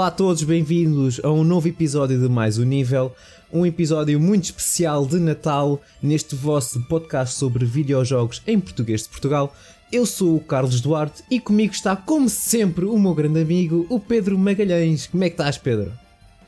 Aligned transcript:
Olá 0.00 0.06
a 0.06 0.10
todos, 0.10 0.42
bem-vindos 0.44 1.20
a 1.22 1.30
um 1.30 1.44
novo 1.44 1.68
episódio 1.68 2.18
de 2.18 2.26
Mais 2.26 2.56
o 2.56 2.64
Nível, 2.64 3.14
um 3.52 3.66
episódio 3.66 4.18
muito 4.18 4.44
especial 4.44 5.04
de 5.04 5.20
Natal 5.20 5.78
neste 6.02 6.34
vosso 6.34 6.80
podcast 6.84 7.34
sobre 7.34 7.66
videojogos 7.66 8.40
em 8.46 8.58
português 8.58 9.02
de 9.02 9.10
Portugal. 9.10 9.54
Eu 9.92 10.06
sou 10.06 10.36
o 10.36 10.40
Carlos 10.40 10.80
Duarte 10.80 11.22
e 11.30 11.38
comigo 11.38 11.74
está, 11.74 11.94
como 11.94 12.30
sempre, 12.30 12.86
o 12.86 12.98
meu 12.98 13.14
grande 13.14 13.42
amigo, 13.42 13.84
o 13.90 14.00
Pedro 14.00 14.38
Magalhães. 14.38 15.06
Como 15.06 15.22
é 15.22 15.28
que 15.28 15.34
estás, 15.34 15.58
Pedro? 15.58 15.92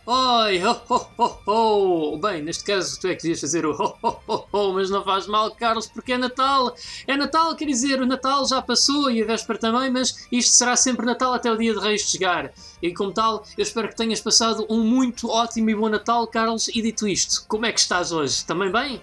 Oi, 0.04 0.58
ho, 0.64 0.80
ho, 0.90 1.06
ho, 1.16 1.38
ho. 1.46 2.18
Bem, 2.18 2.42
neste 2.42 2.64
caso 2.64 2.98
tu 3.00 3.06
é 3.06 3.14
que 3.14 3.22
devias 3.22 3.40
fazer 3.40 3.64
o 3.64 3.70
ho, 3.70 3.94
ho, 4.02 4.16
ho, 4.26 4.44
ho, 4.52 4.72
mas 4.72 4.90
não 4.90 5.04
faz 5.04 5.28
mal, 5.28 5.48
Carlos, 5.52 5.86
porque 5.86 6.12
é 6.14 6.18
Natal. 6.18 6.74
É 7.06 7.16
Natal, 7.16 7.54
quer 7.54 7.66
dizer, 7.66 8.00
o 8.00 8.06
Natal 8.06 8.44
já 8.44 8.60
passou 8.60 9.08
e 9.12 9.22
a 9.22 9.24
véspera 9.26 9.60
também, 9.60 9.90
mas 9.92 10.26
isto 10.32 10.50
será 10.54 10.74
sempre 10.74 11.06
Natal 11.06 11.32
até 11.32 11.52
o 11.52 11.56
dia 11.56 11.72
de 11.72 11.78
Reis 11.78 12.00
chegar. 12.02 12.52
E 12.82 12.92
como 12.92 13.12
tal, 13.12 13.44
eu 13.56 13.62
espero 13.62 13.88
que 13.88 13.96
tenhas 13.96 14.20
passado 14.20 14.66
um 14.68 14.82
muito 14.82 15.28
ótimo 15.28 15.70
e 15.70 15.74
bom 15.74 15.88
Natal, 15.88 16.26
Carlos. 16.26 16.66
E 16.66 16.82
dito 16.82 17.06
isto, 17.06 17.44
como 17.46 17.64
é 17.66 17.70
que 17.72 17.78
estás 17.78 18.10
hoje? 18.10 18.44
Também 18.44 18.72
bem? 18.72 19.00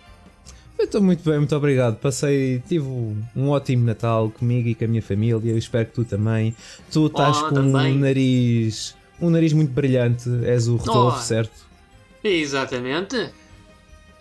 Eu 0.78 0.84
estou 0.86 1.02
muito 1.02 1.24
bem, 1.24 1.38
muito 1.40 1.56
obrigado. 1.56 1.96
Passei, 1.98 2.62
tive 2.68 2.86
um 3.36 3.50
ótimo 3.50 3.86
Natal 3.86 4.30
comigo 4.32 4.68
e 4.68 4.76
com 4.76 4.84
a 4.84 4.88
minha 4.88 5.02
família. 5.02 5.52
Eu 5.52 5.58
espero 5.58 5.86
que 5.86 5.94
tu 5.94 6.04
também. 6.06 6.54
Tu 6.92 7.06
estás 7.08 7.38
Oh, 7.38 7.50
com 7.50 7.56
também. 7.56 7.96
um 7.96 8.00
nariz, 8.00 8.96
um 9.22 9.30
nariz 9.30 9.54
muito 9.54 9.72
brilhante. 9.72 10.30
És 10.46 10.68
o 10.68 10.76
Rodolfo, 10.78 11.18
Oh. 11.18 11.22
certo? 11.22 11.68
Exatamente. 12.24 13.30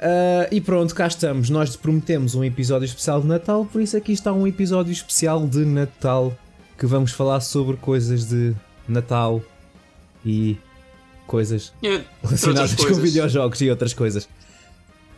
Ah, 0.00 0.46
e 0.52 0.60
pronto, 0.60 0.94
cá 0.94 1.06
estamos. 1.06 1.50
Nós 1.50 1.74
prometemos 1.76 2.34
um 2.34 2.44
episódio 2.44 2.84
especial 2.86 3.20
de 3.20 3.26
Natal, 3.26 3.64
por 3.64 3.80
isso 3.82 3.96
aqui 3.96 4.12
está 4.12 4.32
um 4.32 4.46
episódio 4.46 4.92
especial 4.92 5.46
de 5.46 5.64
Natal 5.64 6.36
que 6.78 6.86
vamos 6.86 7.10
falar 7.10 7.40
sobre 7.40 7.76
coisas 7.76 8.28
de 8.28 8.54
Natal 8.88 9.42
e 10.24 10.56
coisas 11.26 11.72
relacionadas 12.22 12.70
outras 12.70 12.76
com 12.76 12.82
coisas. 12.94 13.02
videojogos 13.02 13.60
e 13.60 13.68
outras 13.70 13.92
coisas. 13.92 14.28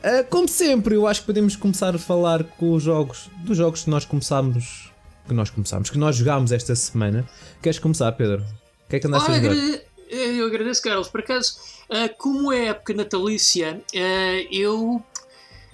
Ah, 0.02 0.24
como 0.30 0.48
sempre, 0.48 0.94
eu 0.94 1.06
acho 1.06 1.20
que 1.20 1.26
podemos 1.26 1.54
começar 1.56 1.94
a 1.94 1.98
falar 1.98 2.42
com 2.44 2.72
os 2.72 2.82
jogos, 2.82 3.28
dos 3.44 3.58
jogos 3.58 3.84
que 3.84 3.90
nós 3.90 4.06
começámos, 4.06 4.90
que 5.28 5.34
nós 5.34 5.50
começámos, 5.50 5.90
que 5.90 5.98
nós 5.98 6.16
jogámos 6.16 6.50
esta 6.52 6.74
semana. 6.74 7.26
Queres 7.60 7.78
começar, 7.78 8.10
Pedro? 8.12 8.42
Que 8.90 8.96
é 8.96 9.00
que 9.00 9.06
andaste 9.06 9.30
Olha, 9.30 9.38
a 9.38 9.42
jogar? 9.42 9.56
agrade- 9.56 9.82
eu 10.10 10.46
agradeço, 10.46 10.82
Carlos. 10.82 11.08
Por 11.08 11.20
acaso, 11.20 11.54
ah, 11.88 12.08
como 12.18 12.52
é 12.52 12.66
época 12.66 12.92
natalícia, 12.92 13.80
ah, 13.94 14.46
eu 14.50 15.02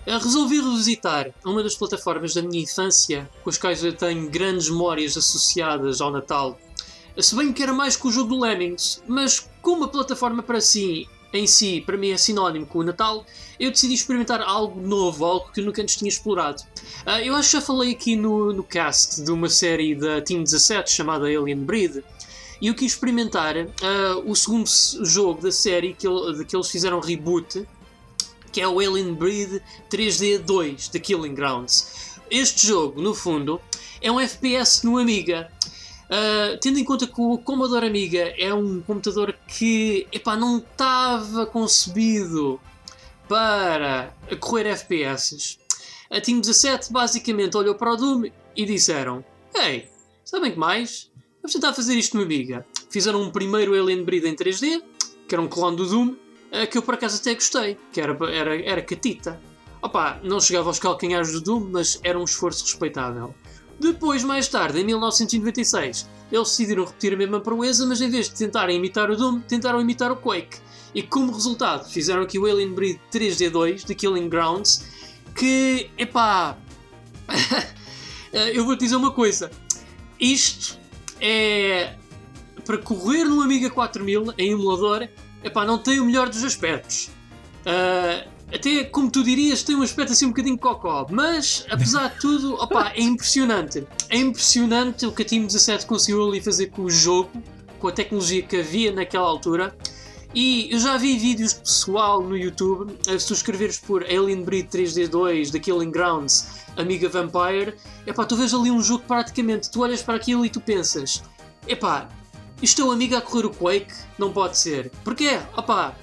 resolvi 0.06 0.61
revisitar 0.61 1.31
uma 1.45 1.62
das 1.62 1.75
plataformas 1.75 2.33
da 2.34 2.42
minha 2.42 2.62
infância 2.62 3.28
com 3.42 3.50
as 3.50 3.58
quais 3.58 3.83
eu 3.83 3.92
tenho 3.92 4.28
grandes 4.31 4.69
memórias 4.70 5.17
associadas 5.17 6.00
ao 6.00 6.12
Natal. 6.12 6.58
Se 7.19 7.34
bem 7.34 7.53
que 7.53 7.62
era 7.62 7.73
mais 7.73 7.97
com 7.97 8.08
o 8.08 8.12
jogo 8.12 8.34
do 8.36 8.41
Lemmings, 8.41 9.03
mas 9.08 9.48
como 9.62 9.84
a 9.84 9.89
plataforma 9.89 10.42
para 10.42 10.61
si, 10.61 11.08
em 11.33 11.47
si, 11.47 11.80
para 11.80 11.97
mim 11.97 12.11
é 12.11 12.17
sinónimo 12.19 12.67
com 12.67 12.80
o 12.80 12.83
Natal, 12.84 13.25
eu 13.58 13.70
decidi 13.70 13.95
experimentar 13.95 14.42
algo 14.42 14.80
novo, 14.80 15.25
algo 15.25 15.51
que 15.53 15.62
nunca 15.62 15.80
antes 15.83 15.97
tinha 15.97 16.08
explorado. 16.11 16.62
Eu 17.25 17.34
acho 17.34 17.48
que 17.51 17.56
já 17.56 17.61
falei 17.62 17.92
aqui 17.92 18.14
no, 18.17 18.53
no 18.53 18.62
cast 18.62 19.23
de 19.23 19.30
uma 19.33 19.48
série 19.48 19.95
da 19.95 20.20
Team 20.20 20.42
17 20.42 20.91
chamada 20.92 21.24
Alien 21.24 21.57
Breed, 21.57 22.05
e 22.61 22.68
eu 22.68 22.74
quis 22.74 22.92
experimentar 22.92 23.55
ah, 23.56 24.22
o 24.24 24.34
segundo 24.34 24.68
jogo 25.02 25.42
da 25.42 25.52
série 25.52 25.94
que, 25.94 26.06
que 26.44 26.56
eles 26.56 26.70
fizeram 26.70 27.00
reboot, 27.00 27.67
que 28.52 28.61
é 28.61 28.68
o 28.68 28.78
Alien 28.80 29.14
Breed 29.14 29.62
3D 29.90 30.39
2 30.39 30.89
The 30.89 30.98
Killing 30.98 31.34
Grounds. 31.34 32.17
Este 32.30 32.67
jogo, 32.67 33.00
no 33.00 33.14
fundo, 33.14 33.61
é 34.00 34.11
um 34.11 34.18
FPS 34.18 34.84
no 34.84 34.98
Amiga. 34.98 35.50
Ah, 36.11 36.56
tendo 36.61 36.78
em 36.78 36.84
conta 36.84 37.06
que 37.06 37.20
o 37.20 37.39
Commodore 37.39 37.86
Amiga 37.86 38.33
é 38.39 38.52
um 38.55 38.80
computador 38.80 39.36
que 39.48 40.06
epá, 40.12 40.36
não 40.36 40.58
estava 40.58 41.46
concebido 41.46 42.61
para 43.28 44.14
correr 44.40 44.67
FPS, 44.67 45.58
a 46.11 46.20
Team 46.20 46.40
17 46.40 46.92
basicamente 46.92 47.56
olhou 47.56 47.74
para 47.74 47.92
o 47.92 47.96
Doom 47.96 48.30
e 48.55 48.64
disseram: 48.64 49.24
Ei, 49.55 49.90
sabem 50.24 50.52
que 50.52 50.58
mais? 50.58 51.11
Vamos 51.46 51.55
tentar 51.55 51.74
fazer 51.74 51.95
isto 51.95 52.17
no 52.17 52.24
Amiga. 52.24 52.67
Fizeram 52.90 53.23
um 53.23 53.30
primeiro 53.30 53.73
Alien 53.73 54.02
Breed 54.02 54.24
em 54.24 54.34
3D, 54.34 54.83
que 55.29 55.33
era 55.33 55.40
um 55.40 55.46
clone 55.46 55.77
do 55.77 55.86
Doom, 55.86 56.17
eh, 56.51 56.67
que 56.67 56.77
eu 56.77 56.83
por 56.83 56.95
acaso 56.95 57.20
até 57.20 57.34
gostei, 57.34 57.79
que 57.92 58.01
era, 58.01 58.18
era, 58.33 58.61
era 58.62 58.83
catita. 58.83 59.40
Opa, 59.80 60.18
não 60.24 60.40
chegava 60.40 60.68
aos 60.68 60.80
calcanhares 60.80 61.30
do 61.30 61.40
Doom, 61.40 61.68
mas 61.70 62.01
era 62.02 62.18
um 62.18 62.24
esforço 62.24 62.64
respeitável. 62.64 63.33
Depois, 63.79 64.24
mais 64.24 64.48
tarde, 64.48 64.80
em 64.80 64.85
1996, 64.86 66.08
eles 66.33 66.48
decidiram 66.48 66.85
repetir 66.85 67.14
a 67.14 67.17
mesma 67.17 67.40
proeza, 67.40 67.86
mas 67.86 68.01
em 68.01 68.11
vez 68.11 68.29
de 68.29 68.35
tentarem 68.35 68.79
imitar 68.79 69.08
o 69.08 69.17
Doom, 69.17 69.39
tentaram 69.42 69.80
imitar 69.80 70.11
o 70.11 70.17
Quake. 70.17 70.58
E 70.92 71.01
como 71.01 71.30
resultado, 71.30 71.89
fizeram 71.89 72.23
aqui 72.23 72.40
o 72.40 72.46
Alien 72.46 72.73
Breed 72.73 72.98
3D2, 73.12 73.85
The 73.85 73.95
Killing 73.95 74.29
Grounds, 74.29 74.85
que, 75.33 75.92
epá... 75.96 76.58
eu 78.52 78.64
vou-te 78.64 78.80
dizer 78.80 78.96
uma 78.96 79.12
coisa. 79.12 79.48
Isto 80.18 80.85
é... 81.21 81.95
Para 82.65 82.79
correr 82.79 83.25
no 83.25 83.43
Amiga 83.43 83.71
4000, 83.71 84.35
em 84.37 84.51
emulador, 84.53 85.09
epá, 85.45 85.65
não 85.65 85.79
tem 85.79 86.01
o 86.01 86.05
melhor 86.05 86.29
dos 86.29 86.43
aspectos. 86.43 87.11
Ah, 87.65 88.25
até, 88.53 88.85
como 88.85 89.11
tu 89.11 89.25
dirias, 89.25 89.63
tem 89.65 89.75
um 89.75 89.83
aspecto 89.83 90.13
assim 90.13 90.27
um 90.27 90.29
bocadinho 90.29 90.57
cocó. 90.57 91.07
Mas, 91.11 91.67
apesar 91.69 92.09
de 92.11 92.21
tudo, 92.21 92.55
opá, 92.55 92.93
é 92.95 93.03
impressionante. 93.03 93.87
É 94.09 94.17
impressionante 94.17 95.05
o 95.05 95.13
que 95.13 95.23
a 95.23 95.25
Team 95.25 95.47
17 95.47 95.85
conseguiu 95.85 96.29
ali 96.29 96.41
fazer 96.41 96.67
com 96.69 96.83
o 96.83 96.91
jogo, 96.91 97.31
com 97.79 97.89
a 97.89 97.93
tecnologia 97.93 98.43
que 98.43 98.57
havia 98.57 98.93
naquela 98.93 99.27
altura. 99.27 99.77
E 100.36 100.70
eu 100.70 100.79
já 100.79 100.98
vi 100.98 101.17
vídeos 101.17 101.55
de 101.55 101.61
pessoal 101.61 102.20
no 102.20 102.36
YouTube, 102.36 102.95
se 103.19 103.27
tu 103.27 103.33
escreveres 103.33 103.79
por 103.79 104.02
Alien 104.05 104.42
Breed 104.42 104.69
3D2, 104.69 105.51
The 105.51 105.58
Killing 105.58 105.91
Grounds, 105.91 106.61
Amiga 106.77 107.08
Vampire, 107.08 107.74
epá, 108.07 108.23
tu 108.27 108.36
vês 108.36 108.52
ali 108.52 108.70
um 108.70 108.83
jogo 108.83 109.02
praticamente, 109.08 109.70
tu 109.70 109.80
olhas 109.80 110.02
para 110.02 110.17
aquilo 110.17 110.45
e 110.45 110.51
tu 110.51 110.61
pensas, 110.61 111.23
epá, 111.67 112.11
isto 112.61 112.83
é 112.83 112.85
o 112.85 112.91
Amiga 112.91 113.17
a 113.17 113.23
correr 113.23 113.47
o 113.47 113.51
Quake? 113.51 113.95
Não 114.19 114.30
pode 114.30 114.58
ser. 114.58 114.91
Porquê? 115.02 115.41
Opá, 115.57 115.97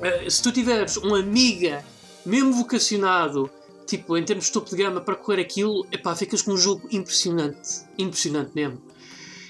eh, 0.00 0.30
se 0.30 0.42
tu 0.42 0.50
tiveres 0.50 0.96
um 0.96 1.14
Amiga 1.14 1.84
mesmo 2.24 2.54
vocacionado, 2.54 3.50
tipo, 3.86 4.16
em 4.16 4.24
termos 4.24 4.46
de 4.46 4.52
topo 4.52 4.70
de 4.70 4.76
gama 4.82 5.02
para 5.02 5.14
correr 5.14 5.42
aquilo, 5.42 5.86
epá, 5.92 6.16
ficas 6.16 6.40
com 6.40 6.52
um 6.52 6.56
jogo 6.56 6.88
impressionante. 6.90 7.82
Impressionante 7.98 8.52
mesmo. 8.54 8.80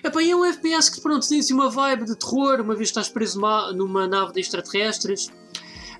Epá, 0.09 0.25
é 0.25 0.35
um 0.35 0.43
FPS 0.43 0.91
que 0.91 1.03
pronto, 1.03 1.29
tem 1.29 1.41
assim 1.41 1.53
uma 1.53 1.69
vibe 1.69 2.07
de 2.07 2.17
terror, 2.17 2.63
uma 2.63 2.75
vez 2.75 2.91
que 2.91 2.99
estás 2.99 3.11
preso 3.11 3.37
numa, 3.37 3.73
numa 3.75 4.09
nave 4.09 4.33
de 4.33 4.41
extraterrestres. 4.41 5.31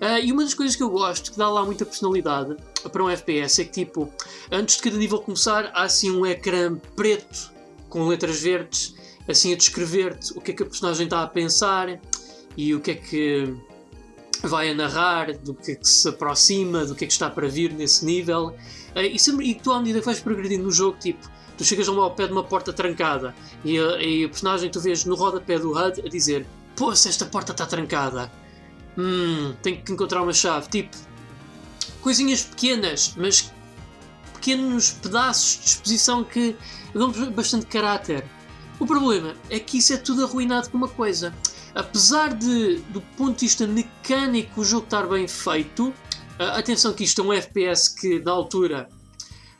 Ah, 0.01 0.19
e 0.19 0.33
uma 0.33 0.45
das 0.45 0.55
coisas 0.55 0.75
que 0.75 0.83
eu 0.83 0.89
gosto, 0.89 1.31
que 1.31 1.37
dá 1.37 1.47
lá 1.47 1.63
muita 1.63 1.85
personalidade 1.85 2.57
para 2.91 3.05
um 3.05 3.11
FPS, 3.11 3.61
é 3.61 3.65
que 3.67 3.85
tipo, 3.85 4.11
antes 4.51 4.77
de 4.77 4.83
cada 4.83 4.97
nível 4.97 5.19
começar, 5.19 5.71
há 5.75 5.83
assim 5.83 6.11
um 6.11 6.25
ecrã 6.25 6.75
preto 6.97 7.53
com 7.91 8.09
letras 8.09 8.41
verdes, 8.41 8.95
assim 9.29 9.53
a 9.53 9.57
descrever-te 9.57 10.33
o 10.39 10.41
que 10.41 10.53
é 10.53 10.55
que 10.55 10.63
a 10.63 10.67
personagem 10.67 11.05
está 11.05 11.23
a 11.23 11.27
pensar 11.27 12.01
e 12.57 12.75
o 12.75 12.81
que 12.81 12.93
é 12.93 12.95
que 12.95 13.55
vai 14.43 14.71
a 14.71 14.75
narrar, 14.75 15.37
do 15.37 15.53
que 15.53 15.73
é 15.73 15.75
que 15.75 15.87
se 15.87 16.09
aproxima, 16.09 16.87
do 16.87 16.95
que 16.95 17.05
é 17.05 17.07
que 17.07 17.13
está 17.13 17.29
para 17.29 17.47
vir 17.47 17.75
nesse 17.75 18.07
nível. 18.07 18.57
Ah, 18.95 19.03
e, 19.03 19.19
sempre, 19.19 19.51
e 19.51 19.55
tu, 19.55 19.71
à 19.71 19.81
medida 19.81 19.99
que 19.99 20.07
vais 20.07 20.21
progredindo 20.21 20.65
no 20.65 20.71
jogo, 20.71 20.97
tipo, 20.99 21.29
tu 21.59 21.65
chegas 21.65 21.89
ao 21.89 22.11
pé 22.13 22.27
de 22.27 22.33
uma 22.33 22.45
porta 22.45 22.73
trancada 22.73 23.35
e, 23.65 23.79
a- 23.79 24.01
e 24.03 24.25
o 24.25 24.31
personagem 24.31 24.71
tu 24.71 24.81
vês 24.81 25.05
no 25.05 25.15
rodapé 25.15 25.59
do 25.59 25.73
HUD 25.77 26.01
a 26.07 26.09
dizer: 26.09 26.47
se 26.95 27.09
esta 27.09 27.27
porta 27.27 27.53
está 27.53 27.67
trancada, 27.67 28.31
hum, 28.97 29.53
tenho 29.63 29.83
que 29.83 29.93
encontrar 29.93 30.23
uma 30.23 30.33
chave. 30.33 30.69
Tipo, 30.69 30.97
coisinhas 32.01 32.43
pequenas, 32.43 33.13
mas 33.17 33.53
pequenos 34.35 34.93
pedaços 34.93 35.59
de 35.59 35.67
exposição 35.71 36.25
que 36.25 36.57
dão 36.95 37.11
bastante 37.33 37.67
caráter. 37.67 38.25
O 38.79 38.87
problema 38.87 39.35
é 39.51 39.59
que 39.59 39.79
isso 39.79 39.93
é 39.93 39.97
tudo 39.97 40.25
arruinado 40.25 40.71
por 40.71 40.77
uma 40.77 40.89
coisa. 40.89 41.35
Apesar 41.75 42.33
de, 42.35 42.77
do 42.91 43.01
ponto 43.17 43.35
de 43.39 43.47
vista 43.47 43.67
mecânico, 43.67 44.61
o 44.61 44.65
jogo 44.65 44.85
estar 44.85 45.07
bem 45.07 45.27
feito, 45.27 45.93
atenção 46.39 46.93
que 46.93 47.03
isto 47.05 47.21
é 47.21 47.25
um 47.25 47.33
FPS 47.33 47.89
que, 47.93 48.21
na 48.21 48.31
altura, 48.31 48.89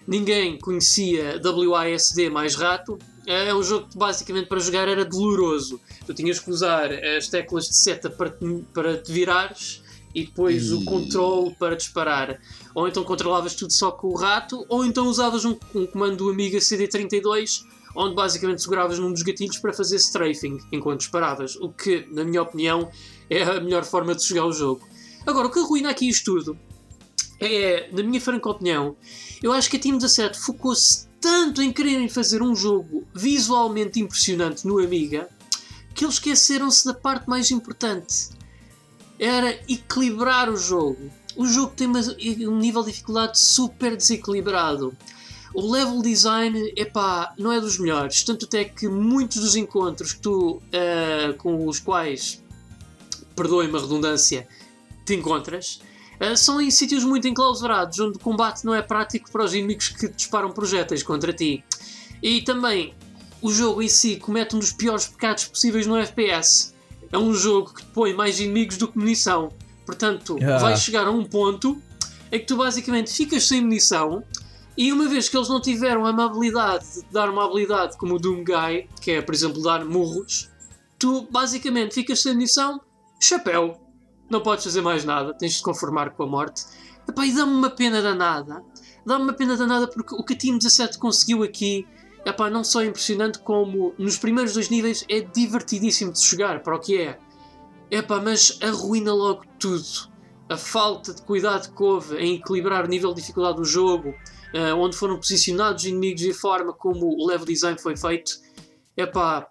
ninguém 0.09 0.59
conhecia 0.59 1.39
WASD 1.45 2.31
mais 2.31 2.55
rato. 2.55 2.99
É 3.27 3.55
um 3.55 3.63
jogo 3.63 3.89
que 3.91 3.99
basicamente 3.99 4.49
para 4.49 4.59
jogar 4.59 4.89
era 4.89 5.05
doloroso. 5.05 5.79
Tu 6.07 6.15
tinhas 6.15 6.41
que 6.41 6.51
usar 6.51 6.91
as 6.91 7.29
teclas 7.29 7.69
de 7.69 7.77
seta 7.77 8.09
para 8.09 8.31
te, 8.31 8.65
para 8.73 8.97
te 8.97 9.13
virares 9.13 9.83
e 10.15 10.25
depois 10.25 10.73
o 10.73 10.81
Ih. 10.81 10.85
controle 10.87 11.55
para 11.57 11.77
disparar. 11.77 12.41
Ou 12.75 12.89
então 12.89 13.05
controlavas 13.05 13.55
tudo 13.55 13.71
só 13.71 13.91
com 13.91 14.09
o 14.09 14.17
rato, 14.17 14.65
ou 14.71 14.83
então 14.83 15.07
usavas 15.07 15.45
um, 15.45 15.55
um 15.75 15.87
comando 15.87 16.17
do 16.17 16.31
Amiga 16.31 16.59
CD32 16.59 17.65
onde 17.97 18.15
basicamente 18.15 18.63
seguravas 18.63 18.99
num 18.99 19.13
dos 19.13 19.23
gatilhos 19.23 19.59
para 19.59 19.73
fazer 19.73 19.97
strafing 19.97 20.59
enquanto 20.71 21.01
disparavas, 21.01 21.57
o 21.57 21.71
que, 21.71 22.07
na 22.13 22.23
minha 22.23 22.43
opinião, 22.43 22.89
é 23.29 23.43
a 23.43 23.61
melhor 23.61 23.85
forma 23.85 24.15
de 24.15 24.23
jogar 24.23 24.47
o 24.47 24.53
jogo. 24.53 24.87
Agora, 25.27 25.49
o 25.49 25.51
que 25.51 25.59
arruina 25.59 25.91
aqui 25.91 26.09
isto 26.09 26.33
tudo 26.33 26.57
é, 27.41 27.89
na 27.93 28.03
minha 28.03 28.21
franca 28.21 28.49
opinião, 28.51 28.97
eu 29.43 29.53
acho 29.53 29.71
que 29.71 29.77
a 29.77 29.81
Team 29.81 29.97
17 29.97 30.39
focou-se 30.39 31.09
tanto 31.21 31.63
em 31.63 31.73
quererem 31.73 32.09
fazer 32.09 32.43
um 32.43 32.55
jogo 32.55 33.05
visualmente 33.15 34.01
impressionante 34.01 34.67
no 34.67 34.79
Amiga 34.79 35.29
que 35.95 36.05
eles 36.05 36.15
esqueceram-se 36.15 36.87
da 36.87 36.95
parte 36.95 37.29
mais 37.29 37.51
importante. 37.51 38.29
Era 39.19 39.59
equilibrar 39.69 40.49
o 40.49 40.57
jogo. 40.57 41.11
O 41.37 41.45
jogo 41.45 41.73
tem 41.75 41.89
um 42.47 42.57
nível 42.57 42.83
de 42.83 42.93
dificuldade 42.93 43.39
super 43.39 43.97
desequilibrado. 43.97 44.97
O 45.53 45.69
level 45.69 46.01
design, 46.01 46.73
epá, 46.77 47.35
não 47.37 47.51
é 47.51 47.61
dos 47.61 47.79
melhores. 47.81 48.23
Tanto 48.23 48.45
até 48.45 48.65
que 48.65 48.87
muitos 48.87 49.39
dos 49.39 49.57
encontros 49.57 50.13
que 50.13 50.21
tu, 50.21 50.63
uh, 50.63 51.35
com 51.39 51.67
os 51.67 51.81
quais, 51.81 52.43
perdoem-me 53.35 53.77
a 53.77 53.81
redundância, 53.81 54.47
te 55.05 55.15
encontras, 55.15 55.81
uh, 56.21 56.37
são 56.37 56.61
em 56.61 56.71
sítios 56.71 57.05
muito 57.05 57.27
enclausurados, 57.27 57.99
onde 58.01 58.17
o 58.17 58.21
combate 58.21 58.65
não 58.65 58.75
é 58.75 58.83
prático 58.83 59.31
para 59.31 59.45
os 59.45 59.55
inimigos 59.55 59.89
que 59.89 60.09
disparam 60.09 60.51
projéteis 60.51 61.03
contra 61.03 61.33
ti. 61.33 61.65
E 62.23 62.43
também, 62.43 62.95
o 63.41 63.53
jogo 63.53 63.83
em 63.83 63.89
si 63.89 64.17
comete 64.17 64.57
um 64.57 64.59
dos 64.59 64.73
piores 64.73 65.07
pecados 65.07 65.47
possíveis 65.47 65.87
no 65.87 65.97
FPS. 65.97 66.75
É 67.11 67.19
um 67.19 67.33
jogo 67.33 67.73
que 67.73 67.83
te 67.83 67.91
põe 67.93 68.13
mais 68.13 68.39
inimigos 68.41 68.77
do 68.77 68.89
que 68.89 68.99
munição. 68.99 69.53
Portanto, 69.87 70.37
ah. 70.43 70.59
vais 70.59 70.81
chegar 70.81 71.07
a 71.07 71.11
um 71.11 71.25
ponto 71.25 71.81
em 72.31 72.39
que 72.39 72.47
tu 72.47 72.57
basicamente 72.57 73.11
ficas 73.11 73.47
sem 73.47 73.61
munição 73.61 74.23
e 74.77 74.93
uma 74.93 75.09
vez 75.09 75.29
que 75.29 75.37
eles 75.37 75.49
não 75.49 75.61
tiveram 75.61 76.07
a 76.07 76.11
amabilidade 76.11 76.85
de 77.03 77.13
dar 77.13 77.29
uma 77.29 77.45
habilidade 77.45 77.97
como 77.97 78.15
o 78.15 78.19
Doom 78.19 78.45
Guy, 78.45 78.89
que 79.01 79.11
é, 79.11 79.21
por 79.21 79.35
exemplo, 79.35 79.61
dar 79.61 79.85
murros, 79.85 80.49
tu 80.97 81.27
basicamente 81.31 81.95
ficas 81.95 82.21
sem 82.21 82.35
munição, 82.35 82.81
chapéu. 83.21 83.81
Não 84.31 84.43
podes 84.43 84.65
fazer 84.65 84.81
mais 84.81 85.05
nada, 85.05 85.35
tens 85.35 85.53
de 85.53 85.59
te 85.59 85.63
conformar 85.63 86.11
com 86.11 86.23
a 86.23 86.27
morte. 86.27 86.65
Epá, 87.09 87.25
e 87.25 87.33
dá-me 87.33 87.53
uma 87.53 87.71
pena 87.71 88.03
danada. 88.03 88.63
Dá-me 89.05 89.25
uma 89.25 89.33
pena 89.33 89.57
danada 89.57 89.89
porque 89.89 90.15
o 90.15 90.23
que 90.23 90.35
a 90.35 90.37
Team 90.37 90.59
17 90.59 90.99
conseguiu 90.99 91.43
aqui 91.43 91.87
epá, 92.25 92.51
não 92.51 92.63
só 92.63 92.83
é 92.83 92.87
impressionante 92.87 93.39
como 93.39 93.95
nos 93.99 94.19
primeiros 94.19 94.55
dois 94.55 94.69
níveis 94.69 95.05
é 95.09 95.21
divertidíssimo 95.21 96.13
de 96.13 96.21
jogar 96.21 96.63
para 96.63 96.77
o 96.77 96.81
que 96.81 97.01
é. 97.01 97.19
Epá, 97.91 98.21
mas 98.21 98.59
arruína 98.63 99.13
logo 99.13 99.45
tudo. 99.59 100.11
A 100.49 100.57
falta 100.57 101.13
de 101.13 101.23
cuidado 101.23 101.75
que 101.75 101.83
houve 101.83 102.17
em 102.17 102.37
equilibrar 102.37 102.85
o 102.85 102.89
nível 102.89 103.13
de 103.13 103.21
dificuldade 103.21 103.57
do 103.57 103.65
jogo, 103.65 104.11
uh, 104.11 104.77
onde 104.77 104.97
foram 104.97 105.17
posicionados 105.17 105.83
os 105.83 105.89
inimigos 105.89 106.23
e 106.23 106.31
a 106.31 106.35
forma 106.35 106.73
como 106.73 107.07
o 107.07 107.27
level 107.27 107.47
design 107.47 107.79
foi 107.79 107.97
feito, 107.97 108.33
epá, 108.97 109.47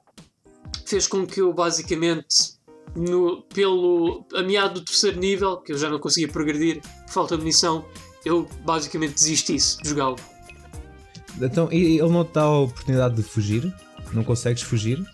fez 0.85 1.07
com 1.07 1.25
que 1.25 1.41
eu 1.41 1.53
basicamente, 1.53 2.56
no, 2.95 3.42
pelo 3.54 4.25
ameaço 4.36 4.75
do 4.75 4.81
terceiro 4.81 5.19
nível, 5.19 5.57
que 5.57 5.72
eu 5.72 5.78
já 5.78 5.89
não 5.89 6.00
conseguia 6.00 6.28
progredir 6.28 6.81
por 7.06 7.13
falta 7.13 7.36
de 7.36 7.42
munição, 7.42 7.86
eu 8.25 8.48
basicamente 8.66 9.13
desistisse 9.13 9.81
de 9.81 9.89
jogá-lo. 9.89 10.18
Então, 11.39 11.72
ele 11.72 12.01
não 12.01 12.25
te 12.25 12.34
dá 12.34 12.42
a 12.42 12.60
oportunidade 12.60 13.16
de 13.16 13.24
fugir? 13.24 13.74
Não 14.13 14.24
consegues 14.24 14.63
fugir? 14.63 15.06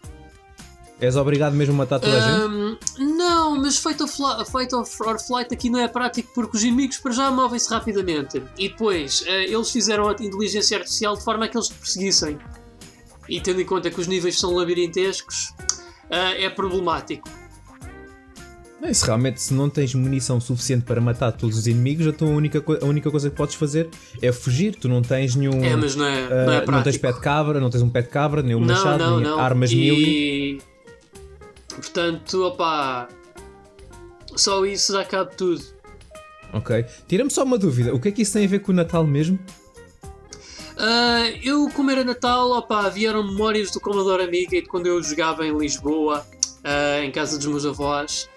És 1.04 1.18
obrigado 1.18 1.54
mesmo 1.54 1.74
a 1.74 1.78
matar 1.80 2.00
toda 2.00 2.14
a 2.16 2.48
um, 2.48 2.70
gente? 2.70 3.04
Não, 3.04 3.58
mas 3.60 3.78
Fight 3.78 4.02
of, 4.02 4.14
Fight 4.50 4.74
of 4.74 5.04
or 5.04 5.20
Flight 5.20 5.54
aqui 5.54 5.70
não 5.70 5.80
é 5.80 5.88
prático 5.88 6.32
porque 6.34 6.56
os 6.56 6.64
inimigos 6.64 6.98
para 6.98 7.12
já 7.12 7.30
movem-se 7.30 7.70
rapidamente. 7.70 8.42
E 8.58 8.70
depois, 8.70 9.22
uh, 9.22 9.30
eles 9.30 9.70
fizeram 9.70 10.08
a 10.08 10.14
inteligência 10.14 10.78
artificial 10.78 11.18
de 11.18 11.24
forma 11.24 11.44
a 11.44 11.48
que 11.50 11.58
eles 11.58 11.68
te 11.68 11.74
perseguissem. 11.74 12.38
E 13.28 13.42
tendo 13.42 13.60
em 13.60 13.66
conta 13.66 13.90
que 13.90 14.00
os 14.00 14.08
níveis 14.08 14.40
são 14.40 14.54
labirintescos, 14.54 15.54
uh, 16.10 16.38
é 16.38 16.50
problemático. 16.50 17.28
Se 18.92 19.06
realmente 19.06 19.42
se 19.42 19.54
não 19.54 19.70
tens 19.70 19.94
munição 19.94 20.42
suficiente 20.42 20.84
para 20.84 21.00
matar 21.00 21.32
todos 21.32 21.58
os 21.58 21.68
inimigos, 21.68 22.06
então 22.08 22.28
a 22.28 22.32
única, 22.32 22.64
a 22.82 22.86
única 22.86 23.10
coisa 23.10 23.30
que 23.30 23.36
podes 23.36 23.56
fazer 23.56 23.90
é 24.22 24.32
fugir. 24.32 24.76
Tu 24.76 24.90
não 24.90 25.02
tens 25.02 25.36
nenhum. 25.36 25.64
É, 25.64 25.76
mas 25.76 25.96
não 25.96 26.06
é, 26.06 26.26
uh, 26.26 26.46
não, 26.46 26.54
é 26.54 26.66
não 26.66 26.84
tens 26.84 26.98
pé 26.98 27.14
de 27.14 27.20
cabra, 27.22 27.60
não 27.60 27.70
tens 27.70 27.82
um 27.82 27.90
pé 27.90 28.02
de 28.02 28.10
cabra, 28.10 28.42
nem 28.42 28.56
um 28.56 28.60
não, 28.60 28.76
machado, 28.76 29.04
não, 29.04 29.20
nem 29.20 29.40
armas 29.40 29.72
e... 29.72 29.76
mil. 29.76 30.62
Portanto, 31.76 32.44
opá. 32.44 33.08
Só 34.36 34.66
isso 34.66 34.94
dá 34.94 35.06
cabo 35.06 35.30
de 35.30 35.38
tudo. 35.38 35.64
Ok. 36.52 36.86
Tira-me 37.08 37.32
só 37.32 37.44
uma 37.44 37.58
dúvida: 37.58 37.94
o 37.94 38.00
que 38.00 38.10
é 38.10 38.12
que 38.12 38.22
isso 38.22 38.34
tem 38.34 38.46
a 38.46 38.48
ver 38.48 38.60
com 38.60 38.72
o 38.72 38.76
Natal 38.76 39.06
mesmo? 39.06 39.40
Uh, 40.76 41.38
eu, 41.44 41.70
como 41.70 41.92
era 41.92 42.04
Natal, 42.04 42.50
opa, 42.52 42.90
vieram 42.90 43.24
memórias 43.24 43.72
do 43.72 43.80
Commodore 43.80 44.24
Amiga 44.24 44.58
e 44.58 44.62
de 44.62 44.68
quando 44.68 44.88
eu 44.88 45.02
jogava 45.04 45.46
em 45.46 45.56
Lisboa, 45.56 46.26
uh, 46.60 47.04
em 47.04 47.12
casa 47.12 47.38
dos 47.38 47.46
meus 47.46 47.66
avós. 47.66 48.28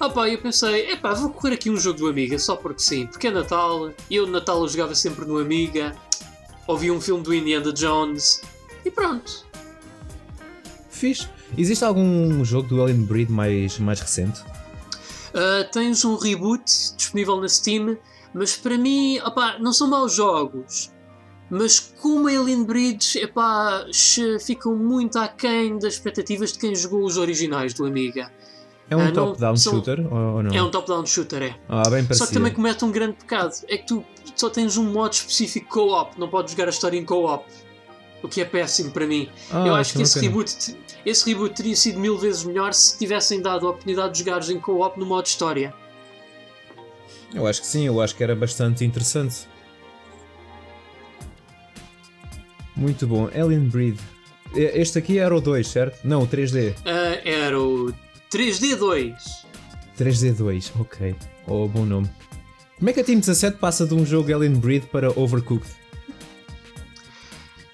Opa, 0.00 0.30
eu 0.30 0.38
pensei, 0.38 0.90
epá, 0.90 1.12
vou 1.12 1.28
correr 1.28 1.54
aqui 1.54 1.68
um 1.68 1.76
jogo 1.76 1.98
do 1.98 2.08
Amiga, 2.08 2.38
só 2.38 2.56
porque 2.56 2.80
sim, 2.80 3.06
porque 3.06 3.26
é 3.26 3.30
Natal, 3.30 3.92
eu 4.10 4.24
no 4.26 4.32
Natal 4.32 4.62
eu 4.62 4.66
jogava 4.66 4.94
sempre 4.94 5.26
no 5.26 5.38
Amiga, 5.38 5.94
ouvi 6.66 6.90
um 6.90 6.98
filme 6.98 7.22
do 7.22 7.34
Indiana 7.34 7.70
Jones, 7.70 8.40
e 8.82 8.90
pronto. 8.90 9.44
Fiz. 10.88 11.28
Existe 11.58 11.84
algum 11.84 12.42
jogo 12.42 12.68
do 12.68 12.82
Alien 12.82 13.04
Breed 13.04 13.28
mais, 13.30 13.78
mais 13.78 14.00
recente? 14.00 14.40
Uh, 14.40 15.70
tens 15.70 16.02
um 16.02 16.16
reboot 16.16 16.64
disponível 16.96 17.38
na 17.38 17.48
Steam, 17.48 17.98
mas 18.32 18.56
para 18.56 18.78
mim, 18.78 19.18
opa, 19.18 19.58
não 19.58 19.72
são 19.72 19.86
maus 19.86 20.14
jogos. 20.14 20.90
Mas 21.50 21.78
como 22.00 22.26
Alien 22.26 22.64
Breed, 22.64 23.16
epá, 23.16 23.84
ficam 24.40 24.74
muito 24.74 25.18
aquém 25.18 25.78
das 25.78 25.94
expectativas 25.94 26.54
de 26.54 26.58
quem 26.58 26.74
jogou 26.74 27.04
os 27.04 27.18
originais 27.18 27.74
do 27.74 27.84
Amiga. 27.84 28.32
É 28.90 28.96
um 28.96 29.08
uh, 29.08 29.12
top-down 29.12 29.56
shooter 29.56 30.12
ou 30.12 30.42
não? 30.42 30.52
É 30.52 30.62
um 30.62 30.70
top-down 30.70 31.06
shooter, 31.06 31.42
é. 31.42 31.56
Ah, 31.68 31.88
bem 31.88 32.04
Só 32.12 32.26
que 32.26 32.34
também 32.34 32.52
comete 32.52 32.84
um 32.84 32.90
grande 32.90 33.14
pecado. 33.14 33.54
É 33.68 33.76
que 33.76 33.86
tu 33.86 34.04
só 34.34 34.50
tens 34.50 34.76
um 34.76 34.84
modo 34.84 35.12
específico 35.12 35.68
co-op, 35.68 36.18
não 36.18 36.28
podes 36.28 36.52
jogar 36.52 36.66
a 36.66 36.70
história 36.70 36.98
em 36.98 37.04
co-op 37.04 37.44
o 38.22 38.28
que 38.28 38.40
é 38.40 38.44
péssimo 38.44 38.90
para 38.90 39.06
mim. 39.06 39.28
Ah, 39.50 39.66
eu 39.66 39.74
acho 39.74 39.94
que 39.94 40.02
esse 40.02 40.20
reboot, 40.20 40.76
esse 41.04 41.26
reboot 41.26 41.54
teria 41.54 41.76
sido 41.76 41.98
mil 41.98 42.18
vezes 42.18 42.44
melhor 42.44 42.74
se 42.74 42.98
tivessem 42.98 43.40
dado 43.40 43.66
a 43.66 43.70
oportunidade 43.70 44.12
de 44.12 44.18
jogares 44.18 44.50
em 44.50 44.60
co-op 44.60 44.98
no 44.98 45.06
modo 45.06 45.26
história. 45.26 45.72
Eu 47.34 47.46
acho 47.46 47.60
que 47.60 47.66
sim, 47.66 47.86
eu 47.86 48.00
acho 48.00 48.14
que 48.14 48.22
era 48.22 48.34
bastante 48.34 48.84
interessante. 48.84 49.48
Muito 52.76 53.06
bom, 53.06 53.28
Alien 53.28 53.68
Breed. 53.68 53.98
Este 54.54 54.98
aqui 54.98 55.18
era 55.18 55.34
o 55.34 55.40
2, 55.40 55.66
certo? 55.66 56.00
Não, 56.04 56.22
o 56.22 56.26
3D. 56.26 56.72
Uh, 56.72 56.74
ah, 56.84 57.20
era 57.24 57.60
o 57.60 57.94
3D2. 58.30 59.14
3D2, 59.98 60.72
ok. 60.78 61.16
Oh, 61.46 61.66
bom 61.66 61.84
nome. 61.84 62.08
Como 62.78 62.88
é 62.88 62.92
que 62.92 63.00
a 63.00 63.04
Team 63.04 63.18
17 63.18 63.58
passa 63.58 63.84
de 63.84 63.92
um 63.92 64.06
jogo 64.06 64.32
Alien 64.32 64.54
Breed 64.54 64.86
para 64.86 65.10
Overcooked? 65.18 65.68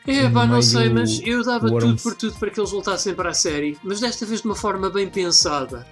É, 0.06 0.28
pá, 0.30 0.46
não 0.46 0.62
sei, 0.62 0.88
mas 0.88 1.20
eu 1.24 1.44
dava 1.44 1.68
tudo 1.68 2.02
por 2.02 2.14
tudo 2.14 2.38
para 2.38 2.50
que 2.50 2.58
eles 2.58 2.70
voltassem 2.70 3.14
para 3.14 3.30
a 3.30 3.34
série, 3.34 3.76
mas 3.82 4.00
desta 4.00 4.24
vez 4.24 4.40
de 4.40 4.46
uma 4.46 4.54
forma 4.54 4.88
bem 4.88 5.08
pensada. 5.08 5.86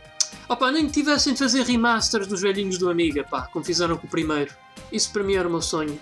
Opa, 0.48 0.70
nem 0.70 0.86
que 0.86 0.92
tivessem 0.92 1.32
de 1.32 1.38
fazer 1.38 1.62
remasters 1.64 2.26
dos 2.26 2.40
velhinhos 2.40 2.78
do 2.78 2.88
Amiga, 2.88 3.24
pá, 3.24 3.42
como 3.52 3.64
fizeram 3.64 3.96
com 3.96 4.06
o 4.06 4.10
primeiro. 4.10 4.54
Isso 4.90 5.12
para 5.12 5.24
mim 5.24 5.34
era 5.34 5.48
o 5.48 5.50
meu 5.50 5.62
sonho. 5.62 5.98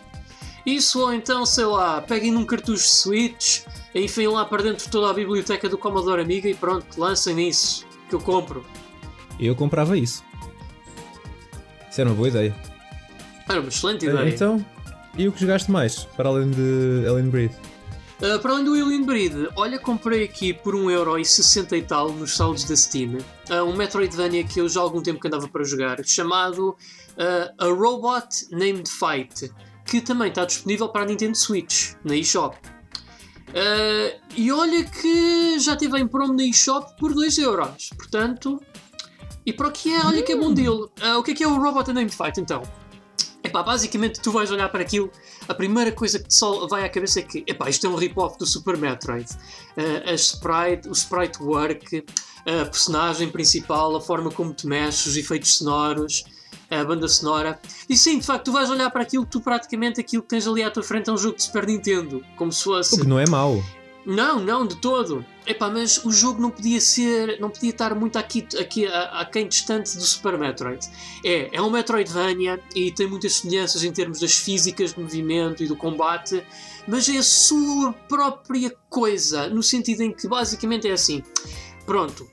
Isso 0.64 1.00
ou 1.00 1.12
então, 1.12 1.44
sei 1.44 1.64
lá, 1.64 2.00
peguem 2.00 2.30
num 2.30 2.44
cartucho 2.44 2.86
Switch, 2.86 3.62
enfim 3.94 4.28
lá 4.28 4.44
para 4.44 4.62
dentro 4.62 4.88
toda 4.90 5.10
a 5.10 5.14
biblioteca 5.14 5.68
do 5.68 5.76
Commodore 5.76 6.22
Amiga 6.22 6.48
e 6.48 6.54
pronto, 6.54 7.00
lancem 7.00 7.48
isso, 7.48 7.84
que 8.12 8.16
eu 8.16 8.20
compro. 8.20 8.64
Eu 9.40 9.54
comprava 9.56 9.96
isso. 9.96 10.22
Isso 11.90 12.00
era 12.00 12.10
uma 12.10 12.16
boa 12.16 12.28
ideia. 12.28 12.54
Era 13.48 13.60
uma 13.60 13.68
excelente 13.68 14.04
ideia. 14.04 14.28
Então, 14.28 14.64
e 15.16 15.26
o 15.26 15.32
que 15.32 15.40
jogaste 15.40 15.70
mais, 15.70 16.04
para 16.04 16.28
além 16.28 16.50
de 16.50 17.06
Alien 17.08 17.30
Breed? 17.30 17.52
Uh, 18.20 18.38
para 18.38 18.52
além 18.52 18.64
do 18.64 18.74
Alien 18.74 19.04
Breed, 19.04 19.48
olha, 19.56 19.78
comprei 19.78 20.24
aqui 20.24 20.52
por 20.52 20.74
1,60€ 20.74 21.76
e 21.76 21.82
tal 21.82 22.12
nos 22.12 22.36
saldos 22.36 22.64
da 22.64 22.76
Steam 22.76 23.18
uh, 23.50 23.64
um 23.64 23.74
Metroidvania 23.74 24.44
que 24.44 24.60
eu 24.60 24.68
já 24.68 24.80
há 24.80 24.82
algum 24.82 25.02
tempo 25.02 25.18
que 25.18 25.26
andava 25.26 25.48
para 25.48 25.64
jogar, 25.64 26.04
chamado 26.04 26.70
uh, 26.70 27.54
A 27.58 27.66
Robot 27.66 28.48
Named 28.50 28.88
Fight, 28.88 29.50
que 29.84 30.00
também 30.00 30.28
está 30.28 30.44
disponível 30.44 30.88
para 30.88 31.02
a 31.02 31.06
Nintendo 31.06 31.36
Switch, 31.36 31.94
na 32.04 32.14
eShop. 32.14 32.56
Uh, 33.52 34.18
e 34.34 34.50
olha 34.50 34.82
que 34.84 35.58
já 35.60 35.76
teve 35.76 35.98
em 35.98 36.06
promo 36.06 36.32
na 36.32 36.44
eShop 36.44 36.96
por 36.98 37.12
2€, 37.12 37.94
portanto. 37.96 38.60
E 39.44 39.52
para 39.52 39.68
o 39.68 39.72
que 39.72 39.92
é, 39.92 40.06
olha 40.06 40.22
que 40.22 40.32
é 40.32 40.36
bom 40.36 40.54
deal. 40.54 40.90
o 41.18 41.22
que 41.22 41.32
é 41.32 41.34
que 41.34 41.44
é 41.44 41.48
o 41.48 41.60
Robot 41.60 41.92
Named 41.92 42.14
Fight 42.14 42.40
então? 42.40 42.62
Epá, 43.44 43.62
basicamente 43.62 44.20
tu 44.20 44.30
vais 44.30 44.50
olhar 44.52 44.68
para 44.68 44.82
aquilo, 44.82 45.10
a 45.48 45.54
primeira 45.54 45.90
coisa 45.90 46.20
que 46.20 46.28
te 46.28 46.34
só 46.34 46.66
vai 46.68 46.84
à 46.84 46.88
cabeça 46.88 47.18
é 47.18 47.22
que 47.22 47.44
epá, 47.46 47.68
isto 47.68 47.84
é 47.86 47.90
um 47.90 47.96
rip-off 47.96 48.38
do 48.38 48.46
Super 48.46 48.76
Metroid. 48.76 49.28
Uh, 49.76 50.10
a 50.10 50.14
sprite, 50.14 50.88
o 50.88 50.92
sprite 50.92 51.42
work, 51.42 52.04
a 52.46 52.64
personagem 52.66 53.28
principal, 53.30 53.96
a 53.96 54.00
forma 54.00 54.30
como 54.30 54.54
te 54.54 54.66
mexes, 54.66 55.06
os 55.06 55.16
efeitos 55.16 55.56
sonoros, 55.56 56.24
a 56.80 56.84
banda 56.84 57.08
sonora. 57.08 57.60
E 57.88 57.96
sim, 57.96 58.18
de 58.18 58.26
facto, 58.26 58.46
tu 58.46 58.52
vais 58.52 58.70
olhar 58.70 58.90
para 58.90 59.02
aquilo, 59.02 59.26
tu 59.26 59.40
praticamente 59.40 60.00
aquilo 60.00 60.22
que 60.22 60.28
tens 60.28 60.46
ali 60.46 60.62
à 60.62 60.70
tua 60.70 60.82
frente 60.82 61.10
é 61.10 61.12
um 61.12 61.18
jogo 61.18 61.36
de 61.36 61.42
Super 61.42 61.66
Nintendo, 61.66 62.24
como 62.36 62.52
se 62.52 62.64
fosse. 62.64 62.94
O 62.94 63.00
que 63.00 63.06
não 63.06 63.18
é 63.18 63.28
mau. 63.28 63.62
Não, 64.04 64.40
não, 64.40 64.66
de 64.66 64.76
todo. 64.76 65.24
Epá, 65.46 65.68
mas 65.70 66.04
o 66.04 66.10
jogo 66.10 66.40
não 66.40 66.50
podia 66.50 66.80
ser, 66.80 67.38
não 67.40 67.50
podia 67.50 67.70
estar 67.70 67.94
muito 67.94 68.16
aqui, 68.16 68.46
aqui 68.60 68.86
a, 68.86 69.20
a 69.20 69.24
quem 69.24 69.46
distante 69.46 69.96
do 69.96 70.02
Super 70.02 70.36
Metroid. 70.38 70.84
É, 71.24 71.56
é 71.56 71.62
um 71.62 71.70
Metroidvania 71.70 72.60
e 72.74 72.90
tem 72.90 73.06
muitas 73.06 73.34
semelhanças 73.34 73.84
em 73.84 73.92
termos 73.92 74.20
das 74.20 74.36
físicas 74.36 74.94
de 74.94 75.00
movimento 75.00 75.62
e 75.62 75.68
do 75.68 75.76
combate, 75.76 76.44
mas 76.86 77.08
é 77.08 77.18
a 77.18 77.22
sua 77.22 77.92
própria 78.08 78.74
coisa, 78.88 79.48
no 79.48 79.62
sentido 79.62 80.02
em 80.02 80.12
que 80.12 80.26
basicamente 80.26 80.88
é 80.88 80.92
assim. 80.92 81.22
Pronto, 81.86 82.28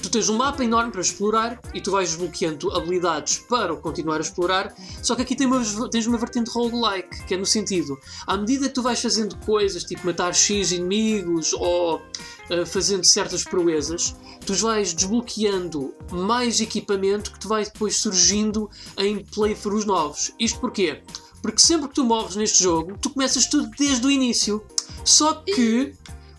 tu 0.00 0.10
tens 0.10 0.28
um 0.28 0.36
mapa 0.36 0.62
enorme 0.62 0.92
para 0.92 1.00
explorar 1.00 1.60
e 1.72 1.80
tu 1.80 1.90
vais 1.90 2.10
desbloqueando 2.10 2.70
habilidades 2.72 3.38
para 3.48 3.74
continuar 3.76 4.18
a 4.18 4.20
explorar, 4.20 4.74
só 5.02 5.14
que 5.14 5.22
aqui 5.22 5.34
tem 5.34 5.46
uma, 5.46 5.62
tens 5.90 6.06
uma 6.06 6.18
vertente 6.18 6.50
roguelike, 6.50 7.24
que 7.26 7.34
é 7.34 7.36
no 7.36 7.46
sentido, 7.46 7.98
à 8.26 8.36
medida 8.36 8.68
que 8.68 8.74
tu 8.74 8.82
vais 8.82 9.00
fazendo 9.00 9.36
coisas, 9.38 9.82
tipo 9.84 10.06
matar 10.06 10.34
X 10.34 10.72
inimigos 10.72 11.52
ou 11.54 11.96
uh, 11.96 12.66
fazendo 12.66 13.04
certas 13.04 13.42
proezas, 13.42 14.14
tu 14.44 14.54
vais 14.54 14.92
desbloqueando 14.92 15.94
mais 16.12 16.60
equipamento 16.60 17.32
que 17.32 17.40
te 17.40 17.48
vai 17.48 17.64
depois 17.64 17.96
surgindo 17.96 18.68
em 18.98 19.24
playthroughs 19.24 19.84
novos. 19.86 20.32
Isto 20.38 20.60
porquê? 20.60 21.02
Porque 21.40 21.58
sempre 21.58 21.88
que 21.88 21.94
tu 21.94 22.04
morres 22.04 22.36
neste 22.36 22.62
jogo, 22.62 22.98
tu 23.00 23.10
começas 23.10 23.46
tudo 23.46 23.70
desde 23.78 24.06
o 24.06 24.10
início, 24.10 24.62
só 25.04 25.34
que 25.34 25.94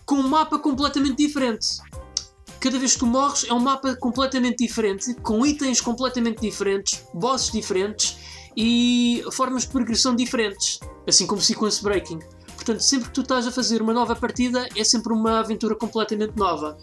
com 0.06 0.16
um 0.16 0.28
mapa 0.28 0.58
completamente 0.58 1.16
diferente 1.16 1.78
cada 2.62 2.78
vez 2.78 2.92
que 2.92 3.00
tu 3.00 3.06
morres 3.06 3.44
é 3.48 3.52
um 3.52 3.58
mapa 3.58 3.96
completamente 3.96 4.58
diferente, 4.64 5.12
com 5.14 5.44
itens 5.44 5.80
completamente 5.80 6.40
diferentes, 6.40 7.04
bosses 7.12 7.50
diferentes 7.50 8.16
e 8.56 9.24
formas 9.32 9.62
de 9.62 9.68
progressão 9.70 10.14
diferentes, 10.14 10.78
assim 11.04 11.26
como 11.26 11.40
sequence 11.40 11.82
breaking. 11.82 12.20
Portanto, 12.54 12.78
sempre 12.78 13.08
que 13.08 13.14
tu 13.14 13.22
estás 13.22 13.48
a 13.48 13.50
fazer 13.50 13.82
uma 13.82 13.92
nova 13.92 14.14
partida, 14.14 14.68
é 14.76 14.84
sempre 14.84 15.12
uma 15.12 15.40
aventura 15.40 15.74
completamente 15.74 16.36
nova. 16.36 16.78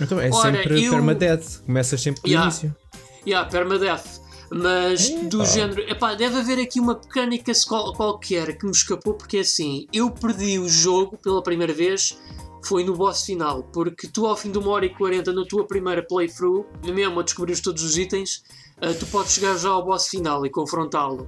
Então 0.00 0.20
é 0.20 0.28
Ora, 0.32 0.56
sempre 0.56 0.84
eu... 0.84 0.90
permadeath, 0.90 1.62
começas 1.64 2.00
sempre 2.00 2.22
do 2.22 2.28
yeah, 2.28 2.46
início. 2.46 2.76
Yeah, 3.24 3.48
permadeath. 3.48 4.20
Mas 4.50 5.08
do 5.10 5.46
género, 5.46 5.82
epá, 5.82 6.14
deve 6.14 6.40
haver 6.40 6.58
aqui 6.58 6.80
uma 6.80 6.94
mecânica 6.94 7.52
qualquer 7.96 8.58
que 8.58 8.64
me 8.66 8.72
escapou, 8.72 9.14
porque 9.14 9.36
é 9.36 9.40
assim, 9.40 9.86
eu 9.92 10.10
perdi 10.10 10.58
o 10.58 10.68
jogo 10.68 11.16
pela 11.18 11.40
primeira 11.40 11.72
vez 11.72 12.18
foi 12.62 12.84
no 12.84 12.94
boss 12.94 13.24
final, 13.24 13.62
porque 13.64 14.06
tu 14.08 14.26
ao 14.26 14.36
fim 14.36 14.50
de 14.50 14.58
uma 14.58 14.70
hora 14.70 14.86
e 14.86 14.94
40 14.94 15.32
na 15.32 15.44
tua 15.44 15.66
primeira 15.66 16.02
playthrough, 16.02 16.66
mesmo 16.84 17.20
a 17.20 17.22
descobrir 17.22 17.60
todos 17.60 17.82
os 17.82 17.96
itens, 17.96 18.42
uh, 18.78 18.94
tu 18.98 19.06
podes 19.06 19.32
chegar 19.32 19.56
já 19.56 19.70
ao 19.70 19.84
boss 19.84 20.08
final 20.08 20.44
e 20.44 20.50
confrontá-lo. 20.50 21.26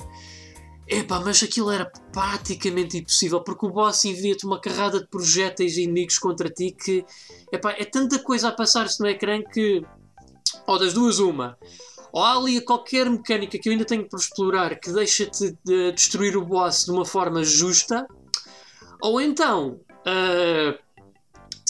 Epá, 0.87 1.21
mas 1.21 1.43
aquilo 1.43 1.71
era 1.71 1.91
praticamente 2.13 2.99
impossível, 2.99 3.41
porque 3.41 3.65
o 3.65 3.71
boss 3.71 4.05
envia-te 4.05 4.45
uma 4.45 4.61
carrada 4.61 5.01
de 5.01 5.07
projéteis 5.07 5.77
e 5.77 5.83
inimigos 5.85 6.19
contra 6.19 6.51
ti 6.51 6.73
que 6.73 7.05
epá, 7.51 7.73
é 7.73 7.85
tanta 7.85 8.19
coisa 8.19 8.49
a 8.49 8.53
passar-se 8.53 9.01
no 9.01 9.09
ecrã 9.09 9.43
que, 9.43 9.83
ou 10.67 10.79
das 10.79 10.93
duas, 10.93 11.19
uma, 11.19 11.57
ou 12.13 12.23
há 12.23 12.37
ali 12.37 12.61
qualquer 12.61 13.09
mecânica 13.09 13.59
que 13.59 13.69
eu 13.69 13.73
ainda 13.73 13.87
tenho 13.87 14.07
por 14.07 14.19
explorar 14.19 14.79
que 14.79 14.93
deixa-te 14.93 15.57
de 15.65 15.93
destruir 15.93 16.37
o 16.37 16.45
boss 16.45 16.85
de 16.85 16.91
uma 16.91 17.07
forma 17.07 17.43
justa, 17.43 18.07
ou 19.01 19.21
então 19.21 19.81
uh, 20.07 20.79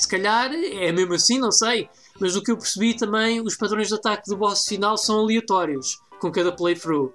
se 0.02 0.08
calhar 0.08 0.52
é 0.52 0.90
mesmo 0.90 1.14
assim, 1.14 1.38
não 1.38 1.52
sei. 1.52 1.88
Mas 2.18 2.34
do 2.34 2.42
que 2.42 2.50
eu 2.50 2.56
percebi 2.56 2.92
também, 2.92 3.40
os 3.40 3.56
padrões 3.56 3.86
de 3.86 3.94
ataque 3.94 4.28
do 4.28 4.36
boss 4.36 4.64
final 4.66 4.96
são 4.96 5.20
aleatórios 5.20 6.00
com 6.18 6.30
cada 6.32 6.50
playthrough. 6.50 7.12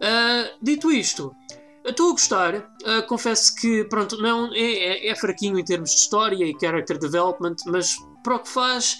Uh, 0.00 0.56
dito 0.62 0.90
isto, 0.90 1.34
estou 1.84 2.08
a 2.08 2.12
gostar. 2.12 2.54
Uh, 2.54 3.06
confesso 3.06 3.54
que 3.54 3.84
pronto, 3.84 4.16
não 4.16 4.50
é, 4.54 4.60
é, 4.60 5.08
é, 5.08 5.14
fraquinho 5.14 5.58
em 5.58 5.64
termos 5.64 5.90
de 5.90 5.96
história 5.96 6.42
e 6.46 6.56
character 6.58 6.98
development, 6.98 7.56
mas 7.66 7.94
para 8.24 8.36
o 8.36 8.38
que 8.38 8.48
faz, 8.48 8.96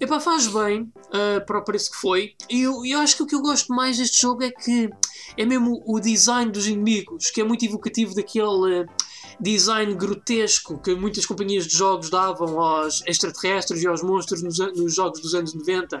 epá, 0.00 0.20
faz 0.20 0.46
bem 0.46 0.82
uh, 0.82 1.44
para 1.44 1.58
o 1.58 1.64
preço 1.64 1.90
que 1.90 1.96
foi. 1.96 2.34
E 2.48 2.62
eu, 2.62 2.86
eu 2.86 3.00
acho 3.00 3.16
que 3.16 3.24
o 3.24 3.26
que 3.26 3.34
eu 3.34 3.42
gosto 3.42 3.74
mais 3.74 3.98
deste 3.98 4.22
jogo 4.22 4.44
é 4.44 4.52
que 4.52 4.88
é 5.36 5.44
mesmo 5.44 5.82
o 5.84 5.98
design 5.98 6.52
dos 6.52 6.68
inimigos, 6.68 7.28
que 7.32 7.40
é 7.40 7.44
muito 7.44 7.64
evocativo 7.64 8.14
daquele 8.14 8.86
design 9.42 9.94
grotesco 9.94 10.78
que 10.78 10.94
muitas 10.94 11.26
companhias 11.26 11.66
de 11.66 11.76
jogos 11.76 12.08
davam 12.08 12.60
aos 12.60 13.02
extraterrestres 13.06 13.82
e 13.82 13.86
aos 13.88 14.00
monstros 14.00 14.40
nos, 14.40 14.58
nos 14.58 14.94
jogos 14.94 15.20
dos 15.20 15.34
anos 15.34 15.52
90, 15.52 16.00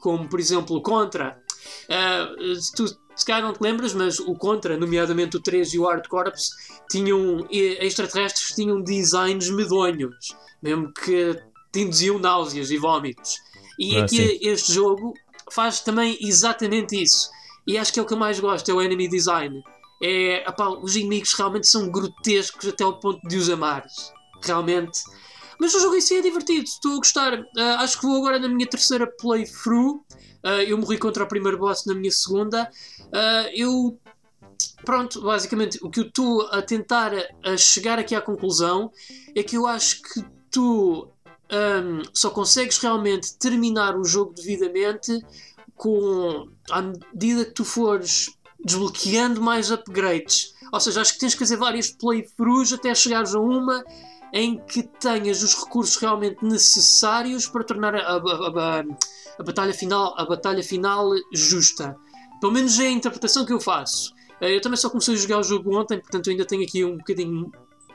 como 0.00 0.28
por 0.28 0.38
exemplo 0.38 0.76
o 0.76 0.82
Contra. 0.82 1.42
Uh, 1.88 2.54
tu 2.76 2.86
se 3.16 3.24
calhar 3.24 3.42
não 3.42 3.54
te 3.54 3.62
lembras, 3.62 3.94
mas 3.94 4.18
o 4.18 4.34
Contra, 4.34 4.76
nomeadamente 4.76 5.36
o 5.36 5.40
3 5.40 5.72
e 5.74 5.78
o 5.78 5.86
Hard 5.86 6.06
Corps, 6.08 6.50
tinham 6.90 7.46
extraterrestres 7.50 8.54
tinham 8.54 8.82
designs 8.82 9.48
medonhos, 9.48 10.36
mesmo 10.62 10.92
que 10.92 11.40
te 11.72 11.80
induziam 11.80 12.18
náuseas 12.18 12.70
e 12.70 12.76
vómitos. 12.76 13.38
E 13.78 13.96
ah, 13.96 14.04
aqui 14.04 14.16
sim. 14.16 14.38
este 14.42 14.72
jogo 14.72 15.14
faz 15.50 15.80
também 15.80 16.18
exatamente 16.20 17.00
isso. 17.00 17.30
E 17.66 17.78
acho 17.78 17.92
que 17.92 17.98
é 17.98 18.02
o 18.02 18.06
que 18.06 18.12
eu 18.12 18.18
mais 18.18 18.38
gosto, 18.38 18.70
é 18.70 18.74
o 18.74 18.82
enemy 18.82 19.08
design 19.08 19.62
é, 20.04 20.44
os 20.82 20.96
inimigos 20.96 21.32
realmente 21.32 21.66
são 21.66 21.90
grotescos 21.90 22.68
até 22.68 22.84
ao 22.84 23.00
ponto 23.00 23.26
de 23.26 23.38
os 23.38 23.48
amares. 23.48 24.12
Realmente. 24.42 25.00
Mas 25.58 25.72
o 25.74 25.80
jogo 25.80 25.94
em 25.94 26.00
si 26.00 26.16
é 26.16 26.20
divertido, 26.20 26.64
estou 26.64 26.92
a 26.92 26.96
gostar. 26.96 27.40
Uh, 27.40 27.78
acho 27.78 27.98
que 27.98 28.06
vou 28.06 28.18
agora 28.18 28.38
na 28.38 28.48
minha 28.48 28.68
terceira 28.68 29.06
playthrough. 29.06 30.04
Uh, 30.44 30.62
eu 30.66 30.76
morri 30.76 30.98
contra 30.98 31.24
o 31.24 31.26
primeiro 31.26 31.56
boss 31.56 31.86
na 31.86 31.94
minha 31.94 32.12
segunda. 32.12 32.70
Uh, 33.00 33.48
eu. 33.54 33.98
Pronto, 34.84 35.22
basicamente 35.22 35.78
o 35.82 35.88
que 35.88 36.00
eu 36.00 36.04
estou 36.04 36.42
a 36.48 36.60
tentar 36.60 37.12
a 37.42 37.56
chegar 37.56 37.98
aqui 37.98 38.14
à 38.14 38.20
conclusão 38.20 38.92
é 39.34 39.42
que 39.42 39.56
eu 39.56 39.66
acho 39.66 40.02
que 40.02 40.22
tu 40.50 41.08
um, 41.50 42.02
só 42.12 42.28
consegues 42.28 42.76
realmente 42.78 43.36
terminar 43.38 43.98
o 43.98 44.04
jogo 44.04 44.34
devidamente 44.34 45.24
com 45.74 46.48
à 46.70 46.82
medida 46.82 47.46
que 47.46 47.52
tu 47.52 47.64
fores 47.64 48.28
desbloqueando 48.64 49.40
mais 49.42 49.70
upgrades. 49.70 50.54
Ou 50.72 50.80
seja, 50.80 51.00
acho 51.00 51.12
que 51.14 51.20
tens 51.20 51.34
que 51.34 51.40
fazer 51.40 51.56
várias 51.56 51.90
playthroughs 51.90 52.72
até 52.72 52.94
chegares 52.94 53.34
a 53.34 53.38
uma 53.38 53.84
em 54.32 54.58
que 54.58 54.82
tenhas 54.82 55.42
os 55.42 55.54
recursos 55.54 55.96
realmente 55.96 56.44
necessários 56.44 57.46
para 57.46 57.62
tornar 57.62 57.94
a, 57.94 58.00
a, 58.00 58.16
a, 58.16 58.84
a, 59.38 59.42
batalha, 59.44 59.72
final, 59.72 60.12
a 60.18 60.24
batalha 60.24 60.62
final 60.62 61.10
justa. 61.32 61.96
Pelo 62.40 62.52
menos 62.52 62.78
é 62.80 62.88
a 62.88 62.90
interpretação 62.90 63.44
que 63.44 63.52
eu 63.52 63.60
faço. 63.60 64.12
Eh, 64.40 64.56
eu 64.56 64.60
também 64.60 64.76
só 64.76 64.90
comecei 64.90 65.14
a 65.14 65.18
jogar 65.18 65.38
o 65.38 65.42
jogo 65.44 65.78
ontem, 65.78 66.00
portanto 66.00 66.30
ainda 66.30 66.44
tenho 66.44 66.64
aqui 66.64 66.84
um 66.84 66.96
bocadinho 66.96 67.52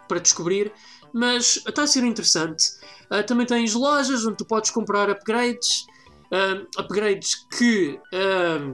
para 0.08 0.20
descobrir, 0.20 0.72
mas 1.14 1.58
está 1.68 1.84
a 1.84 1.88
ser 1.88 2.06
interessante. 2.06 2.64
Eh, 3.12 3.24
também 3.24 3.46
tens 3.46 3.74
lojas 3.74 4.26
onde 4.26 4.38
tu 4.38 4.46
podes 4.46 4.72
comprar 4.72 5.10
upgrades, 5.10 5.86
uh, 6.32 6.66
upgrades 6.80 7.36
que 7.58 8.00
uh, 8.14 8.74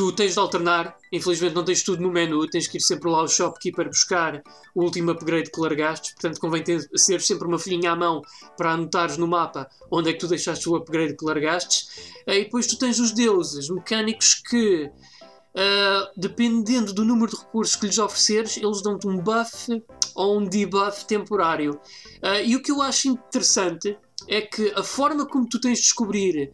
tu 0.00 0.10
tens 0.12 0.32
de 0.32 0.38
alternar, 0.38 0.96
infelizmente 1.12 1.54
não 1.54 1.62
tens 1.62 1.82
tudo 1.82 2.02
no 2.02 2.10
menu, 2.10 2.48
tens 2.48 2.66
que 2.66 2.78
ir 2.78 2.80
sempre 2.80 3.10
lá 3.10 3.18
ao 3.18 3.28
shopkeeper 3.28 3.86
buscar 3.86 4.42
o 4.74 4.82
último 4.82 5.10
upgrade 5.10 5.50
que 5.50 5.60
largaste, 5.60 6.14
portanto 6.14 6.40
convém 6.40 6.64
ter, 6.64 6.88
ser 6.96 7.20
sempre 7.20 7.46
uma 7.46 7.58
folhinha 7.58 7.92
à 7.92 7.96
mão 7.96 8.22
para 8.56 8.72
anotares 8.72 9.18
no 9.18 9.28
mapa 9.28 9.68
onde 9.90 10.08
é 10.08 10.14
que 10.14 10.18
tu 10.18 10.26
deixaste 10.26 10.66
o 10.70 10.76
upgrade 10.76 11.14
que 11.14 11.22
largaste. 11.22 11.86
E 12.26 12.44
depois 12.44 12.66
tu 12.66 12.78
tens 12.78 12.98
os 12.98 13.12
deuses 13.12 13.68
mecânicos 13.68 14.36
que, 14.36 14.84
uh, 14.86 16.10
dependendo 16.16 16.94
do 16.94 17.04
número 17.04 17.32
de 17.32 17.36
recursos 17.36 17.76
que 17.76 17.84
lhes 17.84 17.98
ofereceres, 17.98 18.56
eles 18.56 18.80
dão-te 18.80 19.06
um 19.06 19.18
buff 19.18 19.84
ou 20.14 20.38
um 20.38 20.46
debuff 20.46 21.04
temporário. 21.04 21.78
Uh, 22.22 22.40
e 22.42 22.56
o 22.56 22.62
que 22.62 22.72
eu 22.72 22.80
acho 22.80 23.06
interessante 23.06 23.98
é 24.26 24.40
que 24.40 24.72
a 24.74 24.82
forma 24.82 25.26
como 25.26 25.46
tu 25.46 25.60
tens 25.60 25.78
de 25.78 25.84
descobrir 25.84 26.52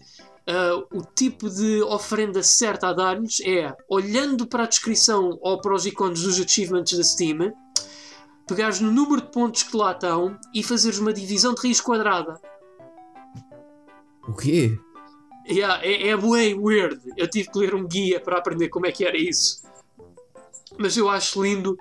Uh, 0.49 0.99
o 0.99 1.03
tipo 1.03 1.51
de 1.51 1.83
oferenda 1.83 2.41
certa 2.41 2.89
a 2.89 2.93
dar-lhes 2.93 3.41
é, 3.41 3.77
olhando 3.89 4.47
para 4.47 4.63
a 4.63 4.67
descrição 4.67 5.37
ou 5.41 5.61
para 5.61 5.75
os 5.75 5.85
ícones 5.85 6.23
dos 6.23 6.41
achievements 6.41 6.97
da 6.97 7.03
Steam, 7.03 7.53
pegares 8.47 8.81
no 8.81 8.93
número 8.93 9.23
de 9.23 9.33
pontos 9.33 9.65
que 9.65 9.77
lá 9.77 9.91
estão 9.91 10.39
e 10.55 10.63
fazeres 10.63 11.01
uma 11.01 11.13
divisão 11.13 11.53
de 11.53 11.63
raiz 11.63 11.81
quadrada. 11.81 12.41
O 14.29 14.35
quê? 14.35 14.79
Yeah, 15.49 15.85
é, 15.85 16.09
é 16.09 16.17
bem 16.17 16.59
weird. 16.59 17.01
Eu 17.17 17.29
tive 17.29 17.51
que 17.51 17.59
ler 17.59 17.75
um 17.75 17.87
guia 17.87 18.21
para 18.21 18.39
aprender 18.39 18.69
como 18.69 18.87
é 18.87 18.93
que 18.93 19.05
era 19.05 19.17
isso. 19.17 19.63
Mas 20.79 20.97
eu 20.97 21.09
acho 21.09 21.43
lindo 21.43 21.77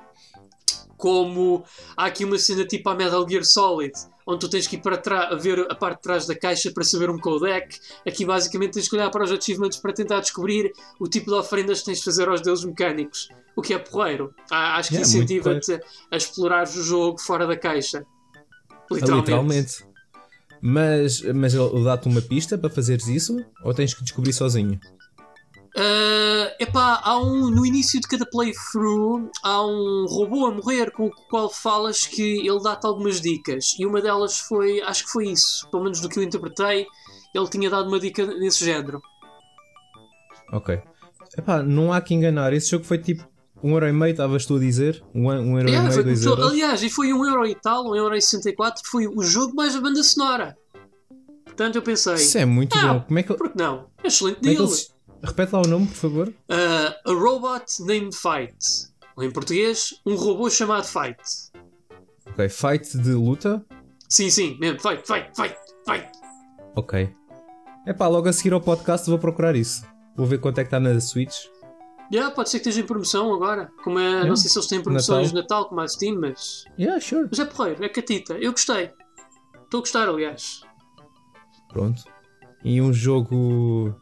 como 0.98 1.64
há 1.98 2.06
aqui 2.06 2.24
uma 2.24 2.38
cena 2.38 2.66
tipo 2.66 2.90
a 2.90 2.96
Metal 2.96 3.28
Gear 3.28 3.44
Solid 3.44 3.94
onde 4.26 4.40
tu 4.40 4.50
tens 4.50 4.68
que 4.68 4.76
ir 4.76 4.82
para 4.82 4.98
trás, 4.98 5.42
ver 5.42 5.68
a 5.70 5.76
parte 5.76 5.98
de 5.98 6.02
trás 6.04 6.26
da 6.26 6.36
caixa 6.36 6.72
para 6.72 6.84
saber 6.84 7.10
um 7.10 7.20
codec. 7.20 7.80
Aqui 8.08 8.26
basicamente 8.26 8.74
tens 8.74 8.90
que 8.90 8.96
olhar 8.96 9.10
para 9.12 9.24
os 9.24 9.32
achievements 9.32 9.78
para 9.78 9.94
tentar 9.94 10.20
descobrir 10.20 10.72
o 11.00 11.08
tipo 11.08 11.32
de 11.32 11.38
oferendas 11.38 11.80
que 11.80 11.86
tens 11.86 12.00
de 12.00 12.06
fazer 12.06 12.28
aos 12.28 12.42
deuses 12.42 12.66
mecânicos. 12.66 13.30
O 13.56 13.62
que 13.62 13.74
é 13.74 13.80
porreiro. 13.80 14.34
Ah, 14.52 14.78
acho 14.78 14.90
que 14.90 14.96
yeah, 14.96 15.08
incentiva-te 15.08 15.80
a 16.12 16.18
explorar 16.18 16.68
o 16.68 16.84
jogo 16.84 17.20
fora 17.20 17.46
da 17.46 17.56
caixa. 17.56 18.06
Literalmente. 18.92 19.32
literalmente. 19.32 19.86
Mas, 20.62 21.22
mas 21.22 21.54
ele 21.54 21.84
dá-te 21.84 22.08
uma 22.08 22.22
pista 22.22 22.58
para 22.58 22.70
fazeres 22.70 23.08
isso 23.08 23.38
ou 23.64 23.74
tens 23.74 23.94
que 23.94 24.04
descobrir 24.04 24.34
sozinho? 24.34 24.80
Uh, 25.78 26.56
epá, 26.58 27.02
há 27.04 27.20
um, 27.20 27.50
no 27.50 27.66
início 27.66 28.00
de 28.00 28.08
cada 28.08 28.26
playthrough 28.26 29.30
há 29.44 29.62
um 29.66 30.06
robô 30.08 30.46
a 30.46 30.52
morrer 30.52 30.90
com 30.92 31.08
o 31.08 31.12
qual 31.30 31.50
falas 31.50 32.08
que 32.08 32.48
ele 32.48 32.64
dá-te 32.64 32.88
algumas 32.88 33.20
dicas 33.20 33.76
e 33.78 33.86
uma 33.86 34.02
delas 34.02 34.40
foi, 34.40 34.82
acho 34.82 35.04
que 35.04 35.12
foi 35.12 35.28
isso, 35.28 35.68
pelo 35.70 35.84
menos 35.84 36.00
do 36.00 36.08
que 36.08 36.18
eu 36.18 36.24
interpretei, 36.24 36.88
ele 37.34 37.50
tinha 37.50 37.70
dado 37.70 37.90
uma 37.90 38.00
dica 38.00 38.26
nesse 38.26 38.64
género. 38.64 39.02
Ok. 40.54 40.82
Epá, 41.38 41.62
não 41.62 41.92
há 41.92 42.00
que 42.00 42.14
enganar, 42.14 42.54
esse 42.54 42.72
jogo 42.72 42.86
foi 42.86 42.98
tipo 42.98 43.28
um 43.62 43.74
euro 43.74 43.88
e 43.88 43.92
meio, 43.92 44.12
estavas 44.12 44.46
tu 44.46 44.56
a 44.56 44.60
dizer? 44.60 45.04
Um, 45.14 45.26
um 45.28 45.58
euro 45.58 45.68
yeah, 45.70 45.90
e 45.90 45.92
meio, 45.92 46.04
dois 46.06 46.26
euros? 46.26 46.52
Aliás, 46.52 46.84
e 46.84 46.90
foi 46.90 47.12
um 47.12 47.26
euro 47.26 47.46
e 47.46 47.56
tal, 47.56 47.90
um 47.90 47.96
euro 47.96 48.16
e 48.16 48.22
64, 48.22 48.82
foi 48.86 49.08
o 49.08 49.22
jogo 49.24 49.54
mais 49.54 49.76
a 49.76 49.82
banda 49.82 50.02
sonora. 50.04 50.58
Portanto, 51.44 51.76
eu 51.76 51.82
pensei, 51.82 52.16
Isso 52.16 52.38
é 52.38 52.46
muito 52.46 52.78
Ah, 52.78 52.94
bom. 52.94 53.02
Como 53.02 53.20
é 53.20 53.24
que, 53.24 53.34
por 53.34 53.52
que 53.52 53.58
não? 53.58 53.88
É 54.02 54.08
excelente 54.08 54.38
é 54.38 54.42
deal. 54.42 54.64
eles. 54.64 54.95
Repete 55.26 55.54
lá 55.54 55.62
o 55.62 55.68
nome, 55.68 55.88
por 55.88 55.96
favor. 55.96 56.28
Uh, 56.28 57.10
a 57.10 57.14
Robot 57.14 57.66
Named 57.80 58.16
Fight. 58.16 58.56
Ou 59.18 59.24
em 59.24 59.32
português, 59.32 59.94
um 60.06 60.16
robô 60.16 60.50
chamado 60.50 60.86
Fight. 60.86 61.18
Ok, 62.28 62.48
fight 62.50 62.98
de 62.98 63.12
luta. 63.12 63.66
Sim, 64.08 64.30
sim, 64.30 64.58
mesmo. 64.60 64.80
Fight, 64.80 65.06
fight, 65.06 65.30
fight, 65.36 65.56
fight. 65.86 66.08
Ok. 66.76 67.10
É 67.88 67.94
pá, 67.94 68.08
logo 68.08 68.28
a 68.28 68.34
seguir 68.34 68.54
ao 68.54 68.62
podcast 68.62 69.10
vou 69.10 69.18
procurar 69.18 69.56
isso. 69.56 69.84
Vou 70.16 70.28
ver 70.28 70.40
quanto 70.40 70.60
é 70.60 70.64
que 70.64 70.68
está 70.68 70.80
na 70.80 71.00
Switch. 71.00 71.46
Yeah, 72.12 72.34
pode 72.34 72.50
ser 72.50 72.60
que 72.60 72.70
esteja 72.70 72.84
em 72.84 72.88
promoção 72.88 73.34
agora. 73.34 73.72
Como 73.84 73.98
é, 73.98 74.26
Não 74.28 74.36
sei 74.36 74.50
se 74.50 74.58
eles 74.58 74.68
têm 74.68 74.82
promoções 74.82 75.30
de 75.30 75.36
Natal 75.36 75.68
como 75.68 75.82
a 75.82 75.88
Steam, 75.88 76.20
mas. 76.20 76.66
Yeah, 76.78 77.00
sure. 77.02 77.28
Mas 77.30 77.40
é 77.40 77.46
porreiro, 77.46 77.84
é 77.84 77.90
catita. 77.90 78.34
Eu 78.34 78.52
gostei. 78.52 78.92
Estou 79.64 79.80
a 79.80 79.82
gostar, 79.82 80.08
aliás. 80.08 80.62
Pronto. 81.70 82.04
E 82.64 82.80
um 82.80 82.94
jogo. 82.94 83.96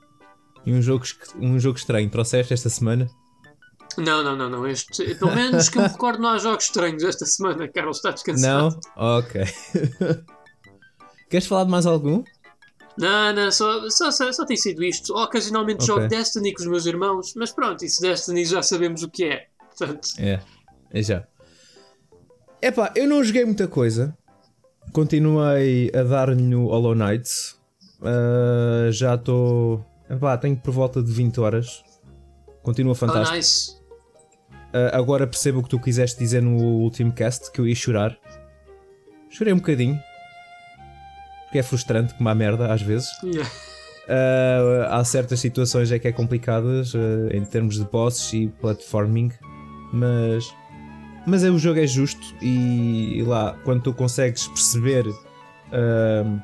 E 0.65 0.73
um 0.73 0.81
jogo, 0.81 1.05
um 1.39 1.59
jogo 1.59 1.77
estranho. 1.77 2.09
Trouxeste 2.09 2.53
esta 2.53 2.69
semana? 2.69 3.09
Não, 3.97 4.23
não, 4.23 4.35
não, 4.35 4.49
não. 4.49 4.67
Este, 4.67 5.15
pelo 5.15 5.35
menos 5.35 5.69
que 5.69 5.77
eu 5.77 5.83
me 5.83 5.87
recordo, 5.87 6.21
não 6.21 6.29
há 6.29 6.37
jogos 6.37 6.65
estranhos 6.65 7.03
esta 7.03 7.25
semana. 7.25 7.67
Carlos, 7.67 7.97
está 7.97 8.09
Não? 8.09 8.15
descansado. 8.15 8.79
Ok. 8.95 9.41
Queres 11.29 11.47
falar 11.47 11.65
de 11.65 11.71
mais 11.71 11.85
algum? 11.85 12.23
Não, 12.97 13.33
não, 13.33 13.51
só, 13.51 13.89
só, 13.89 14.11
só, 14.11 14.31
só 14.31 14.45
tem 14.45 14.55
sido 14.57 14.83
isto. 14.83 15.13
Ocasionalmente 15.15 15.83
Ok. 15.83 15.87
jogo 15.87 16.07
Destiny 16.07 16.53
com 16.53 16.61
os 16.61 16.67
meus 16.67 16.85
irmãos, 16.85 17.33
mas 17.35 17.51
pronto, 17.51 17.83
isso 17.83 18.01
Destiny 18.01 18.45
já 18.45 18.61
sabemos 18.61 19.01
o 19.03 19.09
que 19.09 19.25
é. 19.25 19.47
Portanto, 19.75 20.09
É, 20.19 20.39
é 20.91 21.01
já. 21.01 21.27
Epá, 22.61 22.91
eu 22.95 23.07
não 23.07 23.23
joguei 23.23 23.45
muita 23.45 23.67
coisa. 23.67 24.15
Continuei 24.91 25.91
a 25.95 26.03
dar-lhe 26.03 26.41
no 26.41 26.67
Hollow 26.67 26.93
Knight. 26.95 27.29
Ah, 28.01 28.89
já 28.91 29.15
estou. 29.15 29.83
Epá, 30.13 30.37
tenho 30.37 30.55
por 30.55 30.71
volta 30.71 31.01
de 31.01 31.11
20 31.11 31.39
horas. 31.39 31.83
Continua 32.61 32.93
oh, 32.93 32.95
fantástico. 32.95 33.35
nice. 33.35 33.77
Ah, 34.73 34.97
agora 34.97 35.27
percebo 35.27 35.59
o 35.59 35.63
que 35.63 35.69
tu 35.69 35.79
quiseste 35.79 36.17
dizer 36.19 36.41
no 36.41 36.57
último 36.57 37.11
cast, 37.11 37.51
que 37.51 37.59
eu 37.59 37.67
ia 37.67 37.75
chorar. 37.75 38.17
Chorei 39.29 39.53
um 39.53 39.57
bocadinho. 39.57 39.99
Porque 41.45 41.59
é 41.59 41.63
frustrante, 41.63 42.13
como 42.15 42.29
a 42.29 42.35
merda, 42.35 42.73
às 42.73 42.81
vezes. 42.81 43.09
Yeah. 43.23 43.49
Ah, 44.07 44.99
há 44.99 45.03
certas 45.03 45.39
situações 45.39 45.91
é 45.91 45.99
que 45.99 46.07
é 46.07 46.11
complicadas 46.11 46.93
ah, 46.95 47.35
em 47.35 47.45
termos 47.45 47.77
de 47.77 47.85
bosses 47.85 48.33
e 48.33 48.47
platforming, 48.47 49.31
mas 49.93 50.53
mas 51.25 51.41
é, 51.41 51.49
o 51.49 51.57
jogo 51.57 51.79
é 51.79 51.87
justo 51.87 52.35
e, 52.41 53.19
e 53.19 53.23
lá 53.23 53.57
quando 53.63 53.83
tu 53.83 53.93
consegues 53.93 54.45
perceber 54.47 55.05
ah, 55.71 56.41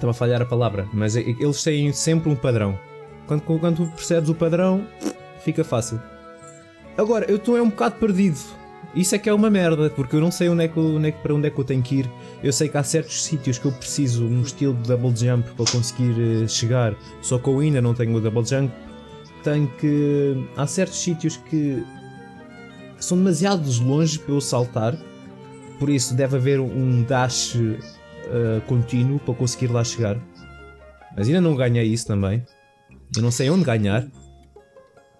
estava 0.00 0.10
a 0.10 0.14
falhar 0.14 0.40
a 0.40 0.46
palavra, 0.46 0.88
mas 0.92 1.14
é- 1.14 1.20
eles 1.20 1.62
têm 1.62 1.92
sempre 1.92 2.30
um 2.30 2.34
padrão. 2.34 2.78
Quando, 3.26 3.42
quando 3.42 3.86
percebes 3.92 4.28
o 4.28 4.34
padrão, 4.34 4.86
fica 5.44 5.62
fácil. 5.62 6.00
Agora, 6.96 7.26
eu 7.30 7.36
estou 7.36 7.56
é 7.56 7.62
um 7.62 7.68
bocado 7.68 7.96
perdido. 7.96 8.38
Isso 8.94 9.14
é 9.14 9.18
que 9.18 9.28
é 9.28 9.32
uma 9.32 9.48
merda, 9.48 9.88
porque 9.90 10.16
eu 10.16 10.20
não 10.20 10.32
sei 10.32 10.48
onde 10.48 10.64
é 10.64 10.68
que, 10.68 10.80
onde 10.80 11.08
é 11.08 11.12
para 11.12 11.32
onde 11.32 11.46
é 11.46 11.50
que 11.50 11.58
eu 11.60 11.64
tenho 11.64 11.80
que 11.80 11.96
ir. 11.96 12.10
Eu 12.42 12.52
sei 12.52 12.68
que 12.68 12.76
há 12.76 12.82
certos 12.82 13.22
sítios 13.22 13.56
que 13.56 13.66
eu 13.66 13.72
preciso 13.72 14.26
um 14.26 14.42
estilo 14.42 14.74
de 14.74 14.88
double 14.88 15.14
jump 15.14 15.48
para 15.52 15.70
conseguir 15.70 16.14
eh, 16.18 16.48
chegar, 16.48 16.96
só 17.22 17.38
que 17.38 17.48
eu 17.48 17.60
ainda 17.60 17.80
não 17.80 17.94
tenho 17.94 18.12
o 18.16 18.20
double 18.20 18.44
jump. 18.44 18.72
Tenho 19.44 19.68
que. 19.78 20.44
Há 20.56 20.66
certos 20.66 20.98
sítios 20.98 21.36
que 21.36 21.84
são 22.98 23.16
demasiado 23.16 23.70
longe 23.82 24.18
para 24.18 24.34
eu 24.34 24.40
saltar, 24.40 24.96
por 25.78 25.88
isso 25.88 26.14
deve 26.14 26.36
haver 26.36 26.58
um 26.58 27.02
dash 27.04 27.56
eh, 28.30 28.60
contínuo 28.66 29.18
para 29.18 29.34
conseguir 29.34 29.68
lá 29.72 29.82
chegar. 29.84 30.16
Mas 31.16 31.26
ainda 31.26 31.40
não 31.40 31.54
ganhei 31.56 31.84
isso 31.84 32.06
também. 32.06 32.44
Eu 33.16 33.22
não 33.22 33.30
sei 33.30 33.50
onde 33.50 33.64
ganhar. 33.64 34.06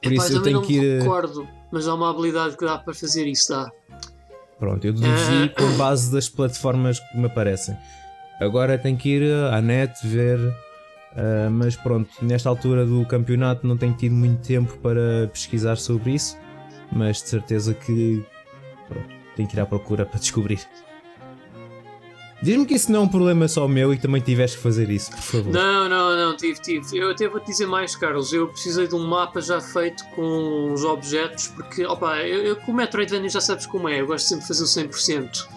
Por 0.02 0.12
isso 0.12 0.32
eu 0.32 0.42
tenho 0.42 0.62
que 0.62 0.74
ir. 0.78 0.84
eh, 0.84 1.02
recordo, 1.02 1.46
mas 1.72 1.86
há 1.88 1.94
uma 1.94 2.10
habilidade 2.10 2.56
que 2.56 2.64
dá 2.64 2.78
para 2.78 2.94
fazer 2.94 3.26
isso, 3.26 3.50
dá. 3.52 3.70
Pronto, 4.58 4.84
eu 4.86 4.92
deduzi 4.92 5.50
Ah. 5.50 5.54
por 5.56 5.70
base 5.76 6.12
das 6.12 6.28
plataformas 6.28 7.00
que 7.00 7.18
me 7.18 7.26
aparecem. 7.26 7.76
Agora 8.40 8.78
tenho 8.78 8.96
que 8.96 9.08
ir 9.16 9.32
à 9.52 9.60
net 9.60 9.92
ver. 10.06 10.38
ah, 11.16 11.50
mas 11.50 11.76
pronto, 11.76 12.08
nesta 12.22 12.48
altura 12.48 12.86
do 12.86 13.04
campeonato 13.06 13.66
não 13.66 13.76
tenho 13.76 13.92
tido 13.94 14.14
muito 14.14 14.40
tempo 14.46 14.78
para 14.78 15.28
pesquisar 15.32 15.76
sobre 15.76 16.12
isso. 16.14 16.38
Mas 16.92 17.22
de 17.22 17.28
certeza 17.28 17.74
que 17.74 18.24
pronto, 18.88 19.08
tenho 19.36 19.48
que 19.48 19.56
ir 19.56 19.60
à 19.60 19.66
procura 19.66 20.06
para 20.06 20.18
descobrir. 20.20 20.60
Diz-me 22.42 22.64
que 22.64 22.74
isso 22.74 22.90
não 22.90 23.00
é 23.00 23.02
um 23.02 23.08
problema 23.08 23.46
só 23.48 23.68
meu 23.68 23.92
e 23.92 23.98
também 23.98 24.22
tiveste 24.22 24.56
que 24.56 24.62
fazer 24.62 24.88
isso, 24.90 25.10
por 25.10 25.20
favor. 25.20 25.52
Não, 25.52 25.88
não, 25.88 26.16
não, 26.16 26.36
tive, 26.36 26.58
tive. 26.60 26.96
Eu 26.96 27.10
até 27.10 27.28
vou-te 27.28 27.46
dizer 27.46 27.66
mais, 27.66 27.94
Carlos. 27.94 28.32
Eu 28.32 28.48
precisei 28.48 28.88
de 28.88 28.94
um 28.94 29.06
mapa 29.06 29.42
já 29.42 29.60
feito 29.60 30.04
com 30.14 30.72
os 30.72 30.82
objetos, 30.82 31.48
porque, 31.48 31.84
opa, 31.84 32.16
eu, 32.20 32.42
eu 32.42 32.56
com 32.56 32.72
o 32.72 32.74
Metroidvania 32.74 33.28
já 33.28 33.42
sabes 33.42 33.66
como 33.66 33.88
é, 33.88 34.00
eu 34.00 34.06
gosto 34.06 34.26
sempre 34.26 34.42
de 34.42 34.48
fazer 34.48 34.62
o 34.62 34.88
100%. 34.88 35.48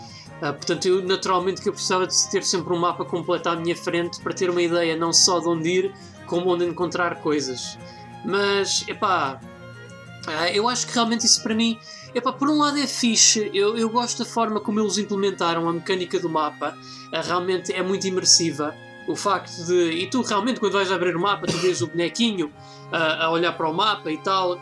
Ah, 0.42 0.52
portanto, 0.52 0.86
eu 0.86 1.02
naturalmente 1.02 1.62
que 1.62 1.70
eu 1.70 1.74
precisava 1.74 2.06
de 2.06 2.30
ter 2.30 2.44
sempre 2.44 2.74
um 2.74 2.78
mapa 2.78 3.06
completo 3.06 3.48
à 3.48 3.56
minha 3.56 3.76
frente 3.78 4.20
para 4.20 4.34
ter 4.34 4.50
uma 4.50 4.62
ideia 4.62 4.98
não 4.98 5.14
só 5.14 5.40
de 5.40 5.48
onde 5.48 5.70
ir, 5.70 5.94
como 6.26 6.50
onde 6.50 6.66
encontrar 6.66 7.22
coisas. 7.22 7.78
Mas, 8.26 8.84
epá, 8.90 9.40
ah, 10.28 10.52
eu 10.52 10.68
acho 10.68 10.86
que 10.86 10.94
realmente 10.94 11.26
isso 11.26 11.42
para 11.42 11.56
mim, 11.56 11.80
epá, 12.14 12.32
por 12.32 12.50
um 12.50 12.58
lado 12.58 12.78
é 12.78 12.88
fixe, 12.88 13.50
eu, 13.54 13.78
eu 13.78 13.90
gosto 13.90 14.20
da 14.20 14.26
forma 14.26 14.60
como 14.60 14.80
eles 14.80 14.98
implementaram 14.98 15.68
a 15.68 15.74
mecânica 15.74 16.20
do 16.20 16.30
mapa, 16.30 16.78
ah, 17.12 17.22
realmente 17.22 17.74
é 17.74 17.82
muito 17.82 18.08
imersiva. 18.08 18.76
O 19.06 19.18
facto 19.18 19.66
de. 19.66 19.92
E 19.92 20.08
tu 20.08 20.22
realmente, 20.22 20.62
quando 20.62 20.74
vais 20.74 20.90
abrir 20.90 21.14
o 21.14 21.20
mapa, 21.20 21.46
tu 21.46 21.58
vês 21.58 21.82
o 21.82 21.88
bonequinho 21.88 22.54
ah, 22.92 23.26
a 23.26 23.32
olhar 23.32 23.52
para 23.52 23.70
o 23.70 23.74
mapa 23.74 24.10
e 24.10 24.18
tal, 24.18 24.58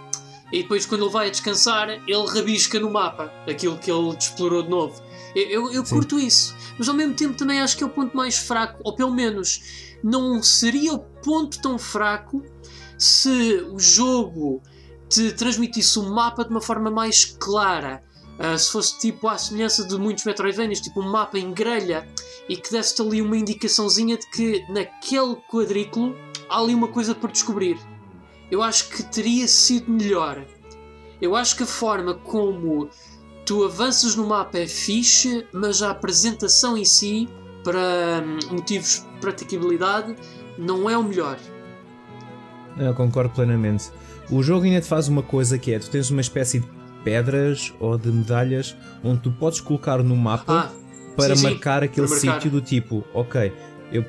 e 0.52 0.64
depois, 0.64 0.86
quando 0.86 1.06
ele 1.06 1.12
vai 1.12 1.28
a 1.28 1.32
descansar, 1.32 1.90
ele 1.90 2.26
rabisca 2.28 2.80
no 2.80 2.92
mapa 2.92 3.32
aquilo 3.48 3.78
que 3.78 3.90
ele 3.90 4.10
explorou 4.18 4.62
de 4.64 4.70
novo. 4.70 5.02
Eu, 5.34 5.50
eu, 5.50 5.74
eu 5.74 5.84
curto 5.86 6.20
isso, 6.20 6.54
mas 6.78 6.90
ao 6.90 6.96
mesmo 6.96 7.14
tempo 7.14 7.36
também 7.36 7.62
acho 7.62 7.78
que 7.78 7.84
é 7.84 7.88
o 7.88 7.90
ponto 7.90 8.16
mais 8.16 8.38
fraco, 8.38 8.82
ou 8.84 8.94
pelo 8.94 9.14
menos 9.14 9.62
não 10.04 10.44
seria 10.44 10.94
o 10.94 11.00
ponto 11.00 11.62
tão 11.62 11.78
fraco 11.78 12.44
se 12.98 13.66
o 13.72 13.80
jogo 13.80 14.62
te 15.12 15.34
transmitisse 15.34 16.00
o 16.00 16.04
mapa 16.04 16.44
de 16.46 16.52
uma 16.52 16.62
forma 16.62 16.90
mais 16.90 17.26
clara. 17.26 18.02
Ah, 18.40 18.58
se 18.58 18.72
fosse 18.72 18.98
tipo 18.98 19.28
à 19.28 19.38
semelhança 19.38 19.86
de 19.86 19.98
muitos 19.98 20.24
Metroidvanias, 20.24 20.80
tipo 20.80 21.02
um 21.02 21.12
mapa 21.12 21.38
em 21.38 21.52
grelha 21.52 22.08
e 22.50 22.56
que 22.56 22.72
desse-te 22.72 23.02
ali 23.02 23.22
uma 23.22 23.38
indicaçãozinha 23.38 24.18
de 24.18 24.26
que 24.32 24.66
naquele 24.72 25.36
quadrículo 25.50 26.16
há 26.50 26.60
ali 26.60 26.74
uma 26.74 26.88
coisa 26.88 27.14
por 27.14 27.32
descobrir. 27.32 27.78
Eu 28.50 28.64
acho 28.64 28.90
que 28.90 29.04
teria 29.04 29.48
sido 29.48 29.92
melhor. 29.92 30.44
Eu 31.22 31.36
acho 31.36 31.56
que 31.56 31.64
a 31.64 31.68
forma 31.68 32.16
como 32.16 32.90
tu 33.46 33.64
avanças 33.64 34.16
no 34.16 34.26
mapa 34.26 34.58
é 34.58 34.68
fixe, 34.68 35.46
mas 35.54 35.82
a 35.82 35.92
apresentação 35.92 36.78
em 36.78 36.86
si, 36.86 37.30
para 37.64 38.24
hum, 38.26 38.56
motivos 38.56 39.06
de 39.14 39.20
praticabilidade, 39.20 40.16
não 40.58 40.90
é 40.90 40.98
o 40.98 41.04
melhor. 41.04 41.38
Eu 42.78 42.94
concordo 42.96 43.30
plenamente. 43.36 43.92
O 44.32 44.42
jogo 44.42 44.66
ainda 44.66 44.80
te 44.82 44.88
faz 44.88 45.08
uma 45.08 45.22
coisa 45.22 45.58
que 45.58 45.74
é: 45.74 45.80
tu 45.80 45.90
tens 45.90 46.10
uma 46.10 46.22
espécie 46.22 46.60
de 46.60 46.68
pedras 47.04 47.74
ou 47.80 47.98
de 47.98 48.10
medalhas 48.10 48.76
onde 49.04 49.22
tu 49.22 49.32
podes 49.32 49.60
colocar 49.60 50.02
no 50.04 50.16
mapa 50.16 50.44
Ah, 50.48 50.72
para 51.18 51.36
sim, 51.36 51.42
sim, 51.42 51.50
marcar 51.50 51.84
aquele 51.84 52.08
para 52.08 52.16
marcar. 52.16 52.34
sítio 52.36 52.52
do 52.52 52.62
tipo, 52.62 53.04
ok, 53.14 53.52
eu 53.92 54.06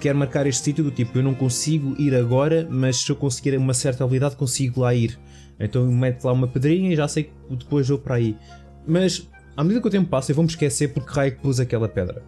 quero 0.00 0.18
marcar 0.18 0.46
este 0.46 0.62
sítio 0.64 0.82
do 0.84 0.90
tipo, 0.90 1.18
eu 1.18 1.22
não 1.22 1.34
consigo 1.34 1.94
ir 2.00 2.14
agora, 2.14 2.66
mas 2.70 2.96
se 2.98 3.10
eu 3.10 3.16
conseguir 3.16 3.56
uma 3.56 3.74
certa 3.74 4.04
habilidade 4.04 4.36
consigo 4.36 4.80
lá 4.80 4.94
ir. 4.94 5.18
Então 5.60 5.84
eu 5.84 5.92
meto 5.92 6.24
lá 6.24 6.32
uma 6.32 6.48
pedrinha 6.48 6.92
e 6.92 6.96
já 6.96 7.06
sei 7.06 7.24
que 7.24 7.32
depois 7.56 7.88
vou 7.88 7.98
para 7.98 8.14
aí. 8.16 8.36
Mas 8.86 9.28
à 9.56 9.62
medida 9.62 9.80
que 9.80 9.86
o 9.88 9.90
tempo 9.90 10.08
passa 10.08 10.30
eu 10.32 10.36
vou-me 10.36 10.48
esquecer 10.50 10.88
porque 10.92 11.12
raio 11.12 11.32
que 11.32 11.40
pus 11.42 11.60
aquela 11.60 11.88
pedra. 11.88 12.22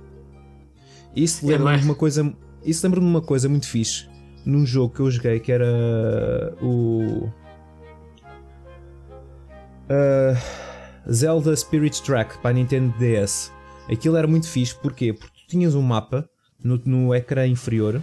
Isso 1.17 1.45
É, 1.51 1.57
lembra-me 1.57 1.79
de 1.79 1.85
uma 1.85 1.95
coisa. 1.95 2.33
Isso 2.65 2.85
lembra-me 2.87 3.07
de 3.07 3.11
uma 3.13 3.23
coisa 3.23 3.49
muito 3.49 3.67
fixe 3.67 4.07
num 4.45 4.67
jogo 4.67 4.95
que 4.95 5.01
eu 5.01 5.11
joguei 5.11 5.41
que 5.41 5.53
era 5.53 5.67
o. 6.63 7.29
ah, 9.89 10.35
Zelda 11.11 11.55
Spirit 11.55 12.03
Track 12.03 12.39
para 12.39 12.51
a 12.51 12.53
Nintendo 12.53 12.95
DS. 12.99 13.53
Aquilo 13.91 14.17
era 14.17 14.27
muito 14.27 14.49
fixe, 14.49 14.75
porquê? 14.75 15.13
Porque 15.13 15.41
tu 15.43 15.47
tinhas 15.49 15.75
um 15.75 15.83
mapa 15.83 16.29
no, 16.63 16.81
no 16.85 17.15
ecrã 17.15 17.47
inferior 17.47 18.03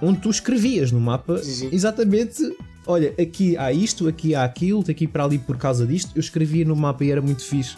onde 0.00 0.20
tu 0.20 0.30
escrevias 0.30 0.92
no 0.92 1.00
mapa 1.00 1.38
sim. 1.38 1.68
exatamente. 1.72 2.42
Olha, 2.86 3.12
aqui 3.20 3.56
há 3.56 3.70
isto, 3.70 4.08
aqui 4.08 4.34
há 4.34 4.44
aquilo, 4.44 4.82
daqui 4.82 5.06
para 5.06 5.24
ali 5.24 5.38
por 5.38 5.58
causa 5.58 5.86
disto. 5.86 6.12
Eu 6.14 6.20
escrevia 6.20 6.64
no 6.64 6.74
mapa 6.74 7.04
e 7.04 7.10
era 7.10 7.20
muito 7.20 7.44
fixe. 7.44 7.76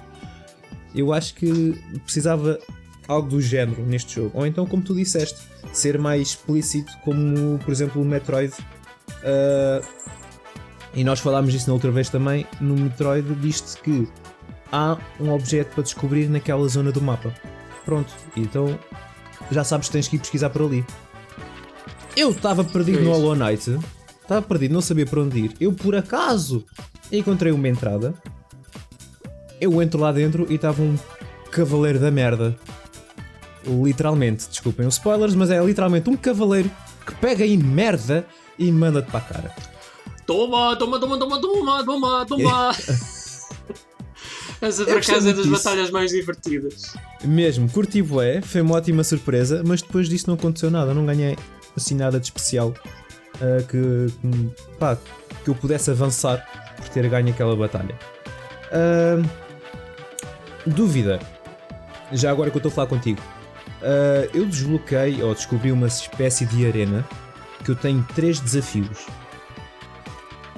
Eu 0.95 1.13
acho 1.13 1.35
que 1.35 1.75
precisava 2.05 2.59
algo 3.11 3.29
do 3.29 3.41
género 3.41 3.85
neste 3.85 4.15
jogo. 4.15 4.31
Ou 4.35 4.47
então, 4.47 4.65
como 4.65 4.83
tu 4.83 4.95
disseste, 4.95 5.41
ser 5.73 5.99
mais 5.99 6.29
explícito, 6.29 6.93
como 7.05 7.59
por 7.59 7.73
exemplo 7.73 8.01
o 8.01 8.05
Metroid. 8.05 8.55
Ah, 9.25 9.81
e 10.95 11.05
nós 11.05 11.21
falámos 11.21 11.53
disso 11.53 11.69
na 11.69 11.75
outra 11.75 11.91
vez 11.91 12.09
também. 12.09 12.47
No 12.61 12.75
Metroid, 12.75 13.35
diz-te 13.37 13.81
que 13.83 14.09
há 14.73 14.97
um 15.19 15.33
objeto 15.33 15.75
para 15.75 15.83
descobrir 15.83 16.29
naquela 16.29 16.67
zona 16.69 16.93
do 16.93 17.03
mapa. 17.03 17.35
Pronto, 17.85 18.13
então 18.37 18.79
já 19.51 19.65
sabes 19.65 19.89
que 19.89 19.93
tens 19.93 20.09
que 20.09 20.17
ir 20.17 20.21
pesquisar 20.21 20.51
por 20.51 20.63
ali. 20.63 20.85
Eu 22.17 22.31
estava 22.31 22.63
perdido 22.63 23.03
no? 23.03 23.11
Hollow 23.11 23.35
Knight, 23.35 23.79
estava 24.23 24.43
perdido, 24.43 24.75
não 24.75 24.81
sabia 24.81 25.07
para 25.07 25.21
onde 25.21 25.39
ir. 25.39 25.57
Eu 25.61 25.73
por 25.73 25.97
acaso 25.97 26.65
encontrei 27.11 27.53
uma 27.53 27.69
entrada. 27.69 28.15
Eu 29.61 29.81
entro 29.83 30.01
lá 30.01 30.11
dentro 30.13 30.47
e 30.49 30.55
estava 30.55 30.81
um 30.83 30.97
cavaleiro 31.51 31.99
da 31.99 32.11
merda. 32.11 32.57
Literalmente, 33.65 34.49
desculpem 34.49 34.87
os 34.87 34.95
spoilers, 34.95 35.35
mas 35.35 35.51
é 35.51 35.63
literalmente 35.63 36.09
um 36.09 36.17
cavaleiro 36.17 36.71
que 37.07 37.15
pega 37.17 37.45
em 37.45 37.59
merda 37.59 38.27
e 38.59 38.71
manda-te 38.71 39.11
para 39.11 39.19
a 39.19 39.23
cara. 39.23 39.55
Toma, 40.27 40.77
toma, 40.77 41.01
toma, 41.01 41.19
toma, 41.19 41.41
toma, 41.41 41.85
toma, 41.85 42.27
toma. 42.27 42.71
Essa 44.61 44.85
por 44.85 44.99
acaso 44.99 45.29
é 45.29 45.33
das 45.33 45.45
disso. 45.45 45.51
batalhas 45.51 45.91
mais 45.91 46.11
divertidas. 46.11 46.95
Mesmo, 47.25 47.69
curti 47.71 48.03
bué, 48.03 48.43
foi 48.43 48.61
uma 48.61 48.77
ótima 48.77 49.03
surpresa, 49.03 49.63
mas 49.65 49.81
depois 49.81 50.09
disso 50.09 50.27
não 50.29 50.35
aconteceu 50.35 50.71
nada, 50.71 50.93
não 50.93 51.07
ganhei 51.07 51.37
assim 51.75 51.95
nada 51.95 52.21
de 52.21 52.27
especial 52.27 52.75
ah, 53.41 53.63
que, 53.67 54.07
pá, 54.79 54.99
que 55.45 55.51
eu 55.51 55.55
pudesse 55.55 55.91
avançar 55.91 56.47
por 56.77 56.89
ter 56.91 57.09
ganho 57.09 57.31
aquela 57.31 57.57
batalha. 57.57 57.99
Ah, 58.71 59.23
dúvida, 60.67 61.19
já 62.13 62.31
agora 62.31 62.51
que 62.51 62.57
eu 62.57 62.61
estou 62.61 62.71
a 62.71 62.75
falar 62.75 62.87
contigo, 62.87 63.21
ah, 63.83 64.29
eu 64.35 64.47
desbloqueei 64.47 65.23
ou 65.23 65.35
descobri 65.35 65.73
uma 65.73 65.87
espécie 65.87 66.47
de 66.47 66.67
arena 66.67 67.07
que 67.65 67.71
eu 67.71 67.77
tenho 67.77 68.07
três 68.15 68.41
desafios. 68.41 69.07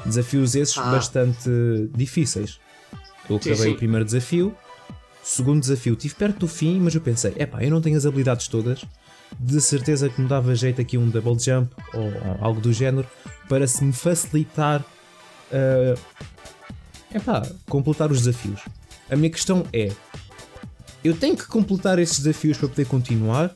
Desafios 0.05 0.55
esses 0.55 0.77
Ah. 0.79 0.91
bastante 0.91 1.49
difíceis. 1.95 2.59
Eu 3.29 3.37
acabei 3.37 3.57
sim. 3.57 3.73
o 3.73 3.77
primeiro 3.77 4.05
desafio, 4.05 4.55
segundo 5.23 5.61
desafio, 5.61 5.93
estive 5.95 6.15
perto 6.15 6.41
do 6.41 6.49
fim, 6.49 6.81
mas 6.81 6.95
eu 6.95 7.01
pensei, 7.01 7.33
epá, 7.39 7.63
eu 7.63 7.71
não 7.71 7.81
tenho 7.81 7.97
as 7.97 8.05
habilidades 8.05 8.49
todas, 8.49 8.85
de 9.39 9.61
certeza 9.61 10.09
que 10.09 10.21
me 10.21 10.29
dava 10.29 10.55
jeito 10.55 10.81
aqui 10.81 10.99
um 10.99 11.09
double 11.09 11.39
jump 11.39 11.73
ou 11.95 12.13
algo 12.41 12.61
do 12.61 12.73
género 12.73 13.07
para 13.49 13.67
se 13.67 13.85
me 13.85 13.93
facilitar 13.93 14.81
uh, 14.81 15.99
epá, 17.15 17.43
completar 17.69 18.11
os 18.11 18.19
desafios. 18.19 18.61
A 19.09 19.17
minha 19.17 19.31
questão 19.31 19.65
é, 19.73 19.93
eu 21.05 21.17
tenho 21.17 21.37
que 21.37 21.47
completar 21.47 21.99
esses 21.99 22.21
desafios 22.21 22.57
para 22.57 22.69
poder 22.69 22.87
continuar 22.87 23.55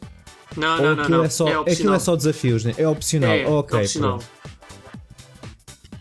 Não, 0.57 0.77
ou 0.77 0.83
não, 0.83 0.97
não, 0.97 1.03
aquilo, 1.03 1.19
não. 1.19 1.25
É, 1.25 1.29
só, 1.29 1.45
é 1.45 1.51
aquilo 1.51 1.63
opcional. 1.63 1.95
é 1.95 1.99
só 1.99 2.17
desafios, 2.17 2.65
né? 2.65 2.75
é 2.77 2.89
opcional? 2.89 3.31
É, 3.31 3.47
ok, 3.47 3.81
opcional. 3.81 4.19
pronto. 4.19 4.37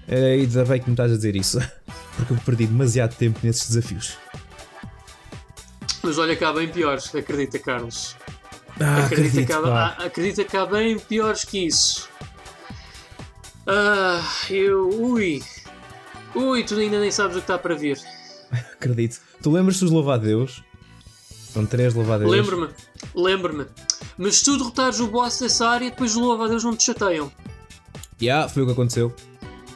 É, 0.08 0.34
ainda 0.34 0.66
bem 0.66 0.80
que 0.80 0.88
me 0.88 0.94
estás 0.94 1.12
a 1.12 1.16
dizer 1.16 1.36
isso, 1.36 1.60
porque 2.16 2.34
eu 2.34 2.38
perdi 2.38 2.68
demasiado 2.68 3.16
tempo 3.16 3.40
nesses 3.44 3.68
desafios. 3.68 4.18
Mas 6.04 6.20
olha 6.20 6.38
há 6.40 6.54
bem 6.54 6.68
piores, 6.68 7.14
acredita, 7.16 7.58
Carlos. 7.58 8.16
Ah, 8.80 9.06
acredita, 9.06 9.42
acredito, 9.42 9.48
que 9.48 9.54
há, 9.54 9.88
acredita 9.88 10.44
que 10.44 10.58
há 10.58 10.66
bem 10.66 11.00
piores 11.00 11.44
que 11.44 11.66
isso. 11.66 12.08
Ah, 13.66 14.22
eu. 14.50 14.90
Ui. 14.90 15.42
Ui, 16.36 16.64
tu 16.64 16.76
ainda 16.76 17.00
nem 17.00 17.10
sabes 17.10 17.38
o 17.38 17.40
que 17.40 17.46
está 17.46 17.58
para 17.58 17.74
vir. 17.74 18.00
Acredito. 18.74 19.20
Tu 19.42 19.52
lembras-te 19.52 19.82
dos 19.82 19.92
louvadeus? 19.92 20.64
São 21.56 21.66
três 21.66 21.94
louvadeus. 21.94 22.30
Lembro-me, 22.30 22.68
lembro-me. 23.16 23.66
Mas 24.18 24.40
se 24.40 24.44
tu 24.44 24.58
derrotares 24.58 25.00
o 25.00 25.08
boss 25.08 25.40
dessa 25.40 25.66
área, 25.70 25.90
depois 25.90 26.14
o 26.14 26.20
louva 26.20 26.44
a 26.44 26.48
Deus 26.50 26.66
não 26.66 26.76
te 26.76 26.84
chateiam. 26.84 27.32
Yeah, 28.22 28.50
foi 28.50 28.64
o 28.64 28.66
que 28.66 28.74
aconteceu. 28.74 29.16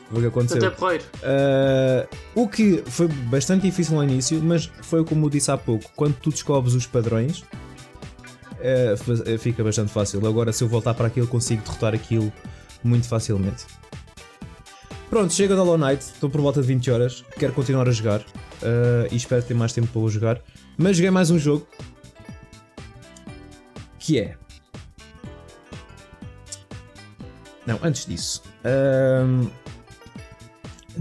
Foi 0.10 0.18
o 0.18 0.22
que 0.24 0.28
aconteceu. 0.28 0.58
Até 0.58 0.70
porreiro. 0.72 1.06
Ah, 1.24 2.06
o 2.36 2.50
que 2.50 2.84
foi 2.86 3.08
bastante 3.08 3.62
difícil 3.62 3.96
no 3.96 4.04
início, 4.04 4.42
mas 4.44 4.70
foi 4.82 5.06
como 5.06 5.30
disse 5.30 5.52
há 5.52 5.58
pouco: 5.58 5.90
quando 5.96 6.16
tu 6.16 6.32
descobres 6.32 6.74
os 6.74 6.86
padrões, 6.86 7.46
eh, 8.60 8.96
fica 9.40 9.64
bastante 9.64 9.90
fácil. 9.90 10.28
Agora, 10.28 10.52
se 10.52 10.62
eu 10.62 10.68
voltar 10.68 10.94
para 10.94 11.08
aquilo, 11.08 11.28
consigo 11.28 11.64
derrotar 11.64 11.96
aquilo 11.96 12.30
muito 12.84 13.08
facilmente. 13.08 13.64
Pronto, 15.10 15.34
chega 15.34 15.56
da 15.56 15.62
Hollow 15.62 15.78
Knight, 15.78 16.04
estou 16.04 16.30
por 16.30 16.42
volta 16.42 16.60
de 16.62 16.68
20 16.68 16.92
horas, 16.92 17.24
quero 17.38 17.54
continuar 17.54 17.88
a 17.88 17.92
jogar 17.94 18.22
ah, 18.64 19.08
e 19.10 19.16
espero 19.16 19.42
ter 19.42 19.54
mais 19.54 19.72
tempo 19.72 19.88
para 19.88 20.02
o 20.02 20.10
jogar. 20.10 20.42
Mas 20.82 20.96
joguei 20.96 21.12
mais 21.12 21.30
um 21.30 21.38
jogo 21.38 21.68
que 24.00 24.18
é. 24.18 24.36
Não, 27.68 27.78
antes 27.84 28.06
disso. 28.06 28.42
ahm, 28.64 29.48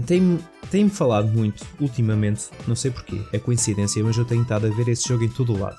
tem-me 0.05 0.39
tem-me 0.69 0.89
falado 0.91 1.27
muito 1.29 1.65
ultimamente, 1.79 2.49
não 2.67 2.75
sei 2.75 2.91
porquê, 2.91 3.19
é 3.33 3.39
coincidência, 3.39 4.03
mas 4.03 4.15
eu 4.17 4.25
tenho 4.25 4.43
estado 4.43 4.67
a 4.67 4.69
ver 4.69 4.87
esse 4.89 5.07
jogo 5.07 5.23
em 5.23 5.29
todo 5.29 5.53
o 5.55 5.59
lado. 5.59 5.77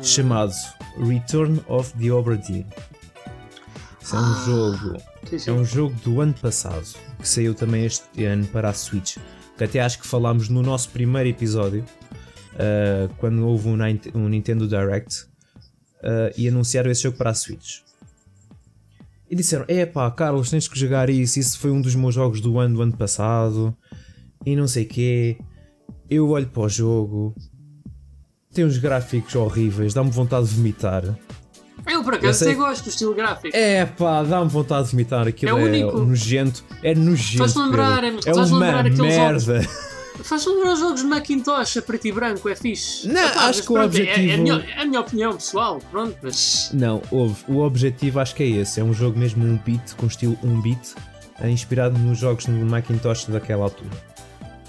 Chamado 0.00 0.52
Return 0.98 1.60
of 1.66 1.92
the 1.94 2.10
Obra 2.12 2.36
Dinn. 2.36 2.64
É 4.12 4.14
um 4.14 4.18
Ah. 4.18 4.42
jogo 4.46 5.02
Sim, 5.28 5.38
sim. 5.40 5.50
é 5.50 5.52
um 5.52 5.64
jogo 5.64 5.94
do 6.04 6.20
ano 6.20 6.32
passado, 6.34 6.86
que 7.18 7.28
saiu 7.28 7.54
também 7.54 7.84
este 7.86 8.24
ano 8.24 8.46
para 8.46 8.68
a 8.68 8.72
Switch. 8.72 9.16
Que 9.56 9.64
até 9.64 9.80
acho 9.80 9.98
que 9.98 10.06
falámos 10.06 10.48
no 10.48 10.62
nosso 10.62 10.90
primeiro 10.90 11.28
episódio, 11.28 11.84
uh, 12.58 13.12
quando 13.18 13.46
houve 13.46 13.68
um, 13.68 13.76
um 14.14 14.28
Nintendo 14.28 14.66
Direct, 14.66 15.24
uh, 16.02 16.32
e 16.36 16.48
anunciaram 16.48 16.90
esse 16.90 17.02
jogo 17.04 17.16
para 17.16 17.30
a 17.30 17.34
Switch. 17.34 17.78
E 19.30 19.36
disseram: 19.36 19.64
Epá, 19.68 20.10
Carlos, 20.10 20.50
tens 20.50 20.66
que 20.66 20.78
jogar 20.78 21.10
isso. 21.10 21.38
Isso 21.38 21.58
foi 21.58 21.70
um 21.70 21.80
dos 21.80 21.94
meus 21.94 22.14
jogos 22.14 22.40
do 22.40 22.58
ano 22.58 22.76
do 22.76 22.82
ano 22.82 22.96
passado. 22.96 23.76
E 24.44 24.56
não 24.56 24.66
sei 24.66 24.84
quê. 24.84 25.36
Eu 26.08 26.30
olho 26.30 26.46
para 26.46 26.62
o 26.62 26.68
jogo, 26.68 27.34
tem 28.52 28.64
uns 28.64 28.78
gráficos 28.78 29.34
horríveis, 29.34 29.92
dá-me 29.92 30.10
vontade 30.10 30.46
de 30.48 30.54
vomitar. 30.54 31.04
Eu 31.86 32.02
por 32.02 32.14
acaso 32.14 32.44
até 32.44 32.54
gosto 32.54 32.84
do 32.84 32.88
estilo 32.90 33.14
gráfico. 33.14 33.54
É 33.56 33.84
pá, 33.84 34.22
dá-me 34.22 34.48
vontade 34.48 34.86
de 34.86 34.92
vomitar. 34.92 35.26
Aquilo 35.26 35.58
É 35.58 35.60
é, 35.60 35.64
único. 35.64 35.98
nojento. 35.98 36.64
É 36.82 36.94
nojento. 36.94 37.38
Faz-me 37.38 37.62
lembrar, 37.64 38.04
é- 38.04 38.08
é 38.08 38.34
faz-me 38.34 38.56
uma 38.56 38.58
lembrar 38.58 38.82
merda. 38.84 39.60
Faz-me 40.22 40.54
lembrar 40.54 40.72
os 40.74 40.80
jogos 40.80 41.00
de 41.00 41.06
Macintosh 41.06 41.76
a 41.76 41.82
preto 41.82 42.06
e 42.08 42.12
branco, 42.12 42.48
é 42.48 42.54
fixe. 42.56 43.06
Não, 43.08 43.20
acho 43.22 43.62
que 43.62 43.70
o 43.70 43.74
pronto, 43.74 43.96
é- 43.96 44.00
objetivo- 44.00 44.30
É, 44.30 44.34
a 44.34 44.38
minha, 44.38 44.54
é 44.76 44.80
a 44.82 44.84
minha 44.86 45.00
opinião 45.00 45.32
pessoal, 45.34 45.78
pronto, 45.90 46.16
mas. 46.22 46.70
Não, 46.74 47.02
houve. 47.10 47.36
O 47.48 47.58
objetivo 47.60 48.20
acho 48.20 48.34
que 48.34 48.42
é 48.42 48.46
esse. 48.46 48.80
É 48.80 48.84
um 48.84 48.92
jogo 48.92 49.18
mesmo 49.18 49.44
um 49.44 49.56
beat, 49.58 49.94
com 49.96 50.06
estilo 50.06 50.38
um 50.42 50.60
beat, 50.60 50.94
eh, 51.40 51.50
inspirado 51.50 51.98
nos 51.98 52.18
jogos 52.18 52.46
no 52.46 52.64
Macintosh 52.66 53.26
daquela 53.26 53.64
altura. 53.64 53.90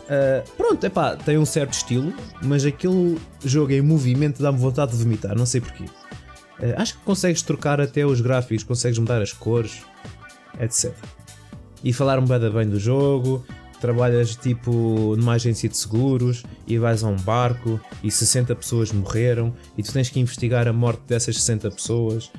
Ah, 0.09 0.43
pronto, 0.57 0.83
é 0.83 0.89
pá, 0.89 1.15
tem 1.15 1.37
um 1.37 1.45
certo 1.45 1.73
estilo, 1.73 2.13
mas 2.41 2.65
aquele 2.65 3.17
jogo 3.45 3.71
em 3.71 3.81
movimento 3.81 4.41
dá-me 4.41 4.57
vontade 4.57 4.91
de 4.91 4.97
vomitar, 5.03 5.35
não 5.37 5.45
sei 5.45 5.61
porquê. 5.61 5.85
Ah, 6.61 6.81
acho 6.81 6.95
que 6.95 6.99
consegues 7.01 7.41
trocar 7.41 7.79
até 7.79 8.05
os 8.05 8.19
gráficos, 8.21 8.63
consegues 8.63 8.97
mudar 8.97 9.21
as 9.21 9.31
cores, 9.33 9.81
etc. 10.59 10.93
E 11.83 11.93
falaram 11.93 12.23
bem 12.25 12.67
do 12.67 12.79
jogo, 12.79 13.45
trabalhas 13.79 14.35
tipo 14.35 15.15
numa 15.15 15.33
agência 15.33 15.69
de 15.69 15.77
seguros 15.77 16.43
e 16.67 16.77
vais 16.77 17.03
a 17.03 17.07
um 17.07 17.15
barco 17.15 17.79
e 18.03 18.11
60 18.11 18.55
pessoas 18.55 18.91
morreram 18.91 19.53
e 19.77 19.83
tu 19.83 19.91
tens 19.91 20.09
que 20.09 20.19
investigar 20.19 20.67
a 20.67 20.73
morte 20.73 21.01
dessas 21.07 21.35
60 21.37 21.71
pessoas. 21.71 22.31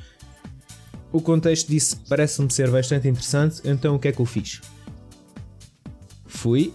O 1.13 1.21
contexto 1.21 1.69
disso 1.69 2.01
parece-me 2.09 2.51
ser 2.53 2.71
bastante 2.71 3.09
interessante, 3.09 3.61
então 3.65 3.97
o 3.97 3.99
que 3.99 4.09
é 4.09 4.13
que 4.13 4.21
eu 4.21 4.27
fiz? 4.27 4.61
Fui 6.27 6.73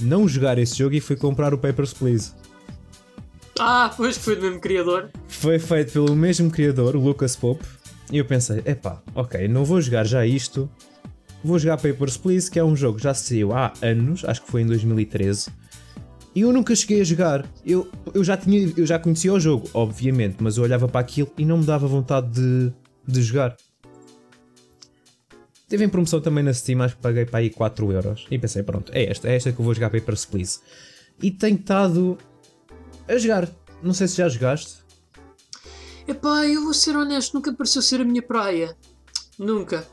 não 0.00 0.28
jogar 0.28 0.58
esse 0.58 0.76
jogo 0.76 0.94
e 0.94 1.00
fui 1.00 1.16
comprar 1.16 1.54
o 1.54 1.58
Papers, 1.58 1.94
Please. 1.94 2.32
Ah, 3.58 3.92
pois 3.96 4.16
foi 4.16 4.36
do 4.36 4.42
mesmo 4.42 4.60
criador. 4.60 5.10
Foi 5.28 5.58
feito 5.58 5.92
pelo 5.92 6.16
mesmo 6.16 6.50
criador, 6.50 6.96
o 6.96 7.00
Lucas 7.00 7.36
Pope, 7.36 7.64
e 8.10 8.18
eu 8.18 8.24
pensei, 8.24 8.62
epá, 8.66 9.00
ok, 9.14 9.46
não 9.48 9.64
vou 9.64 9.80
jogar 9.80 10.04
já 10.04 10.26
isto, 10.26 10.68
vou 11.44 11.58
jogar 11.58 11.76
Papers, 11.76 12.16
Please, 12.16 12.50
que 12.50 12.58
é 12.58 12.64
um 12.64 12.76
jogo 12.76 12.98
que 12.98 13.04
já 13.04 13.14
saiu 13.14 13.52
há 13.52 13.72
anos, 13.82 14.24
acho 14.24 14.42
que 14.42 14.50
foi 14.50 14.62
em 14.62 14.66
2013, 14.66 15.50
e 16.34 16.40
eu 16.40 16.52
nunca 16.52 16.74
cheguei 16.74 17.00
a 17.00 17.04
jogar. 17.04 17.46
Eu, 17.64 17.90
eu, 18.14 18.24
já, 18.24 18.36
tinha, 18.36 18.72
eu 18.76 18.86
já 18.86 18.98
conhecia 18.98 19.32
o 19.32 19.38
jogo, 19.38 19.68
obviamente, 19.74 20.36
mas 20.40 20.56
eu 20.56 20.62
olhava 20.62 20.88
para 20.88 21.00
aquilo 21.00 21.30
e 21.36 21.44
não 21.44 21.58
me 21.58 21.64
dava 21.64 21.86
vontade 21.86 22.30
de, 22.30 22.72
de 23.06 23.22
jogar. 23.22 23.56
Teve 25.68 25.84
em 25.84 25.88
promoção 25.88 26.20
também 26.20 26.42
na 26.42 26.52
Steam, 26.52 26.82
acho 26.82 26.96
que 26.96 27.02
paguei 27.02 27.24
para 27.24 27.40
aí 27.40 27.50
4 27.50 27.92
euros. 27.92 28.26
E 28.30 28.38
pensei, 28.38 28.62
pronto, 28.62 28.90
é 28.94 29.10
esta, 29.10 29.28
é 29.28 29.36
esta 29.36 29.52
que 29.52 29.58
eu 29.58 29.64
vou 29.64 29.74
jogar 29.74 29.90
Papers, 29.90 30.24
Please. 30.24 30.60
E 31.22 31.30
tenho 31.30 31.56
estado 31.56 32.18
a 33.08 33.16
jogar. 33.16 33.48
Não 33.82 33.92
sei 33.92 34.08
se 34.08 34.16
já 34.16 34.28
jogaste. 34.28 34.82
Epá, 36.06 36.46
eu 36.46 36.64
vou 36.64 36.74
ser 36.74 36.96
honesto, 36.96 37.34
nunca 37.34 37.52
pareceu 37.52 37.80
ser 37.80 38.00
a 38.00 38.04
minha 38.04 38.22
praia. 38.22 38.76
Nunca. 39.38 39.86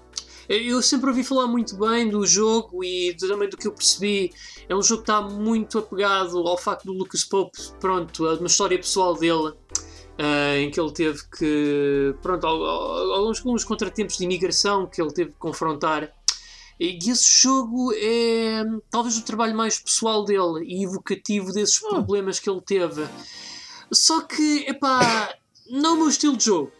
Eu 0.49 0.81
sempre 0.81 1.09
ouvi 1.09 1.23
falar 1.23 1.45
muito 1.45 1.77
bem 1.77 2.09
do 2.09 2.25
jogo 2.25 2.83
e 2.83 3.13
também 3.19 3.47
do 3.47 3.55
que 3.55 3.67
eu 3.67 3.71
percebi. 3.71 4.33
É 4.67 4.75
um 4.75 4.81
jogo 4.81 5.03
que 5.03 5.11
está 5.11 5.21
muito 5.21 5.77
apegado 5.77 6.39
ao 6.39 6.57
facto 6.57 6.85
do 6.85 6.93
Lucas 6.93 7.23
Pope, 7.23 7.55
pronto, 7.79 8.25
a 8.25 8.33
uma 8.33 8.47
história 8.47 8.77
pessoal 8.77 9.13
dele, 9.15 9.53
ah, 10.17 10.57
em 10.57 10.71
que 10.71 10.79
ele 10.79 10.91
teve 10.91 11.19
que, 11.37 12.15
pronto, 12.23 12.47
al- 12.47 12.65
al- 12.65 13.13
alguns, 13.13 13.37
alguns 13.39 13.63
contratempos 13.63 14.17
de 14.17 14.23
imigração 14.23 14.87
que 14.87 14.99
ele 14.99 15.13
teve 15.13 15.29
que 15.31 15.37
confrontar. 15.37 16.11
E 16.79 16.97
esse 17.07 17.29
jogo 17.43 17.93
é 17.95 18.63
talvez 18.89 19.17
o 19.19 19.23
trabalho 19.23 19.55
mais 19.55 19.77
pessoal 19.77 20.25
dele 20.25 20.63
e 20.65 20.83
evocativo 20.83 21.51
desses 21.53 21.79
Ah. 21.85 21.89
problemas 21.89 22.39
que 22.39 22.49
ele 22.49 22.61
teve. 22.61 23.05
Só 23.91 24.21
que, 24.21 24.65
epá, 24.67 25.31
não 25.69 25.91
é 25.91 25.93
o 25.93 25.97
meu 25.97 26.09
estilo 26.09 26.35
de 26.37 26.45
jogo. 26.45 26.71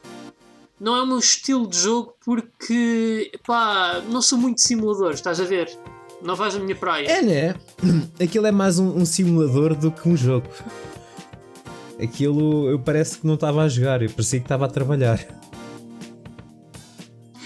Não 0.80 0.96
é 0.96 1.02
o 1.04 1.06
meu 1.06 1.20
estilo 1.20 1.68
de 1.68 1.78
jogo 1.78 2.14
porque, 2.24 3.32
pá, 3.46 4.02
não 4.10 4.22
sou 4.22 4.38
muito 4.38 4.62
simulador, 4.62 5.12
estás 5.12 5.40
a 5.40 5.44
ver? 5.44 5.70
Não 6.22 6.36
faz 6.36 6.56
a 6.56 6.60
minha 6.60 6.76
praia. 6.76 7.06
É, 7.08 7.22
né? 7.22 7.56
Aquilo 8.22 8.48
é 8.48 8.52
mais 8.52 8.80
um, 8.80 8.88
um 8.98 9.06
simulador 9.06 9.76
do 9.76 9.92
que 9.92 10.08
um 10.08 10.16
jogo. 10.16 10.48
Aquilo 12.02 12.70
eu 12.70 12.80
parece 12.80 13.20
que 13.20 13.28
não 13.28 13.34
estava 13.34 13.62
a 13.64 13.68
jogar, 13.68 14.02
eu 14.02 14.10
parecia 14.10 14.40
que 14.40 14.46
estava 14.46 14.66
a 14.66 14.70
trabalhar. 14.70 15.20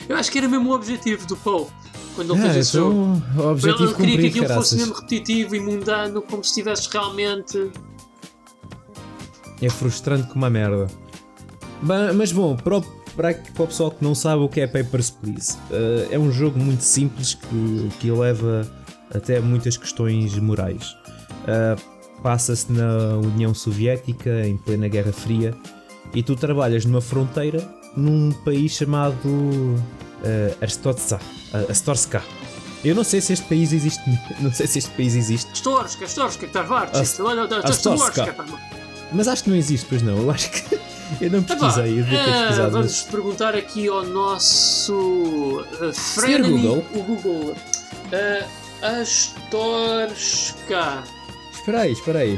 Eu 0.07 0.15
acho 0.15 0.31
que 0.31 0.37
era 0.37 0.47
mesmo 0.47 0.69
o 0.69 0.75
objetivo 0.75 1.25
do 1.25 1.35
Paul 1.37 1.71
quando 2.15 2.33
ele 2.35 2.41
fez 2.43 2.55
Ah, 2.55 2.59
esse 2.59 2.77
então, 2.77 3.21
jogo. 3.35 3.49
objetivo 3.49 3.83
ele 3.85 3.93
queria 3.95 4.17
que 4.19 4.27
aquilo 4.27 4.43
fosse 4.45 4.49
caraças. 4.53 4.77
mesmo 4.77 4.93
repetitivo 4.93 5.55
e 5.55 5.59
mundano, 5.59 6.21
como 6.21 6.43
se 6.43 6.49
estivesse 6.51 6.87
realmente. 6.91 7.71
É 9.61 9.69
frustrante 9.69 10.23
como 10.27 10.35
uma 10.43 10.49
merda. 10.51 10.87
Mas 11.81 12.31
bom, 12.31 12.55
para 12.55 12.77
o, 12.77 12.85
para, 13.15 13.33
para 13.33 13.63
o 13.63 13.67
pessoal 13.67 13.91
que 13.91 14.03
não 14.03 14.13
sabe 14.15 14.41
o 14.43 14.49
que 14.49 14.61
é 14.61 14.67
Papers, 14.67 15.09
Please, 15.09 15.57
eh, 15.71 16.09
é 16.11 16.19
um 16.19 16.31
jogo 16.31 16.59
muito 16.59 16.81
simples 16.81 17.33
que, 17.35 17.89
que 17.99 18.11
leva 18.11 18.69
até 19.13 19.39
muitas 19.39 19.77
questões 19.77 20.37
morais. 20.37 20.95
Eh, 21.47 21.75
Passa-se 22.21 22.71
na 22.71 23.17
União 23.17 23.53
Soviética, 23.53 24.47
em 24.47 24.55
plena 24.55 24.87
Guerra 24.87 25.11
Fria, 25.11 25.53
e 26.13 26.23
tu 26.23 26.37
trabalhas 26.37 26.85
numa 26.85 27.01
fronteira 27.01 27.59
num 27.97 28.31
país 28.45 28.71
chamado 28.71 29.27
uh, 29.27 29.75
uh, 30.23 31.69
Astorska. 31.69 32.21
Eu 32.83 32.95
não 32.95 33.03
sei 33.03 33.19
se 33.19 33.33
este 33.33 33.45
país 33.47 33.73
existe. 33.73 34.01
Não 34.41 34.51
sei 34.53 34.67
se 34.67 34.79
este 34.79 34.91
país 34.91 35.15
existe. 35.15 35.51
Storska, 35.53 36.05
Storska, 36.05 36.47
Tarvar, 36.47 36.89
Ast- 36.93 37.19
olha, 37.21 37.41
olha, 37.43 37.57
Astorska. 37.59 38.23
Storska. 38.23 38.35
Mas 39.11 39.27
acho 39.27 39.43
que 39.43 39.49
não 39.49 39.57
existe, 39.57 39.85
pois 39.87 40.01
não. 40.01 40.17
Eu 40.17 40.31
acho 40.31 40.49
que. 40.49 40.79
Eu 41.21 41.29
não 41.31 41.43
pesquisei, 41.43 41.91
eu 41.99 42.03
devia 42.03 42.23
ter 42.23 42.29
Eh, 42.29 42.33
pesquisado. 42.41 42.71
vamos 42.71 42.87
mas- 42.91 43.01
perguntar 43.11 43.55
aqui 43.55 43.87
ao 43.87 44.03
nosso 44.05 44.93
uh, 44.93 45.65
Senhor 45.93 45.93
frenemy, 45.93 46.61
Google. 46.61 46.85
o 46.93 47.03
Google. 47.03 47.55
Uh, 48.11 48.45
Astorska. 49.73 51.03
Espera 51.53 51.81
aí, 51.81 51.91
espera 51.93 52.19
aí. 52.19 52.35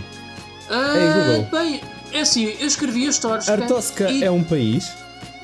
Uh, 0.69 1.13
Google. 1.41 1.47
Bem, 1.51 1.81
é 2.11 2.21
assim, 2.21 2.45
eu 2.59 2.67
escrevi 2.67 3.07
Astorska. 3.07 3.51
Artoska 3.53 4.11
e 4.11 4.23
é 4.23 4.31
um 4.31 4.43
país. 4.43 4.91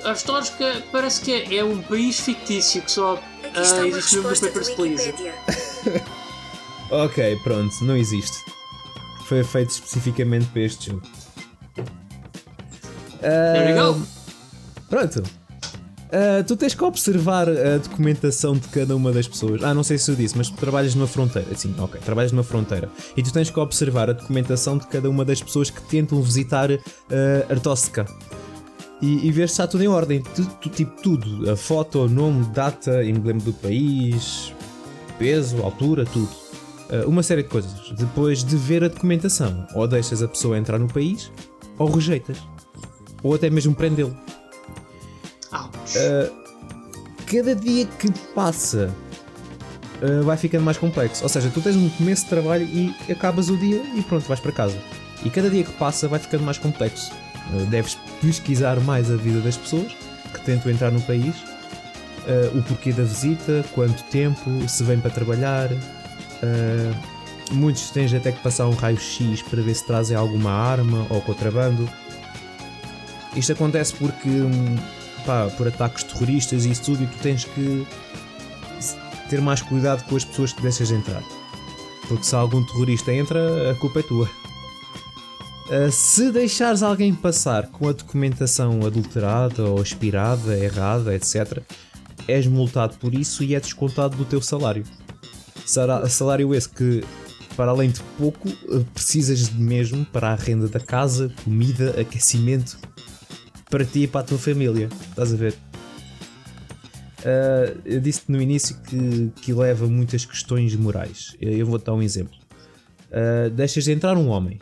Astorska 0.03 0.83
parece 0.91 1.21
que 1.21 1.31
é, 1.33 1.55
é 1.57 1.63
um 1.63 1.81
país 1.81 2.19
fictício 2.19 2.81
que 2.81 2.91
só 2.91 3.21
ah, 3.53 3.61
uma 3.75 3.87
existe 3.87 4.17
mesmo 4.17 4.29
no 4.29 4.35
Papers, 4.47 4.69
Please. 4.71 5.13
Ok, 6.89 7.39
pronto, 7.43 7.73
não 7.85 7.95
existe. 7.95 8.37
Foi 9.25 9.43
feito 9.45 9.69
especificamente 9.69 10.45
para 10.47 10.61
este 10.63 10.87
jogo. 10.91 11.01
There 13.21 13.73
we 13.73 13.79
go. 13.79 14.01
Pronto. 14.89 15.23
Ah, 16.13 16.43
tu 16.45 16.57
tens 16.57 16.73
que 16.75 16.83
observar 16.83 17.47
a 17.49 17.77
documentação 17.77 18.53
de 18.53 18.67
cada 18.67 18.95
uma 18.95 19.11
das 19.13 19.27
pessoas. 19.27 19.63
Ah, 19.63 19.73
não 19.73 19.83
sei 19.83 19.97
se 19.97 20.11
eu 20.11 20.15
disse, 20.15 20.37
mas 20.37 20.49
tu 20.49 20.57
trabalhas 20.57 20.93
numa 20.93 21.07
fronteira. 21.07 21.47
Sim, 21.55 21.73
ok, 21.79 22.01
trabalhas 22.03 22.31
numa 22.33 22.43
fronteira. 22.43 22.89
E 23.15 23.23
tu 23.23 23.31
tens 23.31 23.49
que 23.49 23.57
observar 23.59 24.09
a 24.09 24.13
documentação 24.13 24.77
de 24.77 24.87
cada 24.87 25.09
uma 25.09 25.23
das 25.23 25.41
pessoas 25.41 25.69
que 25.69 25.81
tentam 25.83 26.21
visitar 26.21 26.69
uh. 26.69 26.79
E, 29.01 29.25
e 29.27 29.31
ver 29.31 29.47
se 29.47 29.53
está 29.53 29.65
tudo 29.67 29.83
em 29.83 29.87
ordem. 29.87 30.21
Tu, 30.35 30.45
tu- 30.61 30.69
tipo 30.69 31.01
tudo. 31.01 31.49
A 31.49 31.55
foto, 31.55 32.07
nome, 32.09 32.45
data, 32.53 33.03
emblema 33.03 33.39
do 33.39 33.53
país, 33.53 34.53
peso, 35.17 35.61
altura, 35.63 36.03
tudo. 36.05 36.29
Ah, 36.89 37.07
uma 37.07 37.23
série 37.23 37.43
de 37.43 37.49
coisas. 37.49 37.71
Depois 37.97 38.43
de 38.43 38.57
ver 38.57 38.83
a 38.83 38.89
documentação, 38.89 39.65
ou 39.73 39.87
deixas 39.87 40.21
a 40.21 40.27
pessoa 40.27 40.57
entrar 40.57 40.77
no 40.77 40.89
país, 40.89 41.31
ou 41.77 41.89
rejeitas. 41.89 42.37
Ou 43.23 43.35
até 43.35 43.49
mesmo 43.49 43.75
prendê-lo 43.75 44.15
Ouch. 45.51 45.97
cada 47.27 47.55
dia 47.55 47.85
que 47.85 48.11
passa 48.33 48.93
uh, 50.01 50.23
vai 50.23 50.37
ficando 50.37 50.63
mais 50.63 50.77
complexo. 50.77 51.23
Ou 51.23 51.29
seja, 51.29 51.49
tu 51.53 51.61
tens 51.61 51.75
um 51.75 51.89
começo 51.89 52.23
de 52.23 52.29
trabalho 52.29 52.65
e 52.65 52.93
acabas 53.11 53.49
o 53.49 53.57
dia 53.57 53.81
e 53.95 54.01
pronto, 54.01 54.27
vais 54.27 54.39
para 54.39 54.51
casa. 54.51 54.77
E 55.23 55.29
cada 55.29 55.49
dia 55.49 55.63
que 55.63 55.71
passa 55.73 56.07
vai 56.07 56.19
ficando 56.19 56.43
mais 56.43 56.57
complexo. 56.57 57.11
Uh, 57.53 57.65
deves 57.67 57.97
pesquisar 58.21 58.79
mais 58.81 59.11
a 59.11 59.15
vida 59.15 59.39
das 59.39 59.57
pessoas 59.57 59.91
que 60.33 60.41
tentam 60.45 60.71
entrar 60.71 60.91
no 60.91 61.01
país, 61.01 61.35
uh, 61.35 62.57
o 62.57 62.63
porquê 62.63 62.91
da 62.91 63.03
visita, 63.03 63.65
quanto 63.73 64.01
tempo, 64.03 64.49
se 64.67 64.83
vem 64.83 64.99
para 64.99 65.11
trabalhar. 65.11 65.69
Uh, 65.71 66.95
muitos 67.51 67.89
tens 67.91 68.13
até 68.13 68.31
que 68.31 68.41
passar 68.41 68.67
um 68.67 68.73
raio-x 68.73 69.41
para 69.43 69.61
ver 69.61 69.73
se 69.73 69.85
trazem 69.85 70.15
alguma 70.15 70.51
arma 70.51 71.05
ou 71.09 71.21
contrabando. 71.21 71.87
Isto 73.35 73.53
acontece 73.53 73.93
porque 73.95 74.29
hum, 74.29 74.77
pá, 75.25 75.49
por 75.57 75.67
ataques 75.67 76.03
terroristas 76.03 76.65
e 76.65 76.71
isso 76.71 76.83
tudo, 76.83 77.03
e 77.03 77.07
tu 77.07 77.17
tens 77.19 77.45
que 77.45 77.87
ter 79.29 79.41
mais 79.41 79.61
cuidado 79.61 80.03
com 80.07 80.15
as 80.15 80.25
pessoas 80.25 80.51
que 80.51 80.61
deixas 80.61 80.91
entrar. 80.91 81.23
Porque 82.07 82.23
se 82.23 82.35
algum 82.35 82.63
terrorista 82.65 83.13
entra, 83.13 83.71
a 83.71 83.75
culpa 83.75 83.99
é 83.99 84.03
tua. 84.03 84.29
Ah, 85.69 85.89
se 85.89 86.29
deixares 86.31 86.83
alguém 86.83 87.13
passar 87.13 87.67
com 87.67 87.87
a 87.87 87.93
documentação 87.93 88.85
adulterada 88.85 89.63
ou 89.63 89.81
expirada, 89.81 90.57
errada, 90.57 91.15
etc., 91.15 91.59
és 92.27 92.45
multado 92.45 92.97
por 92.97 93.15
isso 93.15 93.41
e 93.41 93.55
é 93.55 93.59
descontado 93.59 94.17
do 94.17 94.25
teu 94.25 94.41
salário. 94.41 94.83
Salário 95.65 96.53
esse 96.53 96.67
que, 96.67 97.03
para 97.55 97.71
além 97.71 97.89
de 97.89 98.01
pouco, 98.17 98.49
precisas 98.93 99.47
de 99.47 99.55
mesmo 99.55 100.05
para 100.05 100.31
a 100.31 100.35
renda 100.35 100.67
da 100.67 100.79
casa, 100.79 101.31
comida, 101.45 101.95
aquecimento, 101.99 102.77
para 103.71 103.85
ti 103.85 104.03
e 104.03 104.07
para 104.07 104.21
a 104.21 104.23
tua 104.23 104.37
família. 104.37 104.89
Estás 105.09 105.33
a 105.33 105.37
ver? 105.37 105.55
Ah, 107.25 107.73
eu 107.85 107.99
disse 107.99 108.23
no 108.27 108.39
início 108.39 108.75
que, 108.81 109.31
que 109.41 109.53
leva 109.53 109.87
muitas 109.87 110.25
questões 110.25 110.75
morais. 110.75 111.35
Eu, 111.39 111.51
eu 111.53 111.65
vou 111.65 111.79
dar 111.79 111.93
um 111.93 112.01
exemplo. 112.03 112.37
Ah, 113.11 113.49
deixas 113.49 113.85
de 113.85 113.91
entrar 113.91 114.17
um 114.17 114.27
homem, 114.27 114.59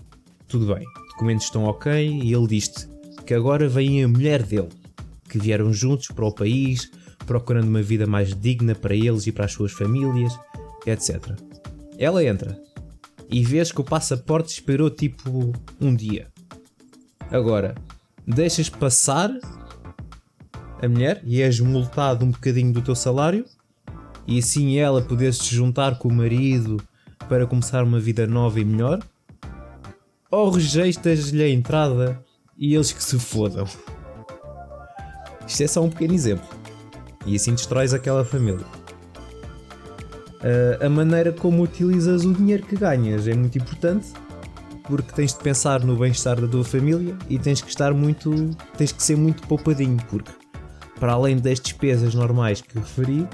tudo 0.47 0.73
bem, 0.73 0.85
documentos 1.09 1.45
estão 1.45 1.65
ok, 1.65 1.91
e 1.91 2.33
ele 2.33 2.47
diz-te 2.47 2.87
que 3.25 3.33
agora 3.33 3.67
vem 3.67 4.03
a 4.03 4.07
mulher 4.07 4.43
dele, 4.43 4.69
que 5.27 5.37
vieram 5.37 5.73
juntos 5.73 6.07
para 6.07 6.25
o 6.25 6.31
país, 6.31 6.89
procurando 7.25 7.67
uma 7.67 7.81
vida 7.81 8.07
mais 8.07 8.33
digna 8.33 8.73
para 8.73 8.95
eles 8.95 9.27
e 9.27 9.31
para 9.31 9.45
as 9.45 9.51
suas 9.51 9.71
famílias, 9.71 10.33
etc. 10.85 11.35
Ela 11.97 12.23
entra 12.23 12.59
e 13.29 13.43
vês 13.43 13.71
que 13.71 13.81
o 13.81 13.83
passaporte 13.83 14.51
esperou 14.51 14.89
tipo 14.89 15.53
um 15.79 15.95
dia. 15.95 16.27
Agora, 17.29 17.75
deixas 18.29 18.69
passar 18.69 19.31
a 20.81 20.87
mulher 20.87 21.21
e 21.25 21.41
és 21.41 21.59
multado 21.59 22.23
um 22.23 22.31
bocadinho 22.31 22.71
do 22.71 22.81
teu 22.81 22.95
salário 22.95 23.43
e 24.27 24.37
assim 24.37 24.77
ela 24.77 25.01
poder 25.01 25.33
se 25.33 25.53
juntar 25.53 25.97
com 25.97 26.07
o 26.07 26.13
marido 26.13 26.77
para 27.27 27.47
começar 27.47 27.83
uma 27.83 27.99
vida 27.99 28.27
nova 28.27 28.59
e 28.59 28.65
melhor? 28.65 28.99
Ou 30.31 30.51
rejeitas-lhe 30.51 31.41
a 31.41 31.49
entrada 31.49 32.23
e 32.57 32.75
eles 32.75 32.91
que 32.91 33.03
se 33.03 33.17
fodam? 33.17 33.65
Isto 35.47 35.63
é 35.63 35.67
só 35.67 35.83
um 35.83 35.89
pequeno 35.89 36.13
exemplo. 36.13 36.47
E 37.25 37.35
assim 37.35 37.51
destróis 37.51 37.93
aquela 37.93 38.23
família. 38.23 38.65
Ah, 40.41 40.85
a 40.85 40.89
maneira 40.89 41.31
como 41.31 41.63
utilizas 41.63 42.23
o 42.23 42.33
dinheiro 42.33 42.63
que 42.63 42.75
ganhas 42.75 43.27
é 43.27 43.33
muito 43.33 43.57
importante 43.57 44.13
porque 44.89 45.13
tens 45.13 45.33
de 45.33 45.39
pensar 45.39 45.83
no 45.85 45.95
bem-estar 45.95 46.41
da 46.41 46.47
tua 46.47 46.63
família 46.63 47.15
e 47.29 47.37
tens 47.37 47.61
que 47.61 47.69
estar 47.69 47.93
muito. 47.93 48.49
tens 48.75 48.91
que 48.91 49.03
ser 49.03 49.15
muito 49.15 49.47
poupadinho, 49.47 49.97
porque 50.09 50.31
para 50.99 51.13
além 51.13 51.37
das 51.37 51.59
despesas 51.59 52.15
normais 52.15 52.59
que 52.61 52.77
referi, 52.77 53.27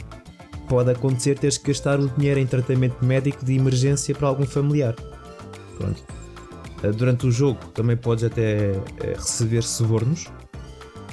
pode 0.68 0.92
acontecer 0.92 1.40
teres 1.40 1.58
que 1.58 1.68
gastar 1.68 2.00
o 2.00 2.10
dinheiro 2.10 2.40
em 2.40 2.46
tratamento 2.46 3.04
médico 3.04 3.44
de 3.46 3.56
emergência 3.56 4.14
para 4.14 4.28
algum 4.28 4.46
familiar. 4.46 4.94
Pronto. 5.78 6.04
Ah, 6.84 6.92
Durante 6.92 7.26
o 7.26 7.32
jogo 7.32 7.60
também 7.74 7.96
podes 7.96 8.26
até 8.26 8.72
eh, 8.72 9.14
receber 9.16 9.64
subornos. 9.64 10.26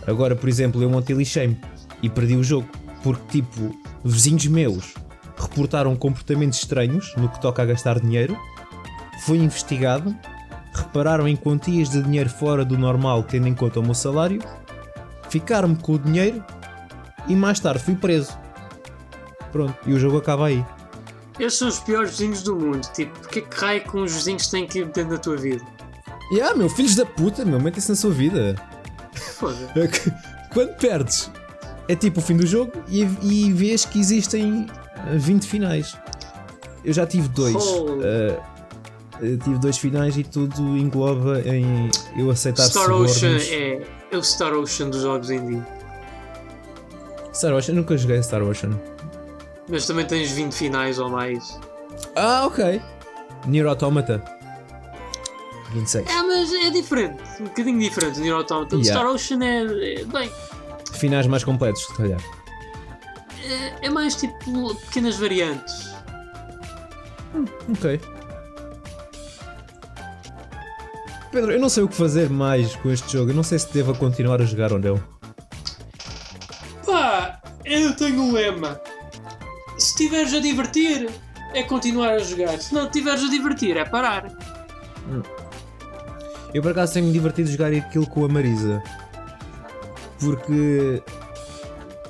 Agora, 0.06 0.34
por 0.34 0.48
exemplo, 0.48 0.82
eu 0.82 0.92
ontem 0.92 1.14
lixei-me 1.14 1.58
e 2.02 2.10
perdi 2.10 2.34
o 2.34 2.42
jogo 2.42 2.68
porque, 3.02 3.40
tipo, 3.40 3.74
vizinhos 4.04 4.46
meus 4.48 4.94
reportaram 5.36 5.94
comportamentos 5.96 6.58
estranhos 6.58 7.14
no 7.16 7.28
que 7.28 7.40
toca 7.40 7.62
a 7.62 7.64
gastar 7.64 8.00
dinheiro. 8.00 8.36
Fui 9.24 9.38
investigado, 9.38 10.16
repararam 10.74 11.28
em 11.28 11.36
quantias 11.36 11.88
de 11.88 12.02
dinheiro 12.02 12.28
fora 12.28 12.64
do 12.64 12.76
normal, 12.76 13.22
tendo 13.22 13.46
em 13.46 13.54
conta 13.54 13.78
o 13.78 13.82
meu 13.82 13.94
salário, 13.94 14.42
ficaram-me 15.28 15.76
com 15.76 15.92
o 15.92 15.98
dinheiro 15.98 16.44
e 17.28 17.36
mais 17.36 17.60
tarde 17.60 17.82
fui 17.82 17.94
preso. 17.94 18.36
Pronto, 19.52 19.76
e 19.86 19.92
o 19.92 19.98
jogo 19.98 20.18
acaba 20.18 20.46
aí. 20.46 20.64
Esses 21.38 21.58
são 21.58 21.68
os 21.68 21.78
piores 21.78 22.10
vizinhos 22.10 22.42
do 22.42 22.56
mundo. 22.56 22.86
Tipo, 22.92 23.18
porque 23.20 23.38
é 23.38 23.42
que 23.42 23.56
raio 23.56 23.82
com 23.82 24.02
os 24.02 24.12
vizinhos 24.12 24.48
têm 24.48 24.66
que 24.66 24.80
ir 24.80 24.86
dentro 24.86 25.10
da 25.10 25.18
tua 25.18 25.36
vida? 25.36 25.64
E 26.32 26.40
ah, 26.40 26.54
meu, 26.54 26.68
filhos 26.68 26.94
da 26.94 27.06
puta, 27.06 27.44
meu, 27.44 27.60
metem-se 27.60 27.90
na 27.90 27.96
sua 27.96 28.10
vida. 28.10 28.56
Foda. 29.14 29.70
Quando 30.52 30.76
perdes, 30.76 31.30
é 31.88 31.94
tipo 31.94 32.20
o 32.20 32.22
fim 32.22 32.36
do 32.36 32.46
jogo 32.46 32.72
e, 32.88 33.02
e 33.22 33.52
vês 33.52 33.84
que 33.84 34.00
existem 34.00 34.66
ah, 34.96 35.14
20 35.14 35.46
finais. 35.46 35.96
Eu 36.84 36.92
já 36.92 37.06
tive 37.06 37.28
dois. 37.28 37.54
Ah, 37.54 38.38
eu 38.38 38.51
tive 39.42 39.58
dois 39.58 39.78
finais 39.78 40.16
e 40.16 40.24
tudo 40.24 40.76
engloba 40.76 41.40
em 41.46 41.90
eu 42.16 42.30
aceitar 42.30 42.64
Star. 42.68 42.90
Ocean 42.90 43.36
é, 43.50 43.82
é 44.10 44.16
o 44.16 44.22
Star 44.22 44.52
Ocean 44.54 44.90
dos 44.90 45.02
jogos 45.02 45.30
indie. 45.30 45.62
Star 47.34 47.54
Ocean, 47.54 47.74
nunca 47.74 47.96
joguei 47.96 48.22
Star 48.22 48.42
Ocean. 48.42 48.70
Mas 49.68 49.86
também 49.86 50.04
tens 50.04 50.30
20 50.32 50.52
finais 50.52 50.98
ou 50.98 51.08
mais. 51.08 51.58
Ah, 52.16 52.44
ok. 52.46 52.80
Nier 53.46 53.66
Automata. 53.66 54.22
26. 55.72 56.06
É, 56.08 56.22
mas 56.22 56.52
é 56.52 56.70
diferente. 56.70 57.22
Um 57.40 57.44
bocadinho 57.44 57.78
diferente 57.78 58.16
do 58.16 58.20
Nier 58.20 58.34
Automata. 58.34 58.76
Yeah. 58.76 58.92
Star 58.92 59.06
Ocean 59.06 59.42
é, 59.44 60.00
é- 60.00 60.04
Bem, 60.04 60.30
Finais 60.92 61.26
mais 61.26 61.42
completos, 61.42 61.84
se 61.86 61.94
calhar. 61.96 62.20
é, 63.80 63.86
é 63.86 63.90
mais 63.90 64.14
tipo 64.14 64.74
pequenas 64.86 65.16
variantes. 65.16 65.90
Ok. 67.70 67.98
Pedro, 71.32 71.50
eu 71.50 71.58
não 71.58 71.70
sei 71.70 71.82
o 71.82 71.88
que 71.88 71.94
fazer 71.94 72.28
mais 72.28 72.76
com 72.76 72.90
este 72.90 73.10
jogo. 73.10 73.30
Eu 73.30 73.34
não 73.34 73.42
sei 73.42 73.58
se 73.58 73.72
devo 73.72 73.94
continuar 73.94 74.42
a 74.42 74.44
jogar 74.44 74.70
ou 74.70 74.78
não. 74.78 75.02
Pá, 76.84 77.40
eu 77.64 77.96
tenho 77.96 78.20
um 78.20 78.32
lema. 78.32 78.78
Se 79.78 79.92
estiveres 79.92 80.34
a 80.34 80.40
divertir, 80.40 81.08
é 81.54 81.62
continuar 81.62 82.10
a 82.10 82.18
jogar. 82.18 82.58
Se 82.60 82.74
não 82.74 82.84
estiveres 82.84 83.24
a 83.24 83.30
divertir, 83.30 83.78
é 83.78 83.84
parar. 83.86 84.30
Eu 86.52 86.60
por 86.60 86.72
acaso 86.72 86.92
tenho-me 86.92 87.12
divertido 87.12 87.50
jogar 87.50 87.72
aquilo 87.72 88.06
com 88.06 88.26
a 88.26 88.28
Marisa. 88.28 88.82
Porque. 90.20 91.02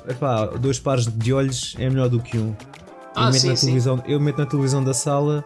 Epá, 0.05 0.47
dois 0.47 0.79
pares 0.79 1.07
de 1.07 1.33
olhos 1.33 1.77
é 1.79 1.89
melhor 1.89 2.09
do 2.09 2.19
que 2.19 2.37
um. 2.37 2.53
Ah, 3.15 3.27
eu, 3.27 3.31
meto 3.31 3.39
sim, 3.39 3.47
na 3.47 3.55
sim. 3.55 3.65
televisão, 3.67 4.03
eu 4.05 4.19
meto 4.19 4.37
na 4.37 4.45
televisão 4.45 4.83
da 4.83 4.93
sala, 4.93 5.45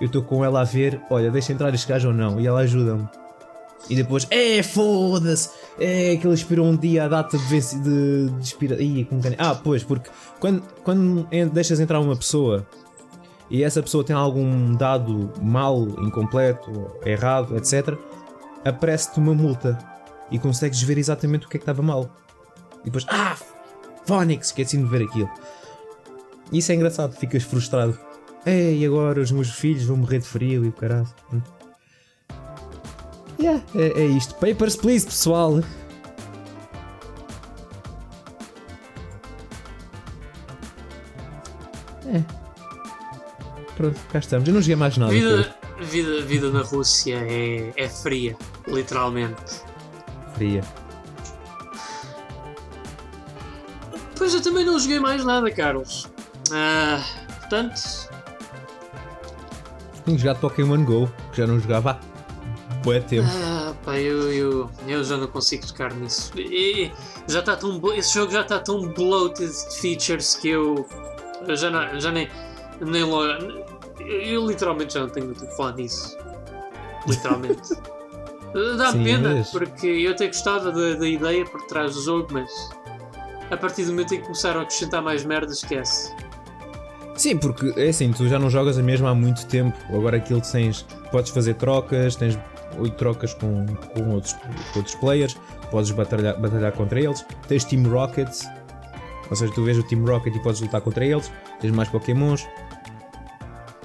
eu 0.00 0.06
estou 0.06 0.22
com 0.22 0.44
ela 0.44 0.60
a 0.60 0.64
ver, 0.64 1.00
olha, 1.10 1.30
deixa 1.30 1.52
entrar 1.52 1.72
este 1.74 1.86
gajo 1.88 2.08
ou 2.08 2.14
não, 2.14 2.40
e 2.40 2.46
ela 2.46 2.60
ajuda-me. 2.60 3.08
E 3.88 3.94
depois, 3.96 4.26
é 4.30 4.62
foda-se! 4.62 5.50
É 5.78 6.14
que 6.16 6.26
ele 6.26 6.34
expirou 6.34 6.66
um 6.66 6.76
dia 6.76 7.04
a 7.04 7.08
data 7.08 7.38
de, 7.38 7.44
venci- 7.44 7.78
de, 7.80 8.28
de. 8.28 8.74
Ih, 8.82 9.04
como 9.06 9.22
que 9.22 9.28
é? 9.28 9.36
Ah, 9.38 9.54
pois, 9.54 9.82
porque 9.82 10.10
quando, 10.38 10.62
quando 10.84 11.26
deixas 11.52 11.80
entrar 11.80 11.98
uma 12.00 12.14
pessoa 12.14 12.66
e 13.50 13.64
essa 13.64 13.82
pessoa 13.82 14.04
tem 14.04 14.14
algum 14.14 14.74
dado 14.74 15.32
mal, 15.42 15.80
incompleto, 16.02 16.70
errado, 17.06 17.56
etc., 17.56 17.96
aparece-te 18.64 19.18
uma 19.18 19.34
multa 19.34 19.78
e 20.30 20.38
consegues 20.38 20.82
ver 20.82 20.98
exatamente 20.98 21.46
o 21.46 21.48
que 21.48 21.56
é 21.56 21.58
que 21.58 21.62
estava 21.64 21.82
mal. 21.82 22.08
E 22.82 22.84
depois, 22.84 23.06
ah, 23.08 23.36
Phonics, 24.04 24.48
esqueci-me 24.48 24.84
de 24.84 24.90
ver 24.90 25.04
aquilo. 25.06 25.30
Isso 26.52 26.70
é 26.70 26.74
engraçado, 26.74 27.12
ficas 27.16 27.42
frustrado. 27.44 27.98
Ei, 28.46 28.84
agora 28.86 29.20
os 29.20 29.30
meus 29.30 29.50
filhos 29.50 29.84
vão 29.84 29.98
morrer 29.98 30.18
de 30.20 30.26
frio 30.26 30.64
e 30.64 30.68
o 30.68 30.72
caralho. 30.72 31.08
Yeah, 33.38 33.62
é, 33.74 34.02
é 34.02 34.06
isto. 34.06 34.34
Papers, 34.34 34.76
please, 34.76 35.06
pessoal. 35.06 35.60
É. 42.06 42.22
Pronto, 43.76 43.98
cá 44.10 44.18
estamos. 44.18 44.48
Eu 44.48 44.54
não 44.54 44.60
joguei 44.60 44.76
mais 44.76 44.96
nada. 44.96 45.12
Vida, 45.12 45.54
vida, 45.80 46.22
vida 46.22 46.50
na 46.50 46.62
Rússia 46.62 47.16
é, 47.16 47.72
é 47.76 47.88
fria, 47.88 48.36
literalmente. 48.66 49.62
Fria. 50.34 50.62
Pois 54.16 54.34
eu 54.34 54.42
também 54.42 54.66
não 54.66 54.78
joguei 54.78 54.98
mais 54.98 55.24
nada, 55.24 55.50
Carlos. 55.50 56.08
Ah, 56.52 57.02
portanto, 57.40 58.09
Tenho 60.10 60.18
jogado 60.18 60.40
Pokémon 60.40 60.84
GO, 60.84 61.08
que 61.30 61.36
já 61.38 61.46
não 61.46 61.60
jogava 61.60 61.92
há 61.92 62.74
bué 62.82 62.98
tempo. 62.98 63.28
ah, 63.30 63.72
pá, 63.84 63.96
eu, 63.96 64.32
eu, 64.32 64.70
eu 64.88 65.04
já 65.04 65.16
não 65.16 65.28
consigo 65.28 65.64
tocar 65.68 65.94
nisso. 65.94 66.32
E- 66.36 66.90
já 67.28 67.38
está 67.38 67.54
tão, 67.54 67.80
esse 67.94 68.14
jogo 68.14 68.32
já 68.32 68.40
está 68.40 68.58
tão 68.58 68.88
bloated 68.88 69.48
de 69.52 69.76
features 69.76 70.34
que 70.34 70.48
eu, 70.48 70.84
eu 71.46 71.54
já, 71.56 71.70
não, 71.70 72.00
já 72.00 72.10
nem, 72.10 72.28
nem 72.80 73.04
logo. 73.04 73.24
Eu, 74.00 74.06
eu 74.06 74.46
literalmente 74.48 74.94
já 74.94 75.00
não 75.00 75.08
tenho 75.10 75.26
muito 75.26 75.46
falar 75.56 75.74
nisso. 75.76 76.18
Literalmente. 77.06 77.70
Dá 78.78 78.90
Sim, 78.90 79.04
pena, 79.04 79.34
mas- 79.36 79.50
porque 79.50 79.86
eu 79.86 80.10
até 80.10 80.26
gostava 80.26 80.72
da, 80.72 80.94
da 80.94 81.06
ideia 81.08 81.44
por 81.44 81.62
trás 81.68 81.94
do 81.94 82.02
jogo, 82.02 82.26
mas 82.32 82.50
a 83.48 83.56
partir 83.56 83.84
do 83.84 83.92
momento 83.92 84.12
em 84.14 84.16
que 84.18 84.24
começaram 84.24 84.58
a 84.58 84.62
acrescentar 84.64 85.00
mais 85.02 85.24
merda, 85.24 85.52
esquece. 85.52 86.12
Sim, 87.20 87.36
porque 87.36 87.74
é 87.76 87.90
assim, 87.90 88.12
tu 88.12 88.26
já 88.28 88.38
não 88.38 88.48
jogas 88.48 88.78
a 88.78 88.82
mesma 88.82 89.10
há 89.10 89.14
muito 89.14 89.44
tempo. 89.44 89.76
Agora 89.94 90.16
aquilo 90.16 90.40
tens. 90.40 90.86
Podes 91.12 91.30
fazer 91.30 91.52
trocas, 91.52 92.16
tens 92.16 92.38
trocas 92.96 93.34
com, 93.34 93.66
com, 93.66 94.14
outros, 94.14 94.32
com 94.72 94.78
outros 94.78 94.94
players, 94.94 95.36
podes 95.70 95.90
batalhar, 95.90 96.40
batalhar 96.40 96.72
contra 96.72 96.98
eles, 96.98 97.22
tens 97.46 97.62
Team 97.64 97.82
Rocket, 97.82 98.26
ou 99.28 99.36
seja, 99.36 99.52
tu 99.52 99.62
vês 99.62 99.76
o 99.76 99.82
Team 99.82 100.02
Rocket 100.02 100.34
e 100.34 100.42
podes 100.42 100.62
lutar 100.62 100.80
contra 100.80 101.04
eles, 101.04 101.30
tens 101.60 101.72
mais 101.72 101.90
Pokémons, 101.90 102.48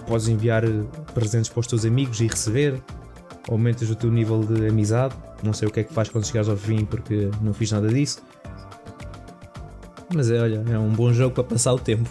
podes 0.07 0.29
enviar 0.29 0.63
presentes 1.13 1.49
para 1.49 1.59
os 1.59 1.67
teus 1.67 1.83
amigos 1.83 2.21
e 2.21 2.27
receber, 2.27 2.81
aumentas 3.49 3.89
o 3.89 3.97
teu 3.97 4.09
nível 4.09 4.45
de 4.45 4.69
amizade. 4.69 5.13
Não 5.43 5.51
sei 5.51 5.67
o 5.67 5.71
que 5.71 5.81
é 5.81 5.83
que 5.83 5.93
faz 5.93 6.07
quando 6.07 6.25
chegares 6.25 6.47
ao 6.47 6.55
fim 6.55 6.85
porque 6.85 7.29
não 7.41 7.53
fiz 7.53 7.69
nada 7.69 7.89
disso. 7.89 8.23
Mas 10.13 10.31
é, 10.31 10.39
olha, 10.39 10.63
é 10.71 10.79
um 10.79 10.93
bom 10.93 11.11
jogo 11.11 11.35
para 11.35 11.43
passar 11.43 11.73
o 11.73 11.79
tempo. 11.79 12.09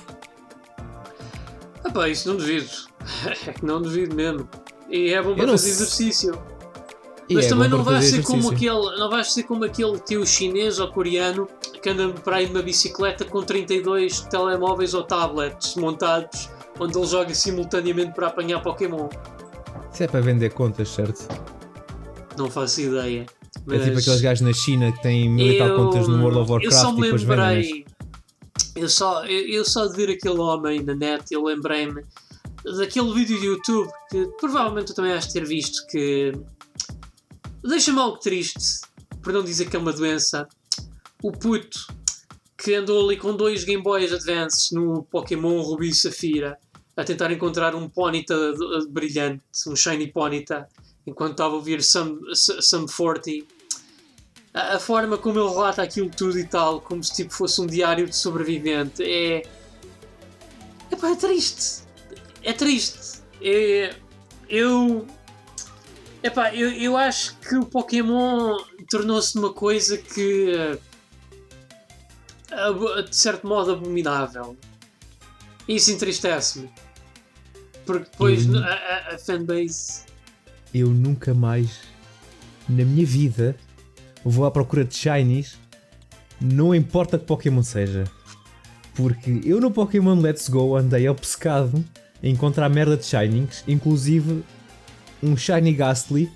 Ah 1.94 2.00
pá, 2.00 2.08
isso 2.08 2.28
não 2.28 2.36
duvido. 2.36 2.68
É 3.46 3.52
que 3.52 3.64
não 3.64 3.80
duvido 3.80 4.14
mesmo. 4.14 4.48
E 4.90 5.12
é 5.12 5.22
bom 5.22 5.34
para 5.34 5.48
fazer 5.48 5.70
exercício. 5.70 6.42
E 7.28 7.34
Mas 7.34 7.46
é 7.46 7.48
também 7.48 7.68
não 7.68 7.82
vais 7.82 8.04
ser 8.04 8.22
como 8.22 8.50
aquele. 8.50 8.98
Não 8.98 9.08
vais 9.08 9.32
ser 9.32 9.44
como 9.44 9.64
aquele 9.64 9.98
tio 10.00 10.26
chinês 10.26 10.78
ou 10.78 10.88
coreano 10.88 11.48
que 11.80 11.88
anda 11.90 12.08
para 12.08 12.36
aí 12.36 12.48
numa 12.48 12.62
bicicleta 12.62 13.24
com 13.24 13.42
32 13.42 14.20
telemóveis 14.22 14.94
ou 14.94 15.04
tablets 15.04 15.76
montados 15.76 16.50
onde 16.80 16.98
ele 16.98 17.06
joga 17.06 17.34
simultaneamente 17.34 18.12
para 18.12 18.26
apanhar 18.26 18.60
Pokémon. 18.60 19.08
Isso 19.92 20.02
é 20.02 20.08
para 20.08 20.20
vender 20.20 20.52
contas, 20.52 20.88
certo? 20.88 21.28
Não 22.36 22.50
faço 22.50 22.80
ideia. 22.80 23.20
É 23.20 23.60
Mas 23.64 23.84
tipo 23.84 23.98
aqueles 23.98 24.20
gajos 24.20 24.40
na 24.40 24.52
China 24.52 24.92
que 24.92 25.02
têm 25.02 25.30
mil 25.30 25.52
e 25.52 25.58
tal 25.58 25.76
contas 25.76 26.08
no 26.08 26.20
World 26.20 26.40
of 26.40 26.50
eu 26.50 26.54
Warcraft 26.54 26.84
e 26.84 26.94
me 26.94 27.02
depois 27.02 27.22
vendem. 27.22 27.84
Eu 28.76 28.88
só, 28.88 29.24
eu, 29.24 29.46
eu 29.48 29.64
só 29.64 29.86
de 29.86 29.96
ver 29.96 30.10
aquele 30.10 30.38
homem 30.38 30.82
na 30.82 30.94
net, 30.94 31.32
eu 31.32 31.44
lembrei-me 31.44 32.02
daquele 32.78 33.12
vídeo 33.12 33.38
de 33.38 33.46
YouTube 33.46 33.90
que 34.10 34.26
provavelmente 34.38 34.88
tu 34.88 34.94
também 34.94 35.16
de 35.18 35.32
ter 35.32 35.44
visto 35.44 35.86
que 35.86 36.32
deixa-me 37.62 38.00
algo 38.00 38.18
triste, 38.18 38.80
por 39.22 39.32
não 39.32 39.44
dizer 39.44 39.68
que 39.68 39.76
é 39.76 39.78
uma 39.78 39.92
doença. 39.92 40.48
O 41.22 41.30
puto 41.30 41.78
que 42.56 42.74
andou 42.74 43.06
ali 43.06 43.16
com 43.16 43.36
dois 43.36 43.64
Game 43.64 43.82
Boys 43.82 44.12
Advance 44.12 44.74
no 44.74 45.04
Pokémon 45.04 45.60
Ruby 45.60 45.90
e 45.90 45.94
Safira 45.94 46.58
a 46.96 47.04
tentar 47.04 47.30
encontrar 47.32 47.74
um 47.74 47.88
Ponyta 47.88 48.34
brilhante, 48.88 49.42
um 49.66 49.74
Shiny 49.74 50.12
Ponyta, 50.12 50.68
enquanto 51.06 51.32
estava 51.32 51.54
a 51.54 51.56
ouvir 51.56 51.82
Some, 51.82 52.20
Some 52.34 52.86
40 52.86 53.30
a, 54.54 54.76
a 54.76 54.80
forma 54.80 55.18
como 55.18 55.38
ele 55.40 55.48
relata 55.48 55.82
aquilo 55.82 56.08
tudo 56.08 56.38
e 56.38 56.46
tal, 56.46 56.80
como 56.80 57.02
se 57.04 57.12
tipo 57.12 57.34
fosse 57.34 57.60
um 57.60 57.66
diário 57.66 58.06
de 58.08 58.16
sobrevivente, 58.16 59.02
é. 59.02 59.42
Epá, 60.90 61.10
é 61.10 61.16
triste. 61.16 61.82
É 62.42 62.52
triste. 62.52 63.20
É, 63.42 63.94
eu. 64.48 65.06
Epá, 66.22 66.54
eu, 66.54 66.70
eu 66.72 66.96
acho 66.96 67.36
que 67.38 67.56
o 67.56 67.66
Pokémon 67.66 68.56
tornou-se 68.88 69.36
uma 69.36 69.52
coisa 69.52 69.98
que. 69.98 70.52
eh, 70.54 70.78
de 73.08 73.16
certo 73.16 73.46
modo 73.46 73.72
abominável. 73.72 74.56
Isso 75.66 75.90
entristece-me. 75.90 76.70
Porque 77.86 78.04
depois 78.10 78.46
Uhum. 78.46 78.58
a, 78.58 78.66
a- 78.68 79.14
a 79.14 79.18
fanbase. 79.18 80.04
Eu 80.72 80.88
nunca 80.88 81.32
mais 81.34 81.80
na 82.68 82.84
minha 82.84 83.04
vida 83.06 83.56
vou 84.30 84.46
à 84.46 84.50
procura 84.50 84.84
de 84.84 84.94
Shinies, 84.94 85.58
não 86.40 86.74
importa 86.74 87.18
que 87.18 87.26
Pokémon 87.26 87.62
seja. 87.62 88.04
Porque 88.94 89.40
eu 89.44 89.60
no 89.60 89.70
Pokémon 89.70 90.20
Let's 90.20 90.48
Go 90.48 90.76
andei 90.76 91.08
obcecado 91.08 91.84
a 92.22 92.26
encontrar 92.26 92.68
merda 92.68 92.96
de 92.96 93.04
Shinings, 93.04 93.64
inclusive 93.66 94.44
um 95.22 95.36
Shiny 95.36 95.72
Ghastly 95.72 96.30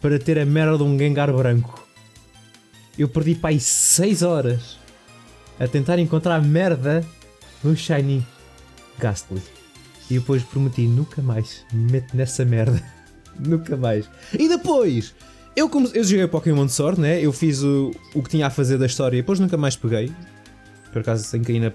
para 0.00 0.18
ter 0.18 0.38
a 0.38 0.44
merda 0.44 0.78
de 0.78 0.84
um 0.84 0.98
Gengar 0.98 1.32
branco. 1.32 1.82
Eu 2.98 3.08
perdi 3.08 3.34
para 3.34 3.50
aí 3.50 3.58
6 3.58 4.22
horas 4.22 4.78
a 5.58 5.66
tentar 5.66 5.98
encontrar 5.98 6.36
a 6.36 6.40
merda 6.40 7.04
de 7.62 7.68
um 7.68 7.76
Shiny 7.76 8.24
Ghastly. 8.98 9.42
E 10.10 10.14
depois 10.14 10.42
prometi 10.42 10.86
nunca 10.86 11.22
mais 11.22 11.64
me 11.72 11.92
meto 11.92 12.16
nessa 12.16 12.44
merda. 12.44 12.82
nunca 13.38 13.76
mais. 13.76 14.08
E 14.38 14.48
depois, 14.48 15.14
eu, 15.56 15.68
come... 15.68 15.90
eu 15.94 16.04
joguei 16.04 16.26
Pokémon 16.26 16.68
Sword, 16.68 17.00
né? 17.00 17.20
Eu 17.20 17.32
fiz 17.32 17.62
o, 17.62 17.92
o 18.14 18.22
que 18.22 18.30
tinha 18.30 18.46
a 18.46 18.50
fazer 18.50 18.78
da 18.78 18.86
história 18.86 19.16
e 19.16 19.20
depois 19.20 19.38
nunca 19.38 19.56
mais 19.56 19.76
peguei. 19.76 20.12
Por 20.92 21.00
acaso 21.00 21.30
tenho 21.30 21.44
que 21.44 21.52
ainda 21.52 21.74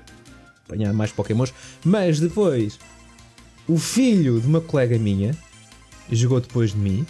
apanhar 0.65 0.93
mais 0.93 1.11
Pokémons. 1.11 1.53
Mas 1.83 2.19
depois, 2.19 2.79
o 3.67 3.77
filho 3.77 4.39
de 4.39 4.47
uma 4.47 4.61
colega 4.61 4.97
minha 4.97 5.35
jogou 6.11 6.39
depois 6.39 6.71
de 6.71 6.77
mim 6.77 7.05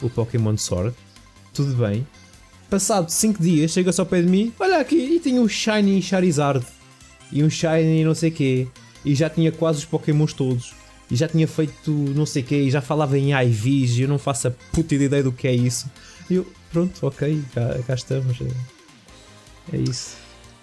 o 0.00 0.10
Pokémon 0.10 0.56
Sword. 0.56 0.94
Tudo 1.52 1.74
bem. 1.74 2.06
passado 2.68 3.10
5 3.10 3.42
dias, 3.42 3.70
chega-se 3.70 4.00
ao 4.00 4.06
pé 4.06 4.22
de 4.22 4.28
mim, 4.28 4.52
olha 4.58 4.78
aqui, 4.78 4.96
e 4.96 5.20
tinha 5.20 5.40
um 5.40 5.48
Shiny 5.48 6.00
Charizard. 6.00 6.64
E 7.30 7.42
um 7.44 7.50
Shiny 7.50 8.04
não 8.04 8.14
sei 8.14 8.30
quê. 8.30 8.66
E 9.04 9.14
já 9.14 9.28
tinha 9.28 9.52
quase 9.52 9.80
os 9.80 9.84
Pokémons 9.84 10.32
todos. 10.32 10.74
E 11.12 11.16
já 11.16 11.28
tinha 11.28 11.46
feito 11.46 11.90
não 11.90 12.24
sei 12.24 12.42
quê, 12.42 12.56
e 12.62 12.70
já 12.70 12.80
falava 12.80 13.18
em 13.18 13.32
IVs, 13.34 13.98
e 13.98 14.02
eu 14.02 14.08
não 14.08 14.18
faço 14.18 14.48
a 14.48 14.50
puta 14.72 14.94
ideia 14.94 15.22
do 15.22 15.30
que 15.30 15.46
é 15.46 15.52
isso. 15.54 15.90
E 16.30 16.36
eu, 16.36 16.46
pronto, 16.72 17.06
ok, 17.06 17.42
cá, 17.54 17.78
cá 17.86 17.94
estamos. 17.94 18.38
É, 18.40 19.76
é 19.76 19.80
isso. 19.80 20.16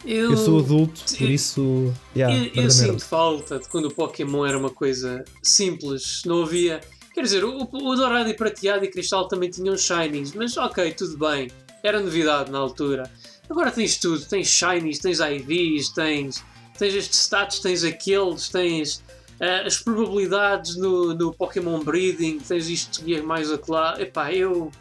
Eu, 0.04 0.32
Eu 0.32 0.38
sou 0.38 0.60
adulto, 0.60 1.04
por 1.18 1.22
eu- 1.28 1.30
isso. 1.32 1.94
Yeah, 2.16 2.36
eu, 2.56 2.64
eu 2.64 2.72
sinto 2.72 3.06
falta 3.06 3.60
de 3.60 3.68
quando 3.70 3.86
o 3.90 3.94
Pokémon 3.94 4.44
era 4.46 4.58
uma 4.58 4.72
coisa 4.72 5.24
simples, 5.44 6.24
não 6.26 6.42
havia. 6.44 6.80
Quer 7.14 7.22
dizer, 7.22 7.44
o, 7.44 7.62
o 7.64 7.96
Dourado 7.96 8.30
e 8.30 8.34
Prateado 8.34 8.84
e 8.84 8.88
Cristal 8.88 9.28
também 9.28 9.50
tinham 9.52 9.78
Shinies, 9.78 10.34
mas 10.34 10.58
ok, 10.58 10.92
tudo 10.94 11.16
bem, 11.18 11.52
era 11.84 12.00
novidade 12.00 12.50
na 12.50 12.58
altura. 12.58 13.12
Agora 13.50 13.70
tens 13.72 13.98
tudo, 13.98 14.26
tens 14.26 14.48
Shinies, 14.48 14.98
tens 15.00 15.20
IVs, 15.20 15.90
tens, 15.90 16.44
tens 16.78 16.96
estes 16.96 17.20
stats, 17.20 17.60
tens 17.60 17.84
aqueles, 17.84 18.48
tens 18.50 19.04
ah, 19.42 19.64
as 19.66 19.78
probabilidades 19.80 20.76
no, 20.76 21.14
no 21.14 21.34
Pokémon 21.34 21.80
Breeding, 21.84 22.40
tens 22.40 22.68
isto 22.70 23.02
e 23.06 23.16
é 23.16 23.22
mais 23.22 23.52
aquela. 23.52 24.00
Epá, 24.02 24.34
eu. 24.34 24.72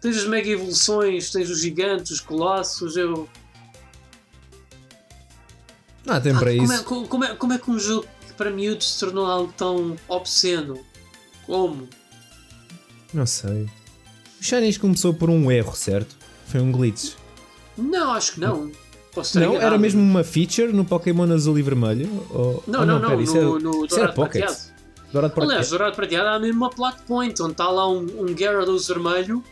Tens 0.00 0.16
as 0.18 0.26
mega 0.26 0.48
evoluções, 0.48 1.30
tens 1.30 1.48
os 1.48 1.60
gigantes, 1.60 2.10
os 2.10 2.20
colossos, 2.20 2.96
eu. 2.96 3.28
Não 6.04 6.14
há 6.16 6.20
tempo 6.20 6.40
para 6.40 6.50
como, 6.52 6.64
isso. 6.64 6.72
é, 6.72 6.78
co- 6.82 7.06
como, 7.06 7.24
é, 7.24 7.34
como 7.36 7.52
é 7.52 7.58
que 7.58 7.70
um 7.70 7.78
jogo 7.78 8.06
que 8.26 8.32
para 8.34 8.50
miúdos 8.50 8.92
se 8.94 9.00
tornou 9.00 9.24
algo 9.26 9.52
tão 9.56 9.96
obsceno? 10.08 10.84
Como? 11.46 11.88
Não 13.14 13.26
sei. 13.26 13.68
O 14.40 14.44
Shinies 14.44 14.76
começou 14.78 15.14
por 15.14 15.30
um 15.30 15.50
erro, 15.52 15.76
certo? 15.76 16.16
Foi 16.46 16.60
um 16.60 16.72
glitch. 16.72 17.12
Não, 17.78 18.12
acho 18.12 18.32
que 18.34 18.40
não. 18.40 18.72
Não, 19.34 19.56
era 19.60 19.76
mesmo 19.78 20.00
uma 20.00 20.24
feature 20.24 20.72
no 20.72 20.84
Pokémon 20.84 21.30
azul 21.32 21.58
e 21.58 21.62
vermelho? 21.62 22.08
Ou... 22.30 22.62
Não, 22.66 22.80
ou 22.80 22.86
não, 22.86 22.98
não, 22.98 23.08
pera, 23.10 23.22
isso 23.22 23.34
no, 23.34 23.58
é- 23.58 23.60
no 23.60 23.84
isso 23.84 23.94
era 23.98 24.06
Dourado 24.08 24.14
Pocket. 24.14 24.42
Prateado. 24.44 24.72
Dourado 25.12 25.34
Pocket. 25.34 25.50
Aliás, 25.50 25.68
Dourado 25.70 25.96
Prateado 25.96 26.28
há 26.28 26.38
mesmo 26.38 26.56
uma 26.58 26.70
plot 26.70 26.96
point 27.06 27.42
onde 27.42 27.52
está 27.52 27.68
lá 27.68 27.88
um, 27.88 28.06
um 28.20 28.34
Gyarados 28.34 28.88
vermelho 28.88 29.42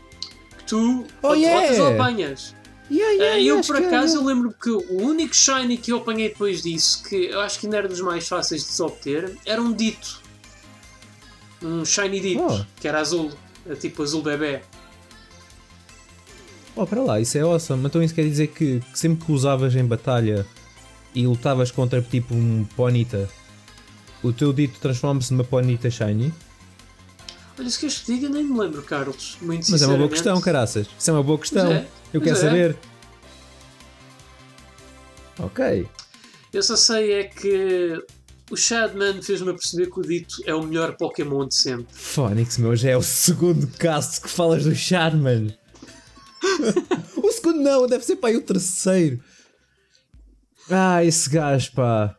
que 0.59 0.65
tu 0.65 1.05
Oh, 1.23 1.29
ou 1.29 1.35
yeah! 1.37 1.83
ou 1.83 1.89
apanhas. 1.89 2.55
Yeah, 2.91 3.13
yeah, 3.13 3.39
E 3.39 3.47
eu, 3.47 3.61
por 3.61 3.77
é, 3.77 3.87
acaso, 3.87 4.17
eu 4.17 4.25
lembro 4.25 4.53
que 4.53 4.69
o 4.71 5.03
único 5.03 5.33
Shiny 5.37 5.77
que 5.77 5.93
eu 5.93 5.99
apanhei 5.99 6.29
depois 6.31 6.63
disso, 6.63 7.05
que 7.09 7.27
eu 7.27 7.41
acho 7.41 7.61
que 7.61 7.67
ainda 7.67 7.77
era 7.77 7.89
dos 7.89 8.01
mais 8.01 8.27
fáceis 8.27 8.65
de 8.65 8.71
se 8.71 8.83
obter, 8.83 9.37
era 9.47 9.63
um 9.63 9.73
Dito. 9.73 10.21
Um 11.63 11.85
Shiny 11.85 12.19
Dito, 12.21 12.43
Oh. 12.43 12.65
que 12.81 12.89
era 12.89 12.99
azul, 13.01 13.31
eh, 13.69 13.75
tipo 13.77 14.03
azul 14.03 14.23
bebê. 14.23 14.63
Oh, 16.77 16.87
para 16.87 17.03
lá, 17.03 17.21
isso 17.21 17.37
é 17.37 17.41
awesome. 17.43 17.85
Então 17.87 18.03
isso 18.03 18.15
quer 18.15 18.25
dizer 18.25 18.49
que, 18.49 18.81
que 18.81 18.99
sempre 18.99 19.25
que 19.25 19.33
usavas 19.33 19.75
em 19.75 19.85
batalha 19.85 20.47
e 21.15 21.27
lutavas 21.27 21.71
contra 21.71 22.01
tipo 22.01 22.35
um 22.35 22.65
Ponita, 22.77 23.29
o 24.23 24.33
teu 24.33 24.53
dito 24.53 24.79
transforma-se 24.81 25.33
numa 25.33 25.45
Ponita 25.45 25.91
Shiny? 25.91 26.33
Olha, 27.59 27.69
se 27.69 27.79
queres 27.79 27.99
que 27.99 28.15
diga, 28.15 28.29
nem 28.29 28.45
me 28.45 28.59
lembro, 28.59 28.83
Carlos. 28.83 29.37
Muito 29.43 29.71
Mas 29.71 29.83
é 29.83 29.87
uma 29.87 29.97
boa 29.97 30.09
questão, 30.09 30.41
caraças. 30.41 30.87
Isso 30.99 31.11
é 31.11 31.13
uma 31.13 31.23
boa 31.23 31.39
questão. 31.39 31.71
É, 31.71 31.87
Eu 32.13 32.21
quero 32.21 32.37
é. 32.37 32.41
saber. 32.41 32.77
Ok. 35.39 35.87
Eu 36.53 36.63
só 36.63 36.77
sei 36.77 37.13
é 37.13 37.25
que 37.25 38.03
o 38.51 38.57
Shadman 38.57 39.23
fez-me 39.23 39.53
perceber 39.53 39.91
que 39.91 40.01
o 40.01 40.03
Dito 40.03 40.37
é 40.45 40.55
o 40.55 40.63
melhor 40.63 40.97
Pokémon 40.97 41.47
de 41.47 41.55
sempre. 41.55 41.87
Fónix, 41.93 42.59
meu, 42.59 42.75
já 42.75 42.91
é 42.91 42.97
o 42.97 43.03
segundo 43.03 43.67
caso 43.79 44.21
que 44.21 44.29
falas 44.29 44.65
do 44.65 44.75
Charman. 44.75 45.55
o 47.23 47.33
segundo 47.33 47.61
não, 47.61 47.87
deve 47.87 48.05
ser 48.05 48.17
pá, 48.17 48.29
aí 48.29 48.37
o 48.37 48.43
terceiro. 48.43 49.23
Ah, 50.71 51.05
esse 51.05 51.29
gajo, 51.29 51.73
pá. 51.73 52.17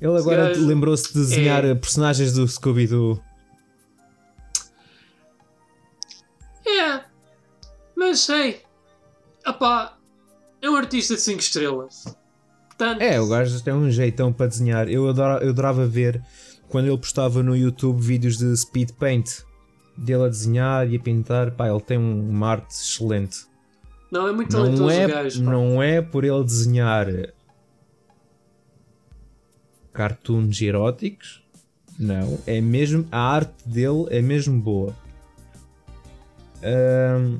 Ele 0.00 0.16
agora 0.18 0.48
gajo 0.48 0.66
lembrou-se 0.66 1.08
de 1.08 1.14
desenhar 1.14 1.64
é- 1.64 1.74
personagens 1.74 2.32
do 2.32 2.46
Scooby-Doo. 2.46 3.22
É, 6.66 7.04
mas 7.96 8.20
sei. 8.20 8.62
Apá, 9.44 9.96
é 10.60 10.68
um 10.68 10.76
artista 10.76 11.14
de 11.14 11.20
5 11.20 11.40
estrelas. 11.40 12.04
Portanto, 12.68 13.00
É, 13.00 13.20
o 13.20 13.28
gajo 13.28 13.62
tem 13.62 13.72
um 13.72 13.90
jeitão 13.90 14.32
para 14.32 14.46
desenhar. 14.46 14.88
Eu, 14.88 15.08
adora, 15.08 15.44
eu 15.44 15.50
adorava 15.50 15.86
ver 15.86 16.22
quando 16.68 16.86
ele 16.88 16.98
postava 16.98 17.42
no 17.42 17.56
YouTube 17.56 18.00
vídeos 18.00 18.36
de 18.36 18.56
speed 18.56 18.92
paint. 18.92 19.42
Dele 19.96 20.24
a 20.24 20.28
desenhar 20.28 20.88
e 20.90 20.96
a 20.96 21.00
pintar. 21.00 21.50
Pá, 21.52 21.68
ele 21.68 21.80
tem 21.80 21.98
um- 21.98 22.28
uma 22.30 22.48
arte 22.48 22.70
excelente. 22.70 23.46
não 24.10 24.28
é 24.28 24.32
muito 24.32 24.50
talentoso 24.50 24.84
o 24.84 24.90
é, 24.90 25.06
gajo. 25.08 25.42
não 25.42 25.82
é 25.82 26.00
por 26.02 26.24
ele 26.24 26.44
desenhar 26.44 27.06
cartoons 29.92 30.60
eróticos. 30.60 31.42
Não, 31.98 32.38
é 32.46 32.60
mesmo. 32.60 33.06
A 33.10 33.18
arte 33.20 33.54
dele 33.66 34.06
é 34.10 34.20
mesmo 34.20 34.60
boa. 34.60 34.94
Ahm, 36.62 37.38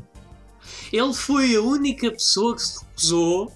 Ele 0.92 1.12
foi 1.12 1.55
a 1.57 1.61
única 1.61 2.11
pessoa 2.11 2.55
que 2.55 2.62
se 2.62 2.84
recusou, 2.84 3.52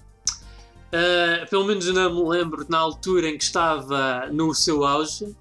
ah, 0.93 1.47
pelo 1.49 1.65
menos 1.65 1.87
eu 1.87 1.95
não 1.95 2.15
me 2.15 2.29
lembro, 2.29 2.67
na 2.69 2.79
altura 2.79 3.29
em 3.29 3.39
que 3.39 3.45
estava 3.45 4.27
no 4.33 4.53
seu 4.55 4.85
auge. 4.85 5.35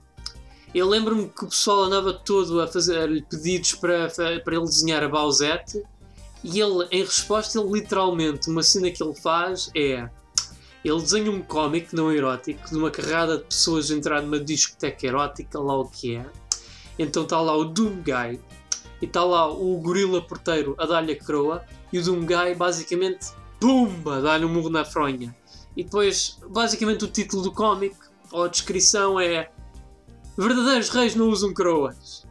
Eu 0.74 0.88
lembro-me 0.88 1.30
que 1.30 1.46
o 1.46 1.48
pessoal 1.48 1.84
andava 1.84 2.14
todo 2.14 2.62
a 2.62 2.68
fazer 2.68 3.26
pedidos 3.26 3.74
para, 3.76 4.10
para 4.10 4.56
ele 4.56 4.66
desenhar 4.66 5.04
a 5.04 5.08
Bowsette 5.08 5.84
e 6.44 6.60
ele, 6.60 6.88
em 6.92 7.04
resposta, 7.04 7.60
ele 7.60 7.72
literalmente, 7.72 8.50
uma 8.50 8.62
cena 8.62 8.92
que 8.92 9.02
ele 9.02 9.16
faz 9.16 9.72
é 9.76 10.10
ele 10.84 11.02
desenha 11.02 11.32
um 11.32 11.42
cómic 11.42 11.94
não 11.94 12.12
erótico 12.12 12.70
de 12.70 12.78
uma 12.78 12.90
carrada 12.90 13.38
de 13.38 13.44
pessoas 13.44 13.92
a 13.92 13.96
entrar 13.96 14.22
numa 14.22 14.40
discoteca 14.40 15.06
erótica, 15.06 15.60
lá 15.60 15.78
o 15.78 15.86
que 15.86 16.16
é. 16.16 16.26
Então 16.98 17.24
está 17.24 17.42
lá 17.42 17.56
o 17.56 17.66
Doom 17.66 18.02
Guy 18.02 18.40
e 19.02 19.06
está 19.06 19.24
lá 19.24 19.52
o 19.52 19.78
gorila 19.82 20.22
porteiro 20.22 20.76
a 20.78 20.86
dar-lhe 20.86 21.12
a 21.12 21.20
coroa 21.20 21.66
e 21.92 22.00
o 22.00 22.04
Doom 22.04 22.26
Guy 22.26 22.56
basicamente 22.56 23.28
pumba, 23.60 24.22
dá-lhe 24.22 24.46
um 24.46 24.50
murro 24.50 24.70
na 24.70 24.86
fronha. 24.86 25.36
E 25.76 25.84
depois, 25.84 26.40
basicamente, 26.50 27.04
o 27.04 27.08
título 27.08 27.44
do 27.44 27.52
cómic 27.52 27.96
ou 28.32 28.44
a 28.44 28.48
descrição 28.48 29.20
é 29.20 29.52
Verdadeiros 30.38 30.90
reis 30.90 31.16
não 31.16 31.30
usam 31.30 31.54
coroas. 31.54 32.26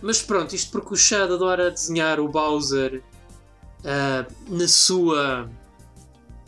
Mas 0.00 0.20
pronto, 0.20 0.54
isto 0.54 0.72
porque 0.72 0.94
o 0.94 0.96
Chad 0.96 1.30
adora 1.30 1.70
desenhar 1.70 2.18
o 2.18 2.28
Bowser 2.28 3.02
ah, 3.84 4.26
na 4.48 4.66
sua 4.66 5.48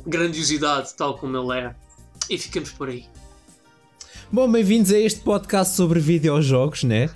grandiosidade, 0.05 0.95
tal 0.97 1.17
como 1.17 1.37
ele 1.37 1.61
é. 1.61 1.75
E 2.29 2.37
ficamos 2.39 2.71
por 2.73 2.89
aí. 2.89 3.05
Bom, 4.33 4.51
bem-vindos 4.51 4.91
a 4.91 4.99
este 4.99 5.21
podcast 5.21 5.77
sobre 5.77 6.01
videojogos, 6.01 6.83
né? 6.83 7.09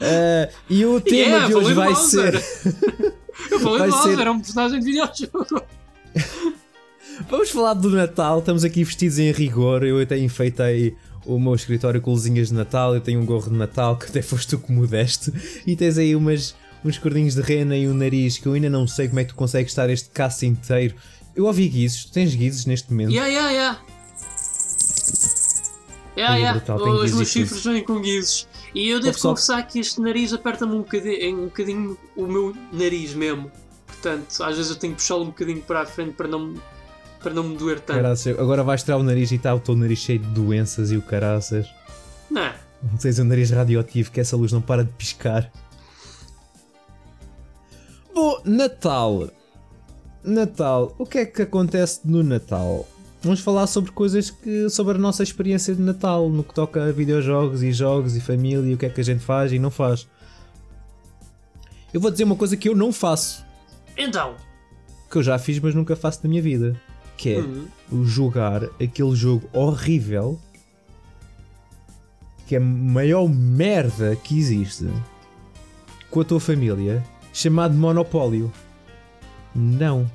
Ah, 0.00 0.50
e 0.68 0.84
o 0.84 0.98
tema 1.00 1.14
Yeah, 1.14 1.46
de 1.46 1.54
hoje 1.54 1.74
vai 1.74 1.88
Bowser. 1.92 2.40
ser. 2.42 3.14
Eu 3.50 3.60
falei 3.60 3.78
Vai 3.78 3.88
do 3.88 3.94
Bowser, 3.94 4.12
ser- 4.14 4.20
era 4.20 4.32
um 4.32 4.40
personagem 4.40 4.80
de 4.80 4.84
videojogo. 4.86 5.62
Vamos 7.30 7.50
falar 7.50 7.74
do 7.74 7.90
Natal, 7.90 8.40
estamos 8.40 8.64
aqui 8.64 8.82
vestidos 8.82 9.18
em 9.20 9.30
rigor. 9.30 9.84
Eu 9.84 10.00
até 10.00 10.18
enfeitei 10.18 10.96
o 11.26 11.38
meu 11.38 11.54
escritório 11.54 12.00
com 12.00 12.10
luzinhas 12.10 12.48
de 12.48 12.54
Natal. 12.54 12.94
Eu 12.94 13.00
tenho 13.00 13.20
um 13.20 13.26
gorro 13.26 13.50
de 13.50 13.56
Natal 13.56 13.96
que 13.96 14.06
até 14.06 14.22
foste 14.22 14.48
tu 14.50 14.58
que 14.58 14.72
me 14.72 14.86
deste. 14.86 15.32
E 15.66 15.74
tens 15.76 15.98
aí 15.98 16.14
umas, 16.14 16.54
uns 16.84 16.98
cordinhos 16.98 17.34
de 17.34 17.40
rena 17.40 17.76
e 17.76 17.88
um 17.88 17.94
nariz 17.94 18.38
que 18.38 18.46
eu 18.46 18.52
ainda 18.52 18.70
não 18.70 18.86
sei 18.86 19.08
como 19.08 19.20
é 19.20 19.24
que 19.24 19.30
tu 19.30 19.36
consegues 19.36 19.72
estar 19.72 19.88
este 19.90 20.10
caço 20.10 20.44
inteiro. 20.44 20.94
Eu 21.34 21.46
ouvi 21.46 21.68
guizos, 21.68 22.04
tu 22.04 22.12
tens 22.12 22.34
guizos 22.34 22.66
neste 22.66 22.90
momento. 22.90 23.10
Yeah, 23.12 23.28
yeah, 23.28 23.50
yeah. 23.50 23.80
Yeah, 26.16 26.36
yeah. 26.36 26.58
brutal, 26.58 26.78
tem 26.80 26.92
Os 26.92 27.12
meus 27.12 27.28
chifres 27.28 27.64
vêm 27.64 27.82
com 27.82 28.00
guizos. 28.00 28.46
E 28.74 28.88
eu 28.88 29.00
devo 29.00 29.12
pessoal- 29.14 29.34
confessar 29.34 29.66
que 29.66 29.78
este 29.78 30.00
nariz 30.00 30.32
aperta-me 30.32 30.74
um 30.74 30.78
bocadinho, 30.78 31.42
um 31.42 31.44
bocadinho 31.44 31.98
o 32.16 32.26
meu 32.26 32.54
nariz 32.72 33.14
mesmo. 33.14 33.50
Portanto, 33.86 34.42
às 34.42 34.56
vezes 34.56 34.70
eu 34.70 34.76
tenho 34.76 34.94
que 34.94 35.00
puxá-lo 35.00 35.22
um 35.22 35.26
bocadinho 35.26 35.62
para 35.62 35.82
a 35.82 35.86
frente 35.86 36.12
para 36.12 36.28
não, 36.28 36.54
para 37.24 37.34
não 37.34 37.42
me 37.42 37.56
doer 37.56 37.80
tanto. 37.80 37.96
Caraças, 37.96 38.38
agora 38.38 38.62
vais 38.62 38.82
tirar 38.82 38.98
o 38.98 39.02
nariz 39.02 39.32
e 39.32 39.36
está 39.36 39.52
o 39.54 39.58
teu 39.58 39.74
nariz 39.74 39.98
cheio 39.98 40.18
de 40.20 40.26
doenças 40.26 40.92
e 40.92 40.96
o 40.96 41.02
caraças. 41.02 41.66
Não. 42.30 42.52
Não 42.82 42.98
tens 42.98 43.18
um 43.18 43.24
nariz 43.24 43.50
radioativo 43.50 44.10
que 44.12 44.20
essa 44.20 44.36
luz 44.36 44.52
não 44.52 44.60
para 44.60 44.84
de 44.84 44.90
piscar. 44.92 45.50
Bom, 48.14 48.40
Natal. 48.44 49.28
Natal. 50.22 50.94
O 50.98 51.06
que 51.06 51.18
é 51.18 51.26
que 51.26 51.42
acontece 51.42 52.00
no 52.04 52.22
Natal? 52.22 52.86
Vamos 53.22 53.40
falar 53.40 53.66
sobre 53.66 53.90
coisas 53.90 54.30
que. 54.30 54.68
sobre 54.68 54.96
a 54.96 55.00
nossa 55.00 55.22
experiência 55.22 55.74
de 55.74 55.80
Natal, 55.80 56.28
no 56.28 56.44
que 56.44 56.52
toca 56.54 56.84
a 56.84 56.92
videojogos 56.92 57.62
e 57.62 57.72
jogos 57.72 58.14
e 58.16 58.20
família, 58.20 58.70
e 58.70 58.74
o 58.74 58.78
que 58.78 58.86
é 58.86 58.90
que 58.90 59.00
a 59.00 59.04
gente 59.04 59.24
faz 59.24 59.50
e 59.52 59.58
não 59.58 59.70
faz. 59.70 60.06
Eu 61.92 62.00
vou 62.00 62.10
dizer 62.10 62.24
uma 62.24 62.36
coisa 62.36 62.56
que 62.56 62.68
eu 62.68 62.76
não 62.76 62.92
faço, 62.92 63.44
Então. 63.96 64.34
que 65.10 65.16
eu 65.16 65.22
já 65.22 65.38
fiz, 65.38 65.58
mas 65.60 65.74
nunca 65.74 65.96
faço 65.96 66.20
na 66.22 66.28
minha 66.28 66.42
vida. 66.42 66.78
Que 67.16 67.34
é 67.34 67.40
hum, 67.40 67.66
o 67.92 68.04
jogar 68.04 68.64
aquele 68.82 69.14
jogo 69.14 69.48
horrível 69.52 70.38
que 72.46 72.54
é 72.54 72.58
a 72.58 72.60
maior 72.60 73.26
merda 73.28 74.14
que 74.16 74.38
existe 74.38 74.86
com 76.10 76.20
a 76.20 76.24
tua 76.24 76.38
família 76.40 77.02
chamado 77.32 77.74
Monopólio. 77.74 78.52
Não. 79.54 80.10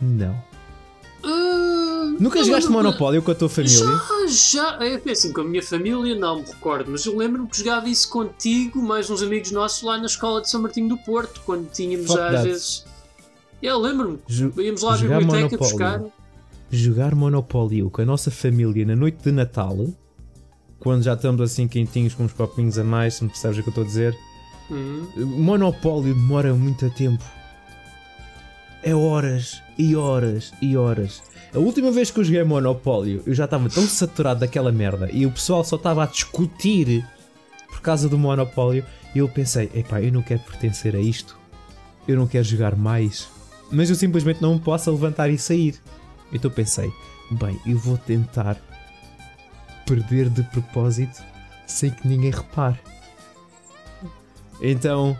Não. 0.00 0.42
Ah, 1.24 2.12
Nunca 2.20 2.42
jogaste 2.44 2.68
lembro- 2.68 2.84
Monopólio 2.84 3.22
com 3.22 3.30
a 3.30 3.34
tua 3.34 3.48
família? 3.48 3.76
Já, 3.78 4.78
já. 4.78 4.84
É 4.84 5.10
assim, 5.10 5.32
com 5.32 5.40
a 5.40 5.44
minha 5.44 5.62
família 5.62 6.14
não 6.14 6.40
me 6.40 6.42
recordo, 6.46 6.90
mas 6.90 7.04
eu 7.06 7.16
lembro-me 7.16 7.48
que 7.48 7.56
jogava 7.58 7.88
isso 7.88 8.08
contigo, 8.10 8.82
mais 8.82 9.08
uns 9.08 9.22
amigos 9.22 9.50
nossos 9.50 9.82
lá 9.82 9.96
na 9.98 10.06
escola 10.06 10.40
de 10.42 10.50
São 10.50 10.60
Martinho 10.60 10.88
do 10.90 10.98
Porto, 10.98 11.40
quando 11.46 11.70
tínhamos 11.70 12.10
às 12.10 12.42
vezes. 12.44 12.84
Eu 13.62 13.78
lembro-me, 13.78 14.18
íamos 14.64 14.82
lá 14.82 14.94
à 14.94 14.96
biblioteca 14.96 15.26
Monopólio. 15.26 15.58
buscar. 15.58 16.02
jogar 16.70 17.14
Monopólio 17.14 17.90
com 17.90 18.02
a 18.02 18.04
nossa 18.04 18.30
família 18.30 18.86
na 18.86 18.94
noite 18.94 19.22
de 19.22 19.32
Natal, 19.32 19.76
quando 20.78 21.02
já 21.02 21.14
estamos 21.14 21.40
assim 21.40 21.66
quentinhos 21.66 22.14
com 22.14 22.24
uns 22.24 22.32
copinhos 22.32 22.78
a 22.78 22.84
mais, 22.84 23.14
se 23.14 23.24
me 23.24 23.30
percebes 23.30 23.58
o 23.58 23.62
que 23.62 23.68
eu 23.68 23.72
estou 23.72 23.84
a 23.84 23.86
dizer, 23.86 24.16
Hum, 24.70 25.06
Monopólio 25.16 26.14
demora 26.14 26.52
muito 26.54 26.90
tempo. 26.90 27.24
É 28.82 28.94
horas 28.94 29.62
e 29.78 29.96
horas 29.96 30.52
e 30.60 30.76
horas. 30.76 31.22
A 31.54 31.58
última 31.58 31.90
vez 31.90 32.10
que 32.10 32.20
eu 32.20 32.24
joguei 32.24 32.44
Monopólio, 32.44 33.22
eu 33.26 33.34
já 33.34 33.46
estava 33.46 33.68
tão 33.70 33.84
saturado 33.84 34.40
daquela 34.40 34.70
merda 34.70 35.08
e 35.10 35.24
o 35.24 35.30
pessoal 35.32 35.64
só 35.64 35.76
estava 35.76 36.04
a 36.04 36.06
discutir 36.06 37.02
por 37.66 37.80
causa 37.80 38.08
do 38.10 38.18
Monopólio 38.18 38.84
e 39.14 39.18
eu 39.18 39.28
pensei, 39.28 39.70
epá, 39.74 40.02
eu 40.02 40.12
não 40.12 40.20
quero 40.22 40.40
pertencer 40.40 40.94
a 40.94 41.00
isto. 41.00 41.38
Eu 42.06 42.16
não 42.16 42.26
quero 42.26 42.44
jogar 42.44 42.76
mais. 42.76 43.26
Mas 43.70 43.90
eu 43.90 43.96
simplesmente 43.96 44.40
não 44.40 44.54
me 44.54 44.60
posso 44.60 44.90
levantar 44.90 45.28
e 45.30 45.38
sair. 45.38 45.74
Então 46.32 46.50
pensei, 46.50 46.92
bem, 47.30 47.58
eu 47.66 47.78
vou 47.78 47.98
tentar 47.98 48.56
perder 49.86 50.28
de 50.28 50.42
propósito 50.42 51.22
sem 51.66 51.90
que 51.90 52.06
ninguém 52.06 52.30
repare. 52.30 52.78
Então 54.60 55.18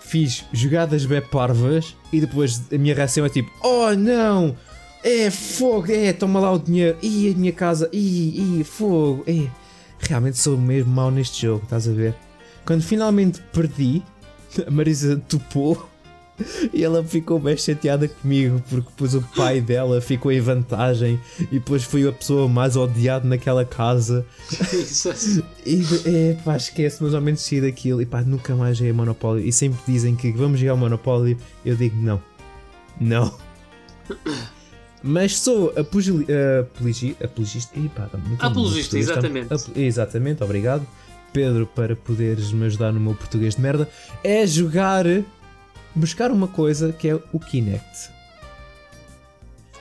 fiz 0.00 0.44
jogadas 0.52 1.06
bem 1.06 1.20
parvas 1.20 1.96
e 2.12 2.20
depois 2.20 2.62
a 2.72 2.78
minha 2.78 2.94
reação 2.94 3.24
é 3.24 3.28
tipo: 3.28 3.50
Oh 3.62 3.94
não! 3.94 4.56
É 5.02 5.30
fogo! 5.30 5.90
É, 5.90 6.12
toma 6.12 6.40
lá 6.40 6.52
o 6.52 6.58
dinheiro! 6.58 6.96
Ih, 7.02 7.32
a 7.32 7.36
minha 7.36 7.52
casa! 7.52 7.88
Ih, 7.92 8.64
fogo! 8.64 9.24
É. 9.26 9.48
Realmente 9.98 10.38
sou 10.38 10.56
mesmo 10.56 10.92
mau 10.92 11.10
neste 11.10 11.42
jogo, 11.46 11.64
estás 11.64 11.88
a 11.88 11.92
ver? 11.92 12.14
Quando 12.64 12.82
finalmente 12.82 13.40
perdi, 13.52 14.02
a 14.66 14.70
Marisa 14.70 15.16
topou 15.28 15.88
e 16.72 16.82
ela 16.82 17.02
ficou 17.04 17.38
bem 17.38 17.56
chateada 17.56 18.08
comigo 18.08 18.60
porque 18.68 18.88
depois 18.90 19.14
o 19.14 19.22
pai 19.36 19.60
dela 19.60 20.00
ficou 20.00 20.32
em 20.32 20.40
vantagem 20.40 21.20
e 21.40 21.46
depois 21.58 21.84
foi 21.84 22.06
a 22.08 22.12
pessoa 22.12 22.48
mais 22.48 22.76
odiada 22.76 23.26
naquela 23.28 23.64
casa. 23.64 24.26
isso 24.72 25.44
E 25.64 25.82
é, 26.06 26.36
pá, 26.44 26.56
esquece, 26.56 27.02
mas 27.02 27.14
ao 27.14 27.20
menos 27.20 27.40
saí 27.40 27.60
daquilo 27.60 28.02
e 28.02 28.06
pá, 28.06 28.22
nunca 28.22 28.54
mais 28.56 28.76
joguei 28.78 28.92
Monopólio. 28.92 29.46
E 29.46 29.52
sempre 29.52 29.78
dizem 29.86 30.16
que 30.16 30.32
vamos 30.32 30.58
jogar 30.58 30.74
Monopólio, 30.76 31.36
eu 31.64 31.76
digo 31.76 31.96
não. 31.96 32.20
Não. 33.00 33.32
Mas 35.02 35.38
sou 35.38 35.72
apogili- 35.76 36.26
apologi- 36.60 37.16
apologista. 37.22 37.78
Ih, 37.78 37.90
pá, 37.94 38.08
muito 38.26 38.42
Apologista, 38.44 38.98
exatamente. 38.98 39.52
ap- 39.52 39.76
exatamente, 39.76 40.42
obrigado. 40.42 40.86
Pedro, 41.32 41.66
para 41.66 41.94
poderes 41.96 42.52
me 42.52 42.64
ajudar 42.66 42.92
no 42.92 43.00
meu 43.00 43.14
português 43.14 43.56
de 43.56 43.60
merda, 43.60 43.88
é 44.22 44.46
jogar. 44.46 45.04
Buscar 45.94 46.30
uma 46.30 46.48
coisa 46.48 46.92
que 46.92 47.08
é 47.08 47.14
o 47.32 47.38
Kinect. 47.40 48.10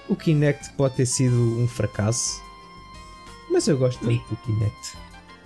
O 0.07 0.15
Kinect 0.15 0.71
pode 0.73 0.95
ter 0.95 1.05
sido 1.05 1.35
um 1.59 1.67
fracasso, 1.67 2.41
mas 3.49 3.67
eu 3.67 3.77
gosto 3.77 3.99
tanto 3.99 4.29
do 4.29 4.35
Kinect. 4.37 4.97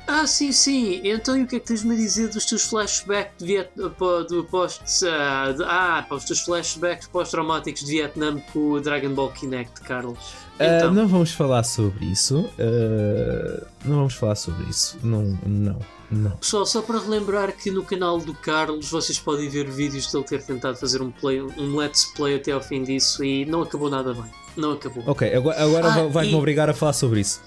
Ah, 0.10 0.26
sim, 0.26 0.54
sim. 0.54 1.02
Então 1.04 1.38
e 1.38 1.44
o 1.44 1.48
que 1.48 1.58
é 1.58 1.60
que 1.60 1.66
tens-me 1.68 1.94
a 1.94 1.98
dizer 1.98 2.30
dos 2.30 2.46
teus 2.46 2.64
flashbacks 2.64 3.38
de 3.40 3.46
Viet... 3.46 3.70
do 3.76 4.44
post... 4.46 5.06
ah, 5.06 5.52
de- 5.52 5.64
ah, 5.66 6.08
os 6.10 6.24
teus 6.24 6.40
flashbacks 6.42 7.08
pós-traumáticos 7.08 7.82
de 7.84 7.92
Vietnã 7.92 8.40
com 8.54 8.72
o 8.72 8.80
Dragon 8.82 9.14
Ball 9.14 9.30
Kinect, 9.32 9.82
Carlos? 9.82 10.18
Ah, 10.60 10.78
Então, 10.78 10.94
não 10.94 11.08
vamos 11.10 11.32
falar 11.34 11.64
sobre 11.64 12.06
isso. 12.06 12.50
ah, 12.58 13.68
não 13.84 13.98
vamos 13.98 14.14
falar 14.16 14.36
sobre 14.36 14.66
isso. 14.70 14.98
Não, 15.04 15.38
não, 15.46 15.78
não. 16.12 16.32
Pessoal, 16.38 16.66
só 16.66 16.82
para 16.82 17.00
relembrar 17.00 17.52
que 17.56 17.70
no 17.72 17.84
canal 17.84 18.18
do 18.20 18.34
Carlos 18.34 18.90
vocês 18.90 19.18
podem 19.20 19.50
ver 19.50 19.70
vídeos 19.70 20.12
dele 20.12 20.24
ter 20.24 20.42
tentado 20.44 20.78
fazer 20.78 21.02
um, 21.02 21.12
play, 21.12 21.42
um 21.42 21.76
let's 21.76 22.06
play 22.16 22.36
até 22.36 22.52
ao 22.52 22.62
fim 22.62 22.84
disso 22.84 23.24
e 23.24 23.46
não 23.46 23.62
acabou 23.62 23.90
nada 23.90 24.14
bem. 24.14 24.26
Não 24.56 24.72
acabou. 24.72 25.04
Ok, 25.06 25.34
agora, 25.36 25.62
agora 25.64 25.88
Ah, 25.88 25.96
vai- 25.96 26.10
vais-me 26.10 26.34
e- 26.34 26.38
obrigar 26.38 26.70
a 26.70 26.74
falar 26.74 26.94
sobre 26.94 27.20
isso. 27.20 27.42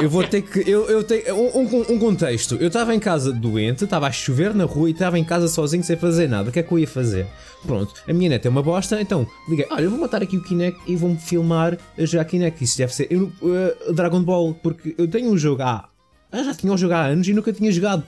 Eu- 0.00 0.08
vou 0.08 0.24
ter 0.26 0.40
que. 0.42 0.60
Eu, 0.68 0.86
eu 0.88 1.04
tenho, 1.04 1.34
um, 1.36 1.92
um- 1.92 1.98
contexto. 1.98 2.54
Eu 2.56 2.68
estava 2.68 2.94
em 2.94 2.98
casa 2.98 3.30
doente, 3.32 3.84
estava 3.84 4.06
a 4.06 4.12
chover 4.12 4.54
na 4.54 4.64
rua 4.64 4.88
e 4.88 4.92
estava 4.92 5.18
em 5.18 5.24
casa 5.24 5.46
sozinho 5.46 5.84
sem 5.84 5.94
fazer 5.96 6.26
nada. 6.26 6.48
O 6.48 6.52
que 6.52 6.58
é 6.58 6.62
que 6.62 6.72
eu 6.72 6.78
ia 6.78 6.88
fazer? 6.88 7.26
Pronto, 7.66 7.92
a 8.08 8.12
minha 8.14 8.30
neta 8.30 8.48
é 8.48 8.50
uma 8.50 8.62
bosta, 8.62 8.98
então 9.00 9.26
liguei. 9.48 9.66
Olha, 9.70 9.82
eu 9.84 9.90
vou 9.90 9.98
matar 9.98 10.22
aqui 10.22 10.38
o 10.38 10.42
Kinect 10.42 10.80
e 10.86 10.96
vou-me 10.96 11.18
filmar 11.18 11.76
a 11.98 12.04
jogar 12.06 12.24
Kinect. 12.24 12.64
Isso 12.64 12.78
deve 12.78 12.94
ser. 12.94 13.08
Eu, 13.10 13.30
uh, 13.42 13.92
Dragon 13.92 14.22
Ball, 14.22 14.54
porque 14.54 14.94
eu 14.96 15.06
tenho 15.06 15.30
um 15.30 15.36
jogo 15.36 15.60
há. 15.62 15.86
Eu 16.32 16.44
já 16.44 16.54
tinha 16.54 16.72
um 16.72 16.76
jogo 16.78 16.94
há 16.94 17.06
anos 17.06 17.26
e 17.28 17.32
nunca 17.32 17.52
tinha 17.52 17.70
jogado. 17.72 18.04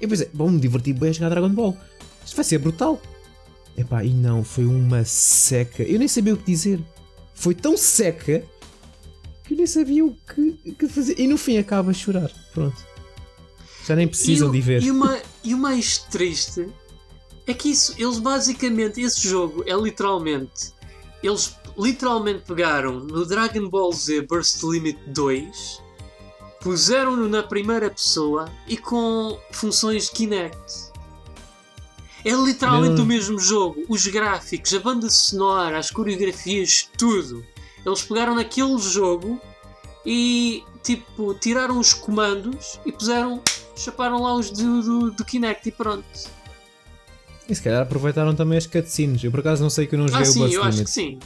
Eu 0.00 0.08
pensei, 0.08 0.28
vou-me 0.34 0.60
divertir 0.60 0.94
bem 0.94 1.10
a 1.10 1.12
jogar 1.12 1.28
Dragon 1.30 1.48
Ball. 1.48 1.76
Isto 2.24 2.36
vai 2.36 2.44
ser 2.44 2.58
brutal. 2.58 3.00
Epá, 3.76 4.04
e 4.04 4.10
não, 4.10 4.44
foi 4.44 4.64
uma 4.66 5.04
seca. 5.04 5.82
Eu 5.82 5.98
nem 5.98 6.08
sabia 6.08 6.34
o 6.34 6.36
que 6.36 6.44
dizer. 6.46 6.80
Foi 7.34 7.54
tão 7.54 7.76
seca 7.76 8.44
que 9.44 9.54
eu 9.54 9.56
nem 9.58 9.66
sabia 9.66 10.04
o 10.04 10.14
que, 10.34 10.72
que 10.78 10.88
fazer. 10.88 11.18
E 11.18 11.26
no 11.26 11.36
fim 11.38 11.58
acaba 11.58 11.90
a 11.90 11.94
chorar. 11.94 12.30
Pronto. 12.52 12.76
Já 13.86 13.96
nem 13.96 14.06
precisam 14.08 14.48
o- 14.48 14.52
de 14.52 14.60
ver. 14.60 14.82
E, 14.82 14.90
o 14.90 14.94
ma- 14.94 15.18
e 15.42 15.54
o 15.54 15.58
mais 15.58 15.98
triste 15.98 16.68
é 17.46 17.52
que 17.54 17.70
isso, 17.70 17.94
eles 17.98 18.18
basicamente, 18.18 19.00
esse 19.00 19.26
jogo 19.28 19.64
é 19.66 19.74
literalmente. 19.74 20.72
Eles 21.22 21.54
literalmente 21.78 22.42
pegaram 22.46 23.00
no 23.00 23.26
Dragon 23.26 23.68
Ball 23.68 23.92
Z 23.92 24.22
Burst 24.22 24.62
Limit 24.62 24.98
2, 25.08 25.82
puseram-no 26.64 27.28
na 27.28 27.42
primeira 27.42 27.88
pessoa 27.90 28.46
e 28.66 28.76
com 28.76 29.38
funções 29.52 30.08
Kinect. 30.10 30.92
É 32.24 32.30
literalmente 32.32 32.94
Meu- 32.94 33.04
o 33.04 33.06
mesmo 33.06 33.38
jogo. 33.38 33.84
Os 33.88 34.06
gráficos, 34.06 34.72
a 34.74 34.80
banda 34.80 35.08
sonora, 35.10 35.78
as 35.78 35.90
coreografias, 35.90 36.88
tudo. 36.96 37.44
Eles 37.84 38.02
pegaram 38.02 38.34
naquele 38.34 38.78
jogo 38.78 39.38
e 40.06 40.64
tipo 40.82 41.34
tiraram 41.34 41.78
os 41.78 41.92
comandos 41.92 42.80
e 42.86 42.90
puseram, 42.92 43.42
chaparam 43.76 44.22
lá 44.22 44.34
os 44.34 44.50
do, 44.50 44.82
do, 44.82 45.10
do 45.10 45.24
Kinect 45.24 45.68
e 45.68 45.72
pronto. 45.72 46.04
E 47.46 47.54
se 47.54 47.60
calhar 47.62 47.82
aproveitaram 47.82 48.34
também 48.34 48.56
as 48.56 48.66
cutscenes. 48.66 49.22
Eu 49.22 49.30
por 49.30 49.40
acaso 49.40 49.62
não 49.62 49.68
sei 49.68 49.86
que 49.86 49.94
eu 49.94 49.98
não 49.98 50.08
joguei 50.08 50.24
Ah, 50.26 50.28
o 50.30 50.32
sim, 50.32 50.38
Burst 50.40 50.54
eu 50.54 50.62
acho 50.64 50.84
que 50.84 50.90
sim. 50.90 51.18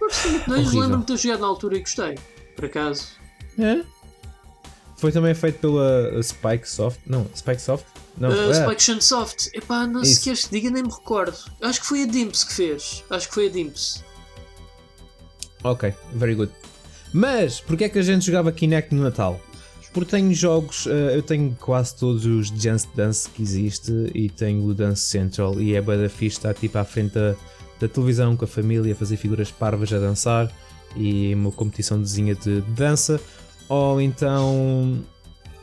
Burst 0.00 0.24
Limit 0.24 0.46
2 0.48 0.60
Horrível. 0.60 0.80
lembro-me 0.80 1.04
de 1.04 1.06
ter 1.12 1.16
jogado 1.16 1.40
na 1.40 1.46
altura 1.46 1.76
e 1.76 1.80
gostei, 1.80 2.18
por 2.56 2.64
acaso. 2.64 3.06
É? 3.58 3.82
Foi 4.96 5.12
também 5.12 5.34
feito 5.34 5.58
pela 5.58 6.22
Spike 6.22 6.68
Soft. 6.68 7.00
Não, 7.06 7.26
Spike 7.34 7.60
Soft? 7.60 7.84
Não, 8.18 8.30
Uh, 8.30 8.50
é. 8.50 8.54
Spike 8.64 8.82
Chunsoft, 8.82 9.50
epá, 9.52 9.86
não 9.86 10.00
Isso. 10.00 10.14
se 10.14 10.20
queres 10.22 10.48
diga, 10.50 10.70
nem 10.70 10.82
me 10.82 10.90
recordo. 10.90 11.36
Acho 11.60 11.80
que 11.80 11.86
foi 11.86 12.02
a 12.02 12.06
Dimps 12.06 12.44
que 12.44 12.54
fez. 12.54 13.04
Acho 13.10 13.28
que 13.28 13.34
foi 13.34 13.46
a 13.48 13.50
Dimps. 13.50 14.02
Ok, 15.62 15.92
very 16.14 16.34
good. 16.34 16.50
Mas, 17.12 17.60
porquê 17.60 17.84
é 17.84 17.88
que 17.88 17.98
a 17.98 18.02
gente 18.02 18.24
jogava 18.24 18.52
Kinect 18.52 18.94
no 18.94 19.02
Natal? 19.02 19.40
Porque 19.92 20.10
tenho 20.10 20.32
jogos, 20.34 20.86
eh, 20.86 21.16
eu 21.16 21.22
tenho 21.22 21.56
quase 21.58 21.96
todos 21.96 22.26
os 22.26 22.48
Just 22.48 22.88
Dance 22.94 23.28
que 23.30 23.42
existe 23.42 23.90
e 24.14 24.28
tenho 24.28 24.62
o 24.66 24.74
Dance 24.74 25.00
Central 25.02 25.58
e 25.58 25.74
é 25.74 25.80
bué 25.80 25.96
da 25.96 26.08
fixe 26.08 26.36
estar 26.36 26.52
tipo 26.52 26.76
à 26.76 26.84
frente 26.84 27.14
da, 27.14 27.34
da 27.80 27.88
televisão 27.88 28.36
com 28.36 28.44
a 28.44 28.48
família, 28.48 28.92
a 28.92 28.96
fazer 28.96 29.16
figuras 29.16 29.50
parvas 29.50 29.90
a 29.94 29.98
dançar 29.98 30.52
e 30.94 31.32
uma 31.34 31.50
competiçãozinha 31.50 32.34
de 32.34 32.60
dança. 32.60 33.18
Ou 33.68 34.00
então, 34.00 35.04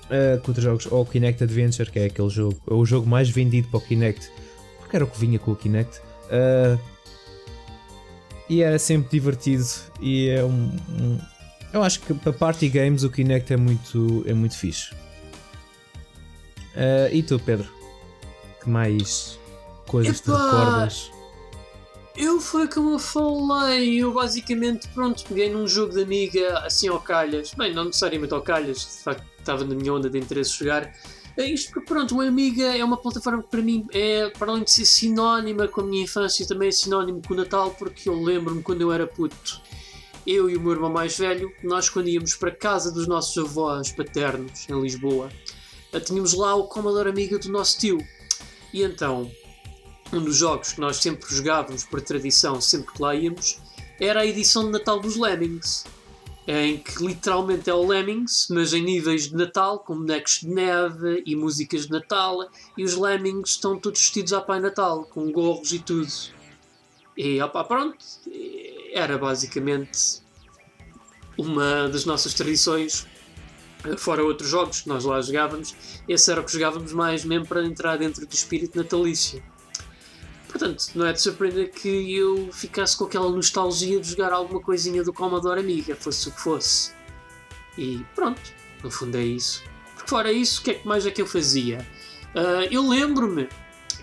eh, 0.09 0.37
que 0.43 0.49
outros 0.49 0.63
jogos? 0.63 0.85
Ou 0.91 1.01
o 1.01 1.05
Kinect 1.05 1.43
Adventure, 1.43 1.89
que 1.89 1.99
é 1.99 2.05
aquele 2.05 2.29
jogo, 2.29 2.59
é 2.69 2.73
o 2.73 2.85
jogo 2.85 3.07
mais 3.07 3.29
vendido 3.29 3.67
para 3.69 3.77
o 3.77 3.81
Kinect, 3.81 4.29
porque 4.79 4.95
era 4.95 5.05
o 5.05 5.07
que 5.07 5.17
vinha 5.19 5.39
com 5.39 5.51
o 5.51 5.55
Kinect. 5.55 6.01
Eh, 6.29 6.77
e 8.49 8.61
era 8.61 8.77
sempre 8.77 9.09
divertido 9.09 9.65
e 10.01 10.27
é 10.29 10.43
um, 10.43 10.49
um- 10.89 11.19
eu 11.71 11.81
acho 11.81 12.01
que 12.01 12.13
para 12.13 12.33
party 12.33 12.67
games 12.67 13.03
o 13.03 13.09
Kinect 13.09 13.51
é 13.53 13.57
muito 13.57 14.21
é 14.27 14.33
muito 14.33 14.55
fixe 14.57 14.93
Ah, 16.75 17.09
e 17.11 17.23
tu 17.23 17.39
Pedro 17.39 17.67
que 18.61 18.69
mais 18.69 19.39
coisas 19.87 20.19
te 20.19 20.29
Epá! 20.29 20.43
recordas 20.45 21.09
Eu 22.15 22.39
foi 22.39 22.67
como 22.67 22.91
eu 22.91 22.99
falei, 22.99 24.03
eu 24.03 24.13
basicamente, 24.13 24.87
pronto, 24.89 25.23
peguei 25.27 25.49
num 25.49 25.67
jogo 25.67 25.93
de 25.93 26.03
amiga 26.03 26.59
assim 26.59 26.87
ao 26.87 26.99
calhas. 26.99 27.53
Bem, 27.55 27.73
não 27.73 27.85
necessariamente 27.85 28.33
ao 28.33 28.41
calhas, 28.41 28.79
de 28.81 29.03
facto 29.03 29.25
estava 29.39 29.63
na 29.63 29.73
minha 29.73 29.93
onda 29.93 30.09
de 30.09 30.19
interesse 30.19 30.51
jogar. 30.57 30.93
É 31.35 31.45
isto 31.45 31.71
porque, 31.71 31.87
pronto, 31.87 32.15
o 32.15 32.21
Amiga 32.21 32.63
é 32.77 32.83
uma 32.83 32.95
plataforma 32.97 33.41
que 33.41 33.49
para 33.49 33.61
mim 33.61 33.87
é, 33.91 34.29
para 34.29 34.51
além 34.51 34.63
de 34.63 34.71
ser 34.71 34.85
sinónima 34.85 35.67
com 35.67 35.81
a 35.81 35.83
minha 35.83 36.03
infância, 36.03 36.47
também 36.47 36.69
é 36.69 36.71
sinónimo 36.71 37.21
com 37.27 37.33
o 37.33 37.37
Natal, 37.37 37.71
porque 37.71 38.07
eu 38.07 38.21
lembro-me 38.21 38.61
quando 38.61 38.81
eu 38.81 38.91
era 38.91 39.07
puto, 39.07 39.59
eu 40.27 40.47
e 40.47 40.55
o 40.55 40.61
meu 40.61 40.73
irmão 40.73 40.91
mais 40.91 41.17
velho, 41.17 41.51
nós 41.63 41.89
quando 41.89 42.07
íamos 42.07 42.35
para 42.35 42.51
casa 42.51 42.91
dos 42.91 43.07
nossos 43.07 43.35
avós 43.43 43.91
paternos 43.91 44.69
em 44.69 44.79
Lisboa, 44.79 45.29
eh, 45.91 45.99
tínhamos 45.99 46.33
lá 46.33 46.53
o 46.53 46.67
Commodore 46.67 47.09
Amiga 47.09 47.39
do 47.39 47.49
nosso 47.49 47.79
tio. 47.79 47.97
E 48.71 48.83
então, 48.83 49.31
um 50.13 50.23
dos 50.23 50.37
jogos 50.37 50.73
que 50.73 50.79
nós 50.79 50.97
sempre 50.97 51.33
jogávamos 51.33 51.83
por 51.83 52.01
tradição, 52.01 52.61
sempre 52.61 52.93
que 52.93 53.01
lá 53.01 53.15
íamos, 53.15 53.59
era 53.99 54.21
a 54.21 54.25
edição 54.25 54.65
de 54.65 54.71
Natal 54.71 54.99
dos 54.99 55.15
Lemmings. 55.15 55.85
Em 56.45 56.77
que 56.77 57.01
literalmente 57.01 57.69
é 57.69 57.73
o 57.73 57.87
Lemmings, 57.87 58.47
mas 58.49 58.73
em 58.73 58.83
níveis 58.83 59.29
de 59.29 59.35
Natal, 59.35 59.79
com 59.79 59.95
bonecos 59.95 60.41
de 60.41 60.49
neve 60.49 61.23
e 61.25 61.37
músicas 61.37 61.85
de 61.85 61.91
Natal, 61.91 62.49
e 62.77 62.83
os 62.83 62.95
Lemmings 62.95 63.51
estão 63.51 63.79
todos 63.79 64.01
vestidos 64.01 64.33
a 64.33 64.41
Pai 64.41 64.59
Natal, 64.59 65.05
com 65.05 65.31
gorros 65.31 65.71
e 65.71 65.79
tudo. 65.79 66.11
E 67.15 67.41
opa, 67.41 67.63
pronto, 67.63 67.97
era 68.91 69.17
basicamente 69.17 70.21
uma 71.37 71.87
das 71.87 72.03
nossas 72.03 72.33
tradições, 72.33 73.07
fora 73.97 74.23
outros 74.23 74.49
jogos 74.49 74.81
que 74.81 74.89
nós 74.89 75.05
lá 75.05 75.21
jogávamos, 75.21 75.73
esse 76.07 76.29
era 76.29 76.41
o 76.41 76.43
que 76.43 76.51
jogávamos 76.51 76.91
mais 76.91 77.23
mesmo 77.23 77.47
para 77.47 77.65
entrar 77.65 77.97
dentro 77.97 78.25
do 78.25 78.33
espírito 78.33 78.77
natalício. 78.77 79.41
Portanto, 80.53 80.91
não 80.93 81.07
é 81.07 81.13
de 81.13 81.19
surpreender 81.19 81.71
que 81.71 82.15
eu 82.15 82.51
ficasse 82.53 82.95
com 82.95 83.05
aquela 83.05 83.27
nostalgia 83.27 83.99
de 83.99 84.11
jogar 84.11 84.31
alguma 84.31 84.61
coisinha 84.61 85.03
do 85.03 85.11
Commodore 85.11 85.59
Amiga, 85.59 85.95
fosse 85.95 86.29
o 86.29 86.31
que 86.31 86.39
fosse. 86.39 86.91
E 87.75 88.05
pronto, 88.13 88.39
no 88.83 88.91
fundo 88.91 89.17
é 89.17 89.23
isso. 89.23 89.63
Porque 89.95 90.07
fora 90.07 90.31
isso, 90.31 90.61
o 90.61 90.63
que 90.63 90.69
é 90.69 90.73
que 90.75 90.87
mais 90.87 91.07
é 91.07 91.11
que 91.11 91.19
eu 91.19 91.25
fazia? 91.25 91.79
Uh, 92.35 92.69
eu 92.69 92.87
lembro-me 92.87 93.49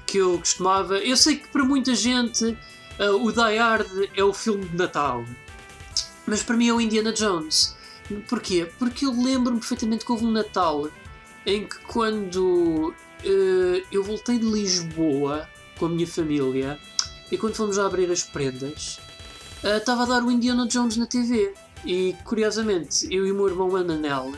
que 0.04 0.18
eu 0.18 0.40
costumava. 0.40 0.98
Eu 0.98 1.16
sei 1.16 1.36
que 1.36 1.46
para 1.46 1.64
muita 1.64 1.94
gente 1.94 2.44
uh, 2.98 3.24
o 3.24 3.30
Die 3.30 3.56
Hard 3.56 4.10
é 4.16 4.24
o 4.24 4.32
filme 4.32 4.64
de 4.64 4.76
Natal, 4.76 5.24
mas 6.26 6.42
para 6.42 6.56
mim 6.56 6.66
é 6.66 6.72
o 6.72 6.80
Indiana 6.80 7.12
Jones. 7.12 7.76
Porquê? 8.28 8.68
Porque 8.76 9.06
eu 9.06 9.12
lembro-me 9.12 9.60
perfeitamente 9.60 10.04
que 10.04 10.10
houve 10.10 10.24
um 10.24 10.32
Natal 10.32 10.88
em 11.46 11.64
que 11.64 11.78
quando 11.82 12.92
uh, 12.92 13.86
eu 13.92 14.02
voltei 14.02 14.36
de 14.36 14.46
Lisboa 14.46 15.48
com 15.80 15.86
a 15.86 15.88
minha 15.88 16.06
família 16.06 16.78
e 17.32 17.38
quando 17.38 17.54
fomos 17.54 17.78
a 17.78 17.86
abrir 17.86 18.10
as 18.12 18.22
prendas 18.22 19.00
uh, 19.64 19.78
estava 19.78 20.02
a 20.02 20.06
dar 20.06 20.22
o 20.22 20.30
Indiana 20.30 20.68
Jones 20.68 20.98
na 20.98 21.06
TV 21.06 21.54
e 21.86 22.14
curiosamente 22.22 23.06
eu 23.10 23.26
e 23.26 23.32
o 23.32 23.34
meu 23.34 23.48
irmão 23.48 23.74
Ananel 23.74 24.34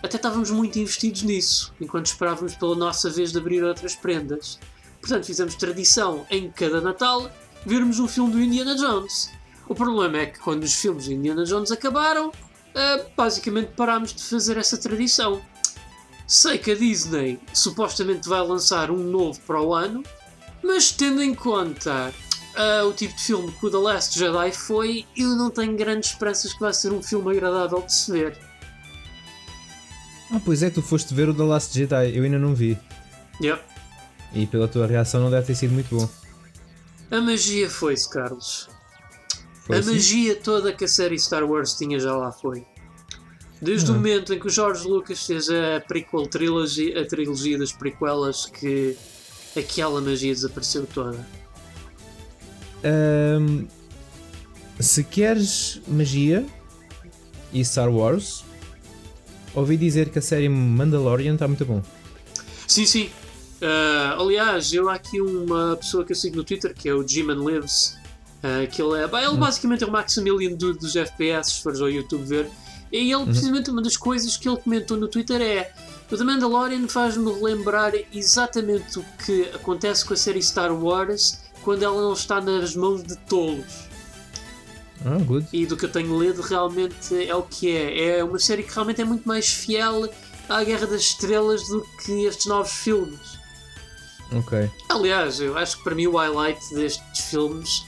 até 0.00 0.16
estávamos 0.16 0.52
muito 0.52 0.78
investidos 0.78 1.22
nisso 1.22 1.74
enquanto 1.80 2.06
esperávamos 2.06 2.54
pela 2.54 2.76
nossa 2.76 3.10
vez 3.10 3.32
de 3.32 3.38
abrir 3.38 3.64
outras 3.64 3.96
prendas. 3.96 4.60
Portanto 5.00 5.26
fizemos 5.26 5.56
tradição 5.56 6.24
em 6.30 6.50
cada 6.50 6.80
Natal 6.80 7.28
vermos 7.66 7.98
um 7.98 8.06
filme 8.06 8.32
do 8.32 8.40
Indiana 8.40 8.76
Jones. 8.76 9.30
O 9.66 9.74
problema 9.74 10.18
é 10.18 10.26
que 10.26 10.38
quando 10.38 10.62
os 10.62 10.74
filmes 10.74 11.06
do 11.06 11.12
Indiana 11.12 11.44
Jones 11.44 11.72
acabaram 11.72 12.28
uh, 12.28 13.10
basicamente 13.16 13.72
parámos 13.72 14.14
de 14.14 14.22
fazer 14.22 14.56
essa 14.58 14.76
tradição. 14.76 15.42
Sei 16.26 16.58
que 16.58 16.70
a 16.70 16.74
Disney 16.74 17.40
supostamente 17.52 18.28
vai 18.28 18.40
lançar 18.40 18.90
um 18.90 19.02
novo 19.02 19.40
para 19.40 19.60
o 19.60 19.74
ano 19.74 20.02
mas 20.64 20.90
tendo 20.90 21.22
em 21.22 21.34
conta 21.34 22.12
uh, 22.56 22.86
o 22.88 22.92
tipo 22.92 23.14
de 23.14 23.22
filme 23.22 23.52
que 23.52 23.66
o 23.66 23.70
The 23.70 23.76
Last 23.76 24.18
Jedi 24.18 24.52
foi, 24.52 25.04
eu 25.16 25.28
não 25.36 25.50
tenho 25.50 25.76
grandes 25.76 26.10
esperanças 26.10 26.52
que 26.52 26.60
vai 26.60 26.72
ser 26.72 26.92
um 26.92 27.02
filme 27.02 27.30
agradável 27.36 27.82
de 27.82 27.92
se 27.94 28.10
ver. 28.12 28.36
Ah, 30.30 30.40
pois 30.44 30.62
é, 30.62 30.70
tu 30.70 30.82
foste 30.82 31.14
ver 31.14 31.28
o 31.28 31.34
The 31.34 31.42
Last 31.42 31.78
Jedi, 31.78 32.16
eu 32.16 32.24
ainda 32.24 32.38
não 32.38 32.54
vi. 32.54 32.78
Yep. 33.42 33.62
E 34.32 34.46
pela 34.46 34.66
tua 34.66 34.86
reação 34.86 35.20
não 35.20 35.30
deve 35.30 35.46
ter 35.46 35.54
sido 35.54 35.72
muito 35.72 35.94
bom. 35.94 36.08
A 37.10 37.20
magia 37.20 37.68
foi-se, 37.70 38.08
Carlos. 38.10 38.68
Foi 39.66 39.76
a 39.76 39.80
assim? 39.80 39.92
magia 39.92 40.34
toda 40.36 40.72
que 40.72 40.84
a 40.84 40.88
série 40.88 41.18
Star 41.18 41.44
Wars 41.44 41.74
tinha 41.74 41.98
já 42.00 42.16
lá 42.16 42.32
foi. 42.32 42.66
Desde 43.62 43.90
o 43.90 43.94
Uhum. 43.94 43.98
momento 44.00 44.34
em 44.34 44.40
que 44.40 44.46
o 44.46 44.50
George 44.50 44.86
Lucas 44.86 45.24
fez 45.24 45.48
a 45.48 45.80
prequel 45.86 46.26
trilogy, 46.26 46.92
a 46.98 47.06
trilogia 47.06 47.56
das 47.56 47.72
prequelas, 47.72 48.46
que 48.46 48.96
aquela 49.56 50.00
magia 50.00 50.32
desapareceu 50.32 50.86
toda. 50.86 51.26
Ahm, 52.82 53.66
se 54.78 55.04
queres 55.04 55.80
magia 55.86 56.44
e 57.52 57.64
Star 57.64 57.88
Wars, 57.88 58.44
ouvi 59.54 59.76
dizer 59.76 60.08
que 60.10 60.18
a 60.18 60.22
série 60.22 60.48
Mandalorian 60.48 61.34
está 61.34 61.46
muito 61.46 61.64
bom. 61.64 61.82
Sim, 62.66 62.86
sim. 62.86 63.10
Ah, 63.62 64.16
aliás, 64.18 64.72
eu 64.72 64.90
há 64.90 64.94
aqui 64.94 65.20
uma 65.20 65.76
pessoa 65.76 66.04
que 66.04 66.12
eu 66.12 66.16
sigo 66.16 66.36
no 66.36 66.44
Twitter, 66.44 66.74
que 66.74 66.88
é 66.88 66.94
o 66.94 67.06
Jiman 67.06 67.42
Lives, 67.44 67.96
ah, 68.42 68.66
que 68.66 68.82
ele 68.82 69.00
é. 69.00 69.06
Bah, 69.06 69.22
ele 69.22 69.36
basicamente 69.36 69.84
é 69.84 69.86
o 69.86 69.90
Maximilian 69.90 70.54
Dude 70.54 70.78
dos 70.78 70.94
FPS, 70.94 71.52
se 71.52 71.62
fores 71.62 71.80
ao 71.80 71.88
YouTube 71.88 72.24
ver. 72.24 72.50
E 72.92 73.10
ele, 73.10 73.24
precisamente, 73.24 73.70
uma 73.70 73.82
das 73.82 73.96
coisas 73.96 74.36
que 74.36 74.48
ele 74.48 74.58
comentou 74.58 74.96
no 74.96 75.08
Twitter 75.08 75.40
é. 75.40 75.72
O 76.14 76.16
The 76.16 76.22
Mandalorian 76.22 76.86
faz-me 76.86 77.28
relembrar 77.28 77.92
exatamente 78.12 79.00
o 79.00 79.04
que 79.26 79.50
acontece 79.52 80.04
com 80.04 80.14
a 80.14 80.16
série 80.16 80.40
Star 80.40 80.72
Wars 80.72 81.40
quando 81.60 81.82
ela 81.82 82.00
não 82.00 82.12
está 82.12 82.40
nas 82.40 82.76
mãos 82.76 83.02
de 83.02 83.16
tolos. 83.16 83.88
Ah, 85.04 85.18
good. 85.18 85.44
E 85.52 85.66
do 85.66 85.76
que 85.76 85.86
eu 85.86 85.90
tenho 85.90 86.16
lido, 86.22 86.40
realmente 86.40 87.28
é 87.28 87.34
o 87.34 87.42
que 87.42 87.76
é. 87.76 88.18
É 88.18 88.24
uma 88.24 88.38
série 88.38 88.62
que 88.62 88.72
realmente 88.72 89.00
é 89.00 89.04
muito 89.04 89.26
mais 89.26 89.48
fiel 89.48 90.08
à 90.48 90.62
Guerra 90.62 90.86
das 90.86 91.00
Estrelas 91.00 91.66
do 91.66 91.84
que 92.04 92.26
estes 92.26 92.46
novos 92.46 92.70
filmes. 92.70 93.36
Ok. 94.30 94.70
Aliás, 94.90 95.40
eu 95.40 95.58
acho 95.58 95.78
que 95.78 95.82
para 95.82 95.96
mim 95.96 96.06
o 96.06 96.16
highlight 96.16 96.60
destes 96.76 97.24
filmes 97.24 97.84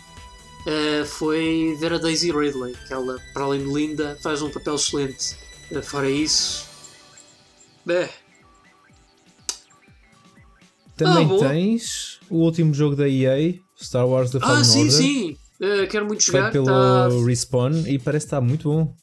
eh, 0.66 1.04
foi 1.04 1.76
ver 1.78 1.92
a 1.92 1.98
Daisy 1.98 2.32
Ridley, 2.32 2.74
que 2.88 2.92
ela, 2.92 3.20
para 3.32 3.44
além 3.44 3.60
de 3.60 3.72
linda, 3.72 4.18
faz 4.20 4.42
um 4.42 4.50
papel 4.50 4.74
excelente. 4.74 5.36
Eh, 5.70 5.80
fora 5.80 6.10
isso. 6.10 6.65
É, 7.88 8.08
Também 10.96 11.28
Ah, 11.30 11.48
tens 11.48 12.18
o 12.30 12.36
último 12.36 12.72
jogo 12.72 12.96
da 12.96 13.06
EA, 13.08 13.54
Star 13.78 14.08
Wars 14.08 14.30
The 14.30 14.40
Fallen 14.40 14.60
ah, 14.60 14.64
sim, 14.64 14.84
Order, 14.84 14.92
sim! 14.92 15.36
Eh, 15.60 15.86
quero 15.86 16.06
muito 16.06 16.22
jogar. 16.22 16.50
pelo 16.50 16.66
tá- 16.66 17.08
Respawn 17.26 17.86
e 17.86 17.98
parece 17.98 18.26
estar 18.26 18.40
muito 18.40 18.70
bom. 18.70 18.94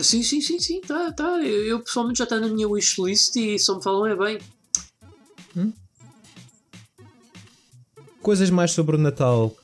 Sim, 0.00 0.22
sim, 0.22 0.40
sim, 0.40 0.60
sim, 0.60 0.80
tá, 0.80 1.12
tá. 1.12 1.42
Eu, 1.42 1.66
eu, 1.66 1.80
pessoalmente 1.80 2.18
já 2.18 2.24
está 2.24 2.38
na 2.38 2.48
minha 2.48 2.68
wishlist 2.68 3.34
e 3.36 3.58
só 3.58 3.76
me 3.76 3.82
falam 3.82 4.06
é 4.06 4.16
bem. 4.16 4.38
Coisas 8.22 8.48
mais 8.48 8.70
sobre 8.70 8.96
o 8.96 8.98
Natal. 8.98 9.54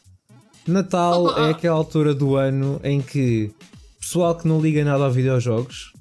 Natal 0.66 1.38
é 1.38 1.40
ah. 1.46 1.50
aquela 1.50 1.76
altura 1.76 2.14
do 2.14 2.36
ano 2.36 2.80
em 2.84 3.00
que 3.00 3.54
pessoal 3.98 4.36
que 4.36 4.46
não 4.46 4.61
liga 4.61 4.84
nada 4.84 5.06
a 5.06 5.08
videojogos, 5.08 5.92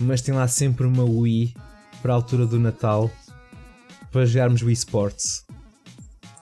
mas 0.00 0.22
tem 0.22 0.34
lá 0.34 0.48
sempre 0.48 0.86
uma 0.86 1.04
Wii 1.04 1.52
para 2.02 2.12
a 2.12 2.16
altura 2.16 2.46
do 2.46 2.58
Natal 2.58 3.10
para 4.10 4.26
jogarmos 4.26 4.62
Wii 4.62 4.72
Sports. 4.72 5.46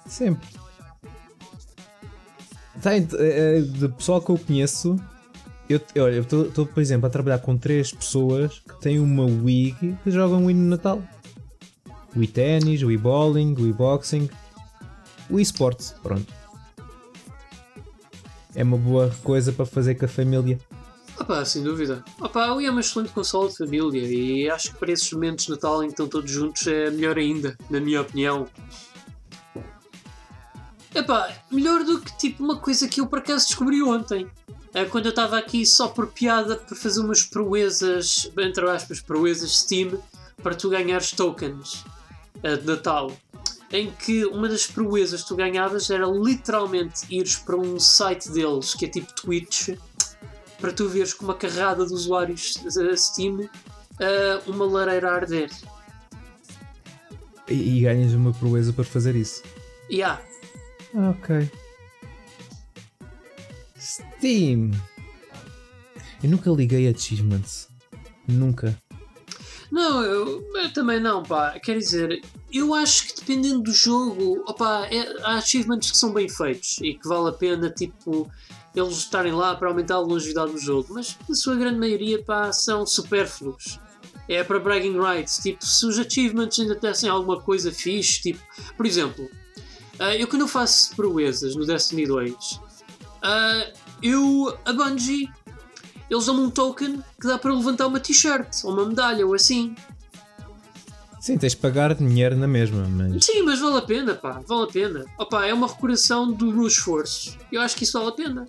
Sempre. 0.07 0.49
Tem, 2.83 3.07
eh, 3.19 3.59
eh, 3.59 3.61
de 3.61 3.89
pessoal 3.89 4.21
que 4.21 4.31
eu 4.31 4.39
conheço, 4.39 4.97
eu 5.69 5.81
estou, 6.21 6.67
por 6.67 6.81
exemplo, 6.81 7.07
a 7.07 7.11
trabalhar 7.11 7.41
com 7.41 7.57
três 7.57 7.93
pessoas 7.93 8.61
que 8.61 8.81
têm 8.81 8.99
uma 8.99 9.25
Wii 9.25 9.77
que 10.03 10.11
jogam 10.11 10.47
Wii 10.47 10.55
no 10.55 10.69
Natal. 10.69 11.03
Wii 12.17 12.29
Tennis, 12.29 12.83
Wii 12.83 12.97
Bowling, 12.97 13.55
Wii 13.59 13.73
Boxing, 13.73 14.31
Wii 15.31 15.43
Sports, 15.43 15.95
pronto. 16.03 16.33
É 18.55 18.63
uma 18.63 18.79
boa 18.79 19.15
coisa 19.23 19.53
para 19.53 19.67
fazer 19.67 19.95
com 19.97 20.07
a 20.07 20.09
família. 20.09 20.59
Opa, 21.21 21.45
sem 21.45 21.63
dúvida. 21.63 22.05
Opa, 22.21 22.53
Wii 22.53 22.67
é 22.69 22.71
uma 22.71 22.81
excelente 22.81 23.13
console 23.13 23.51
de 23.51 23.57
família 23.59 24.03
e 24.03 24.49
acho 24.49 24.73
que 24.73 24.79
para 24.79 24.93
esses 24.93 25.13
momentos 25.13 25.47
de 25.47 25.51
Natal 25.51 25.83
em 25.83 25.87
que 25.87 25.93
estão 25.93 26.07
todos 26.07 26.31
juntos 26.31 26.67
é 26.67 26.91
melhor 26.91 27.19
ainda, 27.19 27.59
na 27.69 27.81
minha 27.81 28.01
opinião. 28.01 28.47
Epá, 30.95 31.33
melhor 31.51 31.85
do 31.85 32.01
que 32.01 32.17
tipo 32.17 32.43
uma 32.43 32.57
coisa 32.57 32.89
que 32.89 33.01
eu 33.01 33.07
por 33.07 33.19
acaso 33.19 33.47
descobri 33.47 33.83
ontem. 33.83 34.29
É, 34.73 34.85
quando 34.85 35.07
eu 35.07 35.11
estava 35.11 35.39
aqui 35.39 35.65
só 35.67 35.89
por 35.89 36.09
piada 36.09 36.57
por 36.57 36.77
fazer 36.77 37.01
umas 37.01 37.23
proezas, 37.23 38.31
entre 38.39 38.69
aspas, 38.71 39.01
proezas 39.01 39.59
Steam, 39.59 39.99
para 40.43 40.55
tu 40.55 40.69
ganhares 40.71 41.11
tokens 41.13 41.85
eh, 42.43 42.57
de 42.57 42.67
Natal. 42.67 43.13
Em 43.71 43.91
que 43.91 44.25
uma 44.25 44.49
das 44.49 44.67
proezas 44.67 45.23
que 45.23 45.29
tu 45.29 45.37
ganhavas 45.37 45.91
era 45.91 46.07
literalmente 46.07 47.03
ires 47.11 47.37
para 47.37 47.57
um 47.57 47.79
site 47.79 48.31
deles 48.31 48.75
que 48.75 48.87
é 48.87 48.89
tipo 48.89 49.13
Twitch 49.15 49.71
para 50.61 50.73
tu 50.73 50.89
veres 50.89 51.15
com 51.15 51.25
uma 51.25 51.35
carrada 51.35 51.87
de 51.87 51.93
usuários 51.93 52.57
da 52.75 52.97
Steam 52.97 53.49
eh, 54.01 54.41
uma 54.47 54.65
lareira 54.67 55.11
a 55.11 55.15
arder. 55.15 55.51
E, 57.49 57.79
e 57.79 57.81
ganhas 57.83 58.13
uma 58.13 58.33
proeza 58.33 58.73
para 58.73 58.85
fazer 58.85 59.17
isso. 59.17 59.43
E 59.89 60.03
há. 60.03 60.21
Ah, 60.95 61.11
ok. 61.11 61.51
Steam. 63.79 64.71
Eu 66.23 66.31
nunca 66.31 66.51
liguei 66.51 66.89
a 66.89 66.91
achievements. 66.91 67.69
Nunca. 68.27 68.77
Não, 69.71 70.03
eu, 70.03 70.43
eu 70.55 70.73
também 70.73 71.01
não, 71.01 71.23
pá. 71.23 71.59
Quer 71.61 71.79
dizer, 71.79 72.23
eu 72.53 72.75
acho 72.75 73.07
que 73.07 73.21
dependendo 73.21 73.63
do 73.63 73.73
jogo, 73.73 74.43
opa, 74.47 74.87
é- 74.91 75.23
há 75.23 75.37
achievements 75.37 75.91
que 75.91 75.97
são 75.97 76.13
bem 76.13 76.29
feitos 76.29 76.79
e 76.83 76.95
que 76.95 77.07
vale 77.07 77.29
a 77.29 77.33
pena, 77.33 77.71
tipo, 77.71 78.31
eles 78.79 78.97
estarem 78.97 79.33
lá 79.33 79.55
para 79.55 79.69
aumentar 79.69 79.95
a 79.95 80.01
longevidade 80.01 80.53
do 80.53 80.59
jogo, 80.59 80.95
mas 80.95 81.17
na 81.29 81.35
sua 81.35 81.57
grande 81.57 81.79
maioria, 81.79 82.23
pá, 82.23 82.53
são 82.53 82.87
supérfluos. 82.87 83.81
É 84.29 84.45
para 84.45 84.59
bragging 84.59 84.99
rights, 84.99 85.39
tipo, 85.39 85.65
se 85.65 85.87
os 85.87 85.99
achievements 85.99 86.59
ainda 86.59 86.75
dessem 86.75 87.09
alguma 87.09 87.41
coisa 87.41 87.73
fixe, 87.73 88.21
tipo, 88.21 88.41
por 88.77 88.85
exemplo, 88.85 89.29
Uh, 89.99 90.15
eu 90.17 90.29
quando 90.29 90.43
eu 90.43 90.49
faço 90.49 90.95
proezas 90.95 91.57
no 91.57 91.67
Destiny 91.67 92.07
2, 92.07 92.33
uh, 92.33 92.61
eu, 94.01 94.57
a 94.65 94.73
Bungie, 94.73 95.29
eles 96.09 96.27
dão-me 96.27 96.43
um 96.43 96.51
token 96.51 97.03
que 97.21 97.27
dá 97.27 97.37
para 97.37 97.53
levantar 97.53 97.89
uma 97.89 97.99
t-shirt 97.99 98.63
ou 98.63 98.73
uma 98.73 98.87
medalha 98.87 99.27
ou 99.27 99.35
assim. 99.35 99.75
Sim, 101.21 101.37
tens 101.37 101.53
de 101.53 101.59
pagar 101.59 101.95
dinheiro 101.95 102.37
na 102.37 102.47
mesma, 102.47 102.87
mas. 102.89 103.25
Sim, 103.25 103.43
mas 103.43 103.59
vale 103.59 103.79
a 103.79 103.83
pena, 103.83 104.15
pá, 104.15 104.41
vale 104.47 104.63
a 104.63 104.67
pena. 104.69 105.05
Opa, 105.19 105.45
é 105.45 105.53
uma 105.53 105.67
recordação 105.67 106.33
do 106.33 106.53
meu 106.53 106.69
esforço. 106.69 107.37
Eu 107.51 107.61
acho 107.61 107.75
que 107.77 107.83
isso 107.83 107.99
vale 107.99 108.11
a 108.11 108.13
pena. 108.13 108.49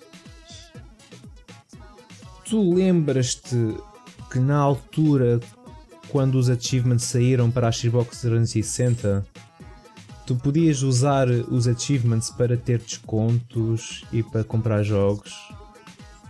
Tu 2.50 2.74
lembras-te 2.74 3.76
que 4.32 4.39
na 4.39 4.58
altura, 4.58 5.39
quando 6.10 6.36
os 6.36 6.50
achievements 6.50 7.04
saíram 7.06 7.52
para 7.52 7.68
a 7.68 7.72
Xbox 7.72 8.22
360, 8.22 9.26
tu 10.26 10.36
podias 10.36 10.82
usar 10.82 11.30
os 11.30 11.68
achievements 11.68 12.30
para 12.32 12.58
ter 12.58 12.80
descontos 12.80 14.04
e 14.12 14.24
para 14.24 14.43
comprar 14.43 14.82
jogos? 14.84 15.34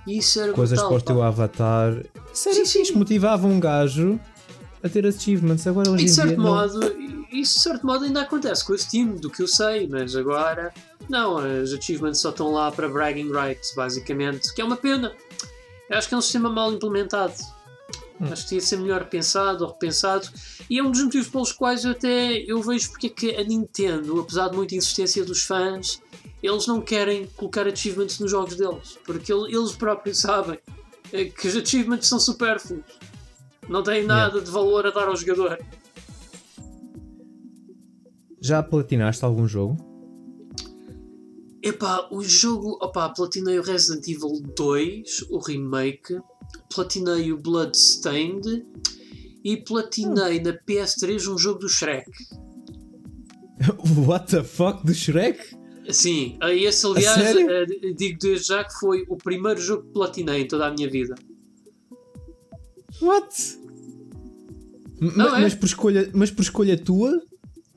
Isso 0.07 0.39
era 0.41 0.53
Coisas 0.53 0.79
brutal, 0.79 0.89
para 0.97 0.97
o 0.97 1.05
teu 1.05 1.17
pá. 1.17 1.27
avatar. 1.27 2.03
Isso 2.33 2.49
era 2.49 2.65
Sim, 2.65 2.85
sim. 2.85 2.93
motivava 2.95 3.47
um 3.47 3.59
gajo 3.59 4.19
a 4.83 4.89
ter 4.89 5.05
achievements. 5.05 5.67
Agora 5.67 5.89
hoje 5.91 6.01
E 6.01 6.03
em 6.03 6.09
de 6.09 6.13
certo 6.13 6.27
dia. 6.29 6.37
não. 6.37 6.43
modo, 6.45 6.95
isso 7.31 7.55
de 7.57 7.61
certo 7.61 7.85
modo 7.85 8.05
ainda 8.05 8.21
acontece 8.21 8.65
com 8.65 8.73
o 8.73 8.77
Steam, 8.77 9.15
do 9.15 9.29
que 9.29 9.41
eu 9.43 9.47
sei, 9.47 9.87
mas 9.87 10.15
agora 10.15 10.73
não, 11.09 11.37
as 11.37 11.71
achievements 11.73 12.19
só 12.19 12.29
estão 12.29 12.51
lá 12.51 12.71
para 12.71 12.87
bragging 12.89 13.31
rights, 13.31 13.73
basicamente, 13.75 14.53
que 14.53 14.61
é 14.61 14.65
uma 14.65 14.77
pena. 14.77 15.13
Eu 15.89 15.97
acho 15.97 16.07
que 16.07 16.13
é 16.13 16.17
um 16.17 16.21
sistema 16.21 16.49
mal 16.49 16.71
implementado. 16.71 17.33
Hum. 18.21 18.25
Acho 18.31 18.43
que 18.43 18.49
devia 18.49 18.61
ser 18.67 18.77
melhor 18.77 19.05
pensado 19.05 19.63
ou 19.65 19.71
repensado. 19.71 20.27
E 20.69 20.77
é 20.77 20.83
um 20.83 20.91
dos 20.91 21.01
motivos 21.03 21.27
pelos 21.29 21.51
quais 21.51 21.83
eu 21.85 21.91
até 21.91 22.33
eu 22.45 22.61
vejo 22.61 22.89
porque 22.91 23.07
é 23.07 23.09
que 23.09 23.35
a 23.35 23.43
Nintendo, 23.43 24.19
apesar 24.19 24.49
de 24.49 24.55
muita 24.57 24.75
insistência 24.75 25.23
dos 25.25 25.41
fãs, 25.43 26.01
eles 26.43 26.67
não 26.67 26.81
querem 26.81 27.27
colocar 27.35 27.65
achievements 27.67 28.19
nos 28.19 28.29
jogos 28.29 28.55
deles. 28.55 28.97
Porque 29.05 29.31
ele- 29.33 29.55
eles 29.55 29.71
próprios 29.71 30.19
sabem 30.21 30.59
que 31.11 31.47
os 31.47 31.55
achievements 31.55 32.07
são 32.07 32.19
supérfluos. 32.19 32.83
Não 33.67 33.81
têm 33.83 34.03
nada 34.03 34.41
de 34.41 34.49
valor 34.51 34.85
a 34.85 34.91
dar 34.91 35.07
ao 35.07 35.15
jogador. 35.15 35.57
Já 38.41 38.61
platinaste 38.63 39.23
algum 39.25 39.47
jogo? 39.47 39.88
Epá, 41.61 42.07
o 42.11 42.23
jogo. 42.23 42.77
Opá, 42.81 43.09
platinei 43.09 43.59
o 43.59 43.61
Resident 43.61 44.07
Evil 44.07 44.41
2, 44.55 45.25
o 45.29 45.39
remake, 45.39 46.17
platinei 46.73 47.31
o 47.31 47.37
Bloodstained 47.37 48.65
e 49.43 49.57
platinei 49.57 50.41
na 50.41 50.53
PS3 50.53 51.31
um 51.31 51.37
jogo 51.37 51.59
do 51.59 51.69
Shrek. 51.69 52.09
What 54.07 54.27
the 54.31 54.43
fuck 54.43 54.85
do 54.85 54.93
Shrek? 54.93 55.57
Sim, 55.89 56.37
eh, 56.41 56.55
esse 56.55 56.85
aliás, 56.85 57.35
eh, 57.35 57.65
digo 57.95 58.19
desde 58.19 58.47
já 58.47 58.63
que 58.63 58.73
foi 58.79 59.05
o 59.09 59.17
primeiro 59.17 59.59
jogo 59.59 59.83
que 59.83 59.93
platinei 59.93 60.43
em 60.43 60.47
toda 60.47 60.67
a 60.67 60.71
minha 60.71 60.89
vida. 60.89 61.15
What? 63.01 63.59
Não, 65.01 65.35
é? 65.35 65.41
mas, 65.41 65.55
por 65.55 65.65
escolha, 65.65 66.09
mas 66.13 66.29
por 66.29 66.41
escolha 66.41 66.77
tua? 66.77 67.21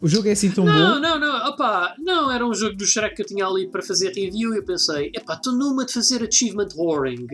O 0.02 0.08
jogo 0.08 0.26
é 0.28 0.32
assim 0.32 0.50
tão 0.50 0.64
Não, 0.64 0.94
bom? 0.94 0.98
não, 0.98 1.20
não, 1.20 1.48
opá, 1.48 1.94
não, 1.96 2.28
era 2.28 2.44
um 2.44 2.52
jogo 2.52 2.76
do 2.76 2.84
Shrek 2.84 3.14
que 3.14 3.22
eu 3.22 3.26
tinha 3.26 3.46
ali 3.46 3.70
para 3.70 3.80
fazer 3.82 4.08
review 4.08 4.52
e 4.52 4.56
eu 4.56 4.64
pensei, 4.64 5.12
epá, 5.14 5.34
estou 5.34 5.52
numa 5.52 5.86
de 5.86 5.92
fazer 5.92 6.26
achievement 6.26 6.70
whoring. 6.74 7.28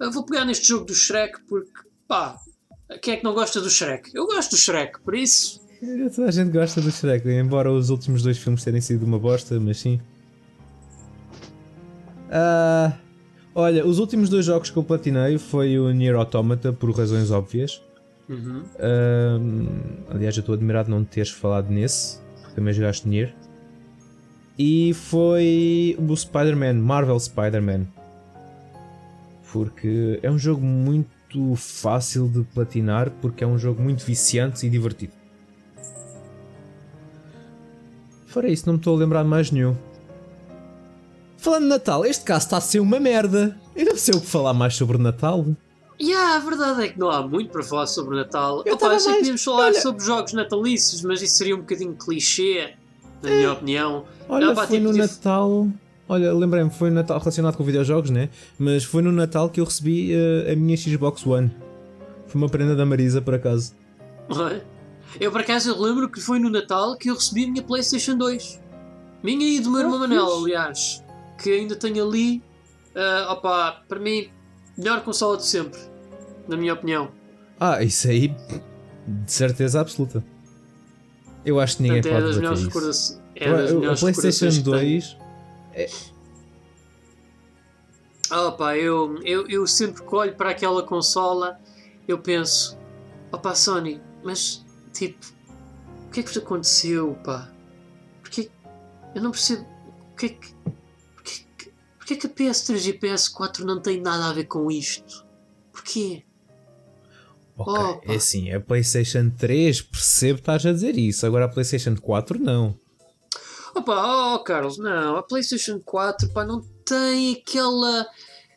Eu 0.00 0.10
vou 0.10 0.24
pegar 0.24 0.46
neste 0.46 0.66
jogo 0.68 0.86
do 0.86 0.94
Shrek 0.94 1.38
porque, 1.46 1.70
pá, 2.08 2.38
quem 3.02 3.12
é 3.12 3.16
que 3.18 3.24
não 3.24 3.34
gosta 3.34 3.60
do 3.60 3.68
Shrek? 3.68 4.10
Eu 4.14 4.26
gosto 4.26 4.52
do 4.52 4.56
Shrek, 4.56 5.02
por 5.02 5.14
isso. 5.14 5.60
Toda 6.16 6.28
a 6.28 6.30
gente 6.30 6.50
gosta 6.50 6.80
do 6.80 6.90
Shrek, 6.90 7.28
embora 7.28 7.70
os 7.70 7.90
últimos 7.90 8.22
dois 8.22 8.38
filmes 8.38 8.64
terem 8.64 8.80
sido 8.80 9.04
uma 9.04 9.18
bosta, 9.18 9.60
mas 9.60 9.78
sim. 9.80 10.00
Ah, 12.30 12.94
olha, 13.54 13.86
os 13.86 13.98
últimos 13.98 14.30
dois 14.30 14.46
jogos 14.46 14.70
que 14.70 14.76
eu 14.78 14.82
platinei 14.82 15.36
foi 15.36 15.78
o 15.78 15.90
Nier 15.90 16.16
Automata 16.16 16.72
por 16.72 16.90
razões 16.96 17.30
óbvias. 17.30 17.82
Uhum. 18.28 18.62
Aliás, 20.10 20.36
eu 20.36 20.40
estou 20.40 20.54
admirado 20.54 20.86
de 20.86 20.94
não 20.94 21.04
teres 21.04 21.30
falado 21.30 21.70
nesse, 21.70 22.18
porque 22.40 22.54
também 22.54 22.72
jogaste 22.72 23.08
Nier. 23.08 23.34
E 24.58 24.94
foi 24.94 25.96
o 25.98 26.16
Spider-Man, 26.16 26.74
Marvel 26.74 27.18
Spider-Man. 27.18 27.86
Porque 29.52 30.18
é 30.22 30.30
um 30.30 30.38
jogo 30.38 30.64
muito 30.64 31.54
fácil 31.56 32.28
de 32.28 32.42
platinar, 32.44 33.10
porque 33.20 33.42
é 33.44 33.46
um 33.46 33.58
jogo 33.58 33.82
muito 33.82 34.04
viciante 34.04 34.66
e 34.66 34.70
divertido. 34.70 35.12
Fora 38.26 38.48
isso, 38.48 38.66
não 38.66 38.74
me 38.74 38.78
estou 38.78 38.96
a 38.96 38.98
lembrar 38.98 39.22
de 39.22 39.28
mais 39.28 39.50
nenhum. 39.50 39.76
Falando 41.36 41.64
de 41.64 41.68
Natal, 41.68 42.04
este 42.06 42.24
caso 42.24 42.46
está 42.46 42.56
a 42.56 42.60
ser 42.60 42.80
uma 42.80 42.98
merda. 42.98 43.56
Eu 43.76 43.84
não 43.84 43.96
sei 43.96 44.14
o 44.14 44.20
que 44.20 44.26
falar 44.26 44.54
mais 44.54 44.74
sobre 44.74 44.98
Natal. 44.98 45.44
E 45.98 46.12
ah, 46.12 46.36
a 46.36 46.38
verdade 46.40 46.82
é 46.84 46.88
que 46.88 46.98
não 46.98 47.08
há 47.10 47.26
muito 47.26 47.50
para 47.50 47.62
falar 47.62 47.86
sobre 47.86 48.14
o 48.14 48.18
Natal. 48.18 48.62
Eu 48.66 48.74
Opa, 48.74 48.86
eu 48.86 48.98
sei 48.98 48.98
que 48.98 49.04
mais- 49.08 49.18
podíamos 49.18 49.44
falar 49.44 49.64
olha- 49.66 49.80
sobre 49.80 50.04
jogos 50.04 50.32
natalícios, 50.32 51.02
mas 51.02 51.22
isso 51.22 51.36
seria 51.36 51.54
um 51.54 51.60
bocadinho 51.60 51.94
clichê, 51.94 52.74
na 53.22 53.30
minha 53.30 53.52
opinião. 53.52 54.04
Olha, 54.28 54.54
foi 54.54 54.66
tipo, 54.78 54.80
no 54.90 54.92
Natal. 54.96 55.68
Olha, 56.08 56.32
lembrei-me, 56.34 56.70
foi 56.70 56.90
no 56.90 56.96
Natal 56.96 57.18
relacionado 57.18 57.56
com 57.56 57.64
videojogos, 57.64 58.10
né? 58.10 58.28
Mas 58.58 58.84
foi 58.84 59.02
no 59.02 59.10
Natal 59.12 59.48
que 59.48 59.60
eu 59.60 59.64
recebi 59.64 60.12
eh, 60.12 60.52
a 60.52 60.56
minha 60.56 60.76
Xbox 60.76 61.24
One. 61.26 61.50
Foi 62.26 62.40
uma 62.40 62.48
prenda 62.48 62.74
da 62.74 62.84
Marisa, 62.84 63.22
por 63.22 63.34
acaso. 63.34 63.72
Eu 65.20 65.30
por 65.30 65.40
acaso 65.40 65.70
eu 65.70 65.80
lembro 65.80 66.08
que 66.08 66.20
foi 66.20 66.38
no 66.38 66.50
Natal 66.50 66.96
que 66.96 67.08
eu 67.08 67.14
recebi 67.14 67.44
a 67.44 67.48
minha 67.50 67.62
Playstation 67.62 68.16
2. 68.16 68.60
Minha 69.22 69.46
e 69.46 69.60
do 69.60 69.70
meu 69.70 69.80
Ah, 69.80 69.84
irmão 69.84 69.98
Manel, 70.00 70.38
aliás. 70.42 71.02
Que 71.40 71.50
ainda 71.52 71.76
tenho 71.76 72.04
ali. 72.06 72.42
ah, 72.96 73.32
opa, 73.32 73.82
para 73.88 73.98
mim, 73.98 74.28
melhor 74.76 75.02
consola 75.02 75.36
de 75.36 75.44
sempre. 75.44 75.80
Na 76.48 76.56
minha 76.56 76.74
opinião. 76.74 77.10
Ah, 77.58 77.82
isso 77.82 78.08
aí, 78.08 78.28
de 79.06 79.32
certeza 79.32 79.80
absoluta. 79.80 80.22
Eu 81.44 81.60
acho 81.60 81.76
que 81.76 81.82
ninguém 81.82 82.02
Portanto, 82.02 82.18
é 82.18 82.20
pode 82.20 82.26
das 82.26 82.36
bater 82.36 82.40
melhores 82.42 82.60
isso. 82.60 82.68
recordações. 82.68 83.20
É 83.36 83.50
das 83.50 83.70
a 83.70 83.74
melhores 83.74 84.00
PlayStation 84.00 84.46
que 84.48 84.62
tenho. 84.62 84.64
2. 84.64 85.16
Ah, 88.30 88.50
pá, 88.52 88.76
eu, 88.76 89.20
eu, 89.22 89.46
eu 89.48 89.66
sempre 89.66 90.02
que 90.02 90.14
olho 90.14 90.34
para 90.34 90.50
aquela 90.50 90.82
consola, 90.82 91.60
eu 92.08 92.18
penso: 92.18 92.76
opá, 93.30 93.54
Sony, 93.54 94.00
mas 94.22 94.64
tipo, 94.92 95.24
o 96.06 96.10
que 96.10 96.20
é 96.20 96.22
que 96.22 96.28
vos 96.30 96.38
aconteceu, 96.38 97.16
pá? 97.24 97.50
Porque 98.22 98.50
eu 99.14 99.22
não 99.22 99.30
percebo. 99.30 99.66
O 100.12 100.16
que 100.16 100.26
é 100.26 100.28
que. 100.30 100.54
Porquê 102.04 102.16
que, 102.16 102.26
a 102.26 102.30
PS3 102.30 102.86
e 102.86 102.90
a 102.90 102.98
PS4 102.98 103.60
não 103.60 103.80
têm 103.80 103.98
nada 103.98 104.26
a 104.26 104.32
ver 104.34 104.44
com 104.44 104.70
isto? 104.70 105.24
Porquê? 105.72 106.22
Ok, 107.56 107.72
Opa. 107.72 108.12
é 108.12 108.16
assim, 108.16 108.52
a 108.52 108.60
PlayStation 108.60 109.30
3 109.30 109.80
percebo 109.80 110.34
que 110.34 110.42
estás 110.42 110.66
a 110.66 110.72
dizer 110.72 110.98
isso, 110.98 111.24
agora 111.24 111.46
a 111.46 111.48
PlayStation 111.48 111.96
4 111.96 112.38
não. 112.38 112.78
Opa, 113.74 114.34
oh 114.34 114.38
Carlos, 114.40 114.76
não, 114.76 115.16
a 115.16 115.22
PlayStation 115.22 115.80
4 115.80 116.28
pá, 116.28 116.44
não 116.44 116.60
tem 116.84 117.36
aquela, 117.36 118.06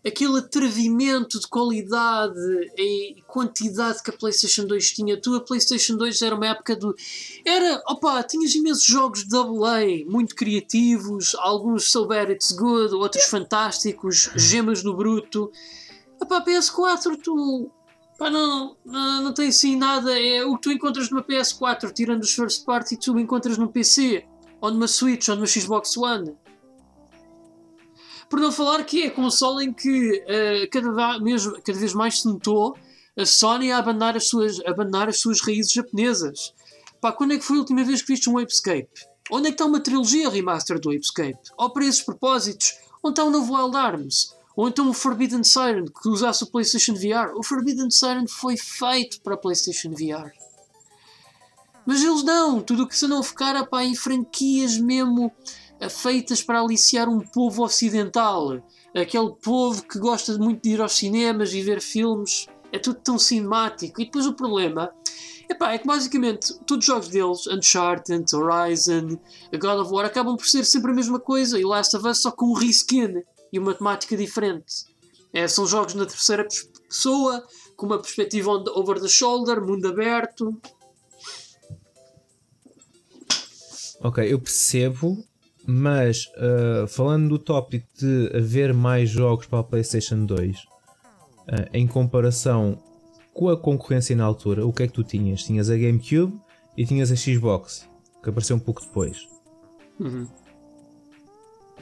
aquele 0.08 0.40
atrevimento 0.40 1.40
de 1.40 1.48
qualidade 1.48 2.40
e 2.78 3.22
quantidade 3.28 4.02
que 4.02 4.10
a 4.10 4.14
PlayStation 4.14 4.66
2 4.66 4.92
tinha. 4.92 5.20
Tu, 5.20 5.36
a 5.36 5.42
PlayStation 5.42 5.96
2 5.98 6.22
era 6.22 6.36
uma 6.36 6.48
época 6.48 6.76
do. 6.76 6.96
Era, 7.46 7.82
opa, 7.88 8.24
tinhas 8.24 8.56
imensos 8.56 8.86
jogos 8.86 9.26
de 9.26 9.36
AA, 9.36 10.10
muito 10.10 10.36
criativos, 10.36 11.36
alguns 11.40 11.92
so 11.92 12.08
it's 12.30 12.52
good, 12.52 12.94
outros 12.96 13.26
fantásticos, 13.26 14.30
gemas 14.36 14.84
no 14.84 14.96
bruto. 14.96 15.52
Opa, 16.22 16.38
a 16.38 16.46
PS4, 16.46 17.20
tu. 17.22 17.70
Pá, 18.18 18.32
não, 18.32 18.76
não, 18.84 19.24
não 19.24 19.34
tem 19.34 19.50
assim 19.50 19.76
nada. 19.76 20.20
É 20.20 20.44
o 20.44 20.56
que 20.56 20.62
tu 20.64 20.72
encontras 20.72 21.10
numa 21.10 21.24
PS4, 21.24 21.92
tirando 21.94 22.24
os 22.24 22.34
first 22.34 22.66
party, 22.66 22.98
tu 22.98 23.20
encontras 23.20 23.58
num 23.58 23.68
PC 23.68 24.26
ou 24.60 24.72
numa 24.72 24.88
Switch, 24.88 25.28
ou 25.28 25.36
numa 25.36 25.46
Xbox 25.46 25.96
One. 25.98 26.36
Por 28.30 28.40
não 28.40 28.52
falar 28.52 28.84
que 28.84 29.04
é 29.04 29.08
a 29.08 29.12
consola 29.12 29.64
em 29.64 29.72
que 29.72 30.24
eh, 30.28 30.68
cada, 30.68 31.20
mesmo, 31.20 31.54
cada 31.62 31.80
vez 31.80 31.94
mais 31.94 32.22
se 32.22 32.28
notou 32.28 32.78
a 33.18 33.26
Sony 33.26 33.72
a 33.72 33.80
abandonar 33.80 34.16
as 34.16 34.28
suas, 34.28 34.60
abandonar 34.66 35.10
as 35.10 35.20
suas 35.20 35.42
raízes 35.42 35.72
japonesas. 35.72 36.54
Pá, 37.02 37.12
quando 37.12 37.34
é 37.34 37.38
que 37.38 37.44
foi 37.44 37.58
a 37.58 37.60
última 37.60 37.84
vez 37.84 38.02
que 38.02 38.08
viste 38.14 38.30
um 38.30 38.38
Apescape? 38.38 38.90
Onde 39.32 39.48
é 39.48 39.52
que 39.52 39.56
está 39.56 39.66
uma 39.66 39.80
trilogia 39.80 40.30
remaster 40.30 40.80
do 40.80 40.90
Apescape? 40.90 41.40
Ou 41.58 41.70
para 41.72 41.86
esses 41.86 42.02
propósitos, 42.02 42.78
onde 43.04 43.14
está 43.14 43.24
o 43.24 43.32
novo 43.32 43.56
Wild 43.56 43.76
Arms? 43.76 44.36
Ou 44.56 44.68
então 44.68 44.90
o 44.90 44.94
Forbidden 44.94 45.44
Siren, 45.44 45.86
que 45.86 46.10
usasse 46.10 46.44
o 46.44 46.48
PlayStation 46.48 46.94
VR? 46.96 47.36
O 47.36 47.44
Forbidden 47.44 47.92
Siren 47.92 48.28
foi 48.28 48.58
feito 48.58 49.22
para 49.22 49.36
a 49.36 49.38
PlayStation 49.38 49.92
VR. 49.92 50.32
Mas 51.86 52.04
eles 52.04 52.24
não, 52.24 52.62
tudo 52.62 52.84
o 52.84 52.88
que 52.88 52.98
se 52.98 53.08
não 53.08 53.24
ficar 53.24 53.66
pá, 53.68 53.84
em 53.84 53.96
franquias 53.96 54.78
mesmo 54.78 55.32
feitas 55.90 56.42
para 56.42 56.60
aliciar 56.60 57.08
um 57.08 57.20
povo 57.20 57.64
ocidental, 57.64 58.62
aquele 58.96 59.32
povo 59.42 59.84
que 59.84 60.00
gosta 60.00 60.38
muito 60.38 60.64
de 60.64 60.72
ir 60.72 60.82
aos 60.82 60.94
cinemas 60.94 61.54
e 61.54 61.62
ver 61.62 61.82
filmes, 61.82 62.48
é 62.72 62.80
tudo 62.80 63.00
tão 63.00 63.20
cinemático. 63.20 64.02
E 64.02 64.06
depois 64.06 64.26
o 64.26 64.34
problema 64.34 64.92
Epá, 65.50 65.74
é 65.74 65.78
que 65.78 65.88
basicamente 65.88 66.54
todos 66.66 66.86
os 66.88 66.94
jogos 66.94 67.08
deles, 67.08 67.48
Uncharted, 67.48 68.36
Horizon, 68.36 69.18
God 69.54 69.80
of 69.80 69.94
War, 69.94 70.06
acabam 70.06 70.36
por 70.36 70.46
ser 70.46 70.66
sempre 70.66 70.92
a 70.92 70.94
mesma 70.94 71.20
coisa 71.20 71.60
e 71.60 71.64
Last 71.64 71.96
of 71.96 72.08
Us 72.08 72.20
só 72.20 72.32
com 72.32 72.48
um 72.48 72.54
reskin 72.54 73.24
e 73.52 73.58
uma 73.58 73.74
temática 73.74 74.18
diferente. 74.18 74.86
É, 75.32 75.48
são 75.48 75.66
jogos 75.66 75.94
na 75.94 76.06
terceira 76.06 76.46
pessoa, 76.90 77.46
com 77.78 77.86
uma 77.86 78.00
perspectiva 78.00 78.52
over 78.52 79.00
the 79.00 79.08
shoulder, 79.08 79.62
mundo 79.62 79.88
aberto. 79.88 80.60
Ok, 84.02 84.32
eu 84.32 84.40
percebo, 84.40 85.24
mas 85.70 86.32
uh, 86.38 86.88
falando 86.88 87.28
do 87.28 87.38
tópico 87.38 87.86
de 88.00 88.32
haver 88.34 88.74
mais 88.74 89.10
jogos 89.10 89.48
para 89.48 89.60
a 89.60 89.64
PlayStation 89.64 90.26
2 90.26 90.58
uh, 90.60 90.66
em 91.74 91.86
comparação 91.86 92.82
com 93.34 93.50
a 93.50 93.58
concorrência 93.58 94.16
na 94.16 94.24
altura, 94.24 94.66
o 94.66 94.72
que 94.72 94.84
é 94.84 94.88
que 94.88 94.94
tu 94.94 95.04
tinhas? 95.04 95.44
Tinhas 95.44 95.70
a 95.70 95.76
GameCube 95.76 96.40
e 96.78 96.86
tinhas 96.86 97.12
a 97.12 97.16
Xbox, 97.16 97.88
que 98.24 98.30
apareceu 98.30 98.56
um 98.56 98.60
pouco 98.60 98.82
depois. 98.82 99.28
Uhum. 100.00 100.26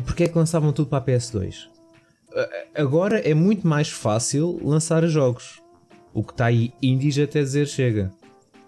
Porquê 0.04 0.24
é 0.24 0.28
que 0.28 0.38
lançavam 0.38 0.74
tudo 0.74 0.90
para 0.90 0.98
a 0.98 1.06
PS2? 1.06 1.70
Agora 2.74 3.20
é 3.20 3.34
muito 3.34 3.66
mais 3.66 3.90
fácil 3.90 4.60
lançar 4.62 5.08
jogos. 5.08 5.62
O 6.14 6.24
que 6.24 6.32
está 6.32 6.48
aí 6.48 6.74
indies 6.82 7.18
até 7.18 7.42
dizer 7.42 7.68
chega. 7.68 8.12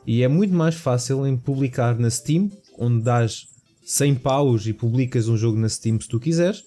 E 0.06 0.24
é 0.24 0.28
muito 0.28 0.54
mais 0.54 0.76
fácil 0.76 1.28
em 1.28 1.36
publicar 1.36 1.98
na 2.00 2.10
Steam, 2.10 2.50
onde 2.78 3.04
dás 3.04 3.48
100 3.88 4.16
paus 4.16 4.68
e 4.68 4.74
publicas 4.74 5.30
um 5.30 5.38
jogo 5.38 5.58
na 5.58 5.70
Steam 5.70 5.98
se 6.02 6.10
tu 6.10 6.20
quiseres. 6.20 6.66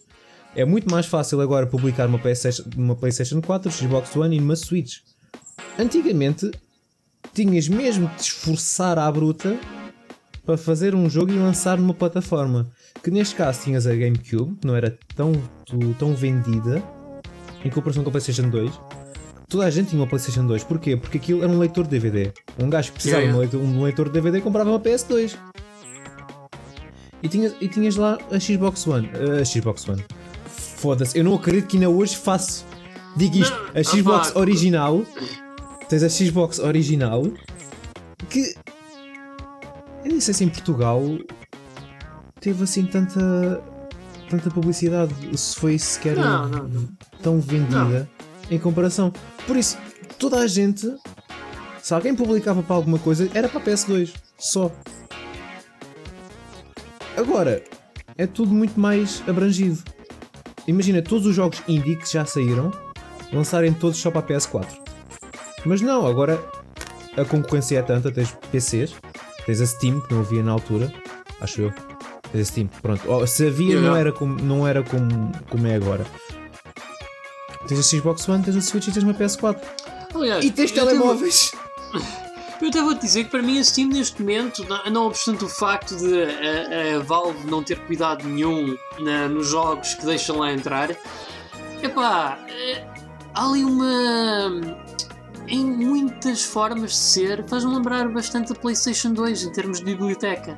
É 0.57 0.65
muito 0.65 0.91
mais 0.91 1.05
fácil 1.05 1.39
agora 1.43 1.67
publicar 1.67 2.09
uma 2.09 2.19
PlayStation, 2.19 2.65
uma 2.75 2.97
PlayStation 2.97 3.43
4, 3.43 3.71
Xbox 3.71 4.17
One 4.17 4.39
e 4.39 4.41
uma 4.41 4.57
Switch. 4.57 5.01
Antigamente 5.79 6.51
tinhas 7.35 7.69
mesmo 7.69 8.09
de 8.09 8.17
te 8.17 8.23
esforçar 8.23 8.99
à 8.99 9.13
bruta 9.13 9.55
para 10.47 10.57
fazer 10.57 10.95
um 10.95 11.11
jogo 11.11 11.31
e 11.31 11.37
lançar 11.37 11.77
numa 11.77 11.93
plataforma. 11.93 12.71
Que 13.05 13.11
neste 13.11 13.35
caso 13.35 13.65
tinhas 13.65 13.87
a 13.87 13.95
GameCube, 13.95 14.57
que 14.57 14.67
não 14.67 14.75
era 14.75 14.99
tão, 15.15 15.33
tão 15.99 16.15
vendida 16.15 16.83
em 17.63 17.69
comparação 17.69 18.03
com 18.03 18.09
a 18.09 18.13
PlayStation 18.13 18.49
2. 18.49 18.73
Toda 19.47 19.67
a 19.67 19.71
gente 19.71 19.91
tinha 19.91 20.01
uma 20.01 20.09
PlayStation 20.09 20.47
2. 20.47 20.65
Porquê? 20.65 20.97
Porque 20.97 21.19
aquilo 21.19 21.43
era 21.43 21.53
um 21.53 21.59
leitor 21.59 21.85
de 21.85 21.91
DVD. 21.91 22.33
Um 22.59 22.71
gajo 22.71 22.89
que 22.89 22.95
precisava 22.95 23.23
yeah, 23.23 23.45
yeah. 23.45 23.59
de 23.59 23.63
um 23.63 23.83
leitor 23.83 24.07
de 24.07 24.13
DVD 24.13 24.41
comprava 24.41 24.71
uma 24.71 24.81
PS2. 24.81 25.37
E 27.23 27.29
tinhas, 27.29 27.55
e 27.61 27.69
tinhas 27.69 27.97
lá 27.97 28.19
a 28.31 28.39
Xbox 28.39 28.87
One. 28.87 29.11
A 29.41 29.45
Xbox 29.45 29.89
One. 29.89 30.05
Foda-se, 30.47 31.19
eu 31.19 31.25
não 31.25 31.35
acredito 31.35 31.67
que 31.67 31.77
ainda 31.77 31.91
hoje 31.91 32.17
faço. 32.17 32.65
Digo 33.17 33.39
isto, 33.39 33.57
a 33.75 33.83
Xbox 33.83 34.35
original 34.35 35.05
tens 35.89 36.03
a 36.05 36.09
Xbox 36.09 36.61
original 36.61 37.25
que 38.29 38.55
eu 40.05 40.11
nem 40.13 40.21
sei 40.21 40.33
se 40.33 40.45
em 40.45 40.49
Portugal 40.49 41.03
teve 42.41 42.63
assim 42.63 42.87
tanta 42.87 43.61
tanta 44.31 44.49
publicidade, 44.49 45.13
se 45.37 45.57
foi 45.57 45.77
sequer 45.77 46.17
não, 46.17 46.49
não. 46.49 46.89
tão 47.21 47.41
vendida 47.41 48.09
não. 48.49 48.57
em 48.57 48.59
comparação. 48.59 49.13
Por 49.47 49.57
isso, 49.57 49.77
toda 50.19 50.39
a 50.39 50.47
gente, 50.47 50.87
se 51.83 51.93
alguém 51.93 52.15
publicava 52.15 52.63
para 52.63 52.77
alguma 52.77 52.99
coisa, 52.99 53.29
era 53.35 53.49
para 53.49 53.61
a 53.61 53.65
PS2, 53.65 54.15
só. 54.39 54.71
Agora, 57.21 57.63
é 58.17 58.27
tudo 58.27 58.55
muito 58.55 58.81
mais 58.81 59.23
abrangido. 59.29 59.79
Imagina 60.67 61.03
todos 61.03 61.27
os 61.27 61.35
jogos 61.35 61.63
indie 61.69 61.97
que 61.97 62.11
já 62.11 62.25
saíram 62.25 62.73
lançarem 63.31 63.75
todos 63.75 63.99
só 63.99 64.11
para 64.11 64.21
a 64.21 64.23
PS4. 64.23 64.67
Mas 65.67 65.83
não, 65.83 66.07
agora 66.07 66.43
a 67.19 67.25
concorrência 67.27 67.79
é 67.79 67.83
tanta, 67.83 68.11
tens 68.11 68.35
PCs, 68.51 68.95
tens 69.45 69.61
a 69.61 69.67
Steam, 69.67 70.01
que 70.01 70.15
não 70.15 70.23
havia 70.23 70.43
na 70.43 70.53
altura, 70.53 70.91
acho 71.43 71.61
eu. 71.61 71.73
Tens 72.33 72.41
a 72.41 72.45
Steam, 72.45 72.69
pronto. 72.81 73.03
Oh, 73.07 73.27
se 73.27 73.49
havia, 73.49 73.79
não 73.79 73.95
era, 73.95 74.13
como, 74.13 74.41
não 74.41 74.67
era 74.67 74.83
como, 74.83 75.31
como 75.51 75.67
é 75.67 75.75
agora. 75.75 76.07
Tens 77.69 77.81
a 77.81 77.83
Xbox 77.83 78.27
One, 78.31 78.43
tens 78.43 78.57
a 78.57 78.63
Switch 78.63 78.89
e 78.89 78.93
tens 78.93 79.05
uma 79.05 79.13
PS4. 79.13 79.61
Aliás, 80.15 80.43
e 80.43 80.51
tens 80.51 80.73
telemóveis. 80.73 81.53
Eu 82.61 82.69
até 82.69 82.83
vou 82.83 82.95
dizer 82.95 83.25
que 83.25 83.31
para 83.31 83.43
mim 83.43 83.59
a 83.59 83.65
Steam 83.65 83.89
neste 83.89 84.21
momento, 84.21 84.67
não 84.91 85.07
obstante 85.07 85.45
o 85.45 85.49
facto 85.49 85.97
de 85.97 86.25
a, 86.25 86.97
a 86.97 87.03
Valve 87.03 87.47
não 87.47 87.63
ter 87.63 87.79
cuidado 87.87 88.29
nenhum 88.29 88.77
na, 88.99 89.29
nos 89.29 89.49
jogos 89.49 89.95
que 89.95 90.05
deixam 90.05 90.39
lá 90.39 90.53
entrar, 90.53 90.91
epá, 91.83 92.39
é, 92.49 92.85
há 93.35 93.47
ali 93.47 93.65
uma 93.65 94.61
em 95.49 95.65
muitas 95.65 96.45
formas 96.45 96.93
de 96.93 96.97
ser, 96.97 97.45
faz-me 97.49 97.75
lembrar 97.75 98.09
bastante 98.09 98.53
a 98.53 98.55
PlayStation 98.55 99.13
2 99.13 99.45
em 99.45 99.53
termos 99.53 99.79
de 99.79 99.85
biblioteca. 99.85 100.55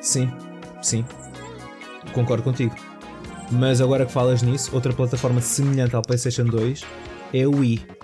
Sim, 0.00 0.30
sim. 0.82 1.04
Concordo 2.12 2.42
contigo. 2.42 2.74
Mas 3.50 3.80
agora 3.80 4.04
que 4.04 4.12
falas 4.12 4.42
nisso, 4.42 4.74
outra 4.74 4.92
plataforma 4.92 5.40
semelhante 5.40 5.96
ao 5.96 6.02
PlayStation 6.02 6.44
2 6.44 6.82
é 7.32 7.46
o 7.46 7.56
Wii. 7.56 7.97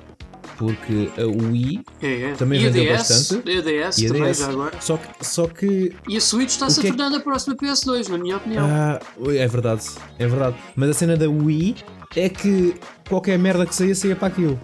Porque 0.56 1.10
a 1.18 1.26
Wii 1.26 1.80
é, 2.00 2.22
é. 2.22 2.32
também 2.34 2.60
e 2.60 2.64
vendeu 2.68 2.84
DS, 2.84 3.08
bastante. 3.08 3.50
E 3.50 3.58
a 3.58 3.60
DS 3.60 3.98
e 3.98 4.06
a 4.06 4.08
também 4.08 4.30
DS. 4.30 4.38
já 4.38 4.48
agora. 4.48 4.80
Só 4.80 4.96
que, 4.96 5.26
só 5.26 5.46
que. 5.48 5.96
E 6.08 6.16
a 6.16 6.20
Switch 6.20 6.50
está-se 6.50 6.80
a 6.80 6.84
é 6.84 6.86
tornar 6.86 7.12
é... 7.12 7.16
a 7.16 7.20
próxima 7.20 7.56
PS2, 7.56 8.08
na 8.08 8.18
minha 8.18 8.36
opinião. 8.36 8.66
Ah, 8.66 9.00
é 9.28 9.46
verdade, 9.48 9.84
é 10.18 10.26
verdade. 10.26 10.56
Mas 10.76 10.90
a 10.90 10.94
cena 10.94 11.16
da 11.16 11.28
Wii 11.28 11.76
é 12.16 12.28
que 12.28 12.74
qualquer 13.08 13.38
merda 13.38 13.66
que 13.66 13.74
saia, 13.74 13.94
saia 13.94 14.14
para 14.14 14.28
aquilo. 14.28 14.60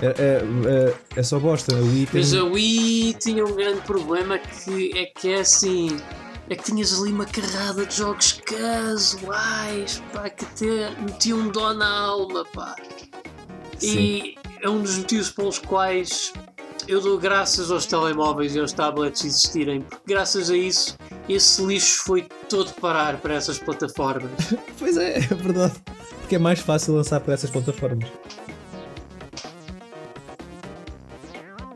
É, 0.00 0.06
é, 0.06 0.42
é, 0.66 0.94
é 1.16 1.22
só 1.22 1.40
bosta. 1.40 1.74
A 1.74 1.80
Wii 1.80 2.06
tem... 2.06 2.20
Mas 2.20 2.34
a 2.34 2.44
Wii 2.44 3.14
tinha 3.14 3.44
um 3.44 3.54
grande 3.54 3.80
problema 3.80 4.38
que 4.38 4.96
é 4.96 5.06
que 5.06 5.28
é 5.30 5.40
assim. 5.40 5.96
É 6.48 6.56
que 6.56 6.62
tinhas 6.64 6.98
ali 6.98 7.12
uma 7.12 7.26
carrada 7.26 7.84
de 7.84 7.94
jogos 7.94 8.40
casuais, 8.46 10.02
pá, 10.14 10.30
que 10.30 10.46
te 10.54 10.66
metiam 11.02 11.40
um 11.40 11.48
dó 11.50 11.74
na 11.74 11.86
alma, 11.86 12.42
pá. 12.54 12.74
Sim. 13.78 13.98
E 13.98 14.38
é 14.60 14.68
um 14.68 14.82
dos 14.82 14.98
motivos 14.98 15.30
pelos 15.30 15.58
quais 15.58 16.32
eu 16.86 17.00
dou 17.00 17.18
graças 17.18 17.70
aos 17.70 17.86
telemóveis 17.86 18.54
e 18.54 18.60
aos 18.60 18.72
tablets 18.72 19.24
existirem, 19.24 19.82
porque 19.82 20.14
graças 20.14 20.50
a 20.50 20.56
isso 20.56 20.96
esse 21.28 21.62
lixo 21.62 22.04
foi 22.04 22.26
todo 22.48 22.72
parar 22.80 23.18
para 23.18 23.34
essas 23.34 23.58
plataformas. 23.58 24.30
pois 24.78 24.96
é, 24.96 25.18
é 25.18 25.20
verdade. 25.20 25.74
Porque 26.20 26.36
é 26.36 26.38
mais 26.38 26.60
fácil 26.60 26.94
lançar 26.94 27.20
para 27.20 27.34
essas 27.34 27.50
plataformas. 27.50 28.08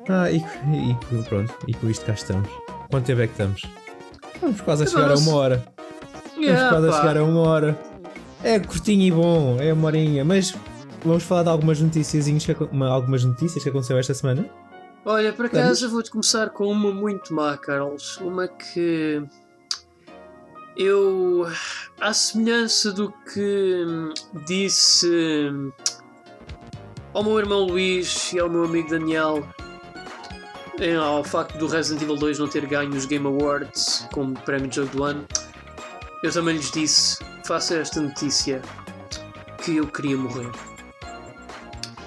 Ah, 0.09 0.31
e, 0.31 0.39
e, 0.39 1.25
pronto, 1.25 1.55
e 1.69 1.75
com 1.75 1.89
isto 1.89 2.05
cá 2.05 2.13
estamos. 2.13 2.49
Quanto 2.91 3.07
tempo 3.07 3.21
é 3.21 3.27
que 3.27 3.33
estamos? 3.33 3.63
Vamos 4.41 4.61
quase 4.61 4.85
a 4.85 4.87
chegar 4.87 5.11
a 5.11 5.15
uma 5.15 5.35
hora. 5.35 5.65
Vamos 6.35 6.69
quase 6.69 6.89
a 6.89 6.93
chegar 6.93 7.17
a 7.19 7.25
uma 7.25 7.41
hora. 7.41 7.79
É 8.43 8.59
curtinho 8.59 9.03
e 9.03 9.11
bom, 9.11 9.57
é 9.61 9.73
uma 9.73 9.87
horinha, 9.87 10.25
mas 10.25 10.53
vamos 11.05 11.25
falar 11.25 11.45
de 11.45 11.49
algumas 11.49 11.81
notícias, 11.81 12.27
algumas 12.91 13.25
notícias 13.25 13.63
que 13.63 13.69
aconteceu 13.69 13.99
esta 13.99 14.15
semana. 14.15 14.49
Olha, 15.05 15.33
por 15.33 15.47
acaso 15.47 15.91
vou-te 15.91 16.11
começar 16.11 16.51
com 16.51 16.67
uma 16.67 16.93
muito 16.93 17.35
má, 17.35 17.57
Carlos. 17.57 18.19
Uma 18.19 18.47
que 18.47 19.23
eu, 20.77 21.47
à 22.01 22.13
semelhança 22.13 22.93
do 22.93 23.13
que 23.33 23.85
disse 24.47 25.51
ao 27.13 27.23
meu 27.23 27.39
irmão 27.39 27.65
Luís 27.65 28.33
e 28.33 28.39
ao 28.39 28.49
meu 28.49 28.65
amigo 28.65 28.89
Daniel 28.89 29.47
ao 31.01 31.23
facto 31.23 31.59
do 31.59 31.67
Resident 31.67 32.03
Evil 32.03 32.17
2 32.17 32.39
não 32.39 32.49
ter 32.49 32.67
ganho 32.67 32.91
os 32.91 33.05
Game 33.05 33.27
Awards 33.27 34.09
como 34.13 34.35
prémio 34.41 34.69
de 34.69 34.77
jogo 34.77 34.97
do 34.97 35.05
ano, 35.05 35.25
eu 36.23 36.33
também 36.33 36.57
lhes 36.57 36.71
disse: 36.71 37.19
faça 37.45 37.77
esta 37.77 38.01
notícia 38.01 38.61
que 39.63 39.77
eu 39.77 39.87
queria 39.87 40.17
morrer. 40.17 40.51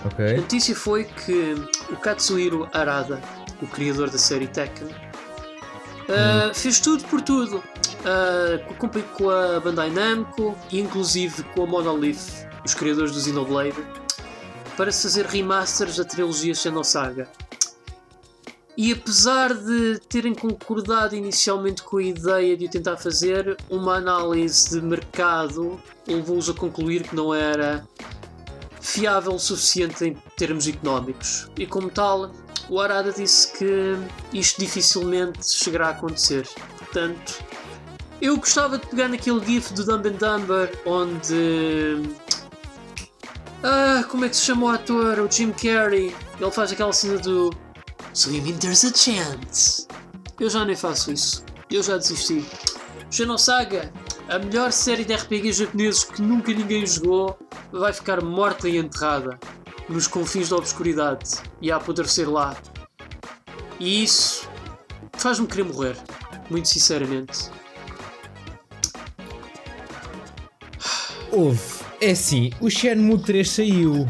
Okay. 0.06 0.36
A 0.36 0.38
notícia 0.38 0.76
foi 0.76 1.04
que 1.04 1.56
o 1.90 1.96
Katsuhiro 1.96 2.70
Arada, 2.72 3.20
o 3.62 3.68
criador 3.68 4.10
da 4.10 4.18
série 4.18 4.48
Tekken, 4.48 4.88
uh, 4.88 6.54
fez 6.54 6.80
tudo 6.80 7.04
por 7.06 7.22
tudo. 7.22 7.58
Uh, 7.58 8.76
com, 8.76 8.88
com 8.88 9.30
a 9.32 9.60
Bandai 9.60 9.90
Namco 9.90 10.56
e 10.72 10.80
inclusive 10.80 11.42
com 11.56 11.64
a 11.64 11.66
Monolith, 11.66 12.46
os 12.64 12.76
criadores 12.76 13.12
do 13.14 13.20
Xenoblade, 13.20 13.84
para 14.78 14.92
se 14.92 15.04
fazer 15.04 15.26
remasters 15.26 15.98
da 15.98 16.06
trilogia 16.06 16.54
Xenosaga. 16.54 17.28
E 18.78 18.92
apesar 18.92 19.54
de 19.54 20.00
terem 20.10 20.36
concordado 20.36 21.16
inicialmente 21.16 21.82
com 21.82 21.98
a 21.98 22.04
ideia 22.04 22.56
de 22.56 22.66
o 22.66 22.70
tentar 22.70 22.98
fazer, 22.98 23.58
uma 23.70 23.96
análise 23.96 24.70
de 24.70 24.86
mercado 24.86 25.82
levou-os 26.06 26.50
a 26.50 26.54
concluir 26.54 27.04
que 27.04 27.16
não 27.16 27.34
era 27.34 27.88
fiável 28.86 29.34
o 29.34 29.40
suficiente 29.40 30.06
em 30.06 30.14
termos 30.38 30.68
económicos. 30.68 31.50
E 31.58 31.66
como 31.66 31.90
tal, 31.90 32.32
o 32.70 32.80
Arada 32.80 33.12
disse 33.12 33.52
que 33.54 33.98
isto 34.32 34.60
dificilmente 34.60 35.46
chegará 35.46 35.88
a 35.88 35.92
acontecer. 35.92 36.48
Portanto, 36.78 37.44
eu 38.22 38.38
gostava 38.38 38.78
de 38.78 38.86
pegar 38.88 39.08
naquele 39.08 39.44
gif 39.46 39.74
do 39.74 39.84
Dumb 39.84 40.08
and 40.08 40.14
Dumber 40.14 40.82
onde. 40.86 42.10
Ah, 43.64 44.04
como 44.10 44.26
é 44.26 44.30
que 44.30 44.36
se 44.36 44.44
chama 44.44 44.68
o 44.68 44.70
ator? 44.70 45.20
O 45.20 45.32
Jim 45.32 45.52
Carrey. 45.52 46.16
Ele 46.40 46.52
faz 46.52 46.72
aquela 46.72 46.94
cena 46.94 47.18
do 47.18 47.50
mean 48.28 48.58
there's 48.60 48.86
a 48.86 48.94
chance? 48.94 49.88
Eu 50.40 50.50
já 50.50 50.64
nem 50.64 50.76
faço 50.76 51.12
isso. 51.12 51.44
Eu 51.70 51.82
já 51.82 51.98
desisti. 51.98 52.46
Xenosaga, 53.10 53.92
a 54.30 54.40
melhor 54.40 54.72
série 54.72 55.06
de 55.06 55.14
RPGs 55.14 55.60
japoneses 55.64 56.04
que 56.04 56.22
nunca 56.22 56.52
ninguém 56.52 56.86
jogou, 56.86 57.38
vai 57.72 57.94
ficar 57.94 58.22
morta 58.24 58.68
e 58.68 58.78
enterrada 58.78 59.40
nos 59.88 60.08
confins 60.08 60.50
da 60.50 60.56
obscuridade 60.58 61.36
e 61.62 61.72
a 61.72 61.76
apodrecer 61.78 62.30
lá. 62.30 62.56
E 63.80 64.04
isso 64.04 64.50
faz-me 65.14 65.46
querer 65.48 65.64
morrer, 65.64 65.96
muito 66.50 66.68
sinceramente. 66.68 67.50
Houve. 71.32 71.76
É 72.02 72.12
assim, 72.12 72.52
o 72.60 72.70
Shenmue 72.70 73.20
3 73.20 73.50
saiu. 73.50 74.08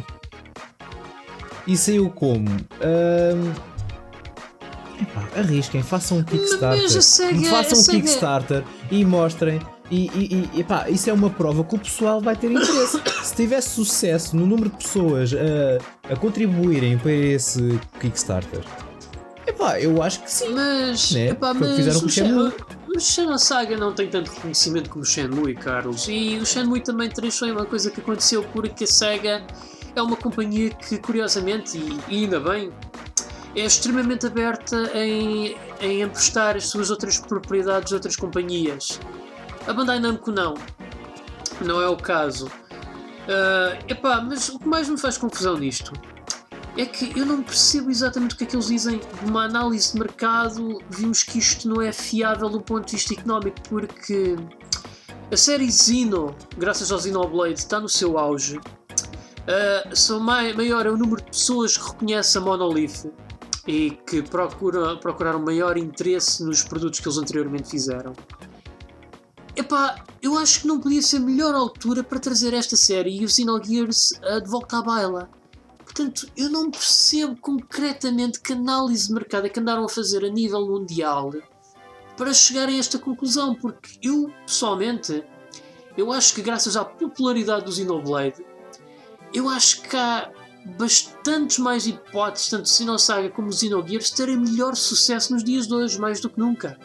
E 1.67 1.75
saiu 1.75 2.09
como? 2.11 2.49
Ahm, 2.81 3.53
epá, 5.01 5.27
arrisquem, 5.39 5.81
façam 5.81 6.19
um 6.19 6.23
Kickstarter. 6.23 6.81
mas 6.83 7.47
façam 7.47 7.79
um 7.79 7.81
Sega- 7.81 7.97
Kickstarter 7.97 8.63
e 8.91 9.03
mostrem. 9.03 9.59
E, 9.91 10.07
e, 10.07 10.49
e 10.55 10.59
epá, 10.61 10.89
isso 10.89 11.09
é 11.09 11.13
uma 11.13 11.29
prova 11.29 11.63
que 11.63 11.75
o 11.75 11.79
pessoal 11.79 12.19
vai 12.19 12.35
ter 12.35 12.51
interesse. 12.51 12.99
Se 13.23 13.35
tivesse 13.35 13.69
sucesso 13.69 14.35
no 14.35 14.45
número 14.47 14.69
de 14.69 14.77
pessoas 14.77 15.31
a, 15.33 16.11
a 16.13 16.15
contribuírem 16.15 16.97
para 16.97 17.11
esse 17.11 17.79
Kickstarter, 17.99 18.63
epá, 19.45 19.79
eu 19.79 20.01
acho 20.01 20.21
que 20.23 20.31
sim. 20.31 20.49
Mas, 20.53 21.11
Né? 21.11 21.29
epá, 21.29 21.53
mas 21.53 21.75
fizeram 21.75 21.99
com 21.99 22.05
o 22.07 22.09
Shenmue. 22.09 22.51
Shen- 22.51 22.65
o 22.95 22.99
Xenosaga 22.99 23.77
não 23.77 23.93
tem 23.93 24.07
tanto 24.09 24.31
reconhecimento 24.31 24.89
como 24.89 25.03
o 25.03 25.05
Shenmue, 25.05 25.53
Carlos. 25.53 26.07
E 26.07 26.37
o 26.41 26.45
Shenmue 26.45 26.79
também 26.81 27.09
3 27.09 27.37
foi 27.37 27.51
uma 27.51 27.65
coisa 27.65 27.91
que 27.91 27.99
aconteceu 27.99 28.41
porque 28.53 28.85
a 28.85 28.87
SEGA 28.87 29.43
é 29.95 30.01
uma 30.01 30.15
companhia 30.15 30.69
que, 30.71 30.97
curiosamente, 30.97 31.77
e, 31.77 31.99
e 32.07 32.23
ainda 32.23 32.39
bem, 32.39 32.71
é 33.55 33.65
extremamente 33.65 34.25
aberta 34.25 34.91
em, 34.95 35.55
em 35.79 36.01
emprestar 36.01 36.55
as 36.55 36.65
suas 36.67 36.89
outras 36.89 37.19
propriedades 37.19 37.91
a 37.91 37.97
outras 37.97 38.15
companhias. 38.15 38.99
A 39.67 39.73
Bandai 39.73 39.99
Namco 39.99 40.31
não. 40.31 40.53
Não 41.61 41.81
é 41.81 41.87
o 41.87 41.97
caso. 41.97 42.49
Ah, 43.27 43.77
epá, 43.87 44.21
mas 44.21 44.49
o 44.49 44.59
que 44.59 44.67
mais 44.67 44.87
me 44.89 44.97
faz 44.97 45.17
confusão 45.17 45.57
nisto 45.57 45.91
é 46.77 46.85
que 46.85 47.17
eu 47.17 47.25
não 47.25 47.41
percebo 47.41 47.89
exatamente 47.89 48.35
o 48.35 48.37
que 48.37 48.43
é 48.43 48.47
que 48.47 48.55
eles 48.55 48.67
dizem 48.67 48.99
de 48.99 49.29
uma 49.29 49.45
análise 49.45 49.93
de 49.93 49.99
mercado. 49.99 50.79
Vimos 50.89 51.23
que 51.23 51.39
isto 51.39 51.67
não 51.69 51.81
é 51.81 51.91
fiável 51.91 52.49
do 52.49 52.61
ponto 52.61 52.85
de 52.85 52.95
vista 52.97 53.13
económico, 53.13 53.57
porque 53.69 54.35
a 55.31 55.37
série 55.37 55.71
Xeno, 55.71 56.35
graças 56.57 56.91
ao 56.91 56.99
Xenoblade, 56.99 57.59
está 57.59 57.79
no 57.79 57.87
seu 57.89 58.17
auge. 58.17 58.57
Uh, 58.57 59.95
são 59.95 60.19
mai- 60.19 60.53
maior 60.53 60.85
é 60.85 60.89
o 60.89 60.97
número 60.97 61.17
de 61.21 61.29
pessoas 61.29 61.77
que 61.77 61.87
reconhece 61.87 62.37
a 62.37 62.41
Monolith 62.41 63.09
e 63.67 63.91
que 64.07 64.21
procuram, 64.23 64.97
procuraram 64.97 65.39
maior 65.39 65.77
interesse 65.77 66.43
nos 66.43 66.63
produtos 66.63 66.99
que 66.99 67.07
eles 67.07 67.17
anteriormente 67.17 67.69
fizeram. 67.69 68.13
Epá, 69.55 70.03
eu 70.21 70.37
acho 70.37 70.61
que 70.61 70.67
não 70.67 70.81
podia 70.81 71.01
ser 71.01 71.19
melhor 71.19 71.55
altura 71.55 72.03
para 72.03 72.19
trazer 72.19 72.53
esta 72.53 72.75
série 72.75 73.21
e 73.21 73.23
o 73.23 73.29
Xenogears 73.29 74.11
uh, 74.11 74.41
de 74.41 74.49
volta 74.49 74.79
à 74.79 74.81
baila. 74.81 75.29
Portanto, 75.83 76.27
eu 76.35 76.49
não 76.49 76.69
percebo 76.69 77.37
concretamente 77.37 78.41
que 78.41 78.51
análise 78.51 79.07
de 79.07 79.13
mercado 79.13 79.45
é 79.45 79.49
que 79.49 79.59
andaram 79.59 79.85
a 79.85 79.89
fazer 79.89 80.25
a 80.25 80.29
nível 80.29 80.67
mundial 80.67 81.31
para 82.17 82.33
chegarem 82.33 82.75
a 82.75 82.79
esta 82.79 82.99
conclusão, 82.99 83.55
porque 83.55 83.97
eu, 84.03 84.29
pessoalmente, 84.45 85.23
eu 85.97 86.11
acho 86.11 86.35
que 86.35 86.41
graças 86.41 86.75
à 86.75 86.83
popularidade 86.83 87.65
do 87.65 87.71
Xenoblade, 87.71 88.45
eu 89.33 89.47
acho 89.47 89.83
que 89.83 89.95
há 89.95 90.31
bastantes 90.77 91.59
mais 91.59 91.87
hipóteses, 91.87 92.49
tanto 92.49 92.67
Xenosaga 92.67 93.29
como 93.29 93.53
Xenogears, 93.53 94.09
terem 94.09 94.37
melhor 94.37 94.75
sucesso 94.75 95.33
nos 95.33 95.43
dias 95.43 95.67
de 95.67 95.73
hoje, 95.73 95.99
mais 95.99 96.19
do 96.19 96.29
que 96.29 96.39
nunca. 96.39 96.77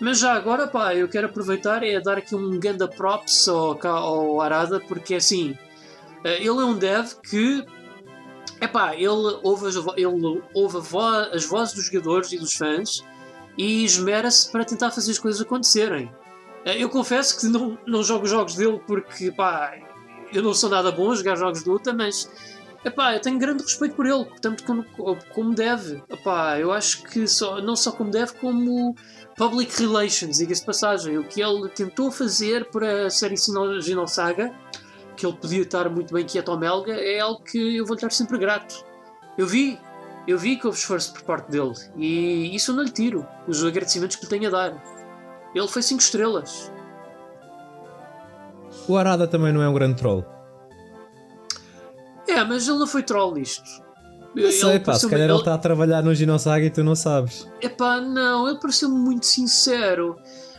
Mas 0.00 0.18
já 0.18 0.32
agora, 0.32 0.66
pá, 0.66 0.94
eu 0.94 1.08
quero 1.08 1.26
aproveitar 1.26 1.82
e 1.82 2.00
dar 2.00 2.18
aqui 2.18 2.34
um 2.34 2.58
ganda 2.58 2.88
props 2.88 3.48
ao, 3.48 3.78
ao 3.86 4.40
Arada, 4.40 4.80
porque 4.80 5.14
assim, 5.14 5.56
eh, 6.24 6.38
ele 6.38 6.48
é 6.48 6.64
um 6.64 6.74
dev 6.74 7.14
que 7.22 7.64
Epá, 8.60 8.94
ele 8.94 9.38
ouve, 9.42 9.68
as, 9.68 9.76
ele 9.96 10.42
ouve 10.52 10.78
as 11.32 11.46
vozes 11.46 11.74
dos 11.74 11.86
jogadores 11.86 12.30
e 12.32 12.38
dos 12.38 12.54
fãs 12.54 13.02
e 13.56 13.84
esmera-se 13.84 14.50
para 14.52 14.64
tentar 14.64 14.90
fazer 14.90 15.12
as 15.12 15.18
coisas 15.18 15.40
acontecerem. 15.40 16.12
Eh, 16.66 16.82
Eu 16.82 16.90
confesso 16.90 17.40
que 17.40 17.46
não, 17.46 17.78
não 17.86 18.02
jogo 18.02 18.24
os 18.24 18.30
jogos 18.30 18.54
dele 18.54 18.78
porque, 18.86 19.32
pá, 19.32 19.74
eu 20.32 20.42
não 20.42 20.52
sou 20.52 20.68
nada 20.68 20.92
bom 20.92 21.10
a 21.10 21.14
jogar 21.14 21.36
jogos 21.36 21.64
de 21.64 21.70
luta, 21.70 21.94
mas, 21.94 22.30
epá, 22.84 23.14
eu 23.14 23.20
tenho 23.20 23.38
grande 23.38 23.62
respeito 23.62 23.94
por 23.96 24.04
ele, 24.04 24.26
tanto 24.42 24.62
como, 24.64 24.84
como 25.32 25.54
deve. 25.54 26.02
Epá, 26.10 26.58
eu 26.58 26.70
acho 26.70 27.02
que 27.04 27.26
só, 27.26 27.62
não 27.62 27.74
só 27.74 27.90
como 27.92 28.10
deve, 28.10 28.34
como 28.34 28.94
public 29.40 29.74
relations, 29.80 30.36
diga-se 30.36 30.60
de 30.60 30.66
passagem. 30.66 31.16
O 31.16 31.24
que 31.24 31.40
ele 31.40 31.66
tentou 31.70 32.10
fazer 32.12 32.66
para 32.70 33.06
a 33.06 33.10
série 33.10 33.38
Sino- 33.38 33.80
Xenosaga 33.80 34.52
que 35.16 35.24
ele 35.26 35.34
podia 35.36 35.62
estar 35.62 35.88
muito 35.88 36.12
bem 36.12 36.26
quieto 36.26 36.50
ao 36.50 36.58
Melga 36.58 36.92
é 36.92 37.20
algo 37.20 37.42
que 37.42 37.76
eu 37.78 37.86
vou 37.86 37.94
lhe 37.94 37.98
estar 37.98 38.10
sempre 38.10 38.36
grato. 38.36 38.84
Eu 39.38 39.46
vi, 39.46 39.78
eu 40.28 40.36
vi 40.38 40.56
que 40.58 40.66
houve 40.66 40.78
esforço 40.78 41.12
por 41.14 41.22
parte 41.22 41.50
dele 41.50 41.72
e 41.96 42.54
isso 42.54 42.70
eu 42.72 42.76
não 42.76 42.82
lhe 42.84 42.90
tiro, 42.90 43.26
os 43.48 43.64
agradecimentos 43.64 44.16
que 44.16 44.24
lhe 44.24 44.28
tenho 44.30 44.48
a 44.48 44.50
dar. 44.50 44.84
Ele 45.54 45.68
foi 45.68 45.82
5 45.82 46.00
estrelas. 46.02 46.70
O 48.86 48.96
Arada 48.96 49.26
também 49.26 49.52
não 49.54 49.62
é 49.62 49.68
um 49.68 49.74
grande 49.74 49.96
troll. 49.96 50.22
É, 52.28 52.44
mas 52.44 52.68
ele 52.68 52.78
não 52.78 52.86
foi 52.86 53.02
troll 53.02 53.34
nisto. 53.34 53.82
Eu 54.36 54.52
sei, 54.52 54.78
pá, 54.78 54.94
se 54.94 55.08
calhar 55.08 55.28
ele 55.28 55.38
está 55.38 55.54
a 55.54 55.58
trabalhar 55.58 56.02
no 56.02 56.14
Ginossaga 56.14 56.64
e 56.64 56.70
tu 56.70 56.84
não 56.84 56.94
sabes. 56.94 57.46
Epá, 57.60 58.00
não, 58.00 58.48
ele 58.48 58.58
pareceu-me 58.58 58.96
muito 58.98 59.26
sincero. 59.26 60.16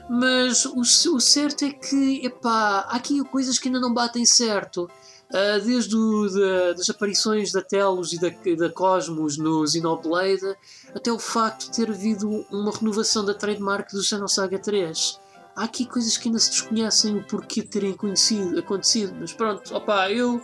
Mas 0.09 0.65
o, 0.65 0.81
o 0.81 1.19
certo 1.21 1.63
é 1.63 1.71
que, 1.71 2.25
epá, 2.25 2.85
há 2.89 2.97
aqui 2.97 3.23
coisas 3.25 3.57
que 3.57 3.69
ainda 3.69 3.79
não 3.79 3.93
batem 3.93 4.25
certo. 4.25 4.89
Ah, 5.33 5.57
desde 5.63 5.95
o, 5.95 6.27
da- 6.29 6.73
das 6.73 6.89
aparições 6.89 7.53
da 7.53 7.61
Telos 7.61 8.11
e 8.11 8.19
da, 8.19 8.27
da 8.57 8.69
Cosmos 8.69 9.37
no 9.37 9.65
Xenoblade, 9.65 10.53
até 10.93 11.09
o 11.09 11.17
facto 11.17 11.69
de 11.71 11.77
ter 11.77 11.89
havido 11.89 12.27
uma 12.51 12.69
renovação 12.71 13.23
da 13.23 13.33
trademark 13.33 13.89
do 13.93 14.03
Xenosaga 14.03 14.59
3. 14.59 15.17
Há 15.55 15.63
aqui 15.63 15.85
coisas 15.85 16.17
que 16.17 16.27
ainda 16.27 16.39
se 16.39 16.49
desconhecem 16.51 17.15
o 17.15 17.23
porquê 17.23 17.61
de 17.61 17.67
terem 17.69 17.93
conhecido, 17.93 18.59
acontecido. 18.59 19.15
Mas 19.17 19.31
pronto, 19.31 19.73
opá, 19.73 20.11
eu, 20.11 20.41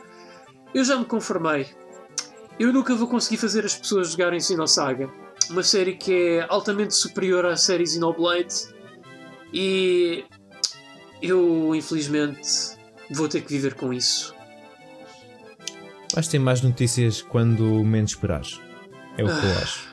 eu 0.73 0.85
já 0.85 0.95
me 0.95 1.03
conformei. 1.03 1.67
Eu 2.59 2.73
nunca 2.73 2.95
vou 2.95 3.07
conseguir 3.07 3.37
fazer 3.37 3.65
as 3.65 3.75
pessoas 3.75 4.11
jogarem 4.11 4.39
Xenosaga. 4.39 5.09
Uma 5.49 5.63
série 5.63 5.95
que 5.95 6.11
é 6.11 6.47
altamente 6.49 6.95
superior 6.95 7.45
à 7.45 7.55
série 7.55 7.85
Xenoblade. 7.85 8.55
E 9.53 10.25
eu, 11.21 11.75
infelizmente, 11.75 12.77
vou 13.11 13.29
ter 13.29 13.41
que 13.41 13.49
viver 13.49 13.75
com 13.75 13.93
isso. 13.93 14.35
Vais 16.13 16.27
ter 16.27 16.39
mais 16.39 16.61
notícias 16.61 17.21
quando 17.21 17.63
menos 17.83 18.11
esperares. 18.11 18.59
É 19.17 19.23
o 19.23 19.27
que 19.27 19.45
eu 19.45 19.57
acho. 19.61 19.87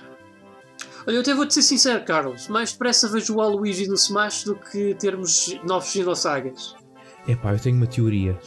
Olha, 1.07 1.17
eu 1.17 1.21
até 1.21 1.35
vou-te 1.35 1.53
ser 1.53 1.63
sincero, 1.63 2.03
Carlos. 2.05 2.49
Mais 2.49 2.73
depressa 2.73 3.09
vejo 3.09 3.35
o 3.35 3.37
Waluigi 3.37 3.87
no 3.87 3.95
Smash 3.95 4.45
do 4.45 4.57
que 4.57 4.95
termos 4.95 5.55
novos 5.65 5.91
Xenosagas. 5.91 6.75
Epá, 7.29 7.53
eu 7.53 7.59
tenho 7.59 7.77
uma 7.77 7.87
teoria. 7.87 8.39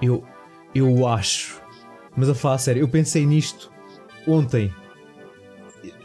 Eu, 0.00 0.24
eu 0.74 1.06
acho. 1.06 1.60
Mas 2.16 2.28
a 2.28 2.34
falar 2.34 2.54
a 2.56 2.58
sério, 2.58 2.80
eu 2.80 2.88
pensei 2.88 3.26
nisto 3.26 3.70
ontem. 4.26 4.72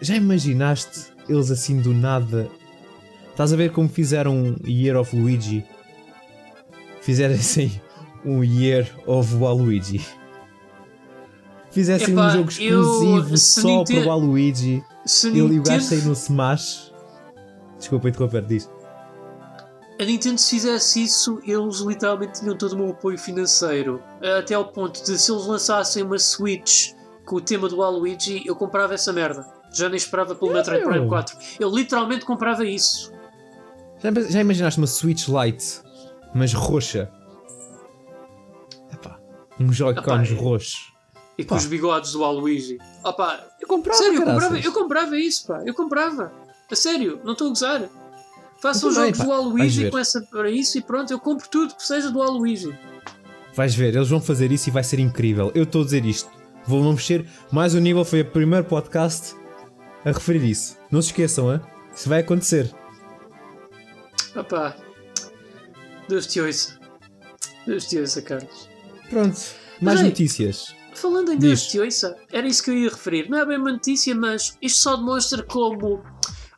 Já 0.02 0.16
imaginaste 0.16 1.08
eles 1.28 1.52
assim 1.52 1.80
do 1.82 1.94
nada? 1.94 2.50
Estás 3.30 3.54
a 3.54 3.56
ver 3.56 3.72
como 3.72 3.88
fizeram 3.88 4.36
um 4.36 4.56
Year 4.68 4.98
of 4.98 5.16
Luigi? 5.16 5.64
Fizeram 7.02 7.36
assim 7.36 7.80
um 8.26 8.44
Year 8.44 8.90
of 9.06 9.34
Waluigi. 9.36 10.02
Fizessem 11.72 12.18
um 12.18 12.30
jogo 12.32 12.52
eu- 12.60 12.82
exclusivo 12.82 13.38
se 13.38 13.62
só 13.62 13.68
Nintendo- 13.68 14.02
para 14.02 14.08
o 14.08 14.10
Waluigi. 14.10 14.84
Ele 15.26 15.38
e 15.56 15.60
o 15.60 15.64
gajo 15.64 15.86
sair 15.86 16.02
no 16.04 16.14
Smash. 16.14 16.92
Desculpa 17.78 18.10
interromper, 18.10 18.42
diz. 18.44 18.70
A 20.00 20.06
Nintendo 20.06 20.40
se 20.40 20.52
fizesse 20.52 21.04
isso, 21.04 21.40
eles 21.44 21.80
literalmente 21.80 22.40
tinham 22.40 22.56
todo 22.58 22.74
o 22.74 22.78
meu 22.78 22.90
apoio 22.92 23.18
financeiro. 23.18 24.02
Até 24.38 24.54
ao 24.56 24.66
ponto 24.72 25.04
de 25.04 25.18
se 25.20 25.32
eles 25.32 25.46
lançassem 25.46 26.04
uma 26.04 26.18
Switch 26.18 26.92
com 27.26 27.36
o 27.36 27.42
tema 27.42 27.68
do 27.68 27.78
Waluigi, 27.78 28.42
eu 28.46 28.56
comprava 28.56 28.94
essa 28.94 29.12
merda. 29.12 29.46
Já 29.74 29.88
nem 29.90 29.98
esperava 29.98 30.34
pelo 30.34 30.54
Metroid 30.54 30.82
meu. 30.82 30.90
Prime 30.92 31.08
4. 31.10 31.38
Eu 31.60 31.70
literalmente 31.70 32.26
comprava 32.26 32.66
isso. 32.66 33.12
Já, 34.02 34.10
já 34.30 34.40
imaginaste 34.40 34.80
uma 34.80 34.88
Switch 34.88 35.28
Lite, 35.28 35.82
mas 36.34 36.54
roxa? 36.54 37.12
Epá, 38.94 39.20
um 39.60 39.72
Joy-Cons 39.72 40.32
é- 40.32 40.34
roxo. 40.34 40.78
E 41.38 41.44
com 41.44 41.56
Pá. 41.56 41.56
os 41.56 41.66
bigodes 41.68 42.12
do 42.14 42.20
Waluigi. 42.22 42.78
Opa, 43.04 43.40
Eu 43.62 43.68
comprava, 43.68 43.98
sério, 43.98 44.20
eu 44.20 44.26
comprava, 44.26 44.60
eu 44.60 44.74
comprava 44.74 45.18
isso, 45.18 45.48
pá. 45.48 45.62
Eu 45.66 45.74
comprava. 45.74 46.32
A 46.70 46.76
sério, 46.76 47.22
não 47.24 47.32
estou 47.34 47.48
a 47.48 47.50
gozar. 47.50 47.90
Façam 48.62 48.94
também, 48.94 49.14
jogos 49.14 49.20
do 49.20 49.28
Waluigi 49.30 49.90
com 49.90 49.98
essa 49.98 50.22
para 50.22 50.50
isso 50.52 50.78
e 50.78 50.82
pronto, 50.82 51.12
eu 51.12 51.20
compro 51.20 51.48
tudo 51.50 51.76
que 51.76 51.86
seja 51.86 52.12
do 52.12 52.20
Waluigi. 52.20 52.78
Vais 53.54 53.74
ver, 53.74 53.96
eles 53.96 54.10
vão 54.10 54.22
fazer 54.22 54.52
isso 54.52 54.70
e 54.70 54.72
vai 54.72 54.84
ser 54.84 55.00
incrível. 55.00 55.52
Eu 55.56 55.64
estou 55.64 55.82
a 55.82 55.86
dizer 55.86 56.06
isto. 56.06 56.30
Vou 56.66 56.84
não 56.84 56.94
mexer. 56.94 57.26
Mais 57.52 57.74
um 57.74 57.80
nível 57.80 58.06
foi 58.06 58.22
o 58.22 58.26
primeiro 58.26 58.66
podcast 58.66 59.36
a 60.06 60.12
referir 60.12 60.44
isso. 60.44 60.78
Não 60.92 61.02
se 61.02 61.10
esqueçam, 61.10 61.54
hein? 61.54 61.62
isso 61.96 62.08
vai 62.08 62.20
acontecer. 62.20 62.74
Opá, 64.36 64.76
Deus 66.08 66.28
te 66.28 66.40
ouça. 66.40 66.80
Deus 67.66 67.86
te 67.86 68.00
ouça, 68.00 68.22
Carlos. 68.22 68.70
Pronto, 69.10 69.40
mais 69.82 70.00
ei, 70.00 70.08
notícias. 70.08 70.76
Falando 70.94 71.32
em 71.32 71.38
Deus 71.38 71.68
te 71.68 71.80
ouça, 71.80 72.16
era 72.32 72.48
isso 72.48 72.64
que 72.64 72.70
eu 72.70 72.78
ia 72.78 72.90
referir. 72.90 73.30
Não 73.30 73.40
é 73.40 73.46
bem 73.46 73.58
uma 73.58 73.72
notícia, 73.72 74.14
mas 74.14 74.58
isto 74.62 74.82
só 74.82 74.96
demonstra 74.96 75.44
como 75.44 76.04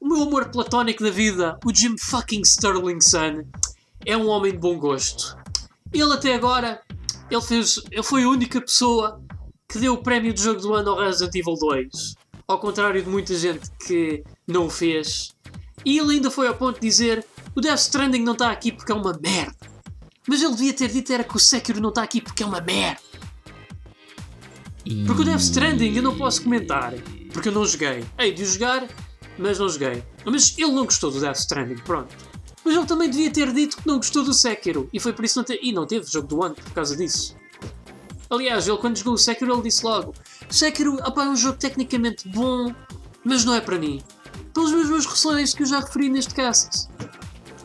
o 0.02 0.08
meu 0.08 0.24
amor 0.24 0.50
platónico 0.50 1.04
da 1.04 1.12
vida, 1.12 1.60
o 1.64 1.74
Jim 1.74 1.96
fucking 1.96 2.42
Sterling 2.42 3.00
Sun, 3.00 3.44
é 4.04 4.18
um 4.18 4.28
homem 4.28 4.52
de 4.52 4.58
bom 4.58 4.78
gosto. 4.80 5.38
Ele 5.94 6.12
até 6.12 6.34
agora, 6.34 6.82
ele, 7.30 7.42
fez, 7.42 7.80
ele 7.92 8.02
foi 8.02 8.24
a 8.24 8.30
única 8.30 8.60
pessoa 8.60 9.22
que 9.70 9.78
deu 9.78 9.94
o 9.94 10.02
prémio 10.02 10.34
de 10.34 10.42
jogo 10.42 10.60
do 10.60 10.74
ano 10.74 10.90
ao 10.90 11.00
Resident 11.02 11.36
Evil 11.36 11.54
2. 11.54 12.16
Ao 12.48 12.60
contrário 12.60 13.02
de 13.04 13.08
muita 13.08 13.36
gente 13.36 13.70
que 13.86 14.24
não 14.48 14.66
o 14.66 14.70
fez. 14.72 15.36
E 15.86 16.00
ele 16.00 16.16
ainda 16.16 16.32
foi 16.32 16.48
ao 16.48 16.56
ponto 16.56 16.80
de 16.80 16.88
dizer 16.88 17.24
o 17.56 17.62
Death 17.62 17.80
Stranding 17.80 18.24
não 18.24 18.34
está 18.34 18.52
aqui 18.52 18.72
porque 18.72 18.92
é 18.92 18.96
uma 18.96 19.18
merda. 19.22 19.56
Mas 20.28 20.42
ele 20.42 20.56
devia 20.56 20.74
ter 20.74 20.90
dito 20.90 21.14
era 21.14 21.24
que 21.24 21.36
o 21.36 21.40
Sekiro 21.40 21.80
não 21.80 21.90
está 21.90 22.02
aqui 22.02 22.22
porque 22.22 22.42
é 22.42 22.46
uma 22.46 22.60
merda. 22.60 23.02
Porque 25.06 25.22
o 25.22 25.26
Death 25.26 25.42
Stranding 25.42 25.96
eu 25.96 26.02
não 26.02 26.18
posso 26.18 26.44
comentar, 26.44 26.92
porque 27.32 27.50
eu 27.50 27.54
não 27.54 27.66
joguei. 27.66 28.04
Hei 28.18 28.34
de 28.34 28.44
jogar, 28.46 28.88
mas 29.42 29.60
não 29.60 29.68
joguei. 29.68 30.04
Mas 30.24 30.56
ele 30.58 30.72
não 30.72 30.86
gostou 30.86 31.12
do 31.12 31.20
Death 31.20 31.38
Stranding, 31.38 31.80
pronto. 31.80 32.16
Mas 32.64 32.76
ele 32.76 32.86
também 32.86 33.10
devia 33.10 33.32
ter 33.32 33.52
dito 33.52 33.78
que 33.78 33.88
não 33.88 33.98
gostou 33.98 34.24
do 34.24 34.34
Sekiro, 34.34 34.88
e 34.94 35.00
foi 35.00 35.14
por 35.14 35.26
isso 35.26 35.40
não. 35.40 35.46
E 35.62 35.74
não 35.74 35.86
teve 35.86 36.06
jogo 36.06 36.28
do 36.28 36.44
ano 36.44 36.56
por 36.56 36.72
causa 36.72 36.96
disso. 36.96 37.36
Aliás, 38.30 38.68
ele 38.68 38.78
quando 38.78 38.98
jogou 38.98 39.16
o 39.16 39.18
Sekiro 39.18 39.54
ele 39.54 39.64
disse 39.64 39.84
logo 39.84 40.14
Sekiro 40.50 40.96
opa, 41.06 41.26
é 41.26 41.30
um 41.30 41.36
jogo 41.36 41.58
tecnicamente 41.58 42.30
bom, 42.30 42.74
mas 43.26 43.44
não 43.44 43.54
é 43.54 43.60
para 43.60 43.78
mim. 43.78 44.02
Pelas 44.54 44.72
mesmas 44.72 45.06
razões 45.06 45.54
que 45.54 45.64
eu 45.64 45.68
já 45.68 45.80
referi 45.80 46.10
neste 46.10 46.34
cast. 46.34 46.88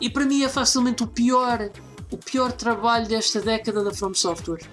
E 0.01 0.09
para 0.09 0.25
mim 0.25 0.43
é 0.43 0.49
facilmente 0.49 1.03
o 1.03 1.07
pior, 1.07 1.69
o 2.11 2.17
pior 2.17 2.51
trabalho 2.51 3.07
desta 3.07 3.39
década 3.39 3.83
da 3.83 3.93
From 3.93 4.13
Software. 4.13 4.65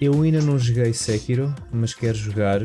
Eu 0.00 0.20
ainda 0.20 0.40
não 0.40 0.58
joguei 0.58 0.92
Sekiro, 0.92 1.54
mas 1.72 1.94
quero 1.94 2.16
jogar. 2.16 2.60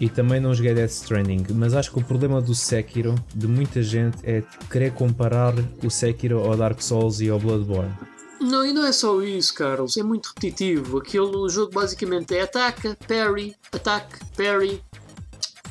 E 0.00 0.08
também 0.08 0.40
não 0.40 0.54
joguei 0.54 0.74
Death 0.74 0.90
Stranding, 0.90 1.46
mas 1.54 1.74
acho 1.74 1.92
que 1.92 1.98
o 1.98 2.04
problema 2.04 2.40
do 2.40 2.54
Sekiro, 2.54 3.14
de 3.34 3.46
muita 3.46 3.82
gente, 3.82 4.18
é 4.24 4.42
querer 4.70 4.92
comparar 4.92 5.54
o 5.82 5.90
Sekiro 5.90 6.40
ao 6.40 6.56
Dark 6.56 6.80
Souls 6.80 7.20
e 7.20 7.28
ao 7.28 7.38
Bloodborne. 7.38 7.94
Não, 8.40 8.66
e 8.66 8.72
não 8.72 8.84
é 8.84 8.92
só 8.92 9.22
isso, 9.22 9.54
Carlos, 9.54 9.96
é 9.96 10.02
muito 10.02 10.26
repetitivo. 10.28 10.98
Aquele 10.98 11.48
jogo 11.48 11.72
basicamente 11.72 12.36
é 12.36 12.42
ataca, 12.42 12.96
parry, 13.06 13.54
ataque, 13.72 14.18
parry, 14.36 14.82